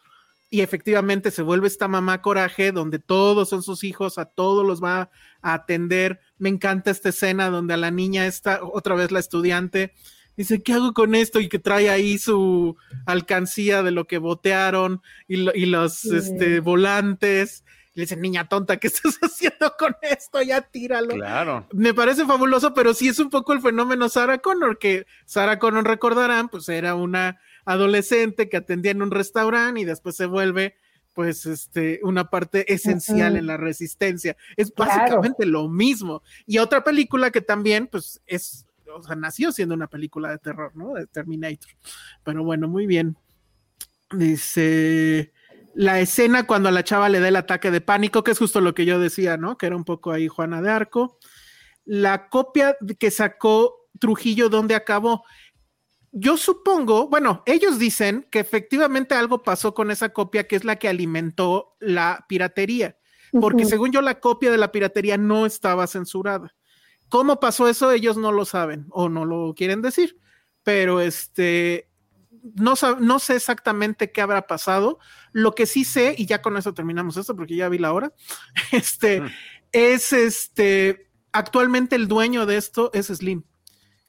Y 0.51 0.61
efectivamente 0.61 1.29
se 1.29 1.43
vuelve 1.43 1.67
esta 1.67 1.87
mamá 1.87 2.23
coraje, 2.23 2.71
donde 2.71 2.97
todos 2.97 3.49
son 3.49 3.61
sus 3.61 3.83
hijos, 3.83 4.17
a 4.17 4.25
todos 4.25 4.65
los 4.65 4.83
va 4.83 5.11
a 5.43 5.53
atender. 5.53 6.21
Me 6.39 6.49
encanta 6.49 6.89
esta 6.89 7.09
escena 7.09 7.51
donde 7.51 7.75
a 7.75 7.77
la 7.77 7.91
niña 7.91 8.25
está, 8.25 8.61
otra 8.63 8.95
vez 8.95 9.11
la 9.11 9.19
estudiante, 9.19 9.93
dice, 10.39 10.63
¿qué 10.63 10.71
hago 10.71 10.93
con 10.93 11.15
esto? 11.15 11.41
Y 11.41 11.49
que 11.49 11.59
trae 11.59 11.89
ahí 11.89 12.17
su 12.17 12.77
alcancía 13.05 13.83
de 13.83 13.91
lo 13.91 14.07
que 14.07 14.19
botearon 14.19 15.01
y, 15.27 15.35
los 15.65 16.05
este, 16.05 16.61
volantes. 16.61 17.65
le 17.93 18.03
dice, 18.03 18.15
niña 18.15 18.47
tonta, 18.47 18.77
¿qué 18.77 18.87
estás 18.93 19.19
haciendo 19.21 19.75
con 19.77 19.97
esto? 20.01 20.41
Ya 20.41 20.61
tíralo. 20.61 21.09
Claro. 21.09 21.67
Me 21.73 21.93
parece 21.93 22.25
fabuloso, 22.25 22.73
pero 22.73 22.93
sí 22.93 23.09
es 23.09 23.19
un 23.19 23.29
poco 23.29 23.51
el 23.51 23.59
fenómeno 23.59 24.07
Sarah 24.07 24.37
Connor, 24.37 24.79
que 24.79 25.05
Sarah 25.25 25.59
Connor 25.59 25.85
recordarán, 25.85 26.47
pues 26.47 26.69
era 26.69 26.95
una 26.95 27.41
adolescente 27.65 28.47
que 28.47 28.55
atendía 28.55 28.91
en 28.91 29.01
un 29.01 29.11
restaurante 29.11 29.81
y 29.81 29.85
después 29.85 30.15
se 30.15 30.25
vuelve 30.25 30.75
pues 31.13 31.45
este, 31.45 31.99
una 32.03 32.29
parte 32.29 32.73
esencial 32.73 33.35
en 33.35 33.45
la 33.45 33.57
resistencia. 33.57 34.37
Es 34.55 34.73
básicamente 34.73 35.45
lo 35.45 35.67
mismo. 35.67 36.23
Y 36.45 36.59
otra 36.59 36.85
película 36.85 37.29
que 37.29 37.41
también, 37.41 37.87
pues, 37.87 38.21
es 38.25 38.68
o 38.95 39.03
sea, 39.03 39.15
nació 39.15 39.51
siendo 39.51 39.75
una 39.75 39.87
película 39.87 40.29
de 40.31 40.39
terror, 40.39 40.75
¿no? 40.75 40.93
De 40.93 41.07
Terminator. 41.07 41.71
Pero 42.23 42.43
bueno, 42.43 42.67
muy 42.67 42.87
bien. 42.87 43.17
Dice 44.11 45.31
la 45.75 45.99
escena 45.99 46.45
cuando 46.45 46.69
a 46.69 46.71
la 46.71 46.83
chava 46.83 47.09
le 47.09 47.19
da 47.19 47.27
el 47.27 47.35
ataque 47.35 47.71
de 47.71 47.81
pánico, 47.81 48.23
que 48.23 48.31
es 48.31 48.39
justo 48.39 48.59
lo 48.59 48.73
que 48.73 48.85
yo 48.85 48.99
decía, 48.99 49.37
¿no? 49.37 49.57
Que 49.57 49.67
era 49.67 49.75
un 49.75 49.85
poco 49.85 50.11
ahí 50.11 50.27
Juana 50.27 50.61
de 50.61 50.69
Arco. 50.69 51.17
La 51.85 52.29
copia 52.29 52.75
que 52.99 53.11
sacó 53.11 53.87
Trujillo, 53.99 54.49
¿dónde 54.49 54.75
acabó? 54.75 55.23
Yo 56.11 56.37
supongo, 56.37 57.07
bueno, 57.07 57.43
ellos 57.45 57.77
dicen 57.77 58.27
que 58.31 58.39
efectivamente 58.39 59.15
algo 59.15 59.43
pasó 59.43 59.73
con 59.73 59.91
esa 59.91 60.09
copia 60.09 60.47
que 60.47 60.55
es 60.55 60.65
la 60.65 60.77
que 60.77 60.89
alimentó 60.89 61.75
la 61.79 62.25
piratería, 62.27 62.97
porque 63.39 63.65
según 63.65 63.91
yo 63.91 64.01
la 64.01 64.19
copia 64.19 64.49
de 64.49 64.57
la 64.57 64.71
piratería 64.71 65.17
no 65.17 65.45
estaba 65.45 65.85
censurada. 65.85 66.55
¿Cómo 67.09 67.39
pasó 67.39 67.67
eso? 67.67 67.91
Ellos 67.91 68.17
no 68.17 68.31
lo 68.31 68.45
saben 68.45 68.85
o 68.91 69.09
no 69.09 69.25
lo 69.25 69.53
quieren 69.55 69.81
decir, 69.81 70.17
pero 70.63 71.01
este, 71.01 71.89
no, 72.55 72.75
no 72.99 73.19
sé 73.19 73.35
exactamente 73.35 74.11
qué 74.11 74.21
habrá 74.21 74.47
pasado. 74.47 74.99
Lo 75.31 75.55
que 75.55 75.65
sí 75.65 75.83
sé, 75.83 76.15
y 76.17 76.25
ya 76.25 76.41
con 76.41 76.57
eso 76.57 76.73
terminamos 76.73 77.17
esto 77.17 77.35
porque 77.35 77.55
ya 77.55 77.69
vi 77.69 77.79
la 77.79 77.93
hora, 77.93 78.13
este, 78.71 79.21
mm. 79.21 79.29
es 79.71 80.13
este, 80.13 81.09
actualmente 81.31 81.95
el 81.95 82.07
dueño 82.07 82.45
de 82.45 82.57
esto 82.57 82.91
es 82.93 83.07
Slim. 83.07 83.43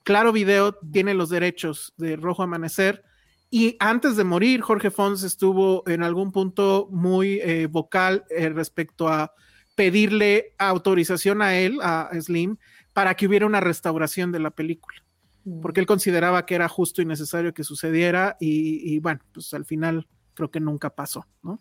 Claro 0.02 0.32
Video 0.32 0.74
tiene 0.74 1.14
los 1.14 1.30
derechos 1.30 1.92
de 1.96 2.16
Rojo 2.16 2.42
Amanecer. 2.42 3.04
Y 3.50 3.76
antes 3.80 4.16
de 4.16 4.24
morir, 4.24 4.60
Jorge 4.60 4.90
Fons 4.90 5.24
estuvo 5.24 5.82
en 5.88 6.02
algún 6.04 6.30
punto 6.30 6.88
muy 6.90 7.40
eh, 7.40 7.66
vocal 7.66 8.24
eh, 8.30 8.48
respecto 8.48 9.08
a 9.08 9.34
pedirle 9.74 10.54
autorización 10.58 11.42
a 11.42 11.56
él, 11.58 11.78
a 11.82 12.10
Slim, 12.20 12.58
para 12.92 13.14
que 13.14 13.26
hubiera 13.26 13.46
una 13.46 13.60
restauración 13.60 14.32
de 14.32 14.40
la 14.40 14.50
película, 14.50 15.02
mm. 15.44 15.60
porque 15.60 15.80
él 15.80 15.86
consideraba 15.86 16.46
que 16.46 16.54
era 16.54 16.68
justo 16.68 17.02
y 17.02 17.06
necesario 17.06 17.54
que 17.54 17.64
sucediera 17.64 18.36
y, 18.40 18.98
bueno, 19.00 19.20
pues 19.32 19.52
al 19.54 19.64
final 19.64 20.06
creo 20.34 20.50
que 20.50 20.60
nunca 20.60 20.90
pasó, 20.90 21.26
¿no? 21.42 21.60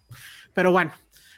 Pero 0.54 0.72
bueno, 0.72 0.94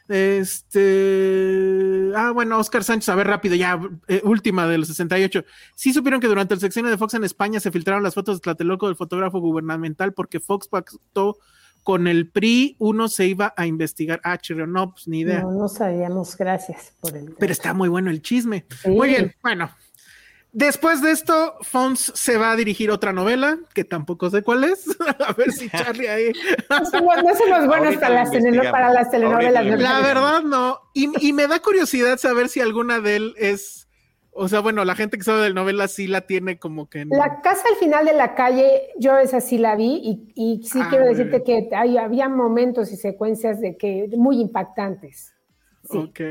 este. 0.08 2.12
Ah, 2.16 2.32
bueno, 2.32 2.58
Oscar 2.58 2.84
Sánchez, 2.84 3.10
a 3.10 3.16
ver 3.16 3.28
rápido, 3.28 3.56
ya, 3.56 3.80
eh, 4.08 4.22
última 4.24 4.68
de 4.68 4.78
los 4.78 4.88
68. 4.90 5.46
Sí 5.76 5.94
supieron 5.94 6.20
que 6.20 6.28
durante 6.28 6.54
el 6.54 6.60
sexenio 6.60 6.92
de 6.92 6.98
Fox 6.98 7.14
en 7.14 7.24
España 7.24 7.60
se 7.60 7.72
filtraron 7.72 8.04
las 8.04 8.14
fotos 8.14 8.38
de 8.38 8.42
Tlatelolco 8.42 8.88
del 8.88 8.96
fotógrafo 8.96 9.40
gubernamental 9.40 10.14
porque 10.14 10.40
Fox 10.40 10.68
pactó 10.68 11.38
con 11.84 12.08
el 12.08 12.30
PRI, 12.30 12.76
uno 12.80 13.08
se 13.08 13.28
iba 13.28 13.54
a 13.58 13.66
investigar. 13.66 14.22
Ah, 14.24 14.38
Chirrio, 14.38 14.68
no, 14.68 14.92
pues 14.92 15.08
ni 15.08 15.22
idea. 15.22 15.42
No, 15.42 15.52
no 15.52 15.68
sabíamos, 15.68 16.38
gracias 16.38 16.94
por 17.00 17.16
el. 17.16 17.36
Pero 17.40 17.52
está 17.52 17.74
muy 17.74 17.90
bueno 17.90 18.10
el 18.10 18.22
chisme. 18.22 18.66
Muy 18.86 19.10
bien, 19.10 19.36
bueno, 19.42 19.72
Después 20.54 21.02
de 21.02 21.12
esto, 21.12 21.56
Fons 21.62 22.12
se 22.14 22.36
va 22.36 22.52
a 22.52 22.56
dirigir 22.58 22.92
otra 22.92 23.14
novela, 23.14 23.58
que 23.74 23.86
tampoco 23.86 24.30
sé 24.30 24.42
cuál 24.44 24.66
es. 24.66 24.86
a 25.26 25.32
ver 25.32 25.52
si 25.54 25.70
Charlie 25.70 26.10
ahí. 26.10 26.32
no, 26.70 26.86
son 26.86 27.06
los 27.50 27.68
buenos 27.68 27.96
para 27.96 28.16
las, 28.16 28.32
telenovelas. 28.32 29.66
La 29.80 30.02
verdad, 30.02 30.42
no. 30.42 30.82
Y, 30.94 31.32
me 31.32 31.48
da 31.48 31.60
curiosidad 31.60 32.18
saber 32.18 32.50
si 32.50 32.60
alguna 32.60 33.00
de 33.00 33.16
él 33.16 33.34
es. 33.38 33.81
O 34.34 34.48
sea, 34.48 34.62
bueno, 34.62 34.86
la 34.86 34.96
gente 34.96 35.18
que 35.18 35.24
sabe 35.24 35.42
de 35.44 35.54
novela 35.54 35.88
sí 35.90 36.08
la 36.08 36.22
tiene 36.22 36.58
como 36.58 36.90
que. 36.90 37.06
La 37.06 37.42
casa 37.42 37.64
al 37.70 37.76
final 37.76 38.06
de 38.06 38.14
la 38.14 38.34
calle, 38.34 38.90
yo 38.98 39.18
esa 39.18 39.42
sí 39.42 39.58
la 39.58 39.76
vi 39.76 40.32
y, 40.36 40.64
sí 40.64 40.80
ah, 40.82 40.88
quiero 40.90 41.06
decirte 41.06 41.44
que 41.44 41.70
había 41.76 42.30
momentos 42.30 42.92
y 42.94 42.96
secuencias 42.96 43.60
de 43.60 43.76
que 43.76 44.10
muy 44.16 44.40
impactantes. 44.40 45.34
Ok. 45.90 46.22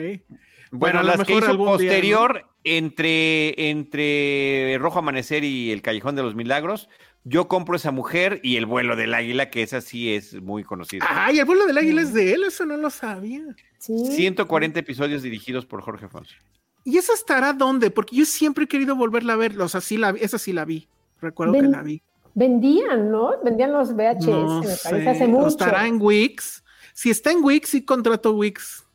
Bueno, 0.70 1.02
las 1.02 1.24
que 1.24 1.34
hizo 1.34 1.56
posterior 1.58 2.46
entre, 2.64 3.70
entre 3.70 4.78
Rojo 4.78 5.00
Amanecer 5.00 5.44
y 5.44 5.70
El 5.70 5.82
Callejón 5.82 6.16
de 6.16 6.22
los 6.22 6.34
Milagros, 6.34 6.88
yo 7.24 7.48
compro 7.48 7.76
esa 7.76 7.90
mujer 7.90 8.40
y 8.42 8.56
El 8.56 8.64
vuelo 8.66 8.96
del 8.96 9.12
águila, 9.12 9.50
que 9.50 9.62
esa 9.62 9.82
sí 9.82 10.14
es 10.14 10.40
muy 10.40 10.64
conocida. 10.64 11.04
Ay, 11.06 11.38
El 11.38 11.44
vuelo 11.44 11.66
del 11.66 11.76
águila 11.76 12.00
es 12.00 12.14
de 12.14 12.32
él, 12.32 12.44
eso 12.44 12.64
no 12.64 12.76
lo 12.76 12.88
sabía. 12.88 13.42
140 13.78 14.80
episodios 14.80 15.22
dirigidos 15.22 15.66
por 15.66 15.82
Jorge 15.82 16.08
Fonsi. 16.08 16.36
¿Y 16.84 16.98
esa 16.98 17.12
estará 17.12 17.52
dónde? 17.52 17.90
Porque 17.90 18.16
yo 18.16 18.24
siempre 18.24 18.64
he 18.64 18.68
querido 18.68 18.96
volverla 18.96 19.34
a 19.34 19.36
ver, 19.36 19.60
o 19.60 19.68
sea, 19.68 19.80
sí 19.80 19.96
la, 19.96 20.10
esa 20.10 20.38
sí 20.38 20.52
la 20.52 20.64
vi, 20.64 20.88
recuerdo 21.20 21.54
que 21.54 21.62
la 21.62 21.82
vi. 21.82 22.02
Vendían, 22.34 23.10
¿no? 23.10 23.32
Vendían 23.44 23.72
los 23.72 23.94
VHS, 23.94 24.26
me 24.26 24.76
parece, 24.82 25.08
hace 25.08 25.26
mucho. 25.26 25.48
estará 25.48 25.86
en 25.86 26.00
Wix. 26.00 26.64
Si 26.94 27.10
está 27.10 27.32
en 27.32 27.42
Wix, 27.42 27.70
sí 27.70 27.84
contrato 27.84 28.32
Wix 28.32 28.86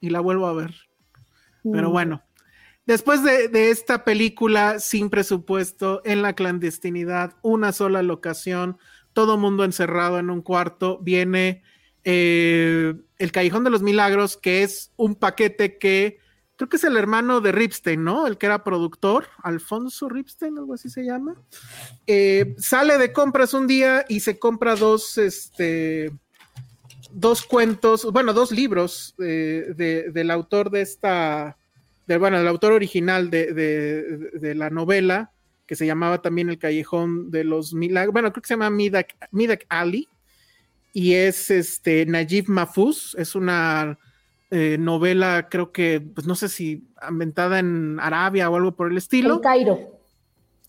y 0.00 0.10
la 0.10 0.20
vuelvo 0.20 0.46
a 0.46 0.52
ver. 0.52 0.74
Pero 1.62 1.90
mm. 1.90 1.92
bueno, 1.92 2.22
Después 2.86 3.22
de, 3.22 3.70
esta 3.70 4.04
película 4.04 4.80
sin 4.80 5.08
presupuesto, 5.08 6.02
en 6.04 6.20
la 6.20 6.34
clandestinidad, 6.34 7.36
una 7.42 7.70
sola 7.70 8.02
locación, 8.02 8.76
todo 9.12 9.38
mundo 9.38 9.64
encerrado 9.64 10.18
en 10.18 10.30
un 10.30 10.42
cuarto, 10.42 10.98
viene 10.98 11.62
eh, 12.02 12.94
El 13.18 13.30
Callejón 13.30 13.62
de 13.62 13.70
los 13.70 13.82
Milagros, 13.82 14.36
que 14.36 14.64
es 14.64 14.92
un 14.96 15.14
paquete 15.14 15.78
que 15.78 16.18
creo 16.62 16.68
que 16.68 16.76
es 16.76 16.84
el 16.84 16.96
hermano 16.96 17.40
de 17.40 17.50
Ripstein, 17.50 18.04
¿no? 18.04 18.24
El 18.24 18.38
que 18.38 18.46
era 18.46 18.62
productor, 18.62 19.26
Alfonso 19.42 20.08
Ripstein, 20.08 20.56
algo 20.58 20.74
así 20.74 20.88
se 20.88 21.04
llama. 21.04 21.34
Eh, 22.06 22.54
sale 22.56 22.98
de 22.98 23.12
compras 23.12 23.52
un 23.52 23.66
día 23.66 24.04
y 24.08 24.20
se 24.20 24.38
compra 24.38 24.76
dos, 24.76 25.18
este, 25.18 26.12
dos 27.10 27.42
cuentos, 27.42 28.04
bueno, 28.12 28.32
dos 28.32 28.52
libros 28.52 29.16
eh, 29.18 29.74
del 30.12 30.30
autor 30.30 30.70
de 30.70 30.82
esta 30.82 31.56
bueno, 32.06 32.38
el 32.38 32.46
autor 32.46 32.72
original 32.72 33.30
de, 33.30 34.54
la 34.54 34.70
novela, 34.70 35.32
que 35.66 35.76
se 35.76 35.86
llamaba 35.86 36.22
también 36.22 36.50
El 36.50 36.58
Callejón 36.58 37.30
de 37.30 37.42
los 37.42 37.74
Milagros, 37.74 38.12
bueno, 38.12 38.32
creo 38.32 38.42
que 38.42 38.48
se 38.48 38.54
llama 38.54 38.70
Midak, 38.70 39.16
Midak 39.30 39.66
Ali, 39.68 40.08
y 40.92 41.14
es 41.14 41.50
este 41.50 42.04
Najib 42.06 42.48
Mahfouz, 42.48 43.14
es 43.16 43.34
una 43.34 43.98
eh, 44.54 44.76
novela, 44.78 45.48
creo 45.48 45.72
que, 45.72 45.98
pues 45.98 46.26
no 46.26 46.34
sé 46.34 46.50
si 46.50 46.86
ambientada 47.00 47.58
en 47.58 47.98
Arabia 47.98 48.50
o 48.50 48.56
algo 48.56 48.76
por 48.76 48.90
el 48.90 48.98
estilo. 48.98 49.36
El 49.36 49.40
Cairo. 49.40 50.00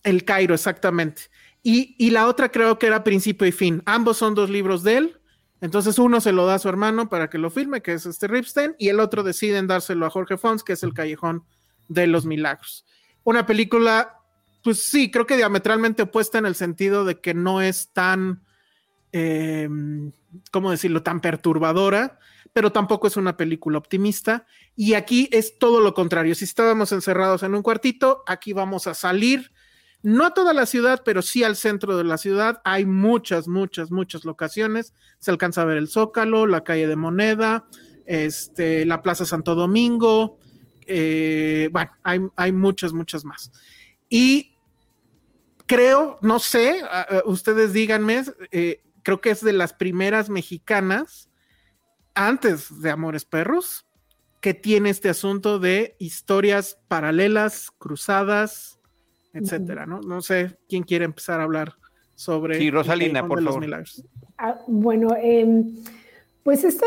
El 0.03 0.23
Cairo, 0.23 0.53
exactamente. 0.55 1.23
Y, 1.63 1.93
y, 1.97 2.11
la 2.11 2.27
otra 2.27 2.49
creo 2.49 2.79
que 2.79 2.87
era 2.87 3.03
Principio 3.03 3.45
y 3.45 3.51
Fin. 3.51 3.83
Ambos 3.85 4.15
son 4.15 4.35
dos 4.35 4.49
libros 4.49 4.83
de 4.83 4.95
él. 4.95 5.19
Entonces 5.59 5.99
uno 5.99 6.21
se 6.21 6.31
lo 6.31 6.45
da 6.45 6.55
a 6.55 6.59
su 6.59 6.69
hermano 6.69 7.09
para 7.09 7.29
que 7.29 7.37
lo 7.37 7.49
firme, 7.49 7.81
que 7.81 7.91
es 7.91 8.05
este 8.05 8.29
Ripstein, 8.29 8.73
y 8.79 8.87
el 8.87 9.01
otro 9.01 9.21
deciden 9.21 9.67
dárselo 9.67 10.05
a 10.05 10.09
Jorge 10.09 10.37
Fons, 10.37 10.63
que 10.63 10.73
es 10.73 10.83
El 10.83 10.93
Callejón 10.93 11.43
de 11.89 12.07
los 12.07 12.25
Milagros. 12.25 12.85
Una 13.25 13.45
película, 13.45 14.17
pues 14.63 14.81
sí, 14.81 15.11
creo 15.11 15.25
que 15.27 15.35
diametralmente 15.35 16.03
opuesta 16.03 16.37
en 16.37 16.45
el 16.45 16.55
sentido 16.55 17.03
de 17.03 17.19
que 17.19 17.33
no 17.33 17.61
es 17.61 17.89
tan, 17.91 18.43
eh, 19.11 19.67
¿cómo 20.51 20.71
decirlo?, 20.71 21.03
tan 21.03 21.19
perturbadora, 21.19 22.17
pero 22.53 22.71
tampoco 22.71 23.07
es 23.07 23.17
una 23.17 23.35
película 23.35 23.79
optimista. 23.79 24.45
Y 24.75 24.93
aquí 24.93 25.27
es 25.31 25.57
todo 25.57 25.81
lo 25.81 25.93
contrario. 25.93 26.35
Si 26.35 26.45
estábamos 26.45 26.91
encerrados 26.91 27.43
en 27.43 27.55
un 27.55 27.63
cuartito, 27.63 28.23
aquí 28.27 28.53
vamos 28.53 28.87
a 28.87 28.93
salir 28.93 29.51
no 30.03 30.25
a 30.25 30.33
toda 30.33 30.53
la 30.53 30.65
ciudad, 30.65 31.01
pero 31.03 31.21
sí 31.21 31.43
al 31.43 31.55
centro 31.55 31.97
de 31.97 32.03
la 32.03 32.17
ciudad. 32.17 32.61
Hay 32.65 32.85
muchas, 32.85 33.47
muchas, 33.47 33.89
muchas 33.89 34.25
locaciones. 34.25 34.93
Se 35.19 35.31
alcanza 35.31 35.61
a 35.61 35.65
ver 35.65 35.77
el 35.77 35.87
Zócalo, 35.87 36.45
la 36.45 36.63
calle 36.63 36.87
de 36.87 36.97
Moneda, 36.97 37.65
este, 38.05 38.85
la 38.85 39.01
Plaza 39.01 39.25
Santo 39.25 39.55
Domingo. 39.55 40.39
Eh, 40.85 41.69
bueno, 41.71 41.91
hay, 42.03 42.19
hay, 42.35 42.51
muchas, 42.51 42.91
muchas 42.91 43.23
más. 43.23 43.51
Y 44.09 44.57
creo, 45.65 46.19
no 46.21 46.39
sé, 46.39 46.81
ustedes 47.25 47.71
díganme, 47.71 48.23
eh, 48.51 48.83
creo 49.03 49.21
que 49.21 49.31
es 49.31 49.41
de 49.41 49.53
las 49.53 49.73
primeras 49.73 50.29
mexicanas, 50.29 51.29
antes 52.15 52.81
de 52.81 52.91
Amores 52.91 53.25
Perros, 53.25 53.85
que 54.41 54.53
tiene 54.53 54.89
este 54.89 55.09
asunto 55.09 55.59
de 55.59 55.95
historias 55.99 56.77
paralelas, 56.87 57.71
cruzadas, 57.77 58.79
etcétera, 59.33 59.85
¿no? 59.85 60.01
No 60.01 60.21
sé 60.21 60.57
quién 60.67 60.83
quiere 60.83 61.05
empezar 61.05 61.39
a 61.39 61.43
hablar 61.43 61.73
sobre. 62.15 62.57
Sí, 62.57 62.69
Rosalina, 62.69 63.27
por 63.27 63.43
favor. 63.43 63.65
Ah, 64.37 64.59
bueno, 64.67 65.15
eh, 65.17 65.63
pues 66.43 66.65
esta, 66.65 66.85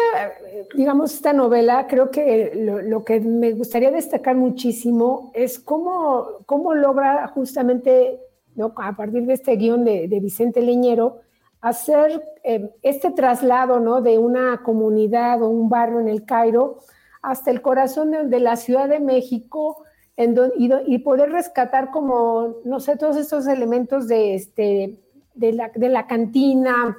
digamos, 0.74 1.14
esta 1.14 1.32
novela, 1.32 1.86
creo 1.88 2.10
que 2.10 2.52
lo, 2.54 2.82
lo, 2.82 3.04
que 3.04 3.20
me 3.20 3.52
gustaría 3.52 3.90
destacar 3.90 4.36
muchísimo 4.36 5.32
es 5.34 5.58
cómo, 5.58 6.42
cómo 6.44 6.74
logra 6.74 7.26
justamente, 7.28 8.20
¿no? 8.54 8.74
a 8.76 8.94
partir 8.94 9.24
de 9.24 9.32
este 9.32 9.56
guion 9.56 9.84
de, 9.84 10.08
de 10.08 10.20
Vicente 10.20 10.60
Leñero, 10.60 11.22
hacer 11.68 12.22
eh, 12.44 12.70
este 12.82 13.10
traslado, 13.10 13.80
¿no? 13.80 14.00
De 14.00 14.18
una 14.18 14.62
comunidad 14.62 15.42
o 15.42 15.48
un 15.48 15.68
barrio 15.68 16.00
en 16.00 16.08
el 16.08 16.24
Cairo 16.24 16.78
hasta 17.22 17.50
el 17.50 17.60
corazón 17.60 18.12
de, 18.12 18.24
de 18.24 18.40
la 18.40 18.56
Ciudad 18.56 18.88
de 18.88 19.00
México 19.00 19.84
en 20.16 20.34
do, 20.34 20.52
y, 20.56 20.70
y, 20.86 20.98
poder 20.98 21.30
rescatar 21.30 21.90
como, 21.90 22.56
no 22.64 22.80
sé, 22.80 22.96
todos 22.96 23.16
estos 23.16 23.46
elementos 23.48 24.06
de, 24.06 24.34
este, 24.34 24.98
de, 25.34 25.52
la, 25.52 25.70
de 25.74 25.88
la 25.88 26.06
cantina, 26.06 26.96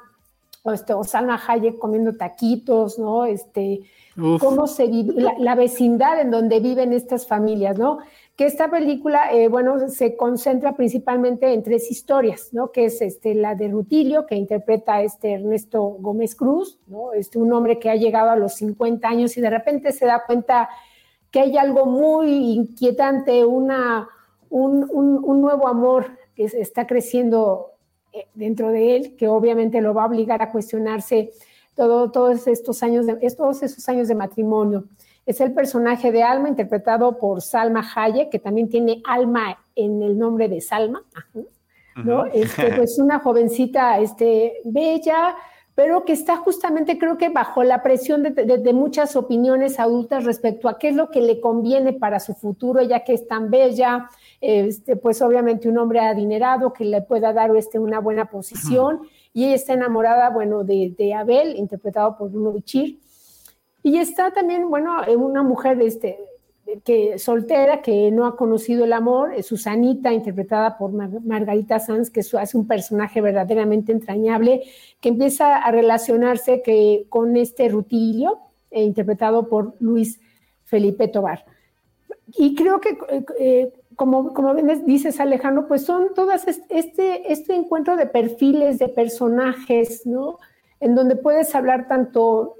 o, 0.63 0.71
este, 0.73 0.93
o 0.93 1.03
Salma 1.03 1.41
Hayek 1.47 1.79
comiendo 1.79 2.15
taquitos, 2.15 2.99
¿no? 2.99 3.25
Este, 3.25 3.81
Uf. 4.17 4.41
cómo 4.41 4.67
se 4.67 4.87
vive, 4.87 5.13
la, 5.15 5.33
la, 5.39 5.55
vecindad 5.55 6.19
en 6.19 6.29
donde 6.29 6.59
viven 6.59 6.91
estas 6.93 7.25
familias, 7.25 7.77
¿no? 7.77 7.99
Que 8.37 8.45
esta 8.45 8.69
película, 8.69 9.33
eh, 9.33 9.49
bueno, 9.49 9.89
se 9.89 10.15
concentra 10.15 10.75
principalmente 10.75 11.51
en 11.51 11.63
tres 11.63 11.91
historias, 11.91 12.53
¿no? 12.53 12.71
Que 12.71 12.85
es 12.85 13.01
este, 13.01 13.33
la 13.33 13.55
de 13.55 13.67
Rutilio, 13.67 14.25
que 14.27 14.35
interpreta 14.35 15.01
este 15.01 15.33
Ernesto 15.33 15.81
Gómez 15.81 16.35
Cruz. 16.35 16.79
Este, 17.15 17.39
un 17.39 17.51
hombre 17.51 17.79
que 17.79 17.89
ha 17.89 17.95
llegado 17.95 18.29
a 18.29 18.35
los 18.35 18.53
50 18.53 19.07
años 19.07 19.35
y 19.37 19.41
de 19.41 19.49
repente 19.49 19.91
se 19.91 20.05
da 20.05 20.23
cuenta 20.25 20.69
que 21.31 21.41
hay 21.41 21.57
algo 21.57 21.87
muy 21.87 22.53
inquietante, 22.53 23.43
una, 23.43 24.07
un, 24.49 24.87
un, 24.89 25.19
un 25.23 25.41
nuevo 25.41 25.67
amor 25.67 26.17
que 26.35 26.45
está 26.45 26.85
creciendo 26.87 27.71
eh, 28.13 28.27
dentro 28.35 28.69
de 28.69 28.95
él, 28.95 29.15
que 29.17 29.27
obviamente 29.27 29.81
lo 29.81 29.93
va 29.93 30.03
a 30.03 30.07
obligar 30.07 30.41
a 30.41 30.51
cuestionarse 30.51 31.31
todo, 31.75 32.11
todos, 32.11 32.47
estos 32.47 32.81
años 32.81 33.05
de, 33.05 33.15
todos 33.35 33.61
esos 33.63 33.87
años 33.89 34.07
de 34.07 34.15
matrimonio. 34.15 34.85
Es 35.27 35.39
el 35.41 35.53
personaje 35.53 36.11
de 36.11 36.23
Alma, 36.23 36.49
interpretado 36.49 37.19
por 37.19 37.41
Salma 37.41 37.85
Hayek, 37.95 38.29
que 38.29 38.39
también 38.39 38.69
tiene 38.69 39.03
alma 39.05 39.59
en 39.75 40.01
el 40.01 40.17
nombre 40.17 40.47
de 40.47 40.61
Salma, 40.61 41.03
¿no? 42.03 42.21
Uh 42.21 42.25
-huh. 42.25 42.31
este, 42.33 42.71
pues 42.77 42.97
una 42.97 43.19
jovencita 43.19 43.99
este, 43.99 44.53
bella, 44.63 45.35
pero 45.75 46.05
que 46.05 46.13
está 46.13 46.37
justamente 46.37 46.97
creo 46.97 47.19
que 47.19 47.29
bajo 47.29 47.63
la 47.63 47.83
presión 47.83 48.23
de, 48.23 48.31
de, 48.31 48.57
de, 48.57 48.73
muchas 48.73 49.15
opiniones 49.15 49.79
adultas 49.79 50.23
respecto 50.23 50.69
a 50.69 50.79
qué 50.79 50.89
es 50.89 50.95
lo 50.95 51.11
que 51.11 51.21
le 51.21 51.39
conviene 51.39 51.93
para 51.93 52.19
su 52.19 52.33
futuro, 52.33 52.81
ya 52.81 53.01
que 53.01 53.13
es 53.13 53.27
tan 53.27 53.51
bella, 53.51 54.09
este, 54.41 54.95
pues 54.95 55.21
obviamente 55.21 55.69
un 55.69 55.77
hombre 55.77 55.99
adinerado 55.99 56.73
que 56.73 56.83
le 56.83 57.01
pueda 57.03 57.31
dar 57.31 57.55
este, 57.55 57.77
una 57.77 57.99
buena 57.99 58.25
posición, 58.25 59.01
y 59.33 59.45
ella 59.45 59.55
está 59.55 59.73
enamorada, 59.73 60.31
bueno, 60.31 60.63
de, 60.63 60.95
de 60.97 61.13
Abel, 61.13 61.55
interpretado 61.57 62.17
por 62.17 62.31
Bruno 62.31 62.53
Bichir, 62.53 62.97
y 63.83 63.97
está 63.97 64.31
también, 64.31 64.69
bueno, 64.69 65.01
una 65.17 65.43
mujer 65.43 65.81
este, 65.81 66.17
que 66.83 67.17
soltera, 67.17 67.81
que 67.81 68.11
no 68.11 68.25
ha 68.25 68.35
conocido 68.35 68.85
el 68.85 68.93
amor, 68.93 69.41
Susanita, 69.43 70.11
interpretada 70.11 70.77
por 70.77 70.91
Mar 70.91 71.09
Margarita 71.23 71.79
Sanz, 71.79 72.09
que 72.09 72.19
hace 72.19 72.57
un 72.57 72.67
personaje 72.67 73.21
verdaderamente 73.21 73.91
entrañable, 73.91 74.63
que 74.99 75.09
empieza 75.09 75.57
a 75.57 75.71
relacionarse 75.71 76.61
que, 76.61 77.05
con 77.09 77.37
este 77.37 77.69
Rutilio, 77.69 78.39
eh, 78.71 78.83
interpretado 78.83 79.47
por 79.47 79.75
Luis 79.79 80.19
Felipe 80.65 81.07
Tobar. 81.07 81.45
Y 82.37 82.55
creo 82.55 82.81
que, 82.81 82.97
eh, 83.39 83.71
como, 83.95 84.33
como 84.33 84.53
dices, 84.53 85.19
Alejandro, 85.21 85.67
pues 85.67 85.85
son 85.85 86.13
todas 86.13 86.45
este, 86.69 87.31
este 87.31 87.55
encuentro 87.55 87.95
de 87.95 88.05
perfiles, 88.05 88.79
de 88.79 88.89
personajes, 88.89 90.05
¿no? 90.05 90.37
En 90.79 90.95
donde 90.95 91.15
puedes 91.15 91.55
hablar 91.55 91.87
tanto, 91.87 92.57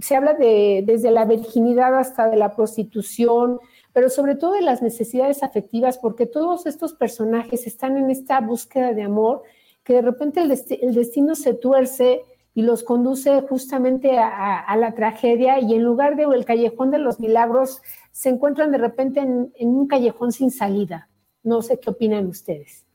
se 0.00 0.14
habla 0.14 0.34
de, 0.34 0.84
desde 0.86 1.10
la 1.10 1.24
virginidad 1.24 1.96
hasta 1.98 2.28
de 2.28 2.36
la 2.36 2.54
prostitución, 2.54 3.58
pero 3.92 4.08
sobre 4.08 4.36
todo 4.36 4.52
de 4.52 4.62
las 4.62 4.82
necesidades 4.82 5.42
afectivas, 5.42 5.98
porque 5.98 6.26
todos 6.26 6.66
estos 6.66 6.94
personajes 6.94 7.66
están 7.66 7.96
en 7.96 8.10
esta 8.10 8.40
búsqueda 8.40 8.92
de 8.92 9.02
amor, 9.02 9.42
que 9.82 9.94
de 9.94 10.02
repente 10.02 10.40
el, 10.40 10.48
desti 10.48 10.78
el 10.82 10.94
destino 10.94 11.34
se 11.34 11.54
tuerce 11.54 12.22
y 12.54 12.62
los 12.62 12.82
conduce 12.82 13.42
justamente 13.42 14.16
a, 14.18 14.74
la 14.78 14.94
tragedia 14.94 15.60
y 15.60 15.74
en 15.74 15.82
lugar 15.82 16.16
de 16.16 16.22
el 16.22 16.44
callejón 16.46 16.90
de 16.90 16.98
los 16.98 17.20
milagros, 17.20 17.82
se 18.12 18.30
encuentran 18.30 18.72
de 18.72 18.78
repente 18.78 19.20
en, 19.20 19.52
en 19.56 19.68
un 19.68 19.86
callejón 19.86 20.32
sin 20.32 20.50
salida. 20.50 21.10
No 21.42 21.60
sé 21.60 21.78
qué 21.78 21.90
opinan 21.90 22.26
ustedes. 22.26 22.85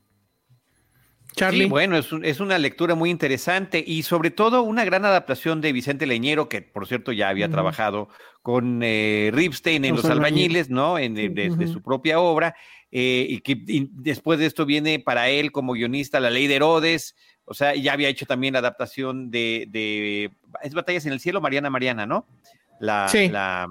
Charlie. 1.34 1.64
Sí, 1.64 1.70
bueno, 1.70 1.96
es, 1.96 2.12
un, 2.12 2.24
es, 2.24 2.40
una 2.40 2.58
lectura 2.58 2.94
muy 2.94 3.10
interesante 3.10 3.82
y 3.86 4.02
sobre 4.02 4.30
todo 4.30 4.62
una 4.62 4.84
gran 4.84 5.04
adaptación 5.04 5.60
de 5.60 5.72
Vicente 5.72 6.06
Leñero, 6.06 6.48
que 6.48 6.62
por 6.62 6.86
cierto 6.86 7.12
ya 7.12 7.28
había 7.28 7.46
uh 7.46 7.48
-huh. 7.48 7.52
trabajado 7.52 8.08
con 8.42 8.80
eh, 8.82 9.30
Ripstein 9.32 9.84
en 9.84 9.94
Los, 9.94 10.04
Los 10.04 10.12
Albañiles, 10.12 10.68
¿no? 10.70 10.98
En, 10.98 11.14
de, 11.14 11.28
de, 11.28 11.50
uh 11.50 11.54
-huh. 11.54 11.56
de, 11.56 11.68
su 11.68 11.82
propia 11.82 12.20
obra, 12.20 12.54
eh, 12.90 13.26
y 13.28 13.40
que 13.40 13.52
y 13.52 13.88
después 13.92 14.38
de 14.38 14.46
esto 14.46 14.66
viene 14.66 14.98
para 14.98 15.28
él 15.28 15.52
como 15.52 15.72
guionista 15.72 16.20
La 16.20 16.30
Ley 16.30 16.46
de 16.46 16.56
Herodes, 16.56 17.16
o 17.44 17.54
sea, 17.54 17.74
ya 17.74 17.92
había 17.92 18.08
hecho 18.08 18.26
también 18.26 18.54
adaptación 18.56 19.30
de, 19.30 19.66
de 19.70 20.30
es 20.62 20.74
Batallas 20.74 21.06
en 21.06 21.12
el 21.12 21.20
Cielo, 21.20 21.40
Mariana 21.40 21.70
Mariana, 21.70 22.06
¿no? 22.06 22.26
La, 22.80 23.08
sí. 23.08 23.28
la 23.28 23.68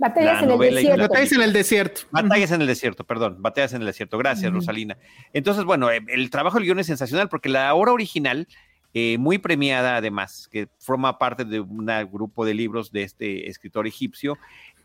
Batallas 0.00 0.42
en 0.42 0.50
el 0.50 0.58
desierto. 0.58 1.02
Batallas 1.02 1.32
en 1.32 1.42
el 1.42 1.52
desierto. 1.52 2.00
Batallas 2.10 2.50
en 2.52 2.60
el 2.62 2.66
desierto, 2.66 3.04
perdón. 3.04 3.36
Batallas 3.40 3.74
en 3.74 3.82
el 3.82 3.86
desierto. 3.86 4.16
Gracias, 4.16 4.50
uh 4.50 4.54
-huh. 4.54 4.56
Rosalina. 4.56 4.96
Entonces, 5.34 5.64
bueno, 5.64 5.90
eh, 5.90 6.00
el 6.08 6.30
trabajo 6.30 6.56
del 6.56 6.64
guion 6.64 6.78
es 6.78 6.86
sensacional 6.86 7.28
porque 7.28 7.50
la 7.50 7.74
obra 7.74 7.92
original, 7.92 8.48
eh, 8.94 9.18
muy 9.18 9.38
premiada 9.38 9.96
además, 9.96 10.48
que 10.50 10.68
forma 10.78 11.18
parte 11.18 11.44
de 11.44 11.60
un 11.60 11.86
grupo 12.10 12.46
de 12.46 12.54
libros 12.54 12.90
de 12.92 13.02
este 13.02 13.48
escritor 13.48 13.86
egipcio, 13.86 14.38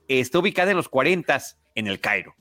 está 0.10 0.40
ubicada 0.40 0.72
en 0.72 0.78
los 0.78 0.90
40 0.90 1.40
en 1.76 1.88
el 1.88 2.00
Cairo. 2.00 2.36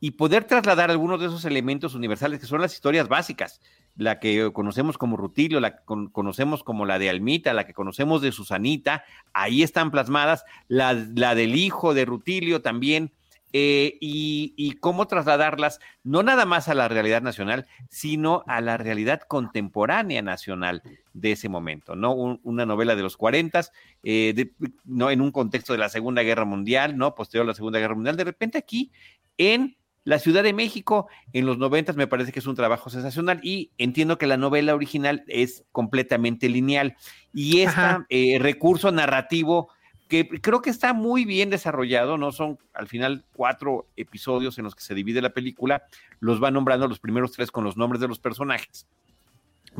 Y 0.00 0.12
poder 0.12 0.44
trasladar 0.44 0.90
algunos 0.90 1.20
de 1.20 1.26
esos 1.26 1.44
elementos 1.44 1.94
universales 1.94 2.40
que 2.40 2.46
son 2.46 2.60
las 2.60 2.74
historias 2.74 3.08
básicas, 3.08 3.60
la 3.96 4.20
que 4.20 4.52
conocemos 4.52 4.96
como 4.96 5.16
Rutilio, 5.16 5.60
la 5.60 5.76
que 5.76 5.84
con, 5.84 6.08
conocemos 6.08 6.62
como 6.62 6.86
la 6.86 6.98
de 6.98 7.10
Almita, 7.10 7.52
la 7.52 7.66
que 7.66 7.74
conocemos 7.74 8.22
de 8.22 8.32
Susanita, 8.32 9.04
ahí 9.32 9.62
están 9.62 9.90
plasmadas, 9.90 10.44
la, 10.68 10.92
la 10.92 11.34
del 11.34 11.56
hijo 11.56 11.94
de 11.94 12.04
Rutilio 12.04 12.62
también, 12.62 13.12
eh, 13.54 13.96
y, 14.00 14.72
cómo 14.80 15.06
trasladarlas 15.06 15.80
no 16.04 16.22
nada 16.22 16.44
más 16.44 16.68
a 16.68 16.74
la 16.74 16.86
realidad 16.86 17.22
nacional, 17.22 17.66
sino 17.88 18.44
a 18.46 18.60
la 18.60 18.76
realidad 18.76 19.22
contemporánea 19.22 20.20
nacional 20.20 20.82
de 21.14 21.32
ese 21.32 21.48
momento, 21.48 21.96
¿no? 21.96 22.12
Un, 22.12 22.40
una 22.42 22.66
novela 22.66 22.94
de 22.94 23.02
los 23.02 23.16
40, 23.16 23.62
eh, 24.02 24.34
de, 24.36 24.52
no 24.84 25.10
en 25.10 25.22
un 25.22 25.32
contexto 25.32 25.72
de 25.72 25.78
la 25.78 25.88
Segunda 25.88 26.22
Guerra 26.22 26.44
Mundial, 26.44 26.98
¿no? 26.98 27.14
Posterior 27.14 27.44
a 27.44 27.48
la 27.48 27.54
Segunda 27.54 27.78
Guerra 27.78 27.94
Mundial, 27.94 28.18
de 28.18 28.24
repente 28.24 28.58
aquí 28.58 28.92
en 29.38 29.77
La 30.08 30.18
Ciudad 30.18 30.42
de 30.42 30.54
México 30.54 31.06
en 31.34 31.44
los 31.44 31.58
noventas 31.58 31.94
me 31.94 32.06
parece 32.06 32.32
que 32.32 32.38
es 32.38 32.46
un 32.46 32.54
trabajo 32.54 32.88
sensacional 32.88 33.40
y 33.42 33.72
entiendo 33.76 34.16
que 34.16 34.26
la 34.26 34.38
novela 34.38 34.74
original 34.74 35.22
es 35.26 35.64
completamente 35.70 36.48
lineal 36.48 36.96
y 37.34 37.60
este 37.60 38.38
recurso 38.40 38.90
narrativo 38.90 39.68
que 40.08 40.26
creo 40.26 40.62
que 40.62 40.70
está 40.70 40.94
muy 40.94 41.26
bien 41.26 41.50
desarrollado, 41.50 42.16
¿no? 42.16 42.32
Son 42.32 42.58
al 42.72 42.88
final 42.88 43.26
cuatro 43.34 43.86
episodios 43.98 44.56
en 44.56 44.64
los 44.64 44.74
que 44.74 44.82
se 44.82 44.94
divide 44.94 45.20
la 45.20 45.34
película, 45.34 45.82
los 46.20 46.42
va 46.42 46.50
nombrando 46.50 46.88
los 46.88 47.00
primeros 47.00 47.32
tres 47.32 47.50
con 47.50 47.64
los 47.64 47.76
nombres 47.76 48.00
de 48.00 48.08
los 48.08 48.18
personajes. 48.18 48.86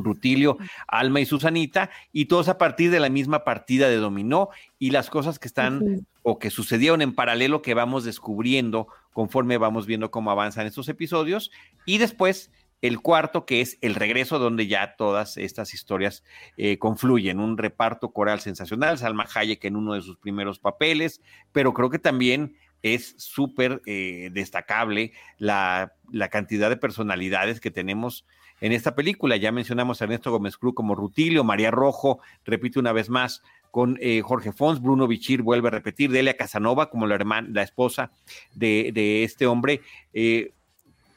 Rutilio, 0.03 0.57
Alma 0.87 1.19
y 1.19 1.25
Susanita, 1.25 1.89
y 2.11 2.25
todos 2.25 2.49
a 2.49 2.57
partir 2.57 2.91
de 2.91 2.99
la 2.99 3.09
misma 3.09 3.43
partida 3.43 3.89
de 3.89 3.97
dominó 3.97 4.49
y 4.77 4.91
las 4.91 5.09
cosas 5.09 5.39
que 5.39 5.47
están 5.47 6.07
o 6.23 6.39
que 6.39 6.49
sucedieron 6.49 7.01
en 7.01 7.15
paralelo 7.15 7.61
que 7.61 7.73
vamos 7.73 8.03
descubriendo 8.03 8.87
conforme 9.13 9.57
vamos 9.57 9.85
viendo 9.85 10.11
cómo 10.11 10.31
avanzan 10.31 10.67
estos 10.67 10.89
episodios, 10.89 11.51
y 11.85 11.97
después 11.97 12.51
el 12.81 13.01
cuarto, 13.01 13.45
que 13.45 13.61
es 13.61 13.77
el 13.81 13.95
regreso, 13.95 14.39
donde 14.39 14.67
ya 14.67 14.95
todas 14.95 15.37
estas 15.37 15.73
historias 15.73 16.23
eh, 16.55 16.77
confluyen. 16.77 17.39
Un 17.39 17.57
reparto 17.57 18.11
coral 18.11 18.39
sensacional, 18.39 18.97
Salma 18.97 19.27
Hayek 19.33 19.65
en 19.65 19.75
uno 19.75 19.93
de 19.93 20.01
sus 20.01 20.17
primeros 20.17 20.59
papeles, 20.59 21.21
pero 21.51 21.73
creo 21.73 21.89
que 21.89 21.99
también 21.99 22.55
es 22.83 23.15
súper 23.17 23.81
eh, 23.85 24.29
destacable 24.31 25.13
la, 25.37 25.93
la, 26.11 26.29
cantidad 26.29 26.69
de 26.69 26.77
personalidades 26.77 27.59
que 27.59 27.71
tenemos 27.71 28.25
en 28.61 28.71
esta 28.71 28.95
película. 28.95 29.37
Ya 29.37 29.51
mencionamos 29.51 30.01
a 30.01 30.05
Ernesto 30.05 30.31
Gómez 30.31 30.57
Cruz 30.57 30.73
como 30.75 30.95
Rutilio, 30.95 31.43
María 31.43 31.71
Rojo, 31.71 32.19
repite 32.45 32.79
una 32.79 32.93
vez 32.93 33.09
más, 33.09 33.43
con 33.71 33.97
eh, 34.01 34.21
Jorge 34.21 34.51
Fons, 34.51 34.81
Bruno 34.81 35.07
Bichir 35.07 35.43
vuelve 35.43 35.67
a 35.67 35.71
repetir, 35.71 36.11
Delia 36.11 36.35
Casanova 36.35 36.89
como 36.89 37.05
la 37.05 37.15
hermana, 37.15 37.47
la 37.51 37.61
esposa 37.61 38.11
de, 38.55 38.91
de 38.93 39.23
este 39.23 39.45
hombre 39.45 39.81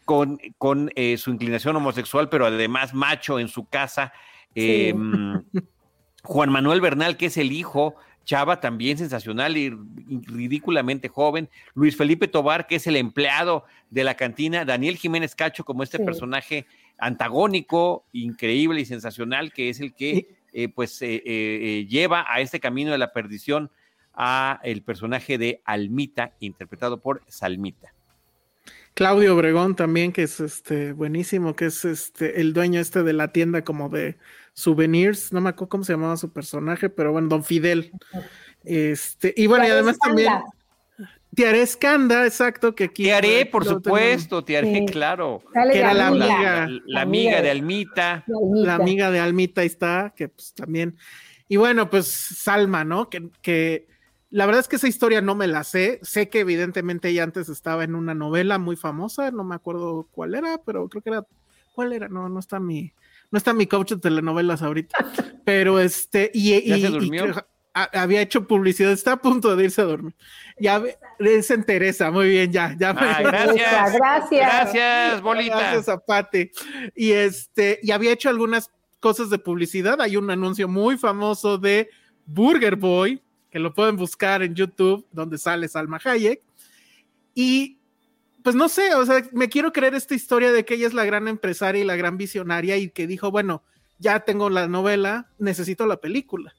con, 0.04 0.38
con 0.58 0.90
eh, 0.94 1.16
su 1.16 1.30
inclinación 1.30 1.76
homosexual, 1.76 2.28
pero 2.28 2.46
además 2.46 2.94
macho 2.94 3.38
en 3.38 3.48
su 3.48 3.66
casa. 3.66 4.12
Em, 4.54 5.42
Juan 6.24 6.50
Manuel 6.50 6.80
Bernal, 6.80 7.16
que 7.16 7.26
es 7.26 7.36
el 7.36 7.52
hijo, 7.52 7.94
Chava 8.24 8.60
también 8.60 8.98
sensacional 8.98 9.56
y 9.56 9.70
ridículamente 10.26 11.08
joven, 11.08 11.48
Luis 11.74 11.96
Felipe 11.96 12.28
Tobar, 12.28 12.66
que 12.66 12.76
es 12.76 12.86
el 12.86 12.96
empleado 12.96 13.64
de 13.90 14.04
la 14.04 14.14
cantina, 14.14 14.64
Daniel 14.64 14.96
Jiménez 14.96 15.34
Cacho 15.34 15.64
como 15.64 15.82
este 15.82 15.98
personaje 15.98 16.66
antagónico, 16.98 18.04
increíble 18.12 18.80
y 18.80 18.84
sensacional, 18.84 19.52
que 19.52 19.68
es 19.68 19.80
el 19.80 19.94
que 19.94 20.36
eh, 20.52 20.68
pues 20.68 20.98
eh, 21.00 21.86
lleva 21.88 22.24
a 22.28 22.40
este 22.40 22.60
camino 22.60 22.92
de 22.92 22.98
la 22.98 23.12
perdición 23.12 23.70
a 24.14 24.60
el 24.62 24.82
personaje 24.82 25.38
de 25.38 25.62
Almita, 25.64 26.32
interpretado 26.40 27.00
por 27.00 27.22
Salmita. 27.28 27.92
Claudio 28.94 29.34
Obregón 29.34 29.74
también, 29.74 30.12
que 30.12 30.24
es 30.24 30.38
este 30.40 30.92
buenísimo, 30.92 31.56
que 31.56 31.66
es 31.66 31.84
este 31.84 32.40
el 32.40 32.52
dueño 32.52 32.78
este 32.78 33.02
de 33.02 33.14
la 33.14 33.28
tienda 33.28 33.64
como 33.64 33.88
de 33.88 34.18
souvenirs, 34.52 35.32
no 35.32 35.40
me 35.40 35.50
acuerdo 35.50 35.68
cómo 35.68 35.84
se 35.84 35.92
llamaba 35.92 36.16
su 36.16 36.32
personaje, 36.32 36.88
pero 36.88 37.12
bueno, 37.12 37.28
Don 37.28 37.44
Fidel. 37.44 37.92
Este, 38.64 39.34
y 39.36 39.46
bueno, 39.46 39.66
y 39.66 39.70
además 39.70 39.98
también 39.98 40.32
Tiaré 41.34 41.62
Escanda, 41.62 42.26
exacto, 42.26 42.74
que 42.74 42.84
aquí. 42.84 43.04
Tiaré, 43.04 43.46
por 43.46 43.64
supuesto, 43.64 44.44
Tiaré, 44.44 44.84
claro. 44.84 45.42
que 45.70 45.78
era 45.78 45.94
la 45.94 46.08
amiga. 46.08 46.68
La, 46.84 47.00
amiga 47.00 47.40
de 47.40 47.50
Almita. 47.50 48.24
La 48.52 48.74
amiga 48.74 49.10
de 49.10 49.18
Almita 49.18 49.62
está, 49.62 50.12
que 50.14 50.28
pues 50.28 50.52
también. 50.52 50.98
Y 51.48 51.56
bueno, 51.56 51.88
pues 51.88 52.06
Salma, 52.06 52.84
¿no? 52.84 53.08
Que, 53.08 53.30
que 53.40 53.86
la 54.28 54.44
verdad 54.44 54.60
es 54.60 54.68
que 54.68 54.76
esa 54.76 54.88
historia 54.88 55.22
no 55.22 55.34
me 55.34 55.46
la 55.46 55.64
sé. 55.64 56.00
Sé 56.02 56.28
que 56.28 56.40
evidentemente 56.40 57.08
ella 57.08 57.22
antes 57.22 57.48
estaba 57.48 57.82
en 57.84 57.94
una 57.94 58.14
novela 58.14 58.58
muy 58.58 58.76
famosa, 58.76 59.30
no 59.30 59.42
me 59.42 59.54
acuerdo 59.54 60.08
cuál 60.12 60.34
era, 60.34 60.58
pero 60.58 60.86
creo 60.88 61.02
que 61.02 61.10
era. 61.10 61.26
¿Cuál 61.74 61.94
era? 61.94 62.08
No, 62.08 62.28
no 62.28 62.40
está 62.40 62.60
mi. 62.60 62.92
No 63.32 63.38
está 63.38 63.52
mi 63.54 63.66
coach 63.66 63.92
de 63.92 63.96
telenovelas 63.96 64.62
ahorita. 64.62 64.96
Pero 65.44 65.80
este. 65.80 66.30
Y, 66.32 66.52
había 67.74 68.20
hecho 68.20 68.46
publicidad, 68.46 68.92
está 68.92 69.12
a 69.12 69.16
punto 69.16 69.56
de 69.56 69.64
irse 69.64 69.80
a 69.80 69.84
dormir. 69.84 70.14
Ya 70.58 70.82
se 71.40 71.54
interesa, 71.54 72.10
muy 72.10 72.28
bien, 72.28 72.52
ya, 72.52 72.76
ya. 72.78 72.90
Ah, 72.90 73.20
gracias, 73.22 73.94
gracias. 73.94 74.30
Gracias, 74.30 75.22
bolita. 75.22 75.58
Gracias, 75.58 75.86
Zapate. 75.86 76.52
Y 76.94 77.12
este, 77.12 77.80
y 77.82 77.90
había 77.90 78.12
hecho 78.12 78.28
algunas 78.28 78.70
cosas 79.00 79.30
de 79.30 79.38
publicidad. 79.38 80.00
Hay 80.02 80.18
un 80.18 80.30
anuncio 80.30 80.68
muy 80.68 80.98
famoso 80.98 81.56
de 81.56 81.88
Burger 82.26 82.76
Boy, 82.76 83.22
que 83.50 83.58
lo 83.58 83.72
pueden 83.72 83.96
buscar 83.96 84.42
en 84.42 84.54
YouTube, 84.54 85.06
donde 85.10 85.38
sale 85.38 85.66
Salma 85.68 85.98
Hayek. 86.04 86.42
Y 87.34 87.78
pues 88.42 88.56
no 88.56 88.68
sé, 88.68 88.94
o 88.94 89.04
sea, 89.04 89.22
me 89.32 89.48
quiero 89.48 89.72
creer 89.72 89.94
esta 89.94 90.14
historia 90.14 90.52
de 90.52 90.64
que 90.64 90.74
ella 90.74 90.86
es 90.86 90.94
la 90.94 91.04
gran 91.04 91.28
empresaria 91.28 91.82
y 91.82 91.86
la 91.86 91.96
gran 91.96 92.16
visionaria 92.16 92.76
y 92.76 92.90
que 92.90 93.06
dijo, 93.06 93.30
bueno, 93.30 93.62
ya 93.98 94.20
tengo 94.20 94.50
la 94.50 94.68
novela, 94.68 95.30
necesito 95.38 95.86
la 95.86 95.98
película. 95.98 96.54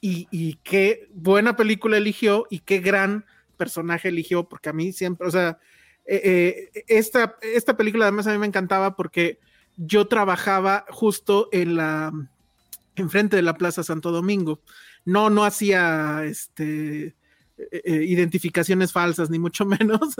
Y, 0.00 0.54
qué 0.62 1.08
buena 1.12 1.56
película 1.56 1.96
eligió 1.96 2.46
y 2.50 2.60
qué 2.60 2.78
gran 2.78 3.26
personaje 3.56 4.08
eligió, 4.08 4.48
porque 4.48 4.68
a 4.68 4.72
mí 4.72 4.92
siempre, 4.92 5.26
o 5.26 5.30
sea, 5.30 5.58
eh, 6.06 6.70
eh, 6.72 6.84
esta, 6.86 7.36
esta 7.42 7.76
película 7.76 8.04
además 8.04 8.28
a 8.28 8.32
mí 8.32 8.38
me 8.38 8.46
encantaba 8.46 8.94
porque 8.94 9.40
yo 9.76 10.06
trabajaba 10.06 10.86
justo 10.88 11.48
en 11.50 11.74
la, 11.74 12.12
enfrente 12.94 13.36
de 13.36 13.42
la 13.42 13.54
Plaza 13.54 13.82
Santo 13.82 14.12
Domingo 14.12 14.60
no, 15.04 15.30
no 15.30 15.44
hacía 15.44 16.24
este, 16.24 17.14
eh, 17.58 17.82
eh, 17.84 18.04
identificaciones 18.04 18.92
falsas, 18.92 19.30
ni 19.30 19.38
mucho 19.38 19.64
menos, 19.66 20.14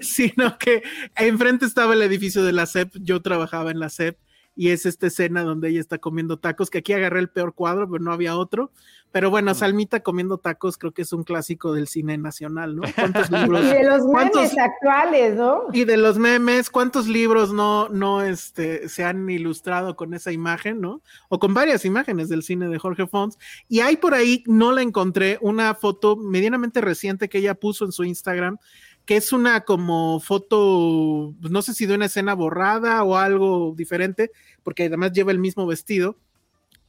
sino 0.00 0.58
que 0.58 0.82
enfrente 1.16 1.64
estaba 1.64 1.94
el 1.94 2.02
edificio 2.02 2.42
de 2.44 2.52
la 2.52 2.66
CEP, 2.66 2.96
yo 3.00 3.22
trabajaba 3.22 3.70
en 3.70 3.78
la 3.78 3.88
CEP 3.88 4.18
y 4.54 4.68
es 4.68 4.84
esta 4.84 5.06
escena 5.06 5.42
donde 5.42 5.70
ella 5.70 5.80
está 5.80 5.98
comiendo 5.98 6.38
tacos, 6.38 6.70
que 6.70 6.78
aquí 6.78 6.92
agarré 6.92 7.20
el 7.20 7.30
peor 7.30 7.54
cuadro, 7.54 7.88
pero 7.90 8.02
no 8.02 8.12
había 8.12 8.36
otro. 8.36 8.70
Pero 9.12 9.30
bueno, 9.30 9.54
Salmita 9.54 10.00
comiendo 10.00 10.38
tacos 10.38 10.78
creo 10.78 10.92
que 10.92 11.02
es 11.02 11.12
un 11.12 11.22
clásico 11.22 11.72
del 11.72 11.86
cine 11.86 12.16
nacional, 12.16 12.74
¿no? 12.74 12.82
¿Cuántos 12.94 13.30
libros? 13.30 13.62
Y 13.72 13.74
de 13.74 13.84
los 13.84 14.06
memes 14.06 14.58
actuales, 14.58 15.36
¿no? 15.36 15.64
Y 15.72 15.84
de 15.84 15.96
los 15.98 16.18
memes, 16.18 16.70
¿cuántos 16.70 17.06
libros 17.06 17.52
no, 17.52 17.88
no 17.90 18.22
este, 18.22 18.88
se 18.88 19.04
han 19.04 19.28
ilustrado 19.28 19.96
con 19.96 20.14
esa 20.14 20.32
imagen, 20.32 20.80
¿no? 20.80 21.02
O 21.28 21.38
con 21.38 21.52
varias 21.52 21.84
imágenes 21.84 22.28
del 22.28 22.42
cine 22.42 22.68
de 22.68 22.78
Jorge 22.78 23.06
Fons. 23.06 23.38
Y 23.68 23.80
hay 23.80 23.98
por 23.98 24.14
ahí, 24.14 24.42
no 24.46 24.72
la 24.72 24.82
encontré, 24.82 25.38
una 25.42 25.74
foto 25.74 26.16
medianamente 26.16 26.80
reciente 26.80 27.28
que 27.28 27.38
ella 27.38 27.54
puso 27.54 27.84
en 27.84 27.92
su 27.92 28.04
Instagram, 28.04 28.58
que 29.04 29.16
es 29.16 29.32
una 29.32 29.62
como 29.62 30.20
foto, 30.20 31.34
no 31.40 31.62
sé 31.62 31.74
si 31.74 31.86
de 31.86 31.94
una 31.94 32.06
escena 32.06 32.34
borrada 32.34 33.02
o 33.02 33.16
algo 33.16 33.74
diferente, 33.76 34.30
porque 34.62 34.84
además 34.84 35.12
lleva 35.12 35.32
el 35.32 35.38
mismo 35.38 35.66
vestido. 35.66 36.16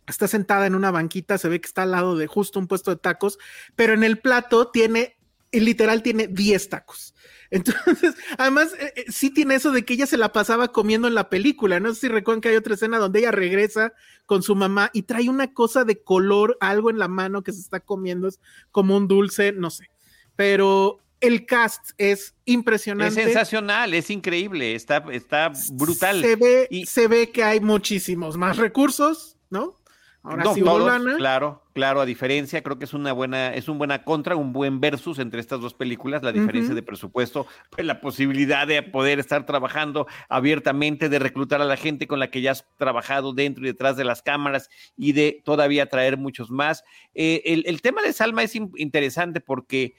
Está 0.08 0.28
sentada 0.28 0.66
en 0.68 0.76
una 0.76 0.92
banquita, 0.92 1.38
se 1.38 1.50
ve 1.50 1.62
que 1.62 1.68
está 1.68 1.84
al 1.84 1.92
lado 1.92 2.18
de 2.18 2.28
justo 2.28 2.60
un 2.60 2.68
puesto 2.68 2.92
de 2.92 2.98
tacos, 2.98 3.38
pero 3.76 3.94
en 3.94 4.04
el 4.04 4.20
plato 4.20 4.68
tiene, 4.70 5.18
literal 5.52 6.04
tiene 6.04 6.28
10 6.28 6.70
tacos. 6.70 7.14
Entonces, 7.54 8.16
además, 8.40 8.74
eh, 8.80 8.94
eh, 8.96 9.06
sí 9.10 9.30
tiene 9.30 9.56
eso 9.56 9.72
de 9.72 9.86
que 9.86 9.94
ella 9.94 10.08
se 10.08 10.18
la 10.18 10.34
pasaba 10.34 10.70
comiendo 10.70 11.08
en 11.08 11.14
la 11.14 11.30
película. 11.30 11.80
No 11.80 11.94
sé 11.94 12.02
si 12.02 12.08
recuerdan 12.08 12.42
que 12.42 12.50
hay 12.50 12.56
otra 12.56 12.74
escena 12.74 12.98
donde 12.98 13.20
ella 13.20 13.32
regresa 13.32 13.94
con 14.26 14.42
su 14.42 14.56
mamá 14.56 14.90
y 14.92 15.04
trae 15.04 15.30
una 15.30 15.54
cosa 15.54 15.84
de 15.84 16.02
color, 16.02 16.58
algo 16.62 16.90
en 16.90 16.98
la 16.98 17.08
mano 17.08 17.44
que 17.44 17.54
se 17.54 17.60
está 17.60 17.80
comiendo, 17.80 18.28
es 18.28 18.40
como 18.72 18.98
un 18.98 19.08
dulce, 19.08 19.52
no 19.52 19.70
sé. 19.70 19.92
Pero 20.36 21.00
el 21.24 21.46
cast 21.46 21.92
es 21.98 22.36
impresionante. 22.46 23.22
Es 23.22 23.26
sensacional, 23.26 23.94
es 23.94 24.10
increíble, 24.10 24.76
está, 24.76 25.06
está 25.12 25.52
brutal. 25.72 26.22
Se 26.22 26.36
ve, 26.36 26.68
y... 26.70 26.86
se 26.86 27.08
ve 27.08 27.30
que 27.30 27.44
hay 27.44 27.60
muchísimos 27.60 28.36
más 28.36 28.58
recursos, 28.58 29.38
¿no? 29.50 29.80
Ahora 30.24 30.54
sí 30.54 30.62
Claro, 31.18 31.62
claro, 31.74 32.00
a 32.00 32.06
diferencia, 32.06 32.64
creo 32.64 32.80
que 32.80 32.86
es 32.86 32.94
una 32.94 33.12
buena, 33.12 33.54
es 33.54 33.68
un 33.68 33.78
buena 33.78 34.06
contra, 34.06 34.38
un 34.38 34.54
buen 34.54 34.80
versus 34.80 35.20
entre 35.20 35.42
estas 35.42 35.60
dos 35.60 35.74
películas, 35.74 36.24
la 36.24 36.32
diferencia 36.32 36.74
de 36.74 36.82
presupuesto, 36.82 37.46
pues, 37.70 37.86
la 37.86 38.00
posibilidad 38.00 38.66
de 38.66 38.82
poder 38.84 39.20
estar 39.20 39.46
trabajando 39.46 40.08
abiertamente, 40.30 41.10
de 41.10 41.20
reclutar 41.20 41.62
a 41.62 41.66
la 41.66 41.76
gente 41.76 42.08
con 42.08 42.20
la 42.20 42.32
que 42.32 42.40
ya 42.40 42.52
has 42.52 42.66
trabajado 42.78 43.34
dentro 43.34 43.66
y 43.66 43.68
detrás 43.68 43.98
de 43.98 44.06
las 44.06 44.22
cámaras 44.22 44.70
y 44.96 45.12
de 45.12 45.42
todavía 45.44 45.88
traer 45.88 46.18
muchos 46.18 46.50
más. 46.50 46.86
Eh, 47.14 47.42
el, 47.46 47.64
el, 47.68 47.82
tema 47.82 48.02
de 48.02 48.14
Salma 48.14 48.44
es 48.44 48.56
interesante 48.56 49.42
porque 49.42 49.96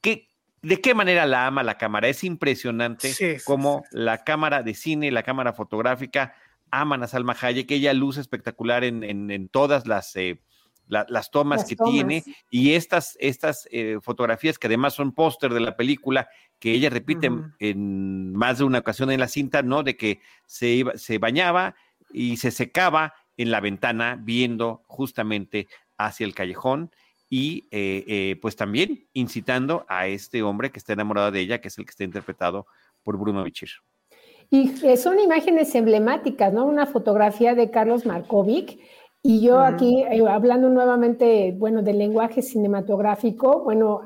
¿qué, 0.00 0.28
de 0.62 0.80
qué 0.80 0.94
manera 0.94 1.26
la 1.26 1.46
ama 1.46 1.62
la 1.62 1.78
cámara. 1.78 2.08
Es 2.08 2.24
impresionante 2.24 3.40
cómo 3.44 3.84
la 3.92 4.24
cámara 4.24 4.62
de 4.62 4.74
cine, 4.74 5.12
la 5.12 5.22
cámara 5.22 5.52
fotográfica 5.52 6.34
aman 6.80 7.02
a 7.02 7.08
Salma 7.08 7.36
Hayek. 7.40 7.70
Ella 7.70 7.92
luce 7.92 8.20
espectacular 8.20 8.84
en, 8.84 9.48
todas 9.48 9.86
las, 9.86 10.14
eh, 10.16 10.40
las 10.88 11.30
tomas 11.30 11.64
que 11.64 11.76
tiene 11.76 12.24
y 12.50 12.72
estas, 12.72 13.16
estas 13.20 13.68
eh, 13.70 13.98
fotografías 14.02 14.58
que 14.58 14.66
además 14.66 14.94
son 14.94 15.12
póster 15.12 15.52
de 15.52 15.60
la 15.60 15.76
película 15.76 16.28
que 16.58 16.72
ella 16.72 16.90
repite 16.90 17.30
en 17.58 18.32
más 18.32 18.58
de 18.58 18.64
una 18.64 18.78
ocasión 18.78 19.10
en 19.10 19.20
la 19.20 19.28
cinta, 19.28 19.62
¿no? 19.62 19.82
De 19.82 19.96
que 19.96 20.20
se, 20.46 20.68
iba, 20.68 20.96
se 20.96 21.18
bañaba 21.18 21.74
y 22.12 22.36
se 22.36 22.50
secaba 22.50 23.14
en 23.36 23.50
la 23.50 23.60
ventana 23.60 24.18
viendo 24.20 24.82
justamente 24.86 25.68
hacia 25.98 26.26
el 26.26 26.34
callejón 26.34 26.90
y 27.28 27.68
eh, 27.70 28.04
eh, 28.06 28.38
pues 28.40 28.56
también 28.56 29.08
incitando 29.12 29.84
a 29.88 30.06
este 30.06 30.42
hombre 30.42 30.70
que 30.70 30.78
está 30.78 30.92
enamorado 30.92 31.30
de 31.30 31.40
ella, 31.40 31.60
que 31.60 31.68
es 31.68 31.78
el 31.78 31.84
que 31.84 31.90
está 31.90 32.04
interpretado 32.04 32.66
por 33.02 33.18
Bruno 33.18 33.42
Bichir. 33.42 33.70
Y 34.50 34.68
son 34.96 35.18
imágenes 35.18 35.74
emblemáticas, 35.74 36.52
¿no? 36.52 36.66
Una 36.66 36.86
fotografía 36.86 37.54
de 37.54 37.70
Carlos 37.70 38.06
Markovic. 38.06 38.78
Y 39.22 39.40
yo 39.40 39.58
aquí, 39.58 40.04
eh, 40.04 40.22
hablando 40.28 40.68
nuevamente, 40.68 41.52
bueno, 41.58 41.82
del 41.82 41.98
lenguaje 41.98 42.42
cinematográfico, 42.42 43.64
bueno, 43.64 44.02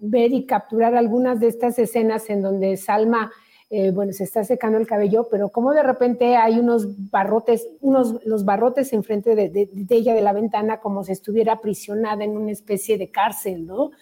ver 0.00 0.32
y 0.32 0.46
capturar 0.46 0.96
algunas 0.96 1.38
de 1.38 1.46
estas 1.46 1.78
escenas 1.78 2.28
en 2.28 2.42
donde 2.42 2.76
Salma, 2.76 3.30
eh, 3.70 3.92
bueno, 3.92 4.12
se 4.12 4.24
está 4.24 4.42
secando 4.42 4.78
el 4.78 4.86
cabello, 4.86 5.28
pero 5.30 5.50
como 5.50 5.72
de 5.72 5.84
repente 5.84 6.34
hay 6.34 6.58
unos 6.58 7.10
barrotes, 7.10 7.68
unos, 7.80 8.18
los 8.24 8.44
barrotes 8.44 8.92
enfrente 8.92 9.36
de, 9.36 9.48
de, 9.48 9.70
de 9.72 9.94
ella 9.94 10.12
de 10.12 10.22
la 10.22 10.32
ventana, 10.32 10.80
como 10.80 11.04
si 11.04 11.12
estuviera 11.12 11.52
aprisionada 11.52 12.24
en 12.24 12.36
una 12.36 12.50
especie 12.50 12.98
de 12.98 13.12
cárcel, 13.12 13.66
¿no? 13.66 13.92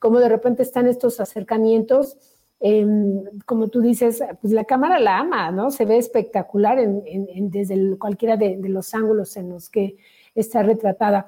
Como 0.00 0.18
de 0.18 0.28
repente 0.28 0.64
están 0.64 0.88
estos 0.88 1.20
acercamientos 1.20 2.35
Em, 2.58 3.22
como 3.44 3.68
tú 3.68 3.82
dices, 3.82 4.22
pues 4.40 4.52
la 4.52 4.64
cámara 4.64 4.98
la 4.98 5.18
ama, 5.18 5.50
¿no? 5.50 5.70
Se 5.70 5.84
ve 5.84 5.98
espectacular 5.98 6.78
desde 6.78 7.98
cualquiera 7.98 8.36
de, 8.36 8.58
los 8.62 8.94
ángulos 8.94 9.36
en 9.36 9.50
los 9.50 9.68
que 9.68 9.96
está 10.34 10.62
retratada. 10.62 11.26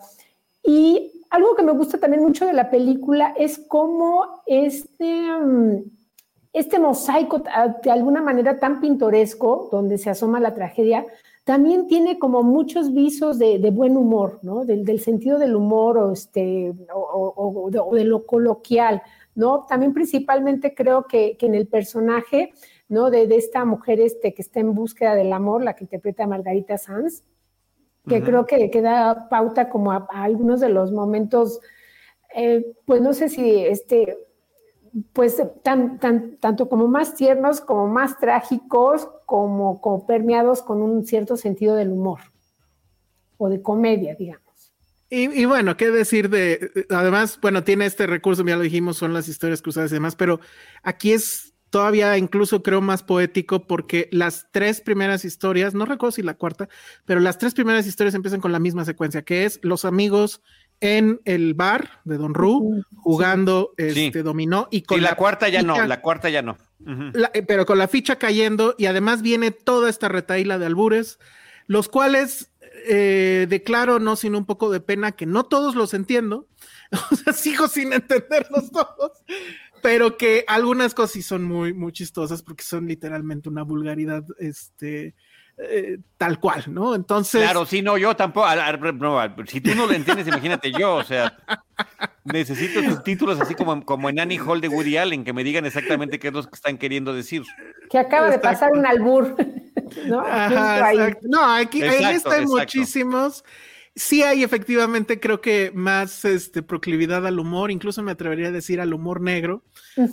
Y 0.62 1.24
algo 1.30 1.54
que 1.54 1.62
me 1.62 1.72
gusta 1.72 1.98
también 1.98 2.22
mucho 2.22 2.46
de 2.46 2.54
la 2.54 2.70
película 2.70 3.34
es 3.36 3.58
cómo 3.58 4.42
este, 4.46 5.30
mm, 5.30 5.82
este 6.54 6.78
mosaico 6.78 7.42
de 7.82 7.90
alguna 7.90 8.22
manera 8.22 8.58
tan 8.58 8.80
pintoresco, 8.80 9.68
donde 9.70 9.98
se 9.98 10.08
asoma 10.10 10.40
la 10.40 10.54
tragedia, 10.54 11.04
también 11.44 11.86
tiene 11.86 12.18
como 12.18 12.42
muchos 12.42 12.92
visos 12.92 13.38
de, 13.38 13.70
buen 13.70 13.96
humor, 13.96 14.38
¿no? 14.42 14.64
Del, 14.64 15.00
sentido 15.00 15.38
del 15.38 15.56
humor 15.56 15.98
o, 15.98 16.12
este, 16.12 16.74
o 16.92 17.70
de 17.92 18.04
lo 18.04 18.26
coloquial. 18.26 19.02
¿No? 19.38 19.66
También 19.66 19.94
principalmente 19.94 20.74
creo 20.74 21.06
que, 21.06 21.38
en 21.40 21.54
el 21.54 21.68
personaje, 21.68 22.52
¿no? 22.88 23.08
De, 23.08 23.22
esta 23.36 23.64
mujer 23.64 24.00
este, 24.00 24.34
que 24.34 24.42
está 24.42 24.58
en 24.58 24.74
búsqueda 24.74 25.14
del 25.14 25.32
amor, 25.32 25.62
la 25.62 25.76
que 25.76 25.84
interpreta 25.84 26.26
Margarita 26.26 26.76
Sanz, 26.76 27.22
que 28.08 28.20
creo 28.20 28.46
que, 28.46 28.68
que, 28.68 28.82
da 28.82 29.28
pauta 29.28 29.68
como 29.68 29.92
a, 29.92 30.08
algunos 30.10 30.58
de 30.58 30.70
los 30.70 30.90
momentos, 30.90 31.60
eh, 32.34 32.74
pues 32.84 33.00
no 33.00 33.12
sé 33.12 33.28
si 33.28 33.64
este, 33.64 34.18
pues 35.12 35.40
tan, 35.62 36.00
tan, 36.00 36.38
tanto 36.38 36.68
como 36.68 36.88
más 36.88 37.14
tiernos, 37.14 37.60
como 37.60 37.86
más 37.86 38.18
trágicos, 38.18 39.08
como, 39.24 39.80
como 39.80 40.04
permeados 40.04 40.62
con 40.62 40.82
un 40.82 41.06
cierto 41.06 41.36
sentido 41.36 41.76
del 41.76 41.92
humor 41.92 42.18
o 43.36 43.48
de 43.48 43.62
comedia, 43.62 44.16
digamos. 44.16 44.47
Y, 45.10 45.46
bueno, 45.46 45.78
qué 45.78 45.90
decir 45.90 46.28
de, 46.28 46.86
además, 46.90 47.38
bueno, 47.40 47.64
tiene 47.64 47.86
este 47.86 48.06
recurso, 48.06 48.44
ya 48.44 48.56
lo 48.56 48.62
dijimos, 48.62 48.98
son 48.98 49.14
las 49.14 49.26
historias 49.26 49.62
cruzadas 49.62 49.90
y 49.90 49.94
demás, 49.94 50.16
pero 50.16 50.38
aquí 50.82 51.12
es 51.12 51.54
todavía 51.70 52.16
incluso 52.18 52.62
creo 52.62 52.80
más 52.80 53.02
poético 53.02 53.66
porque 53.66 54.08
las 54.12 54.48
tres 54.52 54.80
primeras 54.80 55.24
historias, 55.24 55.74
no 55.74 55.86
recuerdo 55.86 56.12
si 56.12 56.22
la 56.22 56.34
cuarta, 56.34 56.68
pero 57.06 57.20
las 57.20 57.38
tres 57.38 57.54
primeras 57.54 57.86
historias 57.86 58.14
empiezan 58.14 58.40
con 58.40 58.52
la 58.52 58.58
misma 58.58 58.84
secuencia, 58.84 59.22
que 59.22 59.44
es 59.44 59.60
los 59.62 59.84
amigos 59.84 60.42
en 60.80 61.20
el 61.24 61.54
bar 61.54 62.00
de 62.04 62.18
Don 62.18 62.34
Ru 62.34 62.84
jugando 62.96 63.72
este 63.76 64.22
dominó 64.22 64.68
y 64.70 64.82
con 64.82 65.02
la, 65.02 65.16
cuarta 65.16 65.48
ya 65.48 65.62
no, 65.62 65.84
la 65.86 66.00
cuarta 66.00 66.28
ya 66.28 66.42
no. 66.42 66.56
Eh, 67.34 67.42
pero 67.42 67.66
con 67.66 67.78
la 67.78 67.88
ficha 67.88 68.16
cayendo 68.16 68.74
y 68.78 68.86
además 68.86 69.22
viene 69.22 69.50
toda 69.50 69.90
esta 69.90 70.08
retaíla 70.08 70.58
de 70.58 70.66
albures, 70.66 71.18
los 71.66 71.88
cuales 71.88 72.52
eh, 72.86 73.46
declaro, 73.48 73.98
no 73.98 74.16
sin 74.16 74.34
un 74.34 74.46
poco 74.46 74.70
de 74.70 74.80
pena, 74.80 75.12
que 75.12 75.26
no 75.26 75.44
todos 75.44 75.74
los 75.74 75.94
entiendo, 75.94 76.48
o 77.10 77.16
sea, 77.16 77.32
sigo 77.32 77.68
sin 77.68 77.92
entenderlos 77.92 78.70
todos, 78.72 79.12
pero 79.82 80.16
que 80.16 80.44
algunas 80.46 80.94
cosas 80.94 81.12
sí 81.12 81.22
son 81.22 81.44
muy, 81.44 81.72
muy 81.72 81.92
chistosas 81.92 82.42
porque 82.42 82.64
son 82.64 82.86
literalmente 82.86 83.48
una 83.48 83.62
vulgaridad, 83.62 84.24
este, 84.38 85.14
eh, 85.60 85.98
tal 86.16 86.38
cual, 86.38 86.64
¿no? 86.68 86.94
Entonces. 86.94 87.42
Claro, 87.42 87.66
sí, 87.66 87.82
no, 87.82 87.98
yo 87.98 88.14
tampoco. 88.14 88.46
si 89.46 89.60
tú 89.60 89.74
no 89.74 89.86
lo 89.86 89.92
entiendes, 89.92 90.28
imagínate 90.28 90.70
yo, 90.70 90.94
o 90.94 91.04
sea, 91.04 91.36
necesito 92.24 92.80
subtítulos 92.82 93.40
así 93.40 93.56
como, 93.56 93.84
como 93.84 94.08
en 94.08 94.20
Annie 94.20 94.38
Hall 94.38 94.60
de 94.60 94.68
Woody 94.68 94.96
Allen, 94.96 95.24
que 95.24 95.32
me 95.32 95.42
digan 95.42 95.66
exactamente 95.66 96.20
qué 96.20 96.28
es 96.28 96.34
lo 96.34 96.44
que 96.44 96.54
están 96.54 96.78
queriendo 96.78 97.12
decir. 97.12 97.42
Que 97.90 97.98
acaba 97.98 98.30
de 98.30 98.38
pasar 98.38 98.70
un 98.72 98.86
albur. 98.86 99.34
¿no? 100.06 100.22
no, 101.22 101.44
aquí 101.44 101.82
en 101.82 102.06
esta 102.06 102.36
hay 102.36 102.46
muchísimos. 102.46 103.44
Sí 103.96 104.22
hay 104.22 104.44
efectivamente, 104.44 105.18
creo 105.18 105.40
que 105.40 105.72
más 105.74 106.24
este, 106.24 106.62
proclividad 106.62 107.26
al 107.26 107.40
humor, 107.40 107.72
incluso 107.72 108.00
me 108.04 108.12
atrevería 108.12 108.46
a 108.46 108.52
decir 108.52 108.80
al 108.80 108.94
humor 108.94 109.20
negro, 109.20 109.64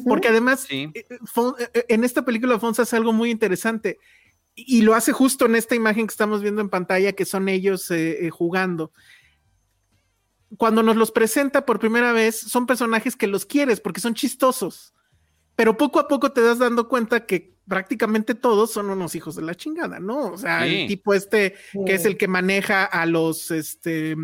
porque 0.08 0.30
además 0.30 0.66
eh, 0.72 0.90
eh, 0.96 1.86
en 1.90 2.04
esta 2.04 2.26
película 2.26 2.58
Fonsa 2.58 2.82
hace 2.82 2.96
algo 2.96 3.14
muy 3.14 3.30
interesante 3.30 4.00
y 4.56 4.82
lo 4.82 4.96
hace 4.96 5.12
justo 5.12 5.46
en 5.46 5.56
esta 5.56 5.76
imagen 5.76 6.08
que 6.08 6.12
estamos 6.12 6.42
viendo 6.42 6.62
en 6.62 6.70
pantalla, 6.70 7.14
que 7.14 7.26
son 7.26 7.50
ellos 7.50 7.92
eh, 7.92 8.30
jugando. 8.32 8.92
Cuando 10.58 10.82
nos 10.82 10.96
los 10.96 11.12
presenta 11.12 11.66
por 11.66 11.80
primera 11.80 12.14
vez, 12.14 12.40
son 12.40 12.66
personajes 12.66 13.16
que 13.16 13.28
los 13.28 13.46
quieres 13.46 13.82
porque 13.82 14.02
son 14.02 14.14
chistosos 14.14 14.96
pero 15.56 15.78
poco 15.78 16.00
a 16.00 16.08
poco 16.08 16.32
te 16.32 16.42
das 16.42 16.60
dando 16.60 16.88
cuenta 16.88 17.26
que 17.26 17.56
prácticamente 17.68 18.36
todos 18.36 18.72
son 18.72 18.90
unos 18.90 19.16
hijos 19.16 19.36
de 19.36 19.42
la 19.42 19.56
chingada, 19.56 20.00
¿no? 20.00 20.34
O 20.34 20.38
sea, 20.38 20.66
el 20.68 20.88
tipo 20.88 21.14
este 21.14 21.56
que 21.86 21.96
es 21.96 22.06
el 22.06 22.18
que 22.18 22.28
maneja 22.28 22.84
a 22.84 23.06
los, 23.06 23.52
este, 23.52 24.16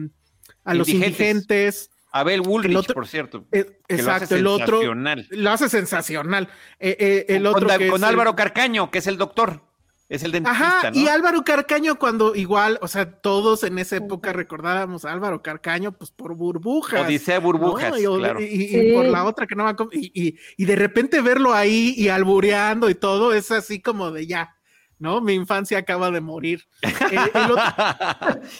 a 0.63 0.73
los 0.73 0.89
indigentes. 0.89 1.89
Abel 2.11 2.41
Woolrich, 2.41 2.93
por 2.93 3.07
cierto. 3.07 3.45
Eh, 3.51 3.79
exacto, 3.87 4.35
el 4.35 4.45
otro 4.45 4.81
lo 4.93 5.49
hace 5.49 5.69
sensacional. 5.69 6.49
Eh, 6.79 6.97
eh, 6.99 7.25
el 7.29 7.45
otro 7.45 7.69
con 7.89 8.03
Álvaro 8.03 8.35
Carcaño, 8.35 8.91
que 8.91 8.99
es 8.99 9.07
el 9.07 9.17
doctor. 9.17 9.61
Es 10.11 10.23
el 10.23 10.33
dentista, 10.33 10.79
Ajá, 10.81 10.91
y 10.93 11.07
Álvaro 11.07 11.41
Carcaño 11.45 11.97
cuando 11.97 12.35
igual, 12.35 12.77
o 12.81 12.89
sea, 12.89 13.09
todos 13.09 13.63
en 13.63 13.79
esa 13.79 13.95
época 13.95 14.33
recordábamos 14.33 15.05
a 15.05 15.13
Álvaro 15.13 15.41
Carcaño, 15.41 15.93
pues 15.93 16.11
por 16.11 16.35
burbujas. 16.35 17.07
Dice 17.07 17.37
burbujas, 17.37 17.97
y, 17.97 18.03
claro. 18.03 18.41
y, 18.41 18.91
por 18.93 19.05
la 19.05 19.23
otra 19.23 19.47
que 19.47 19.55
no 19.55 19.63
va 19.63 19.69
a... 19.69 19.75
Y, 19.93 20.35
y, 20.57 20.65
de 20.65 20.75
repente 20.75 21.21
verlo 21.21 21.53
ahí 21.53 21.93
y 21.95 22.09
albureando 22.09 22.89
y 22.89 22.95
todo, 22.95 23.31
es 23.31 23.51
así 23.51 23.81
como 23.81 24.11
de 24.11 24.27
ya, 24.27 24.57
¿no? 24.99 25.21
Mi 25.21 25.33
infancia 25.33 25.77
acaba 25.77 26.11
de 26.11 26.19
morir. 26.19 26.67
Eh, 26.81 27.17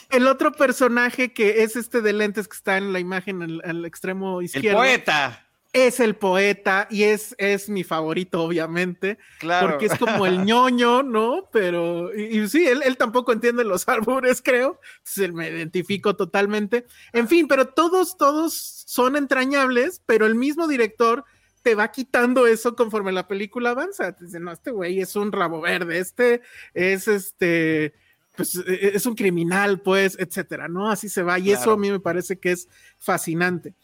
el, 0.09 0.27
otro, 0.27 0.53
personaje 0.57 1.33
que 1.33 1.63
es 1.63 1.75
este 1.75 1.99
de 1.99 2.13
lentes 2.13 2.47
que 2.47 2.55
está 2.55 2.77
en 2.77 2.93
la 2.93 3.01
imagen 3.01 3.41
al, 3.41 3.61
al 3.65 3.83
extremo 3.83 4.41
izquierdo. 4.41 4.81
El 4.83 5.01
poeta 5.01 5.50
es 5.73 5.99
el 6.01 6.15
poeta 6.15 6.87
y 6.89 7.03
es, 7.03 7.33
es 7.37 7.69
mi 7.69 7.83
favorito, 7.83 8.43
obviamente, 8.43 9.17
claro. 9.39 9.69
porque 9.69 9.85
es 9.85 9.97
como 9.97 10.25
el 10.25 10.43
ñoño, 10.45 11.01
¿no? 11.03 11.49
Pero, 11.51 12.13
y, 12.13 12.47
sí, 12.49 12.67
él, 12.67 12.81
él, 12.83 12.97
tampoco 12.97 13.31
entiende 13.31 13.63
los 13.63 13.87
árboles, 13.87 14.41
creo, 14.43 14.79
entonces 14.97 15.33
me 15.33 15.49
identifico 15.49 16.15
totalmente. 16.15 16.85
En 17.13 17.27
fin, 17.27 17.47
pero 17.47 17.67
todos, 17.67 18.17
todos 18.17 18.53
son 18.85 19.15
entrañables, 19.15 20.01
pero 20.05 20.25
el 20.25 20.35
mismo 20.35 20.67
director 20.67 21.23
te 21.61 21.75
va 21.75 21.91
quitando 21.91 22.47
eso 22.47 22.75
conforme 22.75 23.11
la 23.11 23.27
película 23.27 23.69
avanza. 23.69 24.11
Te 24.13 24.25
dice, 24.25 24.39
no, 24.39 24.51
este 24.51 24.71
güey 24.71 24.99
es 24.99 25.15
un 25.15 25.31
rabo 25.31 25.61
verde, 25.61 25.99
este 25.99 26.41
es 26.73 27.07
este, 27.07 27.93
pues 28.35 28.55
e, 28.55 28.73
e, 28.73 28.95
es 28.95 29.05
un 29.05 29.15
criminal, 29.15 29.79
pues, 29.79 30.17
etcétera, 30.19 30.67
¿no? 30.67 30.89
Así 30.89 31.07
se 31.07 31.23
va, 31.23 31.39
y 31.39 31.51
eso 31.51 31.71
a 31.71 31.77
mí 31.77 31.89
me 31.91 31.99
parece 31.99 32.39
que 32.39 32.51
es 32.51 32.67
fascinante 32.97 33.75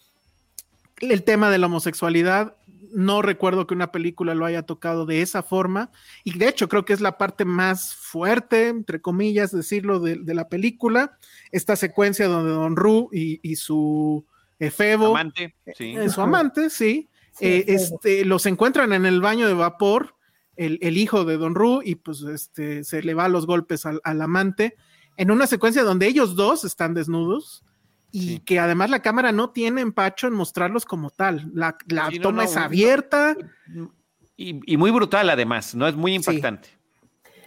el 0.99 1.23
tema 1.23 1.49
de 1.49 1.57
la 1.57 1.67
homosexualidad, 1.67 2.55
no 2.91 3.21
recuerdo 3.21 3.67
que 3.67 3.73
una 3.73 3.91
película 3.91 4.33
lo 4.33 4.45
haya 4.45 4.63
tocado 4.63 5.05
de 5.05 5.21
esa 5.21 5.43
forma, 5.43 5.91
y 6.23 6.37
de 6.37 6.47
hecho 6.47 6.67
creo 6.69 6.85
que 6.85 6.93
es 6.93 7.01
la 7.01 7.17
parte 7.17 7.45
más 7.45 7.95
fuerte, 7.95 8.69
entre 8.69 9.01
comillas, 9.01 9.51
decirlo, 9.51 9.99
de, 9.99 10.33
la 10.33 10.49
película, 10.49 11.17
esta 11.51 11.75
secuencia 11.75 12.27
donde 12.27 12.51
Don 12.51 12.75
Ru 12.75 13.09
y, 13.11 13.55
su 13.55 14.25
efebo, 14.59 15.07
amante, 15.07 15.55
sí. 15.75 15.95
Eh, 15.95 16.09
su 16.09 16.21
amante, 16.21 16.69
sí, 16.69 17.09
eh, 17.39 17.65
este, 17.67 18.25
los 18.25 18.45
encuentran 18.45 18.93
en 18.93 19.05
el 19.05 19.21
baño 19.21 19.47
de 19.47 19.53
vapor, 19.53 20.15
el, 20.55 20.97
hijo 20.97 21.23
de 21.23 21.37
Don 21.37 21.53
Ru, 21.53 21.81
y 21.83 21.95
pues 21.95 22.21
este, 22.23 22.83
se 22.83 23.03
le 23.03 23.13
va 23.13 23.29
los 23.29 23.45
golpes 23.45 23.85
al, 23.85 24.01
al 24.03 24.21
amante, 24.21 24.75
en 25.17 25.29
una 25.31 25.45
secuencia 25.45 25.83
donde 25.83 26.07
ellos 26.07 26.35
dos 26.35 26.63
están 26.65 26.93
desnudos, 26.93 27.63
y 28.11 28.39
que 28.39 28.59
además 28.59 28.89
la 28.89 29.01
cámara 29.01 29.31
no 29.31 29.49
tiene 29.49 29.81
empacho 29.81 30.27
en 30.27 30.33
mostrarlos 30.33 30.85
como 30.85 31.09
tal. 31.09 31.51
La, 31.53 31.77
toma 32.21 32.45
es 32.45 32.55
abierta. 32.55 33.35
Y, 34.35 34.77
muy 34.77 34.91
brutal 34.91 35.29
además, 35.29 35.75
¿no? 35.75 35.87
Es 35.87 35.95
muy 35.95 36.13
impactante. 36.13 36.69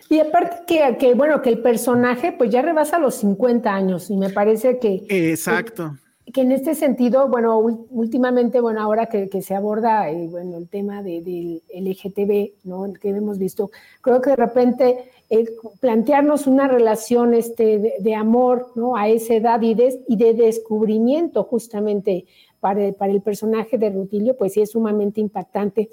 Y 0.08 0.18
aparte 0.18 0.64
que, 0.66 0.96
que, 0.98 1.14
bueno, 1.14 1.40
que 1.40 1.50
el 1.50 1.62
personaje 1.62 2.32
pues 2.32 2.50
ya 2.50 2.62
rebasa 2.62 2.98
los 2.98 3.14
50 3.16 3.72
años 3.72 4.10
y 4.10 4.16
me 4.16 4.30
parece 4.30 4.80
que... 4.80 5.04
Exacto. 5.08 5.96
Que, 6.34 6.42
en 6.42 6.50
este 6.50 6.74
sentido, 6.74 7.28
bueno, 7.28 7.58
últimamente, 7.58 8.60
bueno, 8.60 8.80
ahora 8.80 9.06
que, 9.06 9.28
se 9.40 9.54
aborda 9.54 10.10
eh, 10.10 10.26
bueno, 10.28 10.58
el 10.58 10.68
tema 10.68 11.02
del 11.02 11.24
de, 11.24 11.62
LGTB, 11.74 12.68
¿no? 12.68 12.92
Que 12.92 13.10
hemos 13.10 13.38
visto, 13.38 13.70
creo 14.00 14.20
que 14.20 14.30
de 14.30 14.36
repente 14.36 15.10
plantearnos 15.80 16.46
una 16.46 16.66
relación 16.66 17.34
este, 17.34 17.96
de, 17.98 18.14
amor 18.14 18.72
¿no? 18.74 18.96
a 18.96 19.08
esa 19.08 19.34
edad 19.34 19.62
y 19.62 19.74
de, 19.74 20.00
y 20.08 20.16
de 20.16 20.34
descubrimiento 20.34 21.44
justamente 21.44 22.26
para, 22.58 22.92
para, 22.92 23.12
el 23.12 23.22
personaje 23.22 23.78
de 23.78 23.90
Rutilio, 23.90 24.36
pues 24.36 24.54
sí 24.54 24.60
es 24.60 24.72
sumamente 24.72 25.20
impactante. 25.20 25.90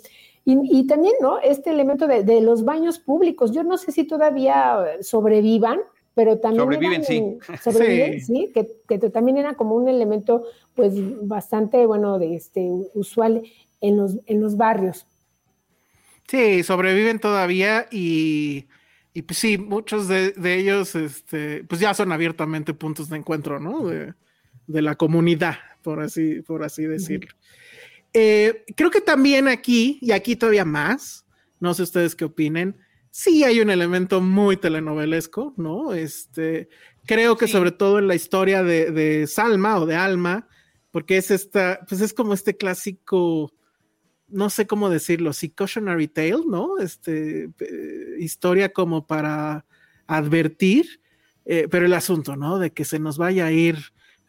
Y, 0.49 0.87
también, 0.87 1.13
¿no? 1.21 1.39
Este 1.39 1.71
elemento 1.71 2.07
de, 2.07 2.39
los 2.39 2.63
baños 2.63 2.99
públicos, 2.99 3.51
yo 3.51 3.63
no 3.63 3.77
sé 3.77 3.91
si 3.91 4.05
todavía 4.05 4.81
sobrevivan, 5.01 5.81
pero 6.13 6.39
también... 6.39 6.63
Sobreviven, 6.63 7.03
sí. 7.03 7.37
Sobreviven, 7.61 8.21
sí, 8.21 8.51
que, 8.53 8.77
que, 8.87 8.97
también 9.09 9.35
era 9.35 9.55
como 9.55 9.75
un 9.75 9.89
elemento, 9.89 10.45
pues, 10.73 10.93
bastante, 11.27 11.85
bueno, 11.85 12.17
de 12.17 12.35
este, 12.35 12.65
usual 12.93 13.43
en 13.81 13.97
los, 13.97 14.19
en 14.25 14.39
los 14.39 14.55
barrios. 14.55 15.05
Sí, 16.29 16.63
sobreviven 16.63 17.19
todavía 17.19 17.87
y, 17.91 18.67
y 19.17 19.23
pues 19.23 19.39
sí, 19.39 19.57
muchos 19.57 20.07
de, 20.07 20.35
ellos, 20.37 20.93
este, 20.93 21.63
pues 21.63 21.81
ya 21.81 21.95
son 21.95 22.11
abiertamente 22.11 22.75
puntos 22.75 23.09
de 23.09 23.17
encuentro, 23.17 23.59
¿no? 23.59 23.87
De, 23.87 24.13
la 24.67 24.93
comunidad, 24.93 25.55
por 25.81 26.01
así, 26.01 26.43
por 26.43 26.63
así 26.63 26.83
decirlo. 26.83 27.31
Eh, 28.13 28.63
creo 28.75 28.91
que 28.91 29.01
también 29.01 29.47
aquí, 29.47 29.97
y 30.03 30.11
aquí 30.11 30.35
todavía 30.35 30.65
más, 30.65 31.25
no 31.59 31.73
sé 31.73 31.81
ustedes 31.81 32.13
qué 32.15 32.25
opinen, 32.25 32.77
sí 33.09 33.43
hay 33.43 33.59
un 33.59 33.71
elemento 33.71 34.21
muy 34.21 34.55
telenovelesco, 34.55 35.55
¿no? 35.57 35.95
Este, 35.95 36.69
creo 37.07 37.37
que 37.37 37.47
sobre 37.47 37.71
todo 37.71 37.97
en 37.97 38.07
la 38.07 38.13
historia 38.13 38.61
de, 38.61 38.91
de, 38.91 39.25
Salma 39.25 39.79
o 39.79 39.87
de 39.87 39.95
Alma, 39.95 40.47
porque 40.91 41.17
es 41.17 41.31
esta, 41.31 41.79
pues 41.89 42.01
es 42.01 42.13
como 42.13 42.35
este 42.35 42.55
clásico 42.55 43.51
no 44.29 44.49
sé 44.49 44.67
cómo 44.67 44.89
decirlo, 44.89 45.33
sí, 45.33 45.49
cautionary 45.49 46.07
tale, 46.07 46.43
¿no? 46.47 46.77
Este, 46.79 47.49
eh, 47.59 48.15
historia 48.19 48.73
como 48.73 49.07
para 49.07 49.65
advertir, 50.05 51.01
eh, 51.45 51.67
pero 51.69 51.85
el 51.85 51.93
asunto, 51.93 52.35
¿no? 52.35 52.59
De 52.59 52.71
que 52.71 52.85
se 52.85 52.99
nos 52.99 53.17
vaya 53.17 53.45
a 53.45 53.51
ir 53.51 53.77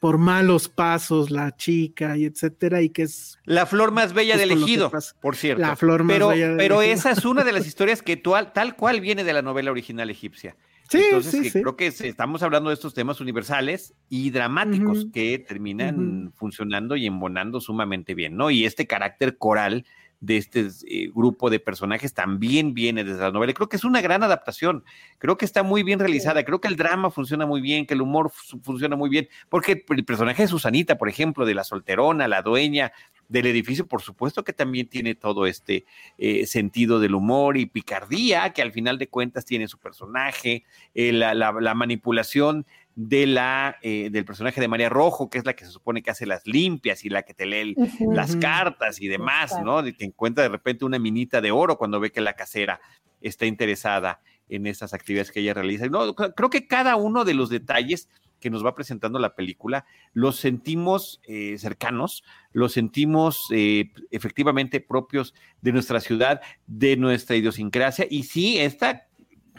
por 0.01 0.19
malos 0.19 0.69
pasos 0.69 1.31
la 1.31 1.57
chica 1.57 2.17
y 2.17 2.25
etcétera, 2.25 2.83
y 2.83 2.91
que 2.91 3.03
es... 3.03 3.39
La 3.45 3.67
flor 3.67 3.91
más 3.91 4.13
bella 4.13 4.37
del 4.37 4.53
ejido, 4.53 4.93
por 5.21 5.35
cierto. 5.35 5.61
La 5.61 5.75
flor 5.75 6.05
más 6.05 6.15
pero, 6.15 6.29
bella 6.29 6.55
Pero 6.57 6.83
esa 6.83 7.11
es 7.11 7.25
una 7.25 7.43
de 7.43 7.53
las 7.53 7.67
historias 7.67 8.03
que 8.03 8.17
tal 8.17 8.77
cual 8.77 9.01
viene 9.01 9.25
de 9.25 9.33
la 9.33 9.43
novela 9.43 9.71
original 9.71 10.09
egipcia. 10.11 10.57
Sí, 10.89 11.03
Entonces, 11.05 11.53
sí, 11.53 11.61
creo 11.61 11.77
que 11.77 11.87
estamos 11.87 12.43
hablando 12.43 12.71
de 12.71 12.75
estos 12.75 12.95
temas 12.95 13.21
universales 13.21 13.95
y 14.09 14.31
dramáticos 14.31 15.07
que 15.13 15.39
terminan 15.39 16.33
funcionando 16.35 16.97
y 16.97 17.07
embonando 17.07 17.61
sumamente 17.61 18.15
bien, 18.15 18.37
¿no? 18.37 18.51
Y 18.51 18.65
este 18.65 18.87
carácter 18.87 19.37
coral 19.37 19.85
de 20.21 20.37
este 20.37 20.69
eh, 20.89 21.11
grupo 21.15 21.49
de 21.51 21.61
personajes 21.61 22.13
también 22.13 22.75
viene 22.75 23.05
desde 23.05 23.21
la 23.21 23.31
novela. 23.31 23.53
Creo 23.53 23.69
que 23.69 23.77
es 23.77 23.85
una 23.85 24.01
gran 24.01 24.23
adaptación. 24.23 24.85
Creo 25.19 25.37
que 25.37 25.45
está 25.45 25.63
muy 25.63 25.83
bien 25.83 25.99
realizada. 25.99 26.45
Creo 26.45 26.61
que 26.61 26.69
el 26.69 26.77
drama 26.77 27.11
funciona 27.11 27.47
muy 27.47 27.61
bien, 27.61 27.87
que 27.87 27.95
el 27.95 28.03
humor 28.03 28.31
funciona 28.63 28.97
muy 28.97 29.11
bien, 29.11 29.29
porque 29.49 29.85
el 29.89 30.05
personaje 30.05 30.43
de 30.43 30.49
Susanita, 30.49 30.99
por 30.99 31.09
ejemplo, 31.09 31.47
de 31.47 31.55
la 31.55 31.65
solterona, 31.65 32.27
la 32.27 32.43
dueña 32.43 32.93
del 33.29 33.47
edificio, 33.47 33.87
por 33.87 34.03
supuesto 34.03 34.43
que 34.43 34.53
también 34.53 34.89
tiene 34.89 35.15
todo 35.15 35.47
este 35.47 35.85
eh, 36.17 36.47
sentido 36.47 36.99
del 36.99 37.15
humor 37.15 37.57
y 37.59 37.67
picardía 37.67 38.53
que 38.53 38.63
al 38.63 38.73
final 38.73 38.99
de 38.99 39.09
cuentas 39.09 39.45
tiene 39.45 39.69
su 39.69 39.79
personaje, 39.79 40.65
eh, 40.95 41.13
la, 41.13 41.35
la 41.35 41.75
manipulación 41.75 42.67
de 42.99 43.29
la, 43.29 43.77
eh, 43.81 44.09
del 44.11 44.25
personaje 44.25 44.61
de 44.61 44.67
María 44.67 44.89
Rojo, 44.89 45.31
que 45.31 45.39
es 45.39 45.45
la 45.45 45.53
que 45.53 45.65
se 45.65 45.71
supone 45.71 46.03
que 46.03 46.11
hace 46.11 46.27
las 46.27 46.45
limpias 46.49 47.05
y 47.05 47.09
la 47.09 47.23
que 47.23 47.33
te 47.33 47.47
lee 47.47 47.77
las 48.13 48.35
cartas 48.35 49.01
y 49.01 49.07
demás, 49.07 49.55
¿no? 49.63 49.85
De 49.85 49.95
que 49.95 50.05
encuentra 50.05 50.43
de 50.43 50.49
repente 50.49 50.85
una 50.85 50.99
minita 50.99 51.41
de 51.41 51.53
oro 51.53 51.79
cuando 51.79 52.01
ve 52.01 52.11
que 52.11 52.21
la 52.21 52.33
casera 52.33 52.81
está 53.21 53.47
interesada 53.47 54.21
en 54.49 54.67
esas 54.67 54.95
actividades 54.95 55.31
que 55.31 55.39
ella 55.39 55.55
realiza. 55.55 55.87
No, 55.87 56.13
creo 56.13 56.51
que 56.51 56.67
cada 56.67 56.97
uno 56.97 57.25
de 57.25 57.35
los 57.35 57.51
detalles 57.51 58.09
que 58.41 58.51
nos 58.51 58.65
va 58.65 58.75
presentando 58.75 59.19
la 59.19 59.35
película, 59.35 59.85
los 60.13 60.37
sentimos 60.37 61.21
eh, 61.25 61.57
cercanos, 61.59 62.25
los 62.53 62.73
sentimos 62.73 63.47
eh, 63.53 63.91
efectivamente 64.11 64.81
propios 64.81 65.35
de 65.61 65.73
nuestra 65.73 66.01
ciudad, 66.01 66.41
de 66.67 66.97
nuestra 66.97 67.37
idiosincrasia. 67.37 68.07
Y 68.09 68.25
sí, 68.25 68.59
esta 68.59 69.09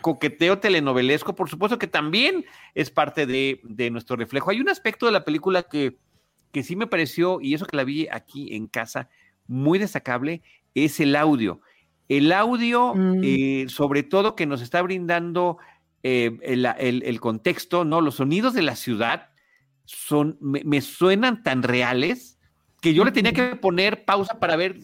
coqueteo 0.01 0.60
telenovelesco, 0.60 1.35
por 1.35 1.49
supuesto 1.49 1.77
que 1.77 1.88
también 1.88 2.45
es 2.73 2.89
parte 2.89 3.26
de, 3.26 3.89
nuestro 3.91 4.15
reflejo. 4.15 4.49
Hay 4.49 4.61
un 4.61 4.69
aspecto 4.69 5.06
de 5.06 5.11
la 5.11 5.26
película 5.26 5.64
que, 5.64 5.97
que 6.51 6.64
sí 6.64 6.76
me 6.76 6.88
pareció, 6.88 7.39
y 7.41 7.53
eso 7.53 7.65
que 7.65 7.77
la 7.77 7.84
vi 7.84 8.07
aquí 8.11 8.56
en 8.56 8.68
casa, 8.68 9.10
muy 9.47 9.80
destacable, 9.80 10.41
es 10.73 10.99
el 10.99 11.15
audio. 11.15 11.61
El 12.07 12.31
audio, 12.31 12.95
mm. 12.95 13.22
eh, 13.23 13.65
sobre 13.68 14.03
todo 14.03 14.35
que 14.35 14.45
nos 14.45 14.61
está 14.61 14.81
brindando 14.81 15.57
eh, 16.03 16.38
el, 16.41 17.19
contexto, 17.19 17.85
¿no? 17.85 18.01
Los 18.01 18.15
sonidos 18.15 18.53
de 18.53 18.61
la 18.61 18.76
ciudad 18.76 19.30
son, 19.85 20.38
me, 20.39 20.81
suenan 20.81 21.43
tan 21.43 21.63
reales 21.63 22.39
que 22.81 22.93
yo 22.93 23.03
le 23.03 23.11
tenía 23.11 23.34
que 23.34 23.55
poner 23.55 24.05
pausa 24.05 24.39
para 24.39 24.55
ver, 24.55 24.77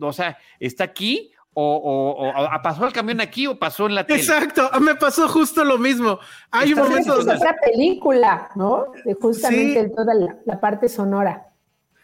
o 0.00 0.12
sea, 0.12 0.38
está 0.58 0.84
aquí 0.84 1.32
o, 1.60 2.32
pasó 2.62 2.86
el 2.86 2.92
camión 2.92 3.20
aquí 3.20 3.46
o 3.46 3.58
pasó 3.58 3.86
en 3.86 3.94
la 3.94 4.06
tele. 4.06 4.20
Exacto, 4.20 4.70
me 4.80 4.94
pasó 4.94 5.28
justo 5.28 5.64
lo 5.64 5.78
mismo. 5.78 6.18
Hay 6.50 6.72
un 6.72 6.80
momento 6.80 7.16
donde... 7.16 7.34
otra 7.34 7.56
película, 7.56 8.50
¿no? 8.54 8.86
De 9.04 9.14
justamente 9.14 9.88
toda 9.90 10.14
la, 10.14 10.60
parte 10.60 10.88
sonora. 10.88 11.46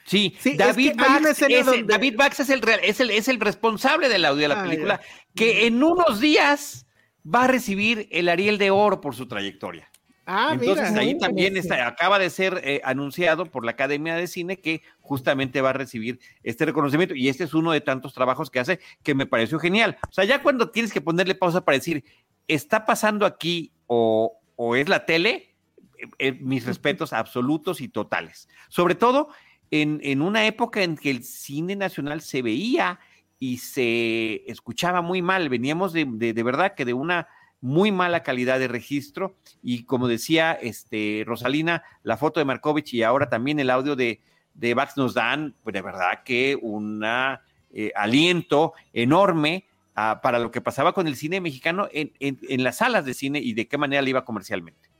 Sí, 0.06 0.36
David, 0.56 0.94
Bax, 0.97 1.43
es, 1.43 1.86
David 1.86 2.16
Bax 2.16 2.40
es 2.40 2.51
el, 2.51 2.60
es, 2.82 3.01
el, 3.01 3.10
es 3.10 3.28
el 3.28 3.40
responsable 3.40 4.09
del 4.09 4.24
audio 4.26 4.43
de 4.43 4.48
la 4.48 4.60
ah, 4.60 4.64
película, 4.64 5.01
que 5.35 5.66
en 5.66 5.82
unos 5.82 6.20
días 6.20 6.86
va 7.25 7.45
a 7.45 7.49
recibir 7.49 8.09
el 8.11 8.29
Ariel 8.29 8.59
de 8.59 8.71
Oro 8.71 9.01
por 9.01 9.15
su 9.15 9.27
trayectoria. 9.27 9.91
Ah, 10.27 10.53
Entonces 10.55 10.91
ahí 10.97 11.19
también 11.19 11.57
está, 11.57 11.87
acaba 11.87 12.19
de 12.19 12.31
ser 12.31 12.61
eh, 12.65 12.81
anunciado 12.85 13.45
por 13.51 13.63
la 13.65 13.73
Academia 13.73 14.17
de 14.17 14.27
Cine 14.27 14.59
que 14.59 14.83
justamente 15.01 15.61
va 15.61 15.71
a 15.71 15.75
recibir 15.75 16.19
este 16.43 16.65
reconocimiento 16.65 17.15
y 17.15 17.29
este 17.29 17.45
es 17.45 17.53
uno 17.53 17.73
de 17.73 17.83
tantos 17.83 18.15
trabajos 18.15 18.51
que 18.51 18.59
hace 18.59 18.81
que 19.03 19.15
me 19.15 19.27
pareció 19.27 19.59
genial. 19.59 19.99
O 20.09 20.13
sea, 20.13 20.25
ya 20.25 20.43
cuando 20.43 20.71
tienes 20.71 20.95
que 20.95 21.03
ponerle 21.03 21.35
pausa 21.35 21.63
para 21.63 21.77
decir, 21.77 22.05
está 22.49 22.87
pasando 22.87 23.27
aquí 23.27 23.73
o, 23.87 24.41
es 24.77 24.89
la 24.89 25.05
tele, 25.05 25.55
eh, 25.99 26.07
eh, 26.19 26.33
mis 26.33 26.65
respetos 26.65 27.13
absolutos 27.13 27.83
y 27.83 27.89
totales. 27.89 28.49
Sobre 28.69 28.95
todo 28.95 29.29
en, 29.71 30.23
una 30.23 30.47
época 30.47 30.83
en 30.83 30.97
que 30.97 31.11
el 31.11 31.23
cine 31.25 31.77
nacional 31.77 32.21
se 32.21 32.43
veía 32.43 33.01
y 33.39 33.59
se 33.59 34.51
escuchaba 34.51 35.02
muy 35.02 35.23
mal. 35.23 35.48
Veníamos 35.48 35.93
de 35.93 36.43
verdad 36.43 36.74
que 36.74 36.85
de 36.85 36.94
una 36.94 37.28
muy 37.65 37.93
mala 37.93 38.23
calidad 38.23 38.59
de 38.59 38.69
registro 38.69 39.36
y 39.62 39.85
como 39.85 40.06
decía 40.06 40.52
este, 40.52 41.24
Rosalina, 41.27 41.82
la 42.02 42.19
foto 42.19 42.39
de 42.39 42.44
Markovich 42.44 42.93
y 42.93 43.02
ahora 43.02 43.31
también 43.31 43.59
el 43.59 43.70
audio 43.70 43.97
de, 43.97 44.20
de 44.52 44.74
Bax 44.74 44.98
nos 44.98 45.15
dan 45.15 45.55
pues, 45.62 45.73
de 45.73 45.81
verdad 45.81 46.23
que 46.27 46.59
un 46.61 47.02
eh, 47.02 47.90
aliento 47.97 48.74
enorme 48.93 49.65
ah, 49.94 50.20
para 50.23 50.39
lo 50.40 50.51
que 50.51 50.61
pasaba 50.61 50.93
con 50.93 51.06
el 51.06 51.16
cine 51.16 51.40
mexicano 51.40 51.89
en, 51.90 52.12
en, 52.20 52.62
las 52.62 52.77
salas 52.77 53.06
de 53.06 53.15
cine 53.15 53.39
y 53.39 53.55
de 53.55 53.66
qué 53.66 53.78
manera 53.78 54.02
le 54.02 54.11
iba 54.11 54.27
comercialmente. 54.27 54.90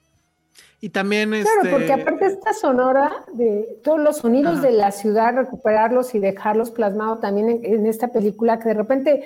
Y 0.81 0.91
también 0.91 1.31
Claro, 1.31 1.71
porque 1.71 1.93
este 1.93 2.03
aparte 2.03 2.27
esta 2.27 2.53
sonora 2.53 3.25
de 3.33 3.79
todos 3.83 3.99
los 3.99 4.19
sonidos 4.19 4.61
de 4.61 4.73
la 4.73 4.91
ciudad, 4.91 5.35
recuperarlos 5.35 6.15
y 6.15 6.19
dejarlos 6.19 6.71
plasmados 6.71 7.21
también 7.21 7.49
en, 7.49 7.65
en, 7.65 7.87
esta 7.87 8.09
película, 8.09 8.59
que 8.59 8.69
de 8.69 8.75
repente 8.75 9.25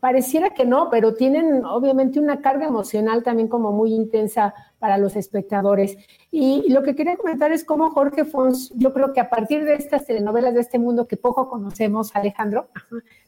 pareciera 0.00 0.50
que 0.50 0.64
no, 0.64 0.88
pero 0.90 1.14
tienen 1.14 1.64
obviamente 1.64 2.20
una 2.20 2.40
carga 2.40 2.66
emocional 2.66 3.22
también 3.22 3.48
como 3.48 3.72
muy 3.72 3.92
intensa 3.92 4.54
para 4.78 4.98
los 4.98 5.16
espectadores. 5.16 5.96
Y 6.30 6.70
lo 6.70 6.82
que 6.82 6.94
quería 6.94 7.16
comentar 7.16 7.52
es 7.52 7.64
cómo 7.64 7.90
Jorge 7.90 8.24
Fons, 8.24 8.72
yo 8.76 8.92
creo 8.92 9.12
que 9.12 9.20
a 9.20 9.30
partir 9.30 9.64
de 9.64 9.74
estas 9.74 10.06
telenovelas 10.06 10.54
de 10.54 10.60
este 10.60 10.78
mundo 10.78 11.06
que 11.06 11.16
poco 11.16 11.48
conocemos, 11.48 12.14
Alejandro, 12.14 12.68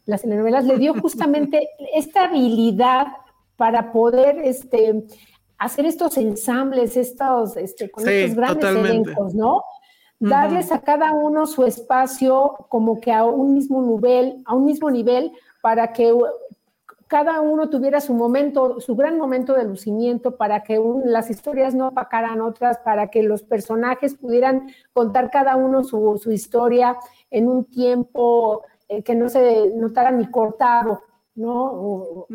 las 0.05 0.23
telenovelas 0.23 0.65
le 0.65 0.79
dio 0.79 0.95
justamente 0.95 1.69
esta 1.95 2.25
habilidad 2.25 3.07
para 3.57 3.91
poder 3.91 4.39
este, 4.45 5.05
hacer 5.59 5.87
estos 5.87 6.17
ensambles, 6.17 6.97
estos, 6.97 7.57
este, 7.57 7.91
con 7.91 8.09
estos 8.09 8.37
grandes 8.37 8.65
elencos, 8.65 9.35
¿no? 9.35 9.63
Darles 10.21 10.73
a 10.73 10.81
cada 10.81 11.13
uno 11.13 11.47
su 11.47 11.65
espacio 11.65 12.67
como 12.69 13.01
que 13.01 13.13
a 13.13 13.25
un 13.25 13.55
mismo 13.55 13.83
nivel, 13.83 14.43
a 14.47 14.55
un 14.55 14.65
mismo 14.65 14.91
nivel, 14.91 15.33
para 15.61 15.93
que 15.93 16.13
cada 17.09 17.41
uno 17.41 17.71
tuviera 17.71 18.01
su 18.01 18.15
momento, 18.15 18.81
su 18.81 18.95
gran 18.95 19.17
momento 19.17 19.55
de 19.55 19.65
lucimiento 19.65 20.37
para 20.37 20.63
que 20.63 20.81
las 21.05 21.31
historias 21.31 21.75
no 21.75 21.89
opacaran 21.89 22.41
otras, 22.41 22.79
para 22.79 23.09
que 23.09 23.23
los 23.23 23.43
personajes 23.43 24.15
pudieran 24.15 24.69
contar 24.93 25.31
cada 25.31 25.57
uno 25.57 25.85
su, 25.85 26.21
historia 26.31 26.99
en 27.31 27.49
un 27.49 27.65
tiempo 27.65 28.65
eh, 28.89 29.03
que 29.03 29.15
no 29.15 29.29
se 29.29 29.73
notara 29.75 30.11
ni 30.11 30.31
cortado, 30.31 31.03
¿no? 31.35 32.27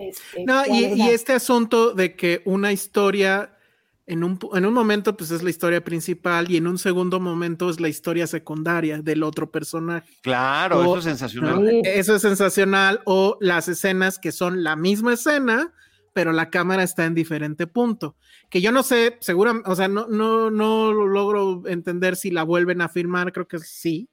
Este, 0.00 0.44
no, 0.44 0.64
y, 0.66 1.00
este 1.02 1.32
asunto 1.32 1.92
de 1.92 2.14
que 2.14 2.42
una 2.44 2.72
historia 2.72 3.54
en 4.06 4.24
un, 4.24 4.38
en 4.54 4.64
un 4.64 4.72
momento 4.72 5.16
pues 5.16 5.30
es 5.30 5.42
la 5.42 5.50
historia 5.50 5.84
principal 5.84 6.50
y 6.50 6.56
en 6.56 6.66
un 6.66 6.78
segundo 6.78 7.20
momento 7.20 7.68
es 7.68 7.78
la 7.78 7.88
historia 7.88 8.26
secundaria 8.26 9.02
del 9.02 9.22
otro 9.22 9.50
personaje. 9.50 10.08
Claro, 10.22 10.82
eso 10.82 10.98
es 10.98 11.04
sensacional. 11.04 11.80
Eso 11.84 12.14
es 12.14 12.22
sensacional. 12.22 13.02
O 13.04 13.36
las 13.40 13.68
escenas 13.68 14.18
que 14.18 14.32
son 14.32 14.64
la 14.64 14.76
misma 14.76 15.12
escena, 15.12 15.74
pero 16.14 16.32
la 16.32 16.48
cámara 16.48 16.82
está 16.82 17.04
en 17.04 17.14
diferente 17.14 17.66
punto. 17.66 18.16
Que 18.48 18.62
yo 18.62 18.72
no 18.72 18.82
sé, 18.82 19.18
seguramente, 19.20 19.70
o 19.70 19.76
sea, 19.76 19.88
no, 19.88 20.06
no, 20.08 20.50
no 20.50 20.92
logro 20.92 21.64
entender 21.66 22.16
si 22.16 22.30
la 22.30 22.44
vuelven 22.44 22.80
a 22.80 22.88
filmar, 22.88 23.32
creo 23.32 23.46
que 23.46 23.58
sí, 23.58 24.08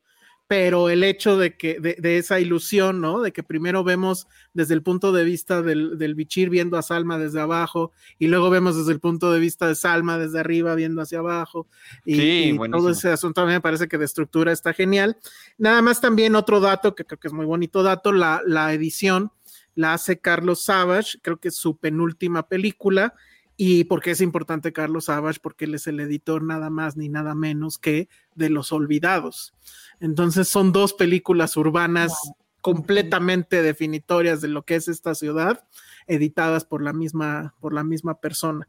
pero 0.47 0.89
el 0.89 1.03
hecho 1.03 1.37
de 1.37 1.57
que, 1.57 1.79
de, 1.79 2.17
esa 2.17 2.39
ilusión, 2.39 3.01
¿no? 3.01 3.21
De 3.21 3.31
que 3.31 3.41
primero 3.41 3.83
vemos 3.83 4.27
desde 4.53 4.75
el 4.75 4.83
punto 4.83 5.11
de 5.11 5.23
vista 5.23 5.63
del, 5.63 5.97
del, 5.97 6.13
bichir 6.13 6.49
viendo 6.49 6.77
a 6.77 6.83
Salma 6.83 7.17
desde 7.17 7.41
abajo, 7.41 7.91
y 8.19 8.27
luego 8.27 8.51
vemos 8.51 8.77
desde 8.77 8.91
el 8.91 8.99
punto 8.99 9.31
de 9.31 9.39
vista 9.39 9.67
de 9.67 9.75
Salma 9.75 10.19
desde 10.19 10.39
arriba 10.39 10.75
viendo 10.75 11.01
hacia 11.01 11.19
abajo, 11.19 11.67
y, 12.05 12.55
todo 12.71 12.91
ese 12.91 13.09
asunto 13.09 13.41
a 13.41 13.45
mí 13.45 13.53
me 13.53 13.61
parece 13.61 13.87
que 13.87 13.97
de 13.97 14.05
estructura 14.05 14.51
está 14.51 14.73
genial. 14.73 15.17
Nada 15.57 15.81
más 15.81 15.99
también 15.99 16.35
otro 16.35 16.59
dato, 16.59 16.93
que 16.93 17.05
creo 17.05 17.19
que 17.19 17.27
es 17.27 17.33
muy 17.33 17.45
bonito 17.45 17.81
dato, 17.81 18.11
la, 18.11 18.41
la 18.45 18.71
edición 18.73 19.31
la 19.73 19.93
hace 19.93 20.19
Carlos 20.19 20.63
Savage, 20.63 21.17
creo 21.21 21.37
que 21.37 21.49
es 21.49 21.55
su 21.55 21.75
penúltima 21.77 22.47
película, 22.47 23.15
¿Y 23.57 23.85
por 23.85 24.01
qué 24.01 24.11
es 24.11 24.21
importante 24.21 24.73
Carlos 24.73 25.05
Savage? 25.05 25.39
Porque 25.41 25.65
él 25.65 25.75
es 25.75 25.87
el 25.87 25.99
editor 26.01 26.43
nada 26.43 26.69
más 26.69 26.97
ni 26.97 27.07
nada 27.07 27.35
menos 27.35 27.77
que 27.77 28.09
de 28.35 28.49
Los 28.49 28.73
Olvidados. 28.73 29.53
Entonces 29.99 30.47
son 30.47 30.71
dos 30.71 30.93
películas 30.93 31.57
urbanas 31.57 32.13
completamente 32.61 33.61
definitorias 33.61 34.41
de 34.41 34.47
lo 34.47 34.65
que 34.65 34.75
es 34.75 34.87
esta 34.87 35.13
ciudad, 35.13 35.67
editadas 36.07 36.65
por 36.65 36.81
la 36.81 36.93
misma, 36.93 37.53
por 37.59 37.73
la 37.73 37.83
misma 37.83 38.19
persona. 38.19 38.67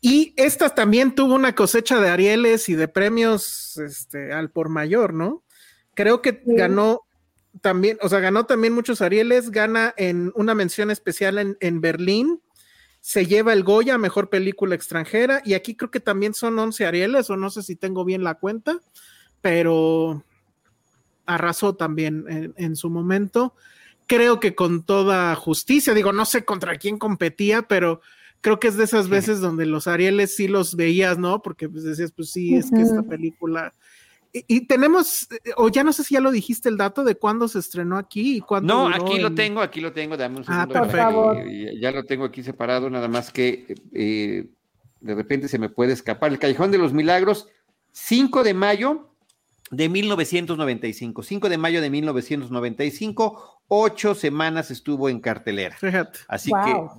Y 0.00 0.34
esta 0.36 0.68
también 0.68 1.14
tuvo 1.14 1.34
una 1.34 1.54
cosecha 1.54 1.98
de 1.98 2.10
Arieles 2.10 2.68
y 2.68 2.74
de 2.74 2.88
premios 2.88 3.78
este, 3.78 4.34
al 4.34 4.50
por 4.50 4.68
mayor, 4.68 5.14
¿no? 5.14 5.42
Creo 5.94 6.20
que 6.20 6.42
ganó 6.44 7.00
también, 7.62 7.96
o 8.02 8.10
sea, 8.10 8.20
ganó 8.20 8.44
también 8.44 8.74
muchos 8.74 9.00
Arieles, 9.00 9.50
gana 9.50 9.94
en 9.96 10.30
una 10.34 10.54
mención 10.54 10.90
especial 10.90 11.38
en, 11.38 11.56
en 11.60 11.80
Berlín, 11.80 12.42
se 13.00 13.24
lleva 13.24 13.54
el 13.54 13.64
Goya, 13.64 13.96
mejor 13.96 14.28
película 14.28 14.74
extranjera, 14.74 15.40
y 15.44 15.54
aquí 15.54 15.74
creo 15.76 15.90
que 15.90 16.00
también 16.00 16.34
son 16.34 16.58
11 16.58 16.84
Arieles, 16.84 17.30
o 17.30 17.38
no 17.38 17.48
sé 17.48 17.62
si 17.62 17.76
tengo 17.76 18.04
bien 18.04 18.24
la 18.24 18.34
cuenta, 18.34 18.80
pero 19.40 20.22
arrasó 21.26 21.74
también 21.74 22.52
en, 22.56 22.76
su 22.76 22.90
momento. 22.90 23.54
Creo 24.06 24.40
que 24.40 24.54
con 24.54 24.82
toda 24.82 25.34
justicia, 25.34 25.94
digo, 25.94 26.12
no 26.12 26.24
sé 26.24 26.44
contra 26.44 26.76
quién 26.76 26.98
competía, 26.98 27.62
pero 27.62 28.00
creo 28.40 28.60
que 28.60 28.68
es 28.68 28.76
de 28.76 28.84
esas 28.84 29.08
veces 29.08 29.40
donde 29.40 29.66
los 29.66 29.86
Arieles 29.86 30.36
sí 30.36 30.48
los 30.48 30.76
veías, 30.76 31.18
¿no? 31.18 31.40
Porque 31.40 31.68
pues 31.68 31.84
decías, 31.84 32.12
pues 32.12 32.30
sí, 32.30 32.54
es 32.54 32.70
que 32.70 32.82
esta 32.82 33.02
película... 33.02 33.72
Y, 34.48 34.66
tenemos, 34.66 35.28
o 35.56 35.68
ya 35.68 35.84
no 35.84 35.92
sé 35.92 36.02
si 36.02 36.14
ya 36.14 36.20
lo 36.20 36.32
dijiste 36.32 36.68
el 36.68 36.76
dato 36.76 37.04
de 37.04 37.14
cuándo 37.14 37.46
se 37.46 37.60
estrenó 37.60 37.96
aquí 37.96 38.38
y 38.38 38.40
cuándo. 38.40 38.88
No, 38.88 38.94
aquí 38.94 39.20
lo 39.20 39.32
tengo, 39.32 39.60
aquí 39.60 39.80
lo 39.80 39.92
tengo, 39.92 40.16
dame 40.16 40.38
un 40.38 40.44
ah, 40.48 40.66
segundo. 40.68 41.36
ya 41.80 41.92
lo 41.92 42.04
tengo 42.04 42.24
aquí 42.24 42.42
separado, 42.42 42.90
nada 42.90 43.06
más 43.06 43.30
que 43.30 43.76
eh, 43.92 44.48
de 45.00 45.14
repente 45.14 45.46
se 45.46 45.60
me 45.60 45.68
puede 45.68 45.92
escapar. 45.92 46.32
El 46.32 46.40
Callejón 46.40 46.72
de 46.72 46.78
los 46.78 46.92
Milagros, 46.92 47.46
5 47.92 48.42
de 48.42 48.54
mayo 48.54 49.13
de 49.70 49.88
1995, 49.88 51.22
5 51.22 51.48
de 51.48 51.58
mayo 51.58 51.80
de 51.80 51.90
1995, 51.90 53.60
ocho 53.68 54.14
semanas 54.14 54.70
estuvo 54.70 55.08
en 55.08 55.20
cartelera. 55.20 55.76
Así 56.28 56.50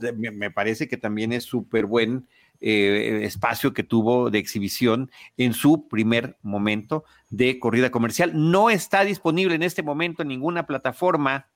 que 0.01 0.13
me, 0.13 0.51
parece 0.51 0.87
que 0.87 0.97
también 0.97 1.31
es 1.31 1.43
súper 1.43 1.85
buen 1.85 2.27
eh, 2.61 3.21
espacio 3.23 3.73
que 3.73 3.83
tuvo 3.83 4.29
de 4.29 4.39
exhibición 4.39 5.11
en 5.37 5.53
su 5.53 5.87
primer 5.87 6.37
momento 6.41 7.03
de 7.29 7.59
corrida 7.59 7.91
comercial. 7.91 8.31
No 8.33 8.69
está 8.69 9.03
disponible 9.03 9.55
en 9.55 9.63
este 9.63 9.83
momento 9.83 10.21
en 10.21 10.29
ninguna 10.29 10.65
plataforma, 10.65 11.47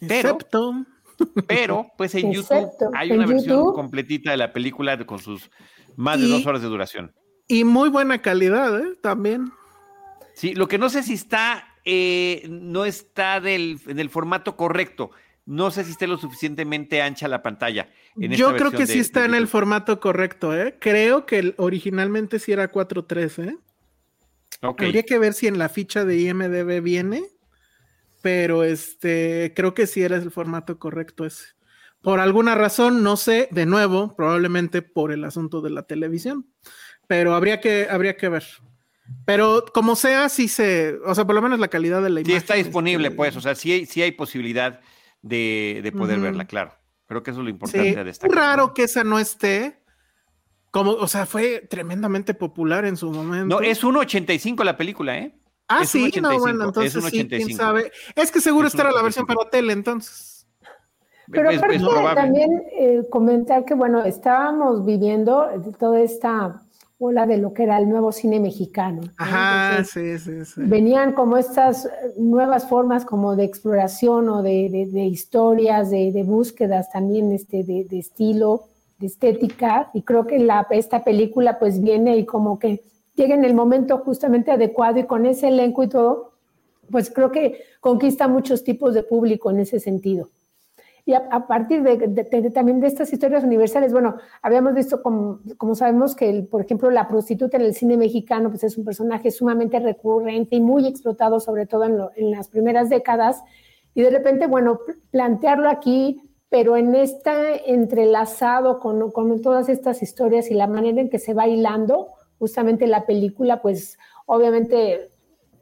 pero, 0.00 0.38
pero 1.46 1.88
pues 1.98 2.14
en 2.14 2.32
YouTube 2.32 2.70
hay 2.94 3.12
una 3.12 3.26
versión 3.26 3.74
completita 3.74 4.30
de 4.30 4.36
la 4.38 4.52
película 4.52 5.04
con 5.04 5.18
sus 5.18 5.50
más 5.96 6.18
de 6.20 6.28
dos 6.28 6.46
horas 6.46 6.62
de 6.62 6.68
duración. 6.68 7.12
Y 7.46 7.64
muy 7.64 7.90
buena 7.90 8.22
calidad, 8.22 8.78
¿eh? 8.78 8.96
También. 9.02 9.52
Sí, 10.40 10.54
lo 10.54 10.68
que 10.68 10.78
no 10.78 10.88
sé 10.88 11.02
si 11.02 11.12
está, 11.12 11.68
eh, 11.84 12.46
no 12.48 12.86
está 12.86 13.42
del, 13.42 13.78
en 13.86 13.98
el 13.98 14.08
formato 14.08 14.56
correcto. 14.56 15.10
No 15.44 15.70
sé 15.70 15.84
si 15.84 15.90
esté 15.90 16.06
lo 16.06 16.16
suficientemente 16.16 17.02
ancha 17.02 17.28
la 17.28 17.42
pantalla. 17.42 17.90
Yo 18.16 18.56
creo 18.56 18.70
que 18.70 18.86
sí 18.86 19.00
está 19.00 19.26
en 19.26 19.34
el 19.34 19.48
formato 19.48 20.00
correcto, 20.00 20.56
¿eh? 20.56 20.78
Creo 20.80 21.26
que 21.26 21.52
originalmente 21.58 22.38
sí 22.38 22.52
era 22.52 22.72
4.3, 22.72 23.50
¿eh? 23.50 23.58
Habría 24.62 25.02
que 25.02 25.18
ver 25.18 25.34
si 25.34 25.46
en 25.46 25.58
la 25.58 25.68
ficha 25.68 26.06
de 26.06 26.18
IMDB 26.18 26.80
viene, 26.80 27.22
pero 28.22 28.64
este, 28.64 29.52
creo 29.54 29.74
que 29.74 29.86
sí 29.86 30.00
era 30.00 30.16
el 30.16 30.30
formato 30.30 30.78
correcto 30.78 31.26
ese. 31.26 31.48
Por 32.00 32.18
alguna 32.18 32.54
razón, 32.54 33.02
no 33.02 33.18
sé, 33.18 33.48
de 33.50 33.66
nuevo, 33.66 34.16
probablemente 34.16 34.80
por 34.80 35.12
el 35.12 35.22
asunto 35.24 35.60
de 35.60 35.68
la 35.68 35.82
televisión, 35.82 36.46
pero 37.06 37.34
habría 37.34 37.60
que, 37.60 37.88
habría 37.90 38.16
que 38.16 38.30
ver. 38.30 38.44
Pero 39.24 39.64
como 39.72 39.96
sea, 39.96 40.28
sí 40.28 40.48
se, 40.48 40.96
o 41.04 41.14
sea, 41.14 41.24
por 41.24 41.34
lo 41.34 41.42
menos 41.42 41.58
la 41.58 41.68
calidad 41.68 42.02
de 42.02 42.10
la 42.10 42.20
imagen. 42.20 42.32
Sí 42.32 42.36
está 42.36 42.54
disponible, 42.54 43.08
este, 43.08 43.16
pues, 43.16 43.36
o 43.36 43.40
sea, 43.40 43.54
sí, 43.54 43.86
sí 43.86 44.02
hay 44.02 44.12
posibilidad 44.12 44.80
de, 45.22 45.92
poder 45.96 46.20
verla, 46.20 46.46
claro. 46.46 46.74
Creo 47.06 47.22
que 47.22 47.32
eso 47.32 47.40
es 47.40 47.44
lo 47.44 47.50
importante 47.50 47.94
de 47.94 48.04
destacar. 48.04 48.30
Es 48.30 48.36
raro 48.36 48.74
que 48.74 48.84
esa 48.84 49.04
no 49.04 49.18
esté. 49.18 49.82
Como, 50.70 50.92
o 50.92 51.08
sea, 51.08 51.26
fue 51.26 51.66
tremendamente 51.68 52.32
popular 52.32 52.84
en 52.84 52.96
su 52.96 53.10
momento. 53.10 53.56
No, 53.56 53.60
es 53.60 53.82
1.85 53.82 54.62
la 54.62 54.76
película, 54.76 55.18
¿eh? 55.18 55.36
Ah, 55.66 55.84
sí, 55.84 56.12
no, 56.20 56.38
bueno, 56.38 56.66
entonces 56.66 57.04
sí, 57.04 57.28
quién 57.28 57.56
sabe. 57.56 57.90
Es 58.14 58.30
que 58.30 58.40
seguro 58.40 58.68
esta 58.68 58.82
era 58.82 58.92
la 58.92 59.02
versión 59.02 59.26
para 59.26 59.48
tele, 59.50 59.72
entonces. 59.72 60.46
Pero 61.30 61.50
aparte 61.50 61.78
también 62.14 62.50
eh, 62.72 63.02
comentar 63.10 63.64
que, 63.64 63.74
bueno, 63.74 64.04
estábamos 64.04 64.84
viviendo 64.84 65.48
toda 65.78 66.00
esta 66.00 66.60
ola 67.02 67.26
de 67.26 67.38
lo 67.38 67.54
que 67.54 67.62
era 67.62 67.78
el 67.78 67.88
nuevo 67.88 68.12
cine 68.12 68.38
mexicano. 68.38 69.00
Ajá, 69.16 69.82
sí, 69.84 70.18
sí, 70.18 70.44
sí. 70.44 70.60
Venían 70.62 71.12
como 71.12 71.38
estas 71.38 71.88
nuevas 72.18 72.68
formas 72.68 73.06
como 73.06 73.36
de 73.36 73.44
exploración 73.44 74.28
o 74.28 74.42
de, 74.42 75.08
historias, 75.10 75.90
de, 75.90 76.22
búsquedas 76.26 76.92
también 76.92 77.32
este, 77.32 77.64
de, 77.64 77.86
estilo, 77.98 78.64
de 78.98 79.06
estética, 79.06 79.90
y 79.94 80.02
creo 80.02 80.26
que 80.26 80.38
la, 80.38 80.66
esta 80.70 81.02
película 81.02 81.58
pues 81.58 81.80
viene 81.80 82.18
y 82.18 82.26
como 82.26 82.58
que 82.58 82.82
llega 83.16 83.34
en 83.34 83.46
el 83.46 83.54
momento 83.54 83.96
justamente 83.98 84.50
adecuado 84.50 84.98
y 84.98 85.04
con 85.04 85.24
ese 85.24 85.48
elenco 85.48 85.82
y 85.82 85.88
todo, 85.88 86.32
pues 86.90 87.10
creo 87.10 87.32
que 87.32 87.62
conquista 87.80 88.28
muchos 88.28 88.62
tipos 88.62 88.92
de 88.92 89.04
público 89.04 89.50
en 89.50 89.60
ese 89.60 89.80
sentido. 89.80 90.28
Y 91.10 91.14
a, 91.14 91.46
partir 91.48 91.82
de, 91.82 92.50
también 92.54 92.78
de 92.78 92.86
estas 92.86 93.12
historias 93.12 93.42
universales, 93.42 93.92
bueno, 93.92 94.14
habíamos 94.42 94.74
visto, 94.74 95.02
como, 95.02 95.40
como 95.56 95.74
sabemos, 95.74 96.14
que, 96.14 96.46
por 96.48 96.60
ejemplo, 96.60 96.88
la 96.88 97.08
prostituta 97.08 97.56
en 97.56 97.64
el 97.64 97.74
cine 97.74 97.96
mexicano 97.96 98.48
pues 98.48 98.62
es 98.62 98.78
un 98.78 98.84
personaje 98.84 99.32
sumamente 99.32 99.80
recurrente 99.80 100.54
y 100.54 100.60
muy 100.60 100.86
explotado, 100.86 101.40
sobre 101.40 101.66
todo 101.66 102.12
en, 102.14 102.30
las 102.30 102.46
primeras 102.46 102.90
décadas. 102.90 103.42
Y 103.92 104.02
de 104.02 104.10
repente, 104.10 104.46
bueno, 104.46 104.78
plantearlo 105.10 105.68
aquí, 105.68 106.30
pero 106.48 106.76
en 106.76 106.94
esta 106.94 107.56
entrelazado 107.56 108.78
con, 108.78 109.10
con 109.10 109.42
todas 109.42 109.68
estas 109.68 110.02
historias 110.02 110.48
y 110.52 110.54
la 110.54 110.68
manera 110.68 111.00
en 111.00 111.10
que 111.10 111.18
se 111.18 111.34
va 111.34 111.48
hilando, 111.48 112.10
justamente 112.38 112.86
la 112.86 113.04
película, 113.04 113.62
pues 113.62 113.98
obviamente 114.26 115.10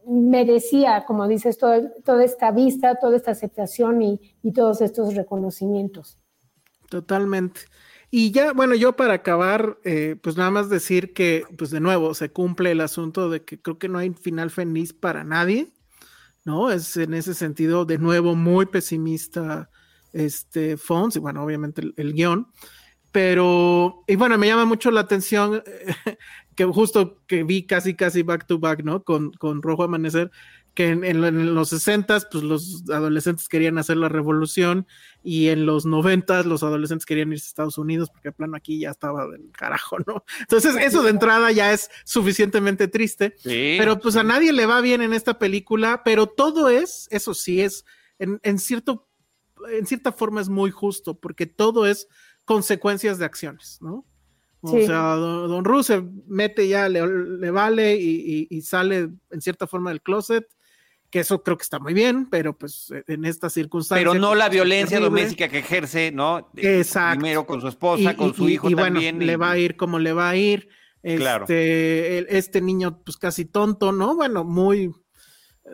merecía, 0.09 1.05
como 1.07 1.29
dices, 1.29 1.59
toda 1.59 2.25
esta 2.25 2.51
vista, 2.51 2.97
toda 2.97 3.17
esta 3.17 3.33
aceptación 3.33 4.03
y, 4.03 4.21
todos 4.55 4.81
estos 4.81 5.15
reconocimientos. 5.15 6.17
Totalmente. 6.89 7.61
Y 8.11 8.31
ya, 8.31 8.55
bueno, 8.55 8.75
yo 8.75 8.97
para 8.97 9.15
acabar, 9.15 9.79
eh, 9.85 10.17
pues 10.23 10.39
nada 10.39 10.51
más 10.51 10.71
decir 10.71 11.13
que, 11.13 11.45
pues 11.59 11.71
de 11.71 11.81
nuevo, 11.81 12.15
se 12.15 12.31
cumple 12.31 12.71
el 12.71 12.81
asunto 12.81 13.29
de 13.29 13.45
que 13.45 13.61
creo 13.61 13.79
que 13.79 13.91
no 13.91 13.99
hay 13.99 14.11
final 14.15 14.51
feliz 14.51 14.95
para 14.95 15.25
nadie, 15.25 15.71
¿no? 16.47 16.71
Es 16.71 16.97
en 16.97 17.13
ese 17.13 17.35
sentido, 17.35 17.85
de 17.85 17.99
nuevo, 17.99 18.35
muy 18.35 18.65
pesimista 18.65 19.69
este 20.15 20.79
Fons, 20.79 21.17
y 21.17 21.19
bueno, 21.19 21.45
obviamente 21.45 21.83
el, 21.97 22.15
guion, 22.15 22.49
pero, 23.13 24.05
y 24.07 24.17
bueno, 24.17 24.39
me 24.39 24.47
llama 24.47 24.65
mucho 24.65 24.91
la 24.91 25.01
atención 25.01 25.63
que 26.59 26.65
justo 26.65 27.23
que 27.29 27.45
vi 27.45 27.63
casi, 27.63 27.95
casi 27.95 28.25
back 28.25 28.49
to 28.49 28.59
back, 28.59 28.83
¿no? 28.83 29.05
Con, 29.05 29.31
con 29.31 29.63
Rojo 29.63 29.85
Amanecer, 29.85 30.33
que 30.75 30.89
en, 30.89 31.55
los 31.55 31.69
60 31.69 32.19
pues 32.33 32.43
los 32.43 32.83
adolescentes 32.91 33.49
querían 33.49 33.79
hacer 33.79 33.97
la 33.97 34.09
revolución 34.09 34.85
y 35.23 35.51
en 35.51 35.67
los 35.67 35.87
90 35.87 36.43
los 36.43 36.65
adolescentes 36.65 37.07
querían 37.07 37.31
irse 37.31 37.45
a 37.45 37.47
Estados 37.47 37.79
Unidos 37.79 38.11
porque 38.11 38.31
el 38.31 38.35
plano 38.35 38.57
aquí 38.57 38.81
ya 38.81 38.91
estaba 38.91 39.29
del 39.29 39.53
carajo, 39.53 39.99
¿no? 40.05 40.25
Entonces 40.41 40.75
eso 40.75 41.05
de 41.05 41.11
entrada 41.11 41.53
ya 41.53 41.73
es 41.73 41.93
suficientemente 42.05 42.89
triste, 42.89 43.37
pero 43.45 44.01
pues 44.01 44.17
a 44.17 44.25
nadie 44.25 44.53
le 44.53 44.67
va 44.67 44.81
bien 44.81 45.01
en 45.01 45.13
esta 45.13 45.39
película, 45.39 46.03
pero 46.05 46.27
todo 46.27 46.71
es, 46.71 47.07
eso 47.13 47.35
sí 47.35 47.61
es, 47.61 47.85
en, 48.19 48.41
en 48.43 48.59
cierto, 48.59 49.07
en 49.71 49.87
cierta 49.87 50.11
forma 50.11 50.41
es 50.41 50.49
muy 50.49 50.73
justo 50.73 51.21
porque 51.21 51.47
todo 51.47 51.87
es 51.87 52.09
consecuencias 52.45 53.21
de 53.21 53.27
acciones, 53.27 53.79
¿no? 53.81 54.08
O 54.61 54.81
sea, 54.81 55.15
don, 55.15 55.63
don 55.63 55.85
se 55.85 56.03
mete 56.27 56.67
ya, 56.67 56.89
le, 56.89 57.51
vale 57.51 57.97
y, 57.97 58.61
sale 58.63 59.11
en 59.31 59.41
cierta 59.41 59.67
forma 59.67 59.91
del 59.91 60.03
closet, 60.03 60.47
que 61.11 61.21
eso 61.21 61.43
creo 61.43 61.57
que 61.57 61.63
está 61.63 61.79
muy 61.79 61.95
bien, 61.95 62.29
pero 62.29 62.57
pues 62.57 62.93
en 63.07 63.25
estas 63.25 63.53
circunstancias. 63.53 64.11
Pero 64.11 64.21
no 64.21 64.29
pues, 64.29 64.39
la 64.39 64.49
violencia 64.49 65.01
doméstica 65.01 65.49
que 65.49 65.59
ejerce, 65.59 66.11
¿no? 66.13 66.51
Exacto. 66.57 67.21
Primero 67.21 67.47
con 67.47 67.61
su 67.61 67.69
esposa, 67.69 68.17
con 68.17 68.35
su 68.35 68.49
hijo 68.49 68.71
también. 68.71 69.17
Bueno, 69.17 69.27
le 69.27 69.37
va 69.37 69.53
a 69.53 69.59
ir 69.59 69.77
como 69.77 69.99
le 69.99 70.13
va 70.13 70.31
a 70.31 70.37
ir. 70.37 70.69
Este, 71.01 72.37
este 72.37 72.61
niño, 72.61 73.01
pues 73.05 73.17
casi 73.17 73.45
tonto, 73.45 73.93
¿no? 73.93 74.17
Bueno, 74.17 74.45
muy 74.45 74.93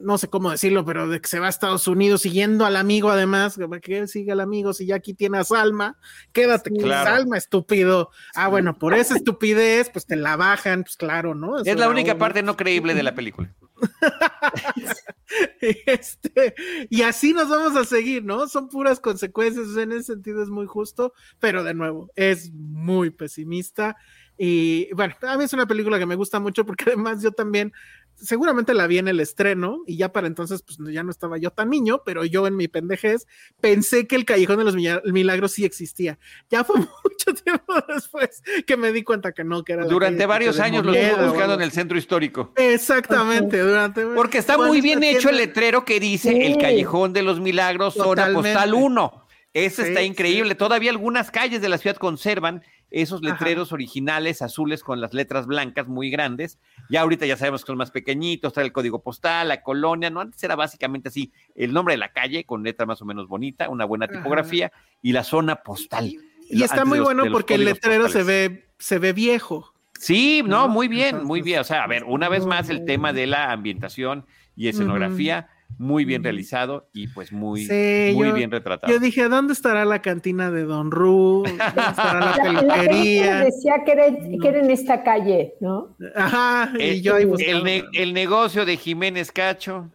no 0.02 0.18
sé 0.18 0.28
cómo 0.28 0.50
decirlo, 0.50 0.84
pero 0.84 1.08
de 1.08 1.20
que 1.20 1.28
se 1.28 1.38
va 1.38 1.46
a 1.46 1.50
Estados 1.50 1.86
Unidos 1.88 2.22
siguiendo 2.22 2.64
al 2.64 2.76
amigo, 2.76 3.10
además, 3.10 3.58
que 3.82 4.06
sigue 4.06 4.32
al 4.32 4.40
amigo 4.40 4.72
si 4.72 4.86
ya 4.86 4.96
aquí 4.96 5.14
tiene 5.14 5.38
a 5.38 5.44
Salma, 5.44 5.98
quédate 6.32 6.70
con 6.70 6.88
Salma, 6.88 7.36
estúpido. 7.36 8.10
Ah, 8.34 8.48
bueno, 8.48 8.78
por 8.78 8.94
esa 8.94 9.16
estupidez, 9.16 9.90
pues 9.90 10.06
te 10.06 10.16
la 10.16 10.36
bajan, 10.36 10.84
pues 10.84 10.96
claro, 10.96 11.34
¿no? 11.34 11.58
es 11.58 11.76
la 11.76 11.88
única 11.88 12.18
parte 12.18 12.42
no 12.42 12.56
creíble 12.56 12.94
de 12.94 13.02
la 13.02 13.14
película. 13.14 13.54
este, 15.60 16.54
y 16.90 17.02
así 17.02 17.32
nos 17.32 17.48
vamos 17.48 17.76
a 17.76 17.84
seguir, 17.84 18.24
¿no? 18.24 18.48
Son 18.48 18.68
puras 18.68 19.00
consecuencias, 19.00 19.76
en 19.76 19.92
ese 19.92 20.04
sentido 20.04 20.42
es 20.42 20.48
muy 20.48 20.66
justo, 20.66 21.12
pero 21.38 21.64
de 21.64 21.74
nuevo, 21.74 22.10
es 22.14 22.52
muy 22.52 23.10
pesimista. 23.10 23.96
Y 24.36 24.92
bueno, 24.94 25.14
a 25.22 25.36
mí 25.36 25.44
es 25.44 25.52
una 25.52 25.66
película 25.66 25.98
que 25.98 26.06
me 26.06 26.16
gusta 26.16 26.40
mucho 26.40 26.66
porque 26.66 26.84
además 26.88 27.22
yo 27.22 27.30
también 27.30 27.72
seguramente 28.16 28.74
la 28.74 28.86
vi 28.86 28.98
en 28.98 29.08
el 29.08 29.20
estreno 29.20 29.82
y 29.86 29.96
ya 29.96 30.12
para 30.12 30.26
entonces 30.26 30.62
pues 30.62 30.78
ya 30.92 31.02
no 31.02 31.10
estaba 31.10 31.38
yo 31.38 31.50
tan 31.50 31.70
niño, 31.70 32.02
pero 32.04 32.24
yo 32.24 32.46
en 32.46 32.56
mi 32.56 32.68
pendejez 32.68 33.26
pensé 33.60 34.06
que 34.06 34.16
el 34.16 34.24
Callejón 34.24 34.58
de 34.58 34.64
los 34.64 34.76
Milagros 34.76 35.52
sí 35.52 35.64
existía. 35.64 36.18
Ya 36.50 36.64
fue 36.64 36.76
mucho 37.04 37.42
tiempo 37.42 37.74
después 37.88 38.42
que 38.66 38.76
me 38.76 38.92
di 38.92 39.02
cuenta 39.02 39.32
que 39.32 39.44
no, 39.44 39.64
que 39.64 39.74
era... 39.74 39.84
Durante 39.84 40.26
varios 40.26 40.60
años 40.60 40.84
lo 40.84 40.94
estuve 40.94 41.28
buscando 41.28 41.54
en 41.54 41.62
el 41.62 41.72
centro 41.72 41.98
histórico. 41.98 42.52
Exactamente, 42.56 43.60
durante... 43.60 44.06
Porque 44.06 44.38
está 44.38 44.58
muy 44.58 44.80
bien 44.80 45.02
hecho 45.02 45.28
el 45.30 45.36
letrero 45.36 45.84
que 45.84 46.00
dice 46.00 46.46
el 46.46 46.58
Callejón 46.58 47.12
de 47.12 47.22
los 47.22 47.40
Milagros, 47.40 47.94
zona 47.94 48.32
postal 48.32 48.74
1. 48.74 49.24
Eso 49.54 49.82
está 49.82 50.02
increíble. 50.02 50.56
Todavía 50.56 50.90
algunas 50.90 51.30
calles 51.30 51.62
de 51.62 51.68
la 51.68 51.78
ciudad 51.78 51.96
conservan 51.96 52.62
esos 52.90 53.22
letreros 53.22 53.72
originales 53.72 54.42
azules 54.42 54.82
con 54.82 55.00
las 55.00 55.14
letras 55.14 55.46
blancas 55.46 55.88
muy 55.88 56.10
grandes. 56.10 56.58
Ya 56.90 57.02
ahorita 57.02 57.26
ya 57.26 57.36
sabemos 57.36 57.62
que 57.62 57.68
son 57.68 57.78
más 57.78 57.90
pequeñitos, 57.90 58.52
trae 58.52 58.66
el 58.66 58.72
código 58.72 59.02
postal, 59.02 59.48
la 59.48 59.62
colonia, 59.62 60.10
¿no? 60.10 60.20
Antes 60.20 60.42
era 60.42 60.56
básicamente 60.56 61.08
así, 61.08 61.32
el 61.54 61.72
nombre 61.72 61.94
de 61.94 61.98
la 61.98 62.12
calle 62.12 62.44
con 62.44 62.62
letra 62.62 62.86
más 62.86 63.02
o 63.02 63.04
menos 63.04 63.28
bonita, 63.28 63.68
una 63.68 63.84
buena 63.84 64.08
tipografía 64.08 64.72
y 65.02 65.12
la 65.12 65.24
zona 65.24 65.56
postal. 65.56 66.14
Y, 66.48 66.62
está 66.62 66.84
muy 66.84 67.00
bueno 67.00 67.24
porque 67.32 67.54
el 67.54 67.64
letrero 67.64 68.08
se 68.08 68.22
ve, 68.22 68.68
se 68.78 68.98
ve 68.98 69.12
viejo. 69.12 69.72
Sí, 69.98 70.42
no, 70.44 70.68
muy 70.68 70.88
bien, 70.88 71.24
muy 71.24 71.40
bien. 71.40 71.60
O 71.60 71.64
sea, 71.64 71.84
a 71.84 71.86
ver, 71.86 72.04
una 72.04 72.28
vez 72.28 72.44
más 72.46 72.68
el 72.68 72.84
tema 72.84 73.12
de 73.12 73.26
la 73.26 73.52
ambientación 73.52 74.26
y 74.56 74.68
escenografía 74.68 75.48
muy 75.78 76.04
bien 76.04 76.22
realizado 76.22 76.88
y 76.92 77.08
pues 77.08 77.32
muy, 77.32 77.66
muy 78.14 78.32
bien 78.32 78.50
retratado. 78.50 78.92
Yo 78.92 78.98
dije, 78.98 79.28
¿dónde 79.28 79.52
estará 79.52 79.84
la 79.84 80.02
cantina 80.02 80.50
de 80.50 80.64
Don 80.64 80.90
Ru? 80.90 81.44
¿Dónde 81.46 81.64
estará 81.64 82.20
la 82.20 82.36
peluquería? 82.42 83.40
decía 83.40 83.82
que 83.84 83.92
era, 83.92 84.04
que 84.06 84.48
en 84.48 84.70
esta 84.70 85.02
calle, 85.02 85.54
¿no? 85.60 85.96
Ajá, 86.14 86.72
y 86.78 86.82
el, 86.82 87.02
yo 87.02 87.16
el, 87.16 88.14
negocio 88.14 88.64
de 88.64 88.76
Jiménez 88.76 89.32
Cacho. 89.32 89.90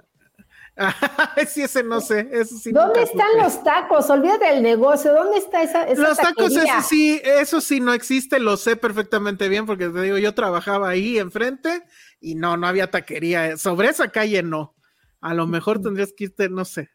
sí, 1.47 1.64
ese 1.64 1.84
no 1.84 1.99
sé. 1.99 2.30
¿Dónde 2.72 3.03
están 3.03 3.38
los 3.38 3.64
tacos? 3.64 4.10
Olvídate 4.10 4.45
del 4.45 4.64
negocio. 4.64 5.14
¿Dónde 5.14 5.38
está 5.38 5.61
esa, 5.61 5.84
esa 5.84 6.01
Los 6.01 6.18
tacos, 6.18 6.56
eso 6.56 6.81
sí, 6.88 7.22
eso 7.23 7.60
sí 7.60 7.81
no 7.81 7.93
existe, 7.93 8.39
lo 8.39 8.56
sé 8.56 8.77
perfectamente 8.77 9.49
bien, 9.49 9.65
porque 9.65 9.89
te 9.89 10.01
digo, 10.01 10.18
yo 10.18 10.34
trabajaba 10.34 10.89
ahí 10.89 11.18
enfrente 11.19 11.84
y 12.22 12.35
no, 12.35 12.56
no 12.56 12.68
había 12.68 12.89
taquería. 12.89 13.57
Sobre 13.57 13.89
esa 13.89 14.10
calle 14.10 14.41
no. 14.41 14.73
A 15.21 15.33
lo 15.33 15.47
mejor 15.47 15.81
tendrías 15.81 16.13
que 16.13 16.25
irte, 16.25 16.49
no 16.49 16.63
sé, 16.63 16.89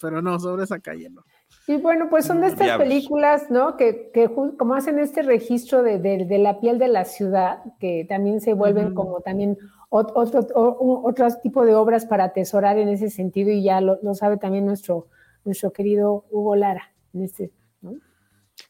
pero 0.00 0.22
no, 0.22 0.38
sobre 0.40 0.64
esa 0.64 0.80
calle 0.80 1.10
no. 1.10 1.22
Y 1.68 1.76
bueno, 1.76 2.08
pues 2.08 2.24
son 2.24 2.40
de 2.40 2.48
estas 2.48 2.78
películas, 2.78 3.50
¿no? 3.50 3.76
Que, 3.76 4.10
que, 4.14 4.30
como 4.30 4.74
hacen 4.74 4.98
este 4.98 5.22
registro 5.22 5.82
de, 5.82 5.98
de, 5.98 6.38
la 6.38 6.60
piel 6.60 6.78
de 6.78 6.88
la 6.88 7.04
ciudad, 7.04 7.58
que 7.80 8.06
también 8.08 8.40
se 8.40 8.54
vuelven 8.54 8.94
como 8.94 9.20
también 9.20 9.58
otro, 9.88 10.14
otro, 10.54 11.28
tipo 11.42 11.64
de 11.64 11.74
obras 11.74 12.06
para 12.06 12.24
atesorar 12.24 12.78
en 12.78 12.88
ese 12.88 13.10
sentido, 13.10 13.50
y 13.50 13.62
ya 13.62 13.80
lo, 13.80 13.98
lo 14.02 14.14
sabe 14.14 14.36
también 14.36 14.64
nuestro, 14.64 15.08
nuestro 15.44 15.72
querido 15.72 16.24
Hugo 16.30 16.56
Lara, 16.56 16.94
en 17.12 17.22
este. 17.22 17.50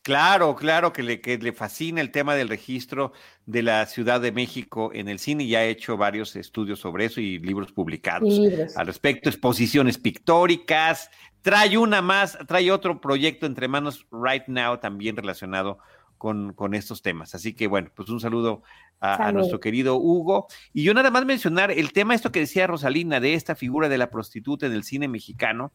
Claro, 0.06 0.54
claro, 0.54 0.92
que 0.92 1.02
le, 1.02 1.20
que 1.20 1.36
le 1.36 1.52
fascina 1.52 2.00
el 2.00 2.12
tema 2.12 2.36
del 2.36 2.48
registro 2.48 3.12
de 3.44 3.64
la 3.64 3.84
Ciudad 3.86 4.20
de 4.20 4.30
México 4.30 4.92
en 4.94 5.08
el 5.08 5.18
cine 5.18 5.42
y 5.42 5.56
ha 5.56 5.64
hecho 5.64 5.96
varios 5.96 6.36
estudios 6.36 6.78
sobre 6.78 7.06
eso 7.06 7.20
y 7.20 7.40
libros 7.40 7.72
publicados 7.72 8.38
al 8.76 8.86
respecto, 8.86 9.28
exposiciones 9.28 9.98
pictóricas. 9.98 11.10
Trae 11.42 11.76
una 11.76 12.02
más, 12.02 12.38
trae 12.46 12.70
otro 12.70 13.00
proyecto 13.00 13.46
entre 13.46 13.66
manos 13.66 14.06
right 14.12 14.46
now 14.46 14.78
también 14.78 15.16
relacionado 15.16 15.78
con, 16.18 16.52
con 16.52 16.74
estos 16.74 17.02
temas. 17.02 17.34
Así 17.34 17.54
que 17.54 17.66
bueno, 17.66 17.90
pues 17.92 18.08
un 18.08 18.20
saludo 18.20 18.62
a, 19.00 19.32
nuestro 19.32 19.58
querido 19.58 19.96
Hugo. 19.96 20.46
Y 20.72 20.84
yo 20.84 20.94
nada 20.94 21.10
más 21.10 21.26
mencionar 21.26 21.72
el 21.72 21.92
tema, 21.92 22.14
esto 22.14 22.30
que 22.30 22.38
decía 22.38 22.68
Rosalina, 22.68 23.18
de 23.18 23.34
esta 23.34 23.56
figura 23.56 23.88
de 23.88 23.98
la 23.98 24.10
prostituta 24.10 24.66
en 24.66 24.72
el 24.72 24.84
cine 24.84 25.08
mexicano 25.08 25.72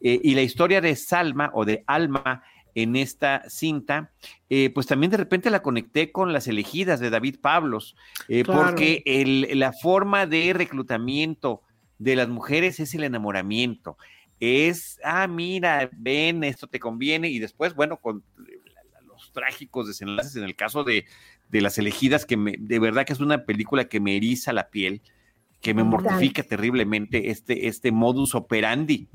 eh, 0.00 0.18
y 0.22 0.34
la 0.34 0.40
historia 0.40 0.80
de 0.80 0.96
Salma 0.96 1.50
o 1.52 1.66
de 1.66 1.84
Alma 1.86 2.42
en 2.74 2.96
esta 2.96 3.44
cinta, 3.48 4.12
eh, 4.50 4.70
pues 4.70 4.86
también 4.86 5.10
de 5.10 5.16
repente 5.16 5.50
la 5.50 5.62
conecté 5.62 6.10
con 6.10 6.32
las 6.32 6.48
elegidas 6.48 7.00
de 7.00 7.10
David 7.10 7.36
Pablos, 7.40 7.96
eh, 8.28 8.44
porque 8.44 9.02
la 9.52 9.72
forma 9.72 10.26
de 10.26 10.52
reclutamiento 10.52 11.62
de 11.98 12.16
las 12.16 12.28
mujeres 12.28 12.80
es 12.80 12.94
el 12.94 13.04
enamoramiento. 13.04 13.96
Es, 14.40 14.98
ah, 15.04 15.26
mira, 15.26 15.88
ven, 15.92 16.42
esto 16.44 16.66
te 16.66 16.80
conviene, 16.80 17.28
y 17.28 17.38
después, 17.38 17.74
bueno, 17.74 17.98
con 17.98 18.24
los 19.06 19.32
trágicos 19.32 19.86
desenlaces 19.86 20.36
en 20.36 20.44
el 20.44 20.56
caso 20.56 20.82
de, 20.82 21.04
de 21.50 21.60
las 21.60 21.78
elegidas, 21.78 22.26
que 22.26 22.36
me, 22.36 22.56
de 22.58 22.78
verdad 22.80 23.06
que 23.06 23.12
es 23.12 23.20
una 23.20 23.44
película 23.44 23.84
que 23.84 24.00
me 24.00 24.16
eriza 24.16 24.52
la 24.52 24.70
piel, 24.70 25.02
que 25.60 25.72
me 25.72 25.84
mortifica 25.84 26.42
terriblemente 26.42 27.30
este, 27.30 27.68
este 27.68 27.90
modus 27.90 28.34
operandi 28.34 29.08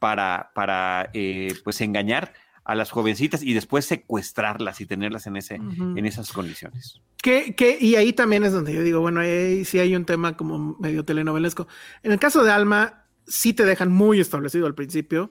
para, 0.00 0.50
para 0.54 1.10
eh, 1.14 1.54
pues 1.62 1.80
engañar 1.80 2.32
a 2.66 2.74
las 2.74 2.90
jovencitas 2.90 3.44
y 3.44 3.54
después 3.54 3.84
secuestrarlas 3.84 4.80
y 4.80 4.86
tenerlas 4.86 5.28
en, 5.28 5.36
ese, 5.36 5.54
en 5.54 6.04
esas 6.04 6.32
condiciones. 6.32 7.00
Que, 7.22 7.54
que, 7.54 7.78
y 7.80 7.94
ahí 7.94 8.12
también 8.12 8.42
es 8.42 8.52
donde 8.52 8.74
yo 8.74 8.82
digo, 8.82 9.00
bueno, 9.00 9.20
ahí 9.20 9.64
sí 9.64 9.78
hay 9.78 9.94
un 9.94 10.04
tema 10.04 10.36
como 10.36 10.76
medio 10.80 11.04
telenovelesco. 11.04 11.68
En 12.02 12.10
el 12.10 12.18
caso 12.18 12.42
de 12.42 12.50
Alma, 12.50 13.04
sí 13.24 13.52
te 13.52 13.64
dejan 13.64 13.92
muy 13.92 14.18
establecido 14.18 14.66
al 14.66 14.74
principio, 14.74 15.30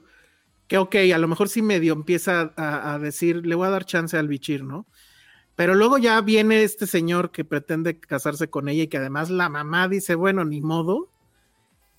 que 0.66 0.78
ok, 0.78 0.96
a 1.14 1.18
lo 1.18 1.28
mejor 1.28 1.50
sí 1.50 1.60
medio 1.60 1.92
empieza 1.92 2.54
a, 2.56 2.98
decir, 2.98 3.46
le 3.46 3.54
voy 3.54 3.66
a 3.66 3.70
dar 3.70 3.84
chance 3.84 4.16
al 4.16 4.28
bichir, 4.28 4.64
¿no? 4.64 4.86
Pero 5.56 5.74
luego 5.74 5.98
ya 5.98 6.18
viene 6.22 6.62
este 6.62 6.86
señor 6.86 7.32
que 7.32 7.44
pretende 7.44 8.00
casarse 8.00 8.48
con 8.48 8.68
ella 8.70 8.84
y 8.84 8.88
que 8.88 8.96
además 8.96 9.28
la 9.28 9.50
mamá 9.50 9.88
dice, 9.88 10.14
bueno, 10.14 10.44
ni 10.46 10.62
modo. 10.62 11.10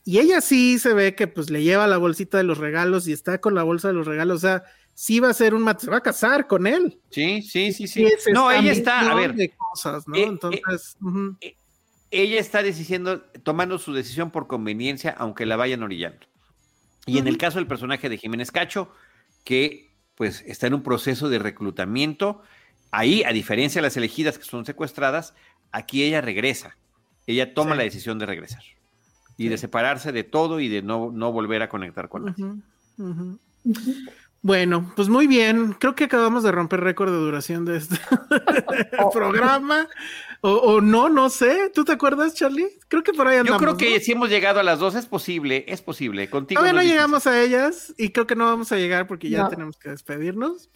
Y 0.04 0.18
ella 0.18 0.42
sí 0.42 0.80
se 0.80 0.94
ve 0.94 1.14
que 1.14 1.28
pues 1.28 1.52
le 1.52 1.64
lleva 1.64 1.86
la 1.86 1.98
bolsita 1.98 2.38
de 2.38 2.44
los 2.44 2.58
regalos 2.58 3.08
y 3.08 3.14
está 3.14 3.40
con 3.40 3.54
la 3.56 3.64
bolsa 3.64 3.88
de 3.88 3.94
los 3.94 4.08
regalos. 4.08 4.38
O 4.38 4.48
sea, 4.48 4.64
sí 4.98 5.20
va 5.20 5.30
a 5.30 5.34
ser 5.34 5.54
un 5.54 5.64
se 5.78 5.92
va 5.92 5.98
a 5.98 6.02
casar 6.02 6.48
con 6.48 6.66
él. 6.66 7.00
Sí, 7.12 7.44
sí, 7.44 7.72
sí, 7.72 7.88
sí. 7.88 8.08
No, 8.34 8.52
ella 8.52 8.72
está, 8.72 9.12
a 9.12 9.14
ver, 9.14 9.36
cosas, 9.56 10.08
¿no? 10.08 10.16
Eh, 10.16 10.24
Entonces, 10.24 10.98
eh, 11.40 11.56
ella 12.10 12.40
está 12.40 12.64
diciendo, 12.64 13.22
tomando 13.44 13.78
su 13.78 13.94
decisión 13.94 14.32
por 14.32 14.48
conveniencia, 14.48 15.12
aunque 15.12 15.46
la 15.46 15.56
vayan 15.56 15.84
orillando. 15.84 16.26
Y 17.06 17.20
en 17.20 17.28
el 17.28 17.38
caso 17.38 17.60
del 17.60 17.68
personaje 17.68 18.10
de 18.10 18.18
Jiménez 18.18 18.52
Cacho, 18.52 18.92
que 19.44 19.94
pues 20.16 20.44
está 20.48 20.66
en 20.66 20.74
un 20.74 20.82
proceso 20.82 21.30
de 21.30 21.38
reclutamiento, 21.38 22.42
ahí, 22.90 23.22
a 23.24 23.32
diferencia 23.34 23.80
de 23.80 23.88
las 23.88 23.98
elegidas 23.98 24.40
que 24.40 24.46
son 24.46 24.66
secuestradas, 24.66 25.36
aquí 25.72 26.04
ella 26.04 26.22
regresa. 26.22 26.76
Ella 27.28 27.54
toma 27.54 27.76
la 27.76 27.84
decisión 27.84 28.18
de 28.18 28.26
regresar 28.26 28.64
y 29.38 29.50
de 29.50 29.60
separarse 29.60 30.12
de 30.12 30.24
todo 30.24 30.60
y 30.60 30.70
de 30.70 30.82
no, 30.82 31.12
no 31.12 31.32
volver 31.32 31.62
a 31.62 31.70
conectar 31.70 32.10
con 32.10 32.26
nadie. 32.26 32.64
Bueno, 34.42 34.92
pues 34.96 35.10
muy 35.10 35.28
bien. 35.28 35.74
Creo 35.74 35.96
que 35.96 36.06
acabamos 36.06 36.44
de 36.44 36.52
romper 36.52 36.82
récord 36.82 37.12
de 37.12 37.18
duración 37.18 37.66
de 37.66 37.78
este 37.78 37.98
programa. 39.14 39.88
O, 40.42 40.82
no, 40.82 41.10
no 41.10 41.30
sé. 41.30 41.72
¿Tú 41.74 41.84
te 41.84 41.94
acuerdas, 41.94 42.36
Charlie? 42.36 42.70
Creo 42.88 43.04
que 43.04 43.14
por 43.14 43.28
ahí 43.28 43.38
andamos. 43.38 43.60
Yo 43.60 43.66
creo 43.66 43.78
que 43.78 44.00
si 44.00 44.12
hemos 44.12 44.30
llegado 44.30 44.60
a 44.60 44.64
las 44.64 44.80
dos, 44.80 44.96
es 44.96 45.08
posible, 45.08 45.66
es 45.68 45.82
posible. 45.82 46.30
Contigo. 46.30 46.62
Todavía 46.62 46.82
no, 46.82 46.88
llegamos 46.88 47.26
a 47.28 47.42
ellas 47.42 47.94
y 47.98 48.10
creo 48.10 48.28
que 48.28 48.36
no 48.36 48.46
vamos 48.46 48.72
a 48.72 48.78
llegar 48.78 49.08
porque 49.08 49.30
ya 49.30 49.50
tenemos 49.50 49.78
que 49.78 49.90
despedirnos. 49.90 50.70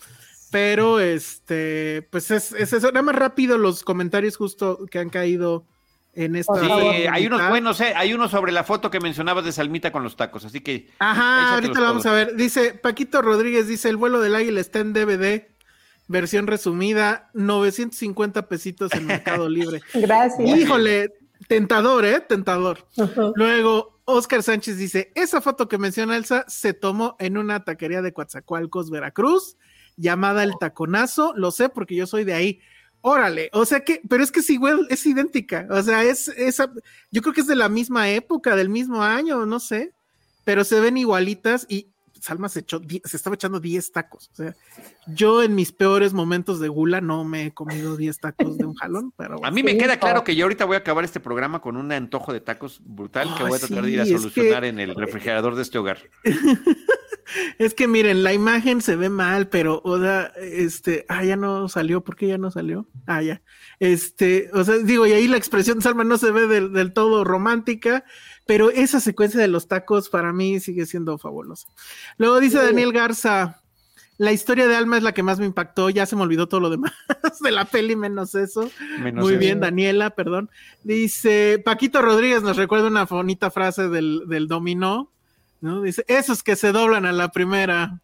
Pero 0.49 0.99
este, 0.99 2.07
pues 2.11 2.31
es, 2.31 2.51
es 2.51 2.73
eso. 2.73 2.87
Nada 2.87 3.03
más 3.03 3.15
rápido 3.15 3.57
los 3.57 3.83
comentarios 3.83 4.35
justo 4.35 4.85
que 4.89 4.99
han 4.99 5.09
caído 5.09 5.65
en 6.13 6.35
esta. 6.35 6.59
Sí, 6.59 6.67
hay 7.09 7.27
unos 7.27 7.49
buenos, 7.49 7.79
eh, 7.81 7.93
hay 7.95 8.13
uno 8.13 8.27
sobre 8.27 8.51
la 8.51 8.63
foto 8.63 8.91
que 8.91 8.99
mencionabas 8.99 9.45
de 9.45 9.51
Salmita 9.51 9.91
con 9.91 10.03
los 10.03 10.15
tacos, 10.15 10.45
así 10.45 10.61
que. 10.61 10.89
Ajá, 10.99 11.55
ahorita 11.55 11.79
lo 11.79 11.85
vamos 11.85 12.05
a 12.05 12.13
ver. 12.13 12.35
Dice 12.35 12.73
Paquito 12.73 13.21
Rodríguez, 13.21 13.67
dice: 13.67 13.89
el 13.89 13.97
vuelo 13.97 14.19
del 14.19 14.35
águila 14.35 14.59
está 14.59 14.79
en 14.79 14.93
DVD, 14.93 15.47
versión 16.07 16.47
resumida, 16.47 17.29
950 17.33 18.47
pesitos 18.47 18.91
en 18.93 19.05
Mercado 19.05 19.47
Libre. 19.49 19.81
Gracias. 19.93 20.57
Híjole, 20.57 21.13
tentador, 21.47 22.05
¿eh? 22.05 22.19
Tentador. 22.19 22.87
Luego, 23.35 24.01
Oscar 24.05 24.43
Sánchez 24.43 24.77
dice: 24.77 25.11
esa 25.15 25.41
foto 25.41 25.67
que 25.67 25.77
menciona 25.77 26.17
Elsa 26.17 26.43
se 26.47 26.73
tomó 26.73 27.15
en 27.19 27.37
una 27.37 27.63
taquería 27.63 28.01
de 28.01 28.13
Coatzacoalcos, 28.13 28.89
Veracruz, 28.89 29.57
llamada 29.95 30.43
El 30.43 30.53
Taconazo. 30.59 31.33
Lo 31.35 31.51
sé 31.51 31.69
porque 31.69 31.95
yo 31.95 32.05
soy 32.05 32.25
de 32.25 32.33
ahí 32.33 32.61
Órale, 33.01 33.49
o 33.53 33.65
sea 33.65 33.83
que, 33.83 34.01
pero 34.07 34.23
es 34.23 34.31
que 34.31 34.41
igual, 34.53 34.85
es 34.89 35.05
idéntica, 35.07 35.67
o 35.71 35.81
sea, 35.81 36.03
es 36.03 36.27
esa, 36.27 36.71
yo 37.09 37.21
creo 37.23 37.33
que 37.33 37.41
es 37.41 37.47
de 37.47 37.55
la 37.55 37.67
misma 37.67 38.11
época, 38.11 38.55
del 38.55 38.69
mismo 38.69 39.01
año, 39.01 39.43
no 39.47 39.59
sé, 39.59 39.93
pero 40.43 40.63
se 40.63 40.79
ven 40.79 40.97
igualitas 40.97 41.65
y 41.67 41.87
Salma 42.21 42.47
se 42.49 42.59
echó, 42.59 42.79
se 43.03 43.17
estaba 43.17 43.33
echando 43.35 43.59
10 43.59 43.91
tacos, 43.91 44.29
o 44.31 44.35
sea, 44.35 44.55
yo 45.07 45.41
en 45.43 45.55
mis 45.55 45.71
peores 45.71 46.13
momentos 46.13 46.59
de 46.59 46.67
gula 46.69 47.01
no 47.01 47.23
me 47.25 47.47
he 47.47 47.51
comido 47.51 47.97
10 47.97 48.19
tacos 48.19 48.57
de 48.57 48.65
un 48.65 48.75
jalón, 48.75 49.11
pero 49.17 49.43
A 49.43 49.51
mí 49.51 49.63
me 49.63 49.75
queda 49.77 49.99
claro 49.99 50.23
que 50.23 50.35
yo 50.35 50.45
ahorita 50.45 50.65
voy 50.65 50.75
a 50.75 50.79
acabar 50.79 51.03
este 51.03 51.19
programa 51.19 51.61
con 51.61 51.77
un 51.77 51.91
antojo 51.91 52.31
de 52.31 52.39
tacos 52.41 52.79
brutal 52.85 53.27
que 53.37 53.43
voy 53.43 53.57
a 53.57 53.59
tratar 53.59 53.83
de 53.83 53.91
ir 53.91 54.01
a 54.01 54.05
solucionar 54.05 54.61
que- 54.61 54.67
en 54.69 54.79
el 54.79 54.95
refrigerador 54.95 55.55
de 55.55 55.63
este 55.63 55.77
hogar. 55.77 55.97
Es 57.59 57.73
que 57.73 57.87
miren, 57.87 58.23
la 58.23 58.33
imagen 58.33 58.81
se 58.81 58.97
ve 58.97 59.09
mal, 59.09 59.47
pero, 59.47 59.81
o 59.85 59.97
sea, 59.99 60.33
este, 60.41 61.05
ah, 61.07 61.23
ya 61.23 61.37
no 61.37 61.69
salió, 61.69 62.03
¿por 62.03 62.17
qué 62.17 62.27
ya 62.27 62.37
no 62.37 62.51
salió? 62.51 62.87
Ah, 63.07 63.21
ya. 63.21 63.41
Este, 63.79 64.49
o 64.53 64.63
sea, 64.65 64.77
digo, 64.79 65.07
y 65.07 65.13
ahí 65.13 65.27
la 65.29 65.37
expresión 65.37 65.77
de 65.77 65.83
Salma 65.83 66.03
no 66.03 66.17
se 66.17 66.31
ve 66.31 66.47
del, 66.47 66.73
del 66.73 66.91
todo 66.91 67.23
romántica, 67.23 68.03
pero 68.51 68.69
esa 68.69 68.99
secuencia 68.99 69.39
de 69.39 69.47
los 69.47 69.69
tacos 69.69 70.09
para 70.09 70.33
mí 70.33 70.59
sigue 70.59 70.85
siendo 70.85 71.17
fabulosa. 71.17 71.69
Luego 72.17 72.37
dice 72.41 72.57
Daniel 72.57 72.91
Garza, 72.91 73.61
la 74.17 74.33
historia 74.33 74.67
de 74.67 74.75
Alma 74.75 74.97
es 74.97 75.03
la 75.03 75.13
que 75.13 75.23
más 75.23 75.39
me 75.39 75.45
impactó, 75.45 75.89
ya 75.89 76.05
se 76.05 76.17
me 76.17 76.23
olvidó 76.23 76.49
todo 76.49 76.59
lo 76.59 76.69
demás 76.69 76.91
de 77.41 77.49
la 77.51 77.63
peli, 77.63 77.95
menos 77.95 78.35
eso. 78.35 78.69
Menos 78.99 79.23
Muy 79.23 79.35
eso. 79.35 79.39
bien, 79.39 79.61
Daniela, 79.61 80.09
perdón. 80.09 80.49
Dice, 80.83 81.61
Paquito 81.63 82.01
Rodríguez 82.01 82.43
nos 82.43 82.57
recuerda 82.57 82.87
una 82.87 83.05
bonita 83.05 83.51
frase 83.51 83.87
del, 83.87 84.23
del 84.27 84.49
dominó, 84.49 85.09
¿no? 85.61 85.81
Dice, 85.81 86.03
esos 86.09 86.43
que 86.43 86.57
se 86.57 86.73
doblan 86.73 87.05
a 87.05 87.13
la 87.13 87.31
primera. 87.31 88.01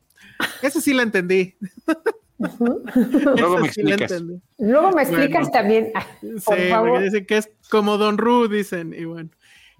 Esa 0.61 0.79
sí 0.79 0.93
la 0.93 1.03
entendí. 1.03 1.55
Luego 2.37 3.57
Esa 3.57 3.59
me 3.59 3.69
sí 3.73 3.81
la 3.83 3.95
explicas. 3.95 4.11
entendí. 4.11 4.41
Luego 4.59 4.91
me 4.91 5.01
explicas 5.01 5.41
Bueno. 5.41 5.51
también. 5.51 5.91
Sí, 6.21 6.27
por 6.29 6.43
porque 6.45 6.69
favor. 6.69 7.01
dicen 7.01 7.25
que 7.25 7.37
es 7.37 7.49
como 7.69 7.97
Don 7.97 8.17
Ru, 8.17 8.47
dicen, 8.47 8.93
y 8.97 9.03
bueno. 9.03 9.29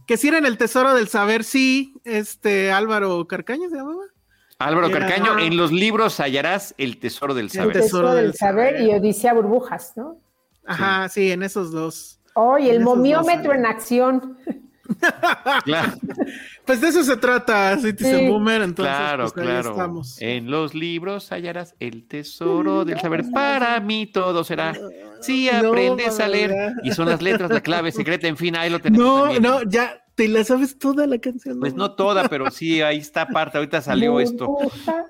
Que 0.08 0.18
si 0.18 0.30
era 0.30 0.38
en 0.38 0.46
el 0.46 0.58
tesoro 0.58 0.94
del 0.96 1.10
saber, 1.10 1.44
sí, 1.44 1.94
este 2.06 2.72
Álvaro 2.72 3.28
Carcaño 3.28 3.70
se 3.70 3.76
llamaba. 3.76 4.04
Álvaro 4.58 4.88
Era- 4.88 5.00
Carcaño, 5.00 5.38
en 5.38 5.56
los 5.58 5.72
libros 5.72 6.20
hallarás 6.20 6.74
el 6.80 6.98
tesoro 6.98 7.36
del 7.36 7.46
El 7.46 7.52
saber. 7.52 7.74
tesoro 7.74 8.08
Tesoro 8.08 8.14
del 8.14 8.34
saber 8.34 8.82
y 8.82 8.94
Odisea 8.94 9.34
Burbujas, 9.34 9.94
¿no? 9.96 10.18
Ajá, 10.66 11.08
sí, 11.10 11.32
en 11.32 11.44
esos 11.44 11.72
dos. 11.72 12.20
Oh, 12.34 12.58
y 12.58 12.70
el 12.70 12.80
momiómetro 12.82 13.52
dos 13.52 13.56
en 13.60 13.66
acción. 13.66 14.38
Claro, 15.64 15.94
Pues 16.66 16.82
de 16.82 16.90
eso 16.90 17.04
se 17.04 17.16
trata 17.18 17.78
Citizen 17.80 18.20
Sí. 18.20 18.28
Boomer, 18.28 18.62
entonces 18.62 18.94
claro, 18.96 19.24
pues, 19.34 19.38
ahí 19.38 19.52
claro. 19.52 19.72
estamos. 19.72 20.22
En 20.22 20.52
los 20.52 20.74
libros 20.74 21.32
hallarás 21.32 21.76
el 21.80 22.06
tesoro 22.08 22.84
del 22.84 23.00
saber. 23.00 23.24
Para 23.34 23.80
mí 23.80 24.06
todo 24.08 24.44
será. 24.44 24.74
Si 25.22 25.50
No, 25.62 25.70
aprendes 25.70 26.20
a 26.20 26.28
leer. 26.28 26.50
¿verdad? 26.52 26.74
Y 26.84 26.92
son 26.92 27.08
las 27.10 27.22
letras, 27.22 27.50
la 27.50 27.62
clave 27.62 27.92
secreta, 27.92 28.28
en 28.28 28.38
fin, 28.38 28.56
ahí 28.56 28.70
lo 28.70 28.80
tenemos. 28.80 29.06
No, 29.08 29.22
también. 29.24 29.44
no, 29.44 29.64
ya 29.64 30.04
te 30.16 30.28
la 30.28 30.44
sabes 30.44 30.78
toda 30.78 31.08
la 31.08 31.20
canción. 31.20 31.60
Pues 31.60 31.74
no 31.74 31.92
toda, 31.92 32.28
pero 32.28 32.52
sí, 32.52 32.82
ahí 32.82 32.98
está 32.98 33.28
parte. 33.28 33.58
Ahorita 33.58 33.82
salió 33.82 34.20
esto. 34.20 34.58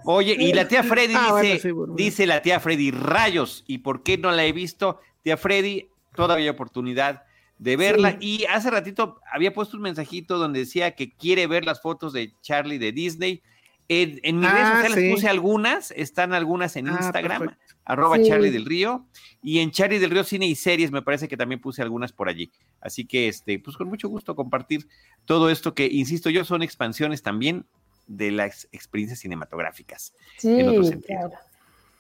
Oye, 0.06 0.36
y 0.38 0.54
la 0.54 0.68
tía 0.68 0.84
Freddy 0.84 1.14
Ah, 1.16 1.40
dice, 1.42 1.72
bueno, 1.72 1.96
sí, 1.98 2.04
dice 2.04 2.28
la 2.28 2.42
tía 2.42 2.60
Freddy, 2.60 2.92
rayos, 2.92 3.64
¿y 3.68 3.80
por 3.80 4.04
qué 4.04 4.18
no 4.18 4.32
la 4.32 4.46
he 4.46 4.52
visto? 4.52 5.00
Tía 5.24 5.38
Freddy, 5.38 5.88
todavía 6.16 6.44
hay 6.46 6.50
oportunidad 6.50 7.24
de 7.60 7.76
verla. 7.78 8.18
Y 8.20 8.46
hace 8.46 8.70
ratito 8.70 9.20
había 9.32 9.54
puesto 9.54 9.78
un 9.78 9.84
mensajito 9.84 10.38
donde 10.38 10.60
decía 10.60 10.96
que 10.96 11.12
quiere 11.14 11.48
ver 11.48 11.66
las 11.66 11.82
fotos 11.82 12.14
de 12.14 12.34
Charlie 12.42 12.78
de 12.78 12.92
Disney. 12.92 13.42
En, 13.90 14.20
en 14.24 14.40
mis 14.40 14.50
Ah, 14.50 14.54
redes 14.54 14.68
sociales 14.76 15.00
sí. 15.06 15.12
puse 15.14 15.28
algunas, 15.30 15.92
están 15.92 16.34
algunas 16.34 16.76
en 16.76 16.90
Ah, 16.90 16.98
Instagram, 17.02 17.40
perfecto. 17.40 17.76
arroba 17.86 18.18
Sí. 18.18 18.24
Charlie 18.28 18.50
del 18.52 18.66
Río, 18.66 19.06
y 19.42 19.60
en 19.60 19.72
Charlie 19.72 20.00
del 20.00 20.10
Río 20.12 20.26
Cine 20.26 20.46
y 20.46 20.56
Series 20.56 20.92
me 20.92 21.02
parece 21.02 21.30
que 21.30 21.38
también 21.38 21.62
puse 21.62 21.82
algunas 21.82 22.12
por 22.12 22.28
allí. 22.28 22.52
Así 22.82 23.06
que, 23.06 23.30
este, 23.30 23.60
pues 23.60 23.78
con 23.78 23.88
mucho 23.88 24.10
gusto 24.10 24.36
compartir 24.36 24.90
todo 25.24 25.50
esto 25.50 25.74
que, 25.74 25.86
insisto 25.88 26.30
yo, 26.30 26.44
son 26.44 26.64
expansiones 26.64 27.24
también 27.24 27.66
de 28.08 28.32
las 28.32 28.68
experiencias 28.74 29.20
cinematográficas. 29.20 30.14
Sí, 30.38 30.60
en 30.60 30.68
otro 30.68 30.84
sentido. 30.84 31.18
claro. 31.20 31.34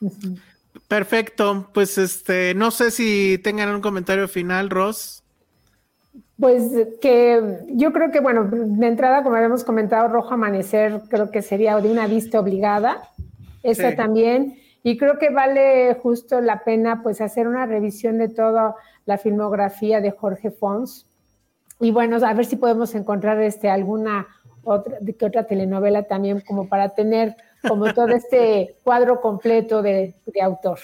Ujú. 0.01 0.37
Perfecto, 0.89 1.69
pues 1.73 1.97
este, 1.97 2.53
no 2.53 2.69
sé 2.71 2.91
si 2.91 3.39
tengan 3.43 3.69
un 3.73 3.81
comentario 3.81 4.27
final, 4.27 4.69
Ross. 4.69 5.23
Pues 6.39 6.71
que 7.01 7.61
yo 7.69 7.91
creo 7.91 8.11
que, 8.11 8.19
bueno, 8.19 8.43
de 8.45 8.87
entrada, 8.87 9.23
como 9.23 9.35
habíamos 9.35 9.63
comentado, 9.63 10.07
Rojo 10.07 10.35
Amanecer 10.35 11.01
creo 11.09 11.31
que 11.31 11.41
sería 11.41 11.79
de 11.79 11.91
una 11.91 12.05
vista 12.07 12.39
obligada. 12.39 13.09
Esa 13.63 13.89
Sí. 13.89 13.95
también. 13.95 14.59
Y 14.83 14.97
creo 14.97 15.17
que 15.17 15.29
vale 15.29 15.95
justo 15.95 16.39
la 16.39 16.63
pena 16.63 17.01
pues 17.03 17.19
hacer 17.21 17.47
una 17.47 17.65
revisión 17.65 18.17
de 18.19 18.29
toda 18.29 18.75
la 19.05 19.17
filmografía 19.17 19.99
de 19.99 20.11
Jorge 20.11 20.51
Fons. 20.51 21.07
Y 21.79 21.91
bueno, 21.91 22.17
a 22.25 22.33
ver 22.33 22.45
si 22.45 22.55
podemos 22.55 22.95
encontrar 22.95 23.41
este, 23.41 23.69
alguna 23.69 24.27
otra, 24.63 24.97
que 25.17 25.25
otra 25.25 25.45
telenovela 25.45 26.03
también 26.03 26.41
como 26.41 26.69
para 26.69 26.89
tener 26.89 27.35
como 27.67 27.93
todo 27.93 28.09
este 28.09 28.77
cuadro 28.83 29.21
completo 29.21 29.81
de, 29.81 30.15
de 30.25 30.41
autor. 30.41 30.79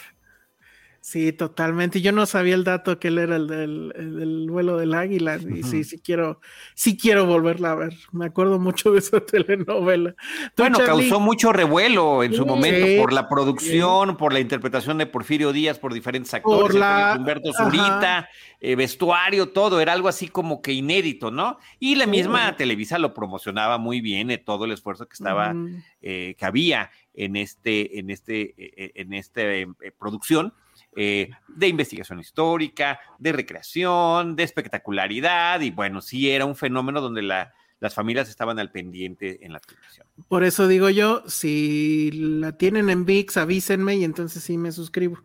Sí, 1.05 1.33
totalmente. 1.33 1.99
Yo 1.99 2.13
no 2.13 2.25
sabía 2.25 2.55
el 2.55 2.63
dato 2.63 2.97
que 2.97 3.09
él 3.09 3.17
era 3.17 3.35
el 3.35 3.45
del, 3.47 3.93
el 3.93 4.15
del 4.15 4.49
vuelo 4.49 4.77
del 4.77 4.93
águila. 4.93 5.35
Y 5.35 5.61
sí, 5.63 5.83
sí 5.83 5.99
quiero, 5.99 6.39
sí 6.75 6.95
quiero 6.95 7.25
volverla 7.25 7.71
a 7.71 7.75
ver. 7.75 7.93
Me 8.13 8.27
acuerdo 8.27 8.57
mucho 8.57 8.93
de 8.93 8.99
esa 8.99 9.19
telenovela. 9.25 10.15
¿Tú, 10.55 10.63
Bueno, 10.63 10.77
Charlie? 10.77 11.09
causó 11.09 11.19
mucho 11.19 11.51
revuelo 11.51 12.23
en 12.23 12.33
su 12.33 12.45
momento 12.45 13.01
por 13.01 13.11
la 13.11 13.27
producción, 13.27 14.15
por 14.15 14.31
la 14.31 14.39
interpretación 14.39 14.97
de 14.97 15.05
Porfirio 15.05 15.51
Díaz, 15.51 15.77
por 15.77 15.93
diferentes 15.93 16.33
actores, 16.33 16.61
Por 16.71 16.75
la- 16.75 17.15
Humberto. 17.17 17.51
Zurita, 17.51 18.29
eh, 18.61 18.77
vestuario, 18.77 19.49
todo, 19.49 19.81
era 19.81 19.91
algo 19.91 20.07
así 20.07 20.29
como 20.29 20.61
que 20.61 20.71
inédito, 20.71 21.31
¿no? 21.31 21.57
Y 21.81 21.95
la 21.95 22.05
misma 22.05 22.55
Televisa 22.55 22.97
lo 22.97 23.13
promocionaba 23.13 23.77
muy 23.77 23.99
bien, 23.99 24.31
eh, 24.31 24.37
todo 24.37 24.63
el 24.63 24.71
esfuerzo 24.71 25.05
que 25.09 25.15
estaba, 25.15 25.53
eh, 26.01 26.35
que 26.39 26.45
había 26.45 26.91
en 27.13 27.35
este, 27.35 27.99
en 27.99 28.09
este, 28.09 28.53
eh, 28.57 28.91
en 28.95 29.11
este 29.13 29.63
eh, 29.63 29.67
producción. 29.99 30.53
Eh, 30.95 31.29
de 31.47 31.67
investigación 31.67 32.19
histórica, 32.19 32.99
de 33.19 33.31
recreación, 33.31 34.35
de 34.35 34.43
espectacularidad, 34.43 35.61
y 35.61 35.71
bueno, 35.71 36.01
sí 36.01 36.29
era 36.29 36.45
un 36.45 36.55
fenómeno 36.55 37.01
donde 37.01 37.21
la, 37.21 37.53
las 37.83 37.93
familias 37.93 38.29
estaban 38.29 38.59
al 38.59 38.71
pendiente 38.71 39.45
en 39.45 39.51
la 39.51 39.59
televisión. 39.59 40.07
Por 40.29 40.45
eso 40.45 40.69
digo 40.69 40.89
yo, 40.89 41.23
si 41.27 42.11
la 42.13 42.53
tienen 42.53 42.89
en 42.89 43.03
VIX, 43.03 43.35
avísenme 43.35 43.95
y 43.97 44.05
entonces 44.05 44.41
sí 44.41 44.57
me 44.57 44.71
suscribo. 44.71 45.21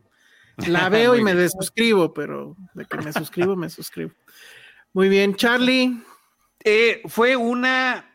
La 0.66 0.88
veo 0.88 1.14
y 1.14 1.22
me 1.22 1.34
bien. 1.34 1.44
desuscribo, 1.44 2.12
pero 2.12 2.56
de 2.74 2.84
que 2.84 2.96
me 2.98 3.12
suscribo, 3.12 3.54
me 3.54 3.70
suscribo. 3.70 4.10
Muy 4.92 5.08
bien, 5.08 5.36
Charlie. 5.36 6.02
Eh, 6.64 7.02
fue 7.06 7.36
una, 7.36 8.07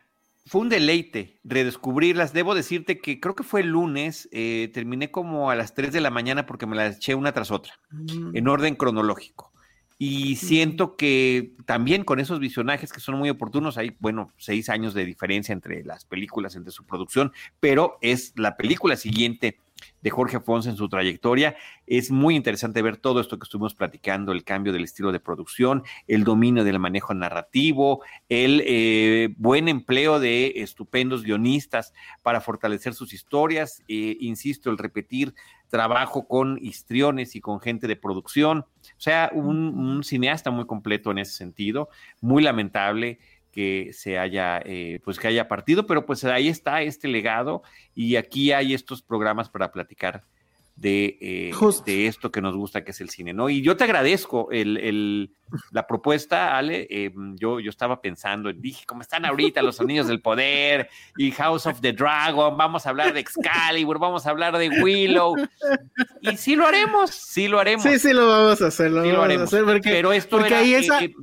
fue 0.46 0.60
un 0.60 0.68
deleite 0.68 1.40
redescubrirlas. 1.44 2.32
Debo 2.32 2.54
decirte 2.54 2.98
que 2.98 3.20
creo 3.20 3.34
que 3.34 3.42
fue 3.42 3.62
el 3.62 3.68
lunes, 3.68 4.28
eh, 4.32 4.70
terminé 4.72 5.10
como 5.10 5.50
a 5.50 5.54
las 5.54 5.74
3 5.74 5.92
de 5.92 6.00
la 6.00 6.10
mañana 6.10 6.46
porque 6.46 6.66
me 6.66 6.76
las 6.76 6.96
eché 6.96 7.14
una 7.14 7.32
tras 7.32 7.50
otra, 7.50 7.74
Mm, 7.90 8.36
en 8.36 8.48
orden 8.48 8.74
cronológico. 8.74 9.52
Y 9.96 10.36
siento 10.36 10.96
que 10.96 11.54
también 11.66 12.04
con 12.04 12.18
esos 12.18 12.40
visionajes 12.40 12.92
que 12.92 13.00
son 13.00 13.16
muy 13.16 13.30
oportunos, 13.30 13.78
hay, 13.78 13.96
bueno, 14.00 14.32
seis 14.36 14.68
años 14.68 14.92
de 14.92 15.04
diferencia 15.04 15.52
entre 15.52 15.84
las 15.84 16.04
películas, 16.04 16.56
entre 16.56 16.72
su 16.72 16.84
producción, 16.84 17.32
pero 17.60 17.96
es 18.00 18.32
la 18.36 18.56
película 18.56 18.96
siguiente 18.96 19.58
de 20.04 20.10
Jorge 20.10 20.36
Afonso 20.36 20.68
en 20.68 20.76
su 20.76 20.88
trayectoria. 20.88 21.56
Es 21.86 22.10
muy 22.10 22.36
interesante 22.36 22.82
ver 22.82 22.98
todo 22.98 23.20
esto 23.20 23.38
que 23.38 23.44
estuvimos 23.44 23.74
platicando, 23.74 24.32
el 24.32 24.44
cambio 24.44 24.70
del 24.72 24.84
estilo 24.84 25.10
de 25.12 25.18
producción, 25.18 25.82
el 26.06 26.24
dominio 26.24 26.62
del 26.62 26.78
manejo 26.78 27.14
narrativo, 27.14 28.02
el 28.28 28.62
eh, 28.66 29.34
buen 29.38 29.66
empleo 29.66 30.20
de 30.20 30.52
estupendos 30.56 31.22
guionistas 31.22 31.94
para 32.22 32.42
fortalecer 32.42 32.92
sus 32.92 33.14
historias, 33.14 33.82
eh, 33.88 34.18
insisto, 34.20 34.70
el 34.70 34.76
repetir 34.76 35.34
trabajo 35.70 36.28
con 36.28 36.58
histriones 36.60 37.34
y 37.34 37.40
con 37.40 37.58
gente 37.58 37.88
de 37.88 37.96
producción, 37.96 38.58
o 38.58 39.00
sea, 39.00 39.30
un, 39.32 39.56
un 39.76 40.04
cineasta 40.04 40.50
muy 40.50 40.66
completo 40.66 41.10
en 41.12 41.18
ese 41.18 41.32
sentido, 41.32 41.88
muy 42.20 42.42
lamentable 42.42 43.18
que 43.54 43.90
se 43.92 44.18
haya, 44.18 44.60
eh, 44.64 44.98
pues 45.04 45.18
que 45.20 45.28
haya 45.28 45.46
partido, 45.46 45.86
pero 45.86 46.04
pues 46.06 46.24
ahí 46.24 46.48
está 46.48 46.82
este 46.82 47.06
legado 47.06 47.62
y 47.94 48.16
aquí 48.16 48.50
hay 48.50 48.74
estos 48.74 49.00
programas 49.02 49.48
para 49.48 49.70
platicar 49.70 50.24
de, 50.76 51.18
eh, 51.20 51.52
de 51.86 52.06
esto 52.08 52.32
que 52.32 52.40
nos 52.40 52.56
gusta, 52.56 52.82
que 52.82 52.90
es 52.90 53.00
el 53.00 53.08
cine, 53.08 53.32
¿no? 53.32 53.48
Y 53.48 53.62
yo 53.62 53.76
te 53.76 53.84
agradezco 53.84 54.48
el, 54.50 54.76
el- 54.78 55.30
la 55.70 55.86
propuesta, 55.86 56.58
Ale. 56.58 56.88
eh, 56.90 57.12
yo, 57.36 57.60
yo 57.60 57.70
estaba 57.70 58.00
pensando, 58.00 58.52
dije, 58.52 58.84
¿cómo 58.84 59.02
están 59.02 59.24
ahorita 59.24 59.62
los 59.62 59.80
Anillos 59.80 60.08
del 60.08 60.20
Poder 60.20 60.88
y 61.16 61.30
House 61.30 61.66
of 61.66 61.80
the 61.80 61.92
Dragon? 61.92 62.56
Vamos 62.56 62.86
a 62.86 62.90
hablar 62.90 63.12
de 63.14 63.20
Excalibur, 63.20 64.00
vamos 64.00 64.26
a 64.26 64.30
hablar 64.30 64.58
de 64.58 64.68
Willow. 64.82 65.36
Y 66.22 66.36
sí 66.36 66.56
lo 66.56 66.66
haremos, 66.66 67.10
sí 67.10 67.46
lo 67.46 67.60
haremos. 67.60 67.84
Sí, 67.84 67.96
sí, 68.00 68.12
lo 68.12 68.26
vamos 68.26 68.60
a 68.60 68.66
hacer, 68.66 68.90
lo 68.90 69.02
sí 69.04 69.10
lo 69.10 69.18
vamos 69.18 69.22
a 69.22 69.24
haremos. 69.26 69.54
hacer 69.54 69.64
porque, 69.64 69.90
Pero 69.90 70.12
esto 70.12 70.38
porque 70.38 70.48
era, 70.48 70.58
ahí, 70.58 70.74
es 70.74 70.90
a- 70.90 71.04
eh, 71.04 71.14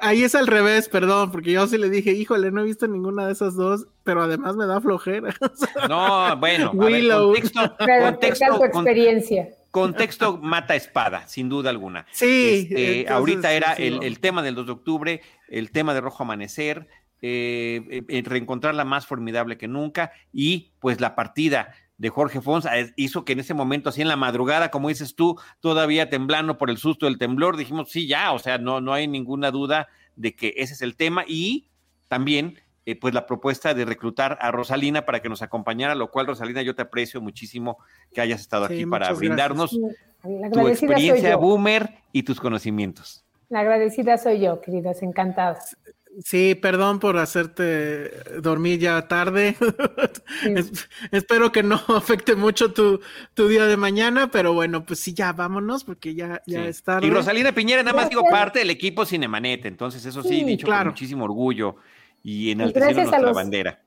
ahí 0.00 0.24
es 0.24 0.34
al 0.34 0.46
revés, 0.46 0.88
perdón, 0.88 1.30
porque 1.30 1.52
yo 1.52 1.66
sí 1.66 1.78
le 1.78 1.90
dije, 1.90 2.12
híjole, 2.12 2.50
no 2.50 2.60
he 2.62 2.64
visto 2.64 2.86
ninguna 2.86 3.26
de 3.26 3.32
esas 3.32 3.54
dos, 3.54 3.86
pero 4.02 4.22
además 4.22 4.56
me 4.56 4.66
da 4.66 4.80
flojera. 4.80 5.34
No, 5.88 6.36
bueno, 6.38 6.70
a 6.70 6.72
ver, 6.72 6.92
Willow. 6.92 7.32
contexto, 7.32 7.60
Pero 7.78 7.86
¿qué 7.86 7.88
tal 7.88 8.12
contexto, 8.12 8.46
tu 8.46 8.58
con- 8.58 8.66
experiencia? 8.68 9.48
contexto 9.70 10.38
mata 10.38 10.76
espada, 10.76 11.26
sin 11.26 11.48
duda 11.48 11.70
alguna. 11.70 12.06
Sí. 12.12 12.68
Este, 12.70 13.00
entonces, 13.00 13.10
ahorita 13.10 13.52
era 13.52 13.74
sí, 13.74 13.86
el, 13.88 14.02
el 14.04 14.20
tema 14.20 14.42
del 14.42 14.54
2 14.54 14.66
de 14.66 14.72
octubre, 14.72 15.20
el 15.48 15.72
tema 15.72 15.94
de 15.94 16.00
Rojo 16.00 16.22
Amanecer, 16.22 16.86
eh, 17.22 17.82
eh, 17.90 18.02
eh, 18.08 18.22
reencontrarla 18.24 18.84
más 18.84 19.06
formidable 19.06 19.56
que 19.58 19.66
nunca 19.66 20.12
y 20.32 20.72
pues 20.78 21.00
la 21.00 21.14
partida 21.16 21.74
de 22.04 22.10
Jorge 22.10 22.42
Fons 22.42 22.68
hizo 22.96 23.24
que 23.24 23.32
en 23.32 23.40
ese 23.40 23.54
momento, 23.54 23.88
así 23.88 24.02
en 24.02 24.08
la 24.08 24.16
madrugada, 24.16 24.70
como 24.70 24.90
dices 24.90 25.14
tú, 25.14 25.40
todavía 25.60 26.10
temblando 26.10 26.58
por 26.58 26.68
el 26.68 26.76
susto 26.76 27.06
del 27.06 27.16
temblor, 27.16 27.56
dijimos, 27.56 27.90
sí, 27.90 28.06
ya, 28.06 28.32
o 28.32 28.38
sea, 28.38 28.58
no, 28.58 28.82
no 28.82 28.92
hay 28.92 29.08
ninguna 29.08 29.50
duda 29.50 29.88
de 30.14 30.36
que 30.36 30.52
ese 30.58 30.74
es 30.74 30.82
el 30.82 30.96
tema 30.96 31.24
y 31.26 31.70
también 32.08 32.58
eh, 32.84 32.94
pues 32.94 33.14
la 33.14 33.24
propuesta 33.24 33.72
de 33.72 33.86
reclutar 33.86 34.36
a 34.42 34.50
Rosalina 34.50 35.06
para 35.06 35.22
que 35.22 35.30
nos 35.30 35.40
acompañara, 35.40 35.94
lo 35.94 36.10
cual 36.10 36.26
Rosalina 36.26 36.60
yo 36.60 36.74
te 36.74 36.82
aprecio 36.82 37.22
muchísimo 37.22 37.78
que 38.12 38.20
hayas 38.20 38.42
estado 38.42 38.68
Sí, 38.68 38.74
aquí 38.74 38.84
para 38.84 39.10
brindarnos 39.14 39.70
tu 39.70 40.68
experiencia 40.68 41.36
boomer 41.36 41.88
y 42.12 42.22
tus 42.22 42.38
conocimientos. 42.38 43.24
La 43.48 43.60
agradecida 43.60 44.18
soy 44.18 44.40
yo, 44.40 44.60
queridos, 44.60 45.02
encantados. 45.02 45.74
Sí, 46.22 46.54
perdón 46.54 47.00
por 47.00 47.16
hacerte 47.18 48.10
dormir 48.40 48.78
ya 48.78 49.08
tarde. 49.08 49.56
Es- 50.44 50.88
espero 51.10 51.50
que 51.52 51.62
no 51.62 51.76
afecte 51.88 52.36
mucho 52.36 52.72
tu, 52.72 53.00
tu 53.34 53.48
día 53.48 53.66
de 53.66 53.76
mañana, 53.76 54.30
pero 54.30 54.52
bueno, 54.52 54.84
pues 54.84 55.00
sí, 55.00 55.12
ya 55.14 55.32
vámonos 55.32 55.82
porque 55.84 56.14
ya, 56.14 56.40
ya 56.46 56.62
Sí. 56.62 56.68
es 56.68 56.82
tarde. 56.82 57.06
Y 57.06 57.10
Rosalina 57.10 57.52
Piñera, 57.52 57.82
nada 57.82 57.96
más 57.96 58.08
digo 58.10 58.22
parte 58.30 58.60
del 58.60 58.70
equipo 58.70 59.04
Cinemanet, 59.04 59.64
entonces 59.66 60.04
eso 60.06 60.22
sí, 60.22 60.28
Sí, 60.40 60.44
dicho 60.44 60.66
claro. 60.66 60.84
con 60.84 60.88
muchísimo 60.92 61.24
orgullo 61.24 61.76
y 62.22 62.52
a 62.52 62.54
nuestra 62.56 63.18
los- 63.20 63.34
bandera. 63.34 63.80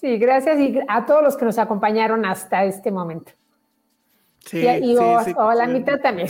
Sí, 0.00 0.18
gracias 0.18 0.58
y 0.58 0.78
a 0.88 1.06
todos 1.06 1.22
los 1.22 1.36
que 1.36 1.44
nos 1.44 1.58
acompañaron 1.58 2.24
hasta 2.24 2.64
este 2.64 2.90
momento. 2.90 3.32
Sí, 4.44 4.58
y 4.58 4.66
y 4.92 4.96
sí, 4.96 4.96
o, 4.98 5.24
sí, 5.24 5.32
o 5.36 5.48
a 5.48 5.54
la 5.54 5.66
sí. 5.66 5.72
mitad 5.72 6.00
también. 6.00 6.28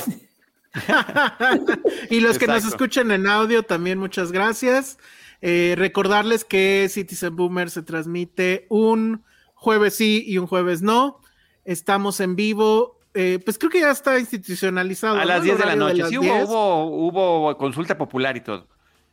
y 2.10 2.20
los 2.20 2.38
que 2.38 2.46
nos 2.46 2.64
escuchan 2.64 3.10
en 3.10 3.26
audio, 3.26 3.62
también 3.62 3.98
muchas 3.98 4.32
gracias. 4.32 4.98
Eh, 5.42 5.74
recordarles 5.76 6.44
que 6.44 6.88
Citizen 6.88 7.34
Boomer 7.36 7.68
se 7.68 7.82
transmite 7.82 8.66
un 8.70 9.24
jueves 9.54 9.94
sí 9.96 10.24
y 10.26 10.38
un 10.38 10.46
jueves 10.46 10.82
no. 10.82 11.20
Estamos 11.64 12.20
en 12.20 12.36
vivo. 12.36 12.98
eh, 13.14 13.38
pues 13.44 13.58
creo 13.58 13.70
que 13.70 13.80
ya 13.80 13.90
está 13.90 14.18
institucionalizado. 14.18 15.16
A 15.16 15.20
¿no? 15.20 15.24
las 15.26 15.38
El 15.38 15.44
10 15.44 15.58
de 15.58 15.66
la 15.66 15.76
noche. 15.76 16.04
sí, 16.08 16.16
10. 16.16 16.44
hubo, 16.48 16.86
hubo, 16.86 17.40
hubo 17.48 17.58
consulta 17.58 17.98
popular 17.98 18.36
y 18.36 18.40
todo. 18.40 18.68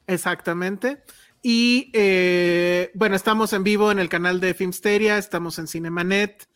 Exactamente. 0.08 1.04
Y 1.42 1.90
eh, 1.94 2.92
bueno, 2.96 3.16
estamos 3.16 3.54
en 3.54 3.64
vivo 3.64 3.92
en 3.92 4.00
el 4.00 4.10
canal 4.10 4.40
de 4.40 4.54
Filmsteria, 4.54 5.18
estamos 5.18 5.58
en 5.60 5.68
Cinemanet. 5.68 6.48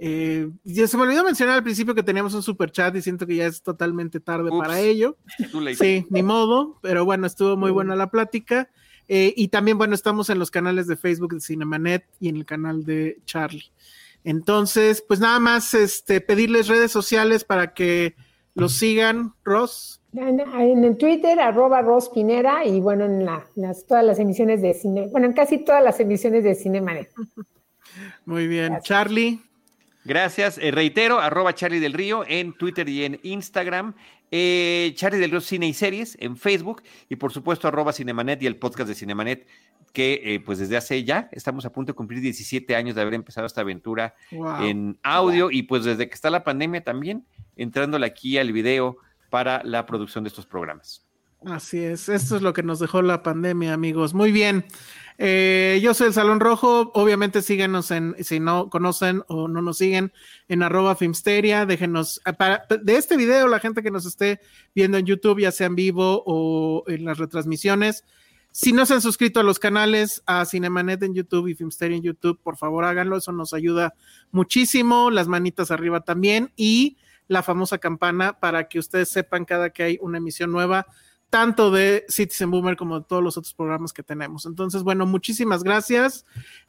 Eh, 0.00 0.48
ya 0.62 0.86
se 0.86 0.96
me 0.96 1.02
olvidó 1.02 1.24
mencionar 1.24 1.56
al 1.56 1.64
principio 1.64 1.94
que 1.94 2.04
teníamos 2.04 2.32
un 2.34 2.42
super 2.42 2.70
chat 2.70 2.94
y 2.94 3.02
siento 3.02 3.26
que 3.26 3.34
ya 3.34 3.46
es 3.46 3.62
totalmente 3.62 4.20
tarde 4.20 4.50
Ups. 4.50 4.58
para 4.58 4.80
ello. 4.80 5.16
Sí, 5.76 6.06
ni 6.10 6.22
modo, 6.22 6.78
pero 6.82 7.04
bueno, 7.04 7.26
estuvo 7.26 7.56
muy 7.56 7.72
buena 7.72 7.96
la 7.96 8.10
plática. 8.10 8.70
Eh, 9.08 9.32
y 9.36 9.48
también, 9.48 9.78
bueno, 9.78 9.94
estamos 9.94 10.28
en 10.30 10.38
los 10.38 10.50
canales 10.50 10.86
de 10.86 10.96
Facebook 10.96 11.32
de 11.34 11.40
Cinemanet 11.40 12.04
y 12.20 12.28
en 12.28 12.36
el 12.36 12.44
canal 12.44 12.84
de 12.84 13.18
Charlie. 13.24 13.70
Entonces, 14.24 15.02
pues 15.06 15.20
nada 15.20 15.38
más 15.40 15.72
este, 15.74 16.20
pedirles 16.20 16.68
redes 16.68 16.92
sociales 16.92 17.44
para 17.44 17.72
que 17.72 18.14
los 18.54 18.72
sigan, 18.74 19.32
Ross. 19.44 20.00
En, 20.12 20.40
en 20.40 20.84
el 20.84 20.96
Twitter, 20.96 21.38
arroba 21.38 21.80
Ros 21.80 22.08
Pinera, 22.10 22.64
y 22.66 22.80
bueno, 22.80 23.04
en 23.04 23.24
la- 23.24 23.46
las, 23.54 23.86
todas 23.86 24.04
las 24.04 24.18
emisiones 24.18 24.60
de 24.60 24.74
cine, 24.74 25.06
bueno, 25.12 25.26
en 25.26 25.32
casi 25.32 25.58
todas 25.58 25.82
las 25.82 26.00
emisiones 26.00 26.44
de 26.44 26.54
Cinemanet. 26.54 27.10
Muy 28.24 28.46
bien, 28.48 28.66
Gracias. 28.72 28.84
Charlie. 28.84 29.40
Gracias. 30.04 30.58
Eh, 30.58 30.70
reitero, 30.70 31.18
arroba 31.20 31.54
Charlie 31.54 31.80
del 31.80 31.92
Río 31.92 32.24
en 32.26 32.52
Twitter 32.54 32.88
y 32.88 33.04
en 33.04 33.20
Instagram. 33.22 33.94
Eh, 34.30 34.92
Charlie 34.94 35.18
del 35.18 35.30
Río 35.30 35.40
Cine 35.40 35.66
y 35.68 35.74
Series 35.74 36.16
en 36.20 36.36
Facebook. 36.36 36.82
Y 37.08 37.16
por 37.16 37.32
supuesto, 37.32 37.66
arroba 37.68 37.92
Cinemanet 37.92 38.42
y 38.42 38.46
el 38.46 38.56
podcast 38.56 38.88
de 38.88 38.94
Cinemanet, 38.94 39.46
que 39.92 40.20
eh, 40.22 40.40
pues 40.40 40.58
desde 40.58 40.76
hace 40.76 41.02
ya 41.04 41.28
estamos 41.32 41.64
a 41.64 41.72
punto 41.72 41.92
de 41.92 41.96
cumplir 41.96 42.20
17 42.20 42.76
años 42.76 42.94
de 42.94 43.00
haber 43.02 43.14
empezado 43.14 43.46
esta 43.46 43.62
aventura 43.62 44.14
Wow. 44.32 44.62
en 44.64 44.98
audio. 45.02 45.50
Y 45.50 45.62
pues 45.62 45.84
desde 45.84 46.08
que 46.08 46.14
está 46.14 46.30
la 46.30 46.44
pandemia 46.44 46.84
también, 46.84 47.24
entrándole 47.56 48.06
aquí 48.06 48.36
al 48.38 48.52
video 48.52 48.98
para 49.30 49.62
la 49.64 49.86
producción 49.86 50.24
de 50.24 50.28
estos 50.28 50.46
programas. 50.46 51.04
Así 51.44 51.78
es, 51.78 52.08
esto 52.08 52.34
es 52.36 52.42
lo 52.42 52.52
que 52.52 52.64
nos 52.64 52.80
dejó 52.80 53.00
la 53.00 53.22
pandemia, 53.22 53.72
amigos. 53.72 54.12
Muy 54.12 54.32
bien. 54.32 54.64
Eh, 55.20 55.80
yo 55.82 55.94
soy 55.94 56.06
el 56.08 56.12
Salón 56.14 56.38
Rojo. 56.40 56.92
Obviamente 56.94 57.42
síganos 57.42 57.90
en, 57.90 58.14
si 58.22 58.38
no 58.38 58.70
conocen 58.70 59.22
o 59.26 59.48
no 59.48 59.60
nos 59.62 59.78
siguen, 59.78 60.12
en 60.48 60.62
arroba 60.62 60.94
Filmsteria. 60.94 61.66
Déjenos, 61.66 62.20
ah, 62.24 62.32
para- 62.34 62.64
de 62.68 62.96
este 62.96 63.16
video, 63.16 63.48
la 63.48 63.58
gente 63.58 63.82
que 63.82 63.90
nos 63.90 64.06
esté 64.06 64.40
viendo 64.74 64.96
en 64.96 65.06
YouTube, 65.06 65.40
ya 65.40 65.50
sea 65.50 65.66
en 65.66 65.74
vivo 65.74 66.22
o 66.24 66.84
en 66.86 67.04
las 67.04 67.18
retransmisiones. 67.18 68.04
Si 68.50 68.72
no 68.72 68.86
se 68.86 68.94
han 68.94 69.02
suscrito 69.02 69.40
a 69.40 69.42
los 69.42 69.58
canales, 69.58 70.22
a 70.24 70.44
Cinemanet 70.44 71.02
en 71.02 71.14
YouTube 71.14 71.48
y 71.48 71.54
Filmsteria 71.54 71.96
en 71.96 72.02
YouTube, 72.02 72.40
por 72.42 72.56
favor 72.56 72.84
háganlo, 72.84 73.16
eso 73.16 73.30
nos 73.32 73.52
ayuda 73.52 73.94
muchísimo. 74.30 75.10
Las 75.10 75.28
manitas 75.28 75.70
arriba 75.70 76.00
también 76.00 76.52
y 76.56 76.96
la 77.26 77.42
famosa 77.42 77.78
campana 77.78 78.38
para 78.40 78.68
que 78.68 78.78
ustedes 78.78 79.10
sepan 79.10 79.44
cada 79.44 79.70
que 79.70 79.82
hay 79.82 79.98
una 80.00 80.18
emisión 80.18 80.50
nueva 80.50 80.86
tanto 81.30 81.70
de 81.70 82.04
Citizen 82.08 82.50
Boomer 82.50 82.76
como 82.76 83.00
de 83.00 83.06
todos 83.06 83.22
los 83.22 83.36
otros 83.36 83.52
programas 83.54 83.92
que 83.92 84.02
tenemos. 84.02 84.46
Entonces, 84.46 84.82
bueno, 84.82 85.04
muchísimas 85.06 85.62
gracias 85.62 86.24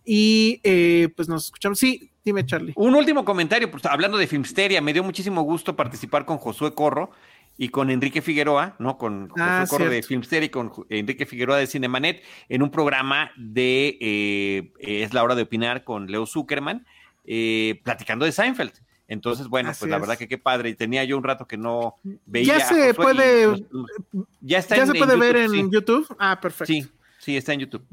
y 0.05 0.59
eh, 0.63 1.09
pues 1.15 1.29
nos 1.29 1.45
escuchamos. 1.45 1.79
Sí, 1.79 2.11
dime 2.25 2.45
Charlie. 2.45 2.73
Un 2.75 2.95
último 2.95 3.23
comentario, 3.23 3.71
pues, 3.71 3.85
hablando 3.85 4.17
de 4.17 4.27
Filmsteria, 4.27 4.81
me 4.81 4.93
dio 4.93 5.03
muchísimo 5.03 5.41
gusto 5.43 5.75
participar 5.75 6.25
con 6.25 6.37
Josué 6.37 6.73
Corro 6.73 7.11
y 7.57 7.69
con 7.69 7.89
Enrique 7.89 8.21
Figueroa, 8.21 8.75
¿no? 8.79 8.97
Con 8.97 9.29
Josué 9.29 9.43
Ah, 9.45 9.65
Corro 9.69 9.89
de. 9.89 10.01
Filmsteria 10.03 10.47
y 10.47 10.49
con 10.49 10.71
Enrique 10.89 11.25
Figueroa 11.25 11.57
de 11.57 11.67
Cinemanet 11.67 12.23
en 12.47 12.61
un 12.63 12.71
programa 12.71 13.31
de 13.37 13.97
eh, 13.99 14.71
Es 14.79 15.13
la 15.13 15.23
hora 15.23 15.35
de 15.35 15.43
opinar 15.43 15.83
con 15.83 16.07
Leo 16.07 16.25
Zuckerman, 16.25 16.85
eh, 17.25 17.79
platicando 17.83 18.25
de 18.25 18.31
Seinfeld. 18.31 18.73
Entonces, 19.09 19.47
bueno, 19.47 19.71
Así 19.71 19.79
pues 19.81 19.89
la 19.89 19.97
es. 19.97 20.01
verdad 20.01 20.17
que 20.17 20.27
qué 20.29 20.37
padre. 20.37 20.73
Tenía 20.75 21.03
yo 21.03 21.17
un 21.17 21.23
rato 21.23 21.45
que 21.45 21.57
no 21.57 21.95
veía. 22.25 22.59
Ya 22.59 22.65
se 22.65 22.89
y 22.91 22.93
puede- 22.93 23.47
nos- 23.47 23.63
ya 24.39 24.59
está 24.59 24.75
¿Ya 24.77 24.83
en- 24.83 24.87
se 24.93 24.93
puede 24.99 25.13
en 25.15 25.19
ver 25.19 25.35
en 25.35 25.49
sí. 25.51 25.67
YouTube? 25.69 26.07
Ah, 26.19 26.39
perfecto. 26.39 26.71
Sí, 26.71 26.87
sí, 27.17 27.35
está 27.35 27.53
en 27.53 27.59
YouTube. 27.61 27.83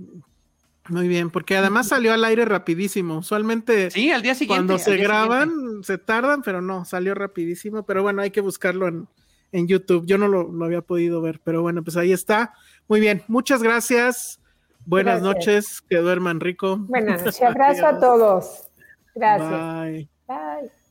Muy 0.88 1.08
bien, 1.08 1.30
porque 1.30 1.56
además 1.56 1.88
salió 1.88 2.12
al 2.12 2.24
aire 2.24 2.44
rapidísimo. 2.44 3.18
Usualmente 3.18 3.90
Sí, 3.90 4.12
al 4.12 4.22
día 4.22 4.34
siguiente. 4.36 4.66
cuando 4.74 4.78
se 4.78 4.96
graban 4.98 5.48
siguiente. 5.50 5.86
se 5.86 5.98
tardan, 5.98 6.42
pero 6.42 6.60
no, 6.62 6.84
salió 6.84 7.14
rapidísimo. 7.14 7.82
Pero 7.84 8.02
bueno, 8.02 8.22
hay 8.22 8.30
que 8.30 8.40
buscarlo 8.42 8.86
en, 8.86 9.08
en 9.52 9.66
YouTube. 9.66 10.06
Yo 10.06 10.18
no 10.18 10.28
lo, 10.28 10.44
lo 10.52 10.64
había 10.64 10.82
podido 10.82 11.20
ver, 11.22 11.40
pero 11.42 11.62
bueno, 11.62 11.82
pues 11.82 11.96
ahí 11.96 12.12
está. 12.12 12.52
Muy 12.88 13.00
bien, 13.00 13.22
muchas 13.26 13.62
gracias. 13.62 14.38
Buenas 14.84 15.20
Gracias. 15.22 15.36
noches, 15.46 15.80
que 15.88 15.96
duerman 15.96 16.38
rico. 16.38 16.76
Buenas 16.76 17.24
noches, 17.24 17.42
abrazo 17.42 17.86
a 17.86 17.98
todos. 17.98 18.68
Gracias. 19.14 19.50
Bye. 19.50 20.08
Bye. 20.28 20.85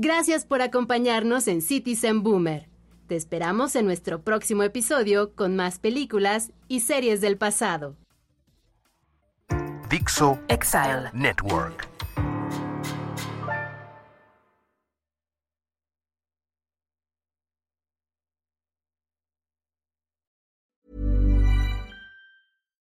Gracias 0.00 0.44
por 0.44 0.62
acompañarnos 0.62 1.48
en 1.48 1.60
Citizen 1.60 2.22
Boomer. 2.22 2.68
Te 3.08 3.16
esperamos 3.16 3.74
en 3.74 3.84
nuestro 3.84 4.22
próximo 4.22 4.62
episodio 4.62 5.34
con 5.34 5.56
más 5.56 5.80
películas 5.80 6.52
y 6.68 6.82
series 6.82 7.20
del 7.20 7.36
pasado. 7.36 7.96
Dixo 9.90 10.38
Exile. 10.46 11.10
Network. 11.12 11.97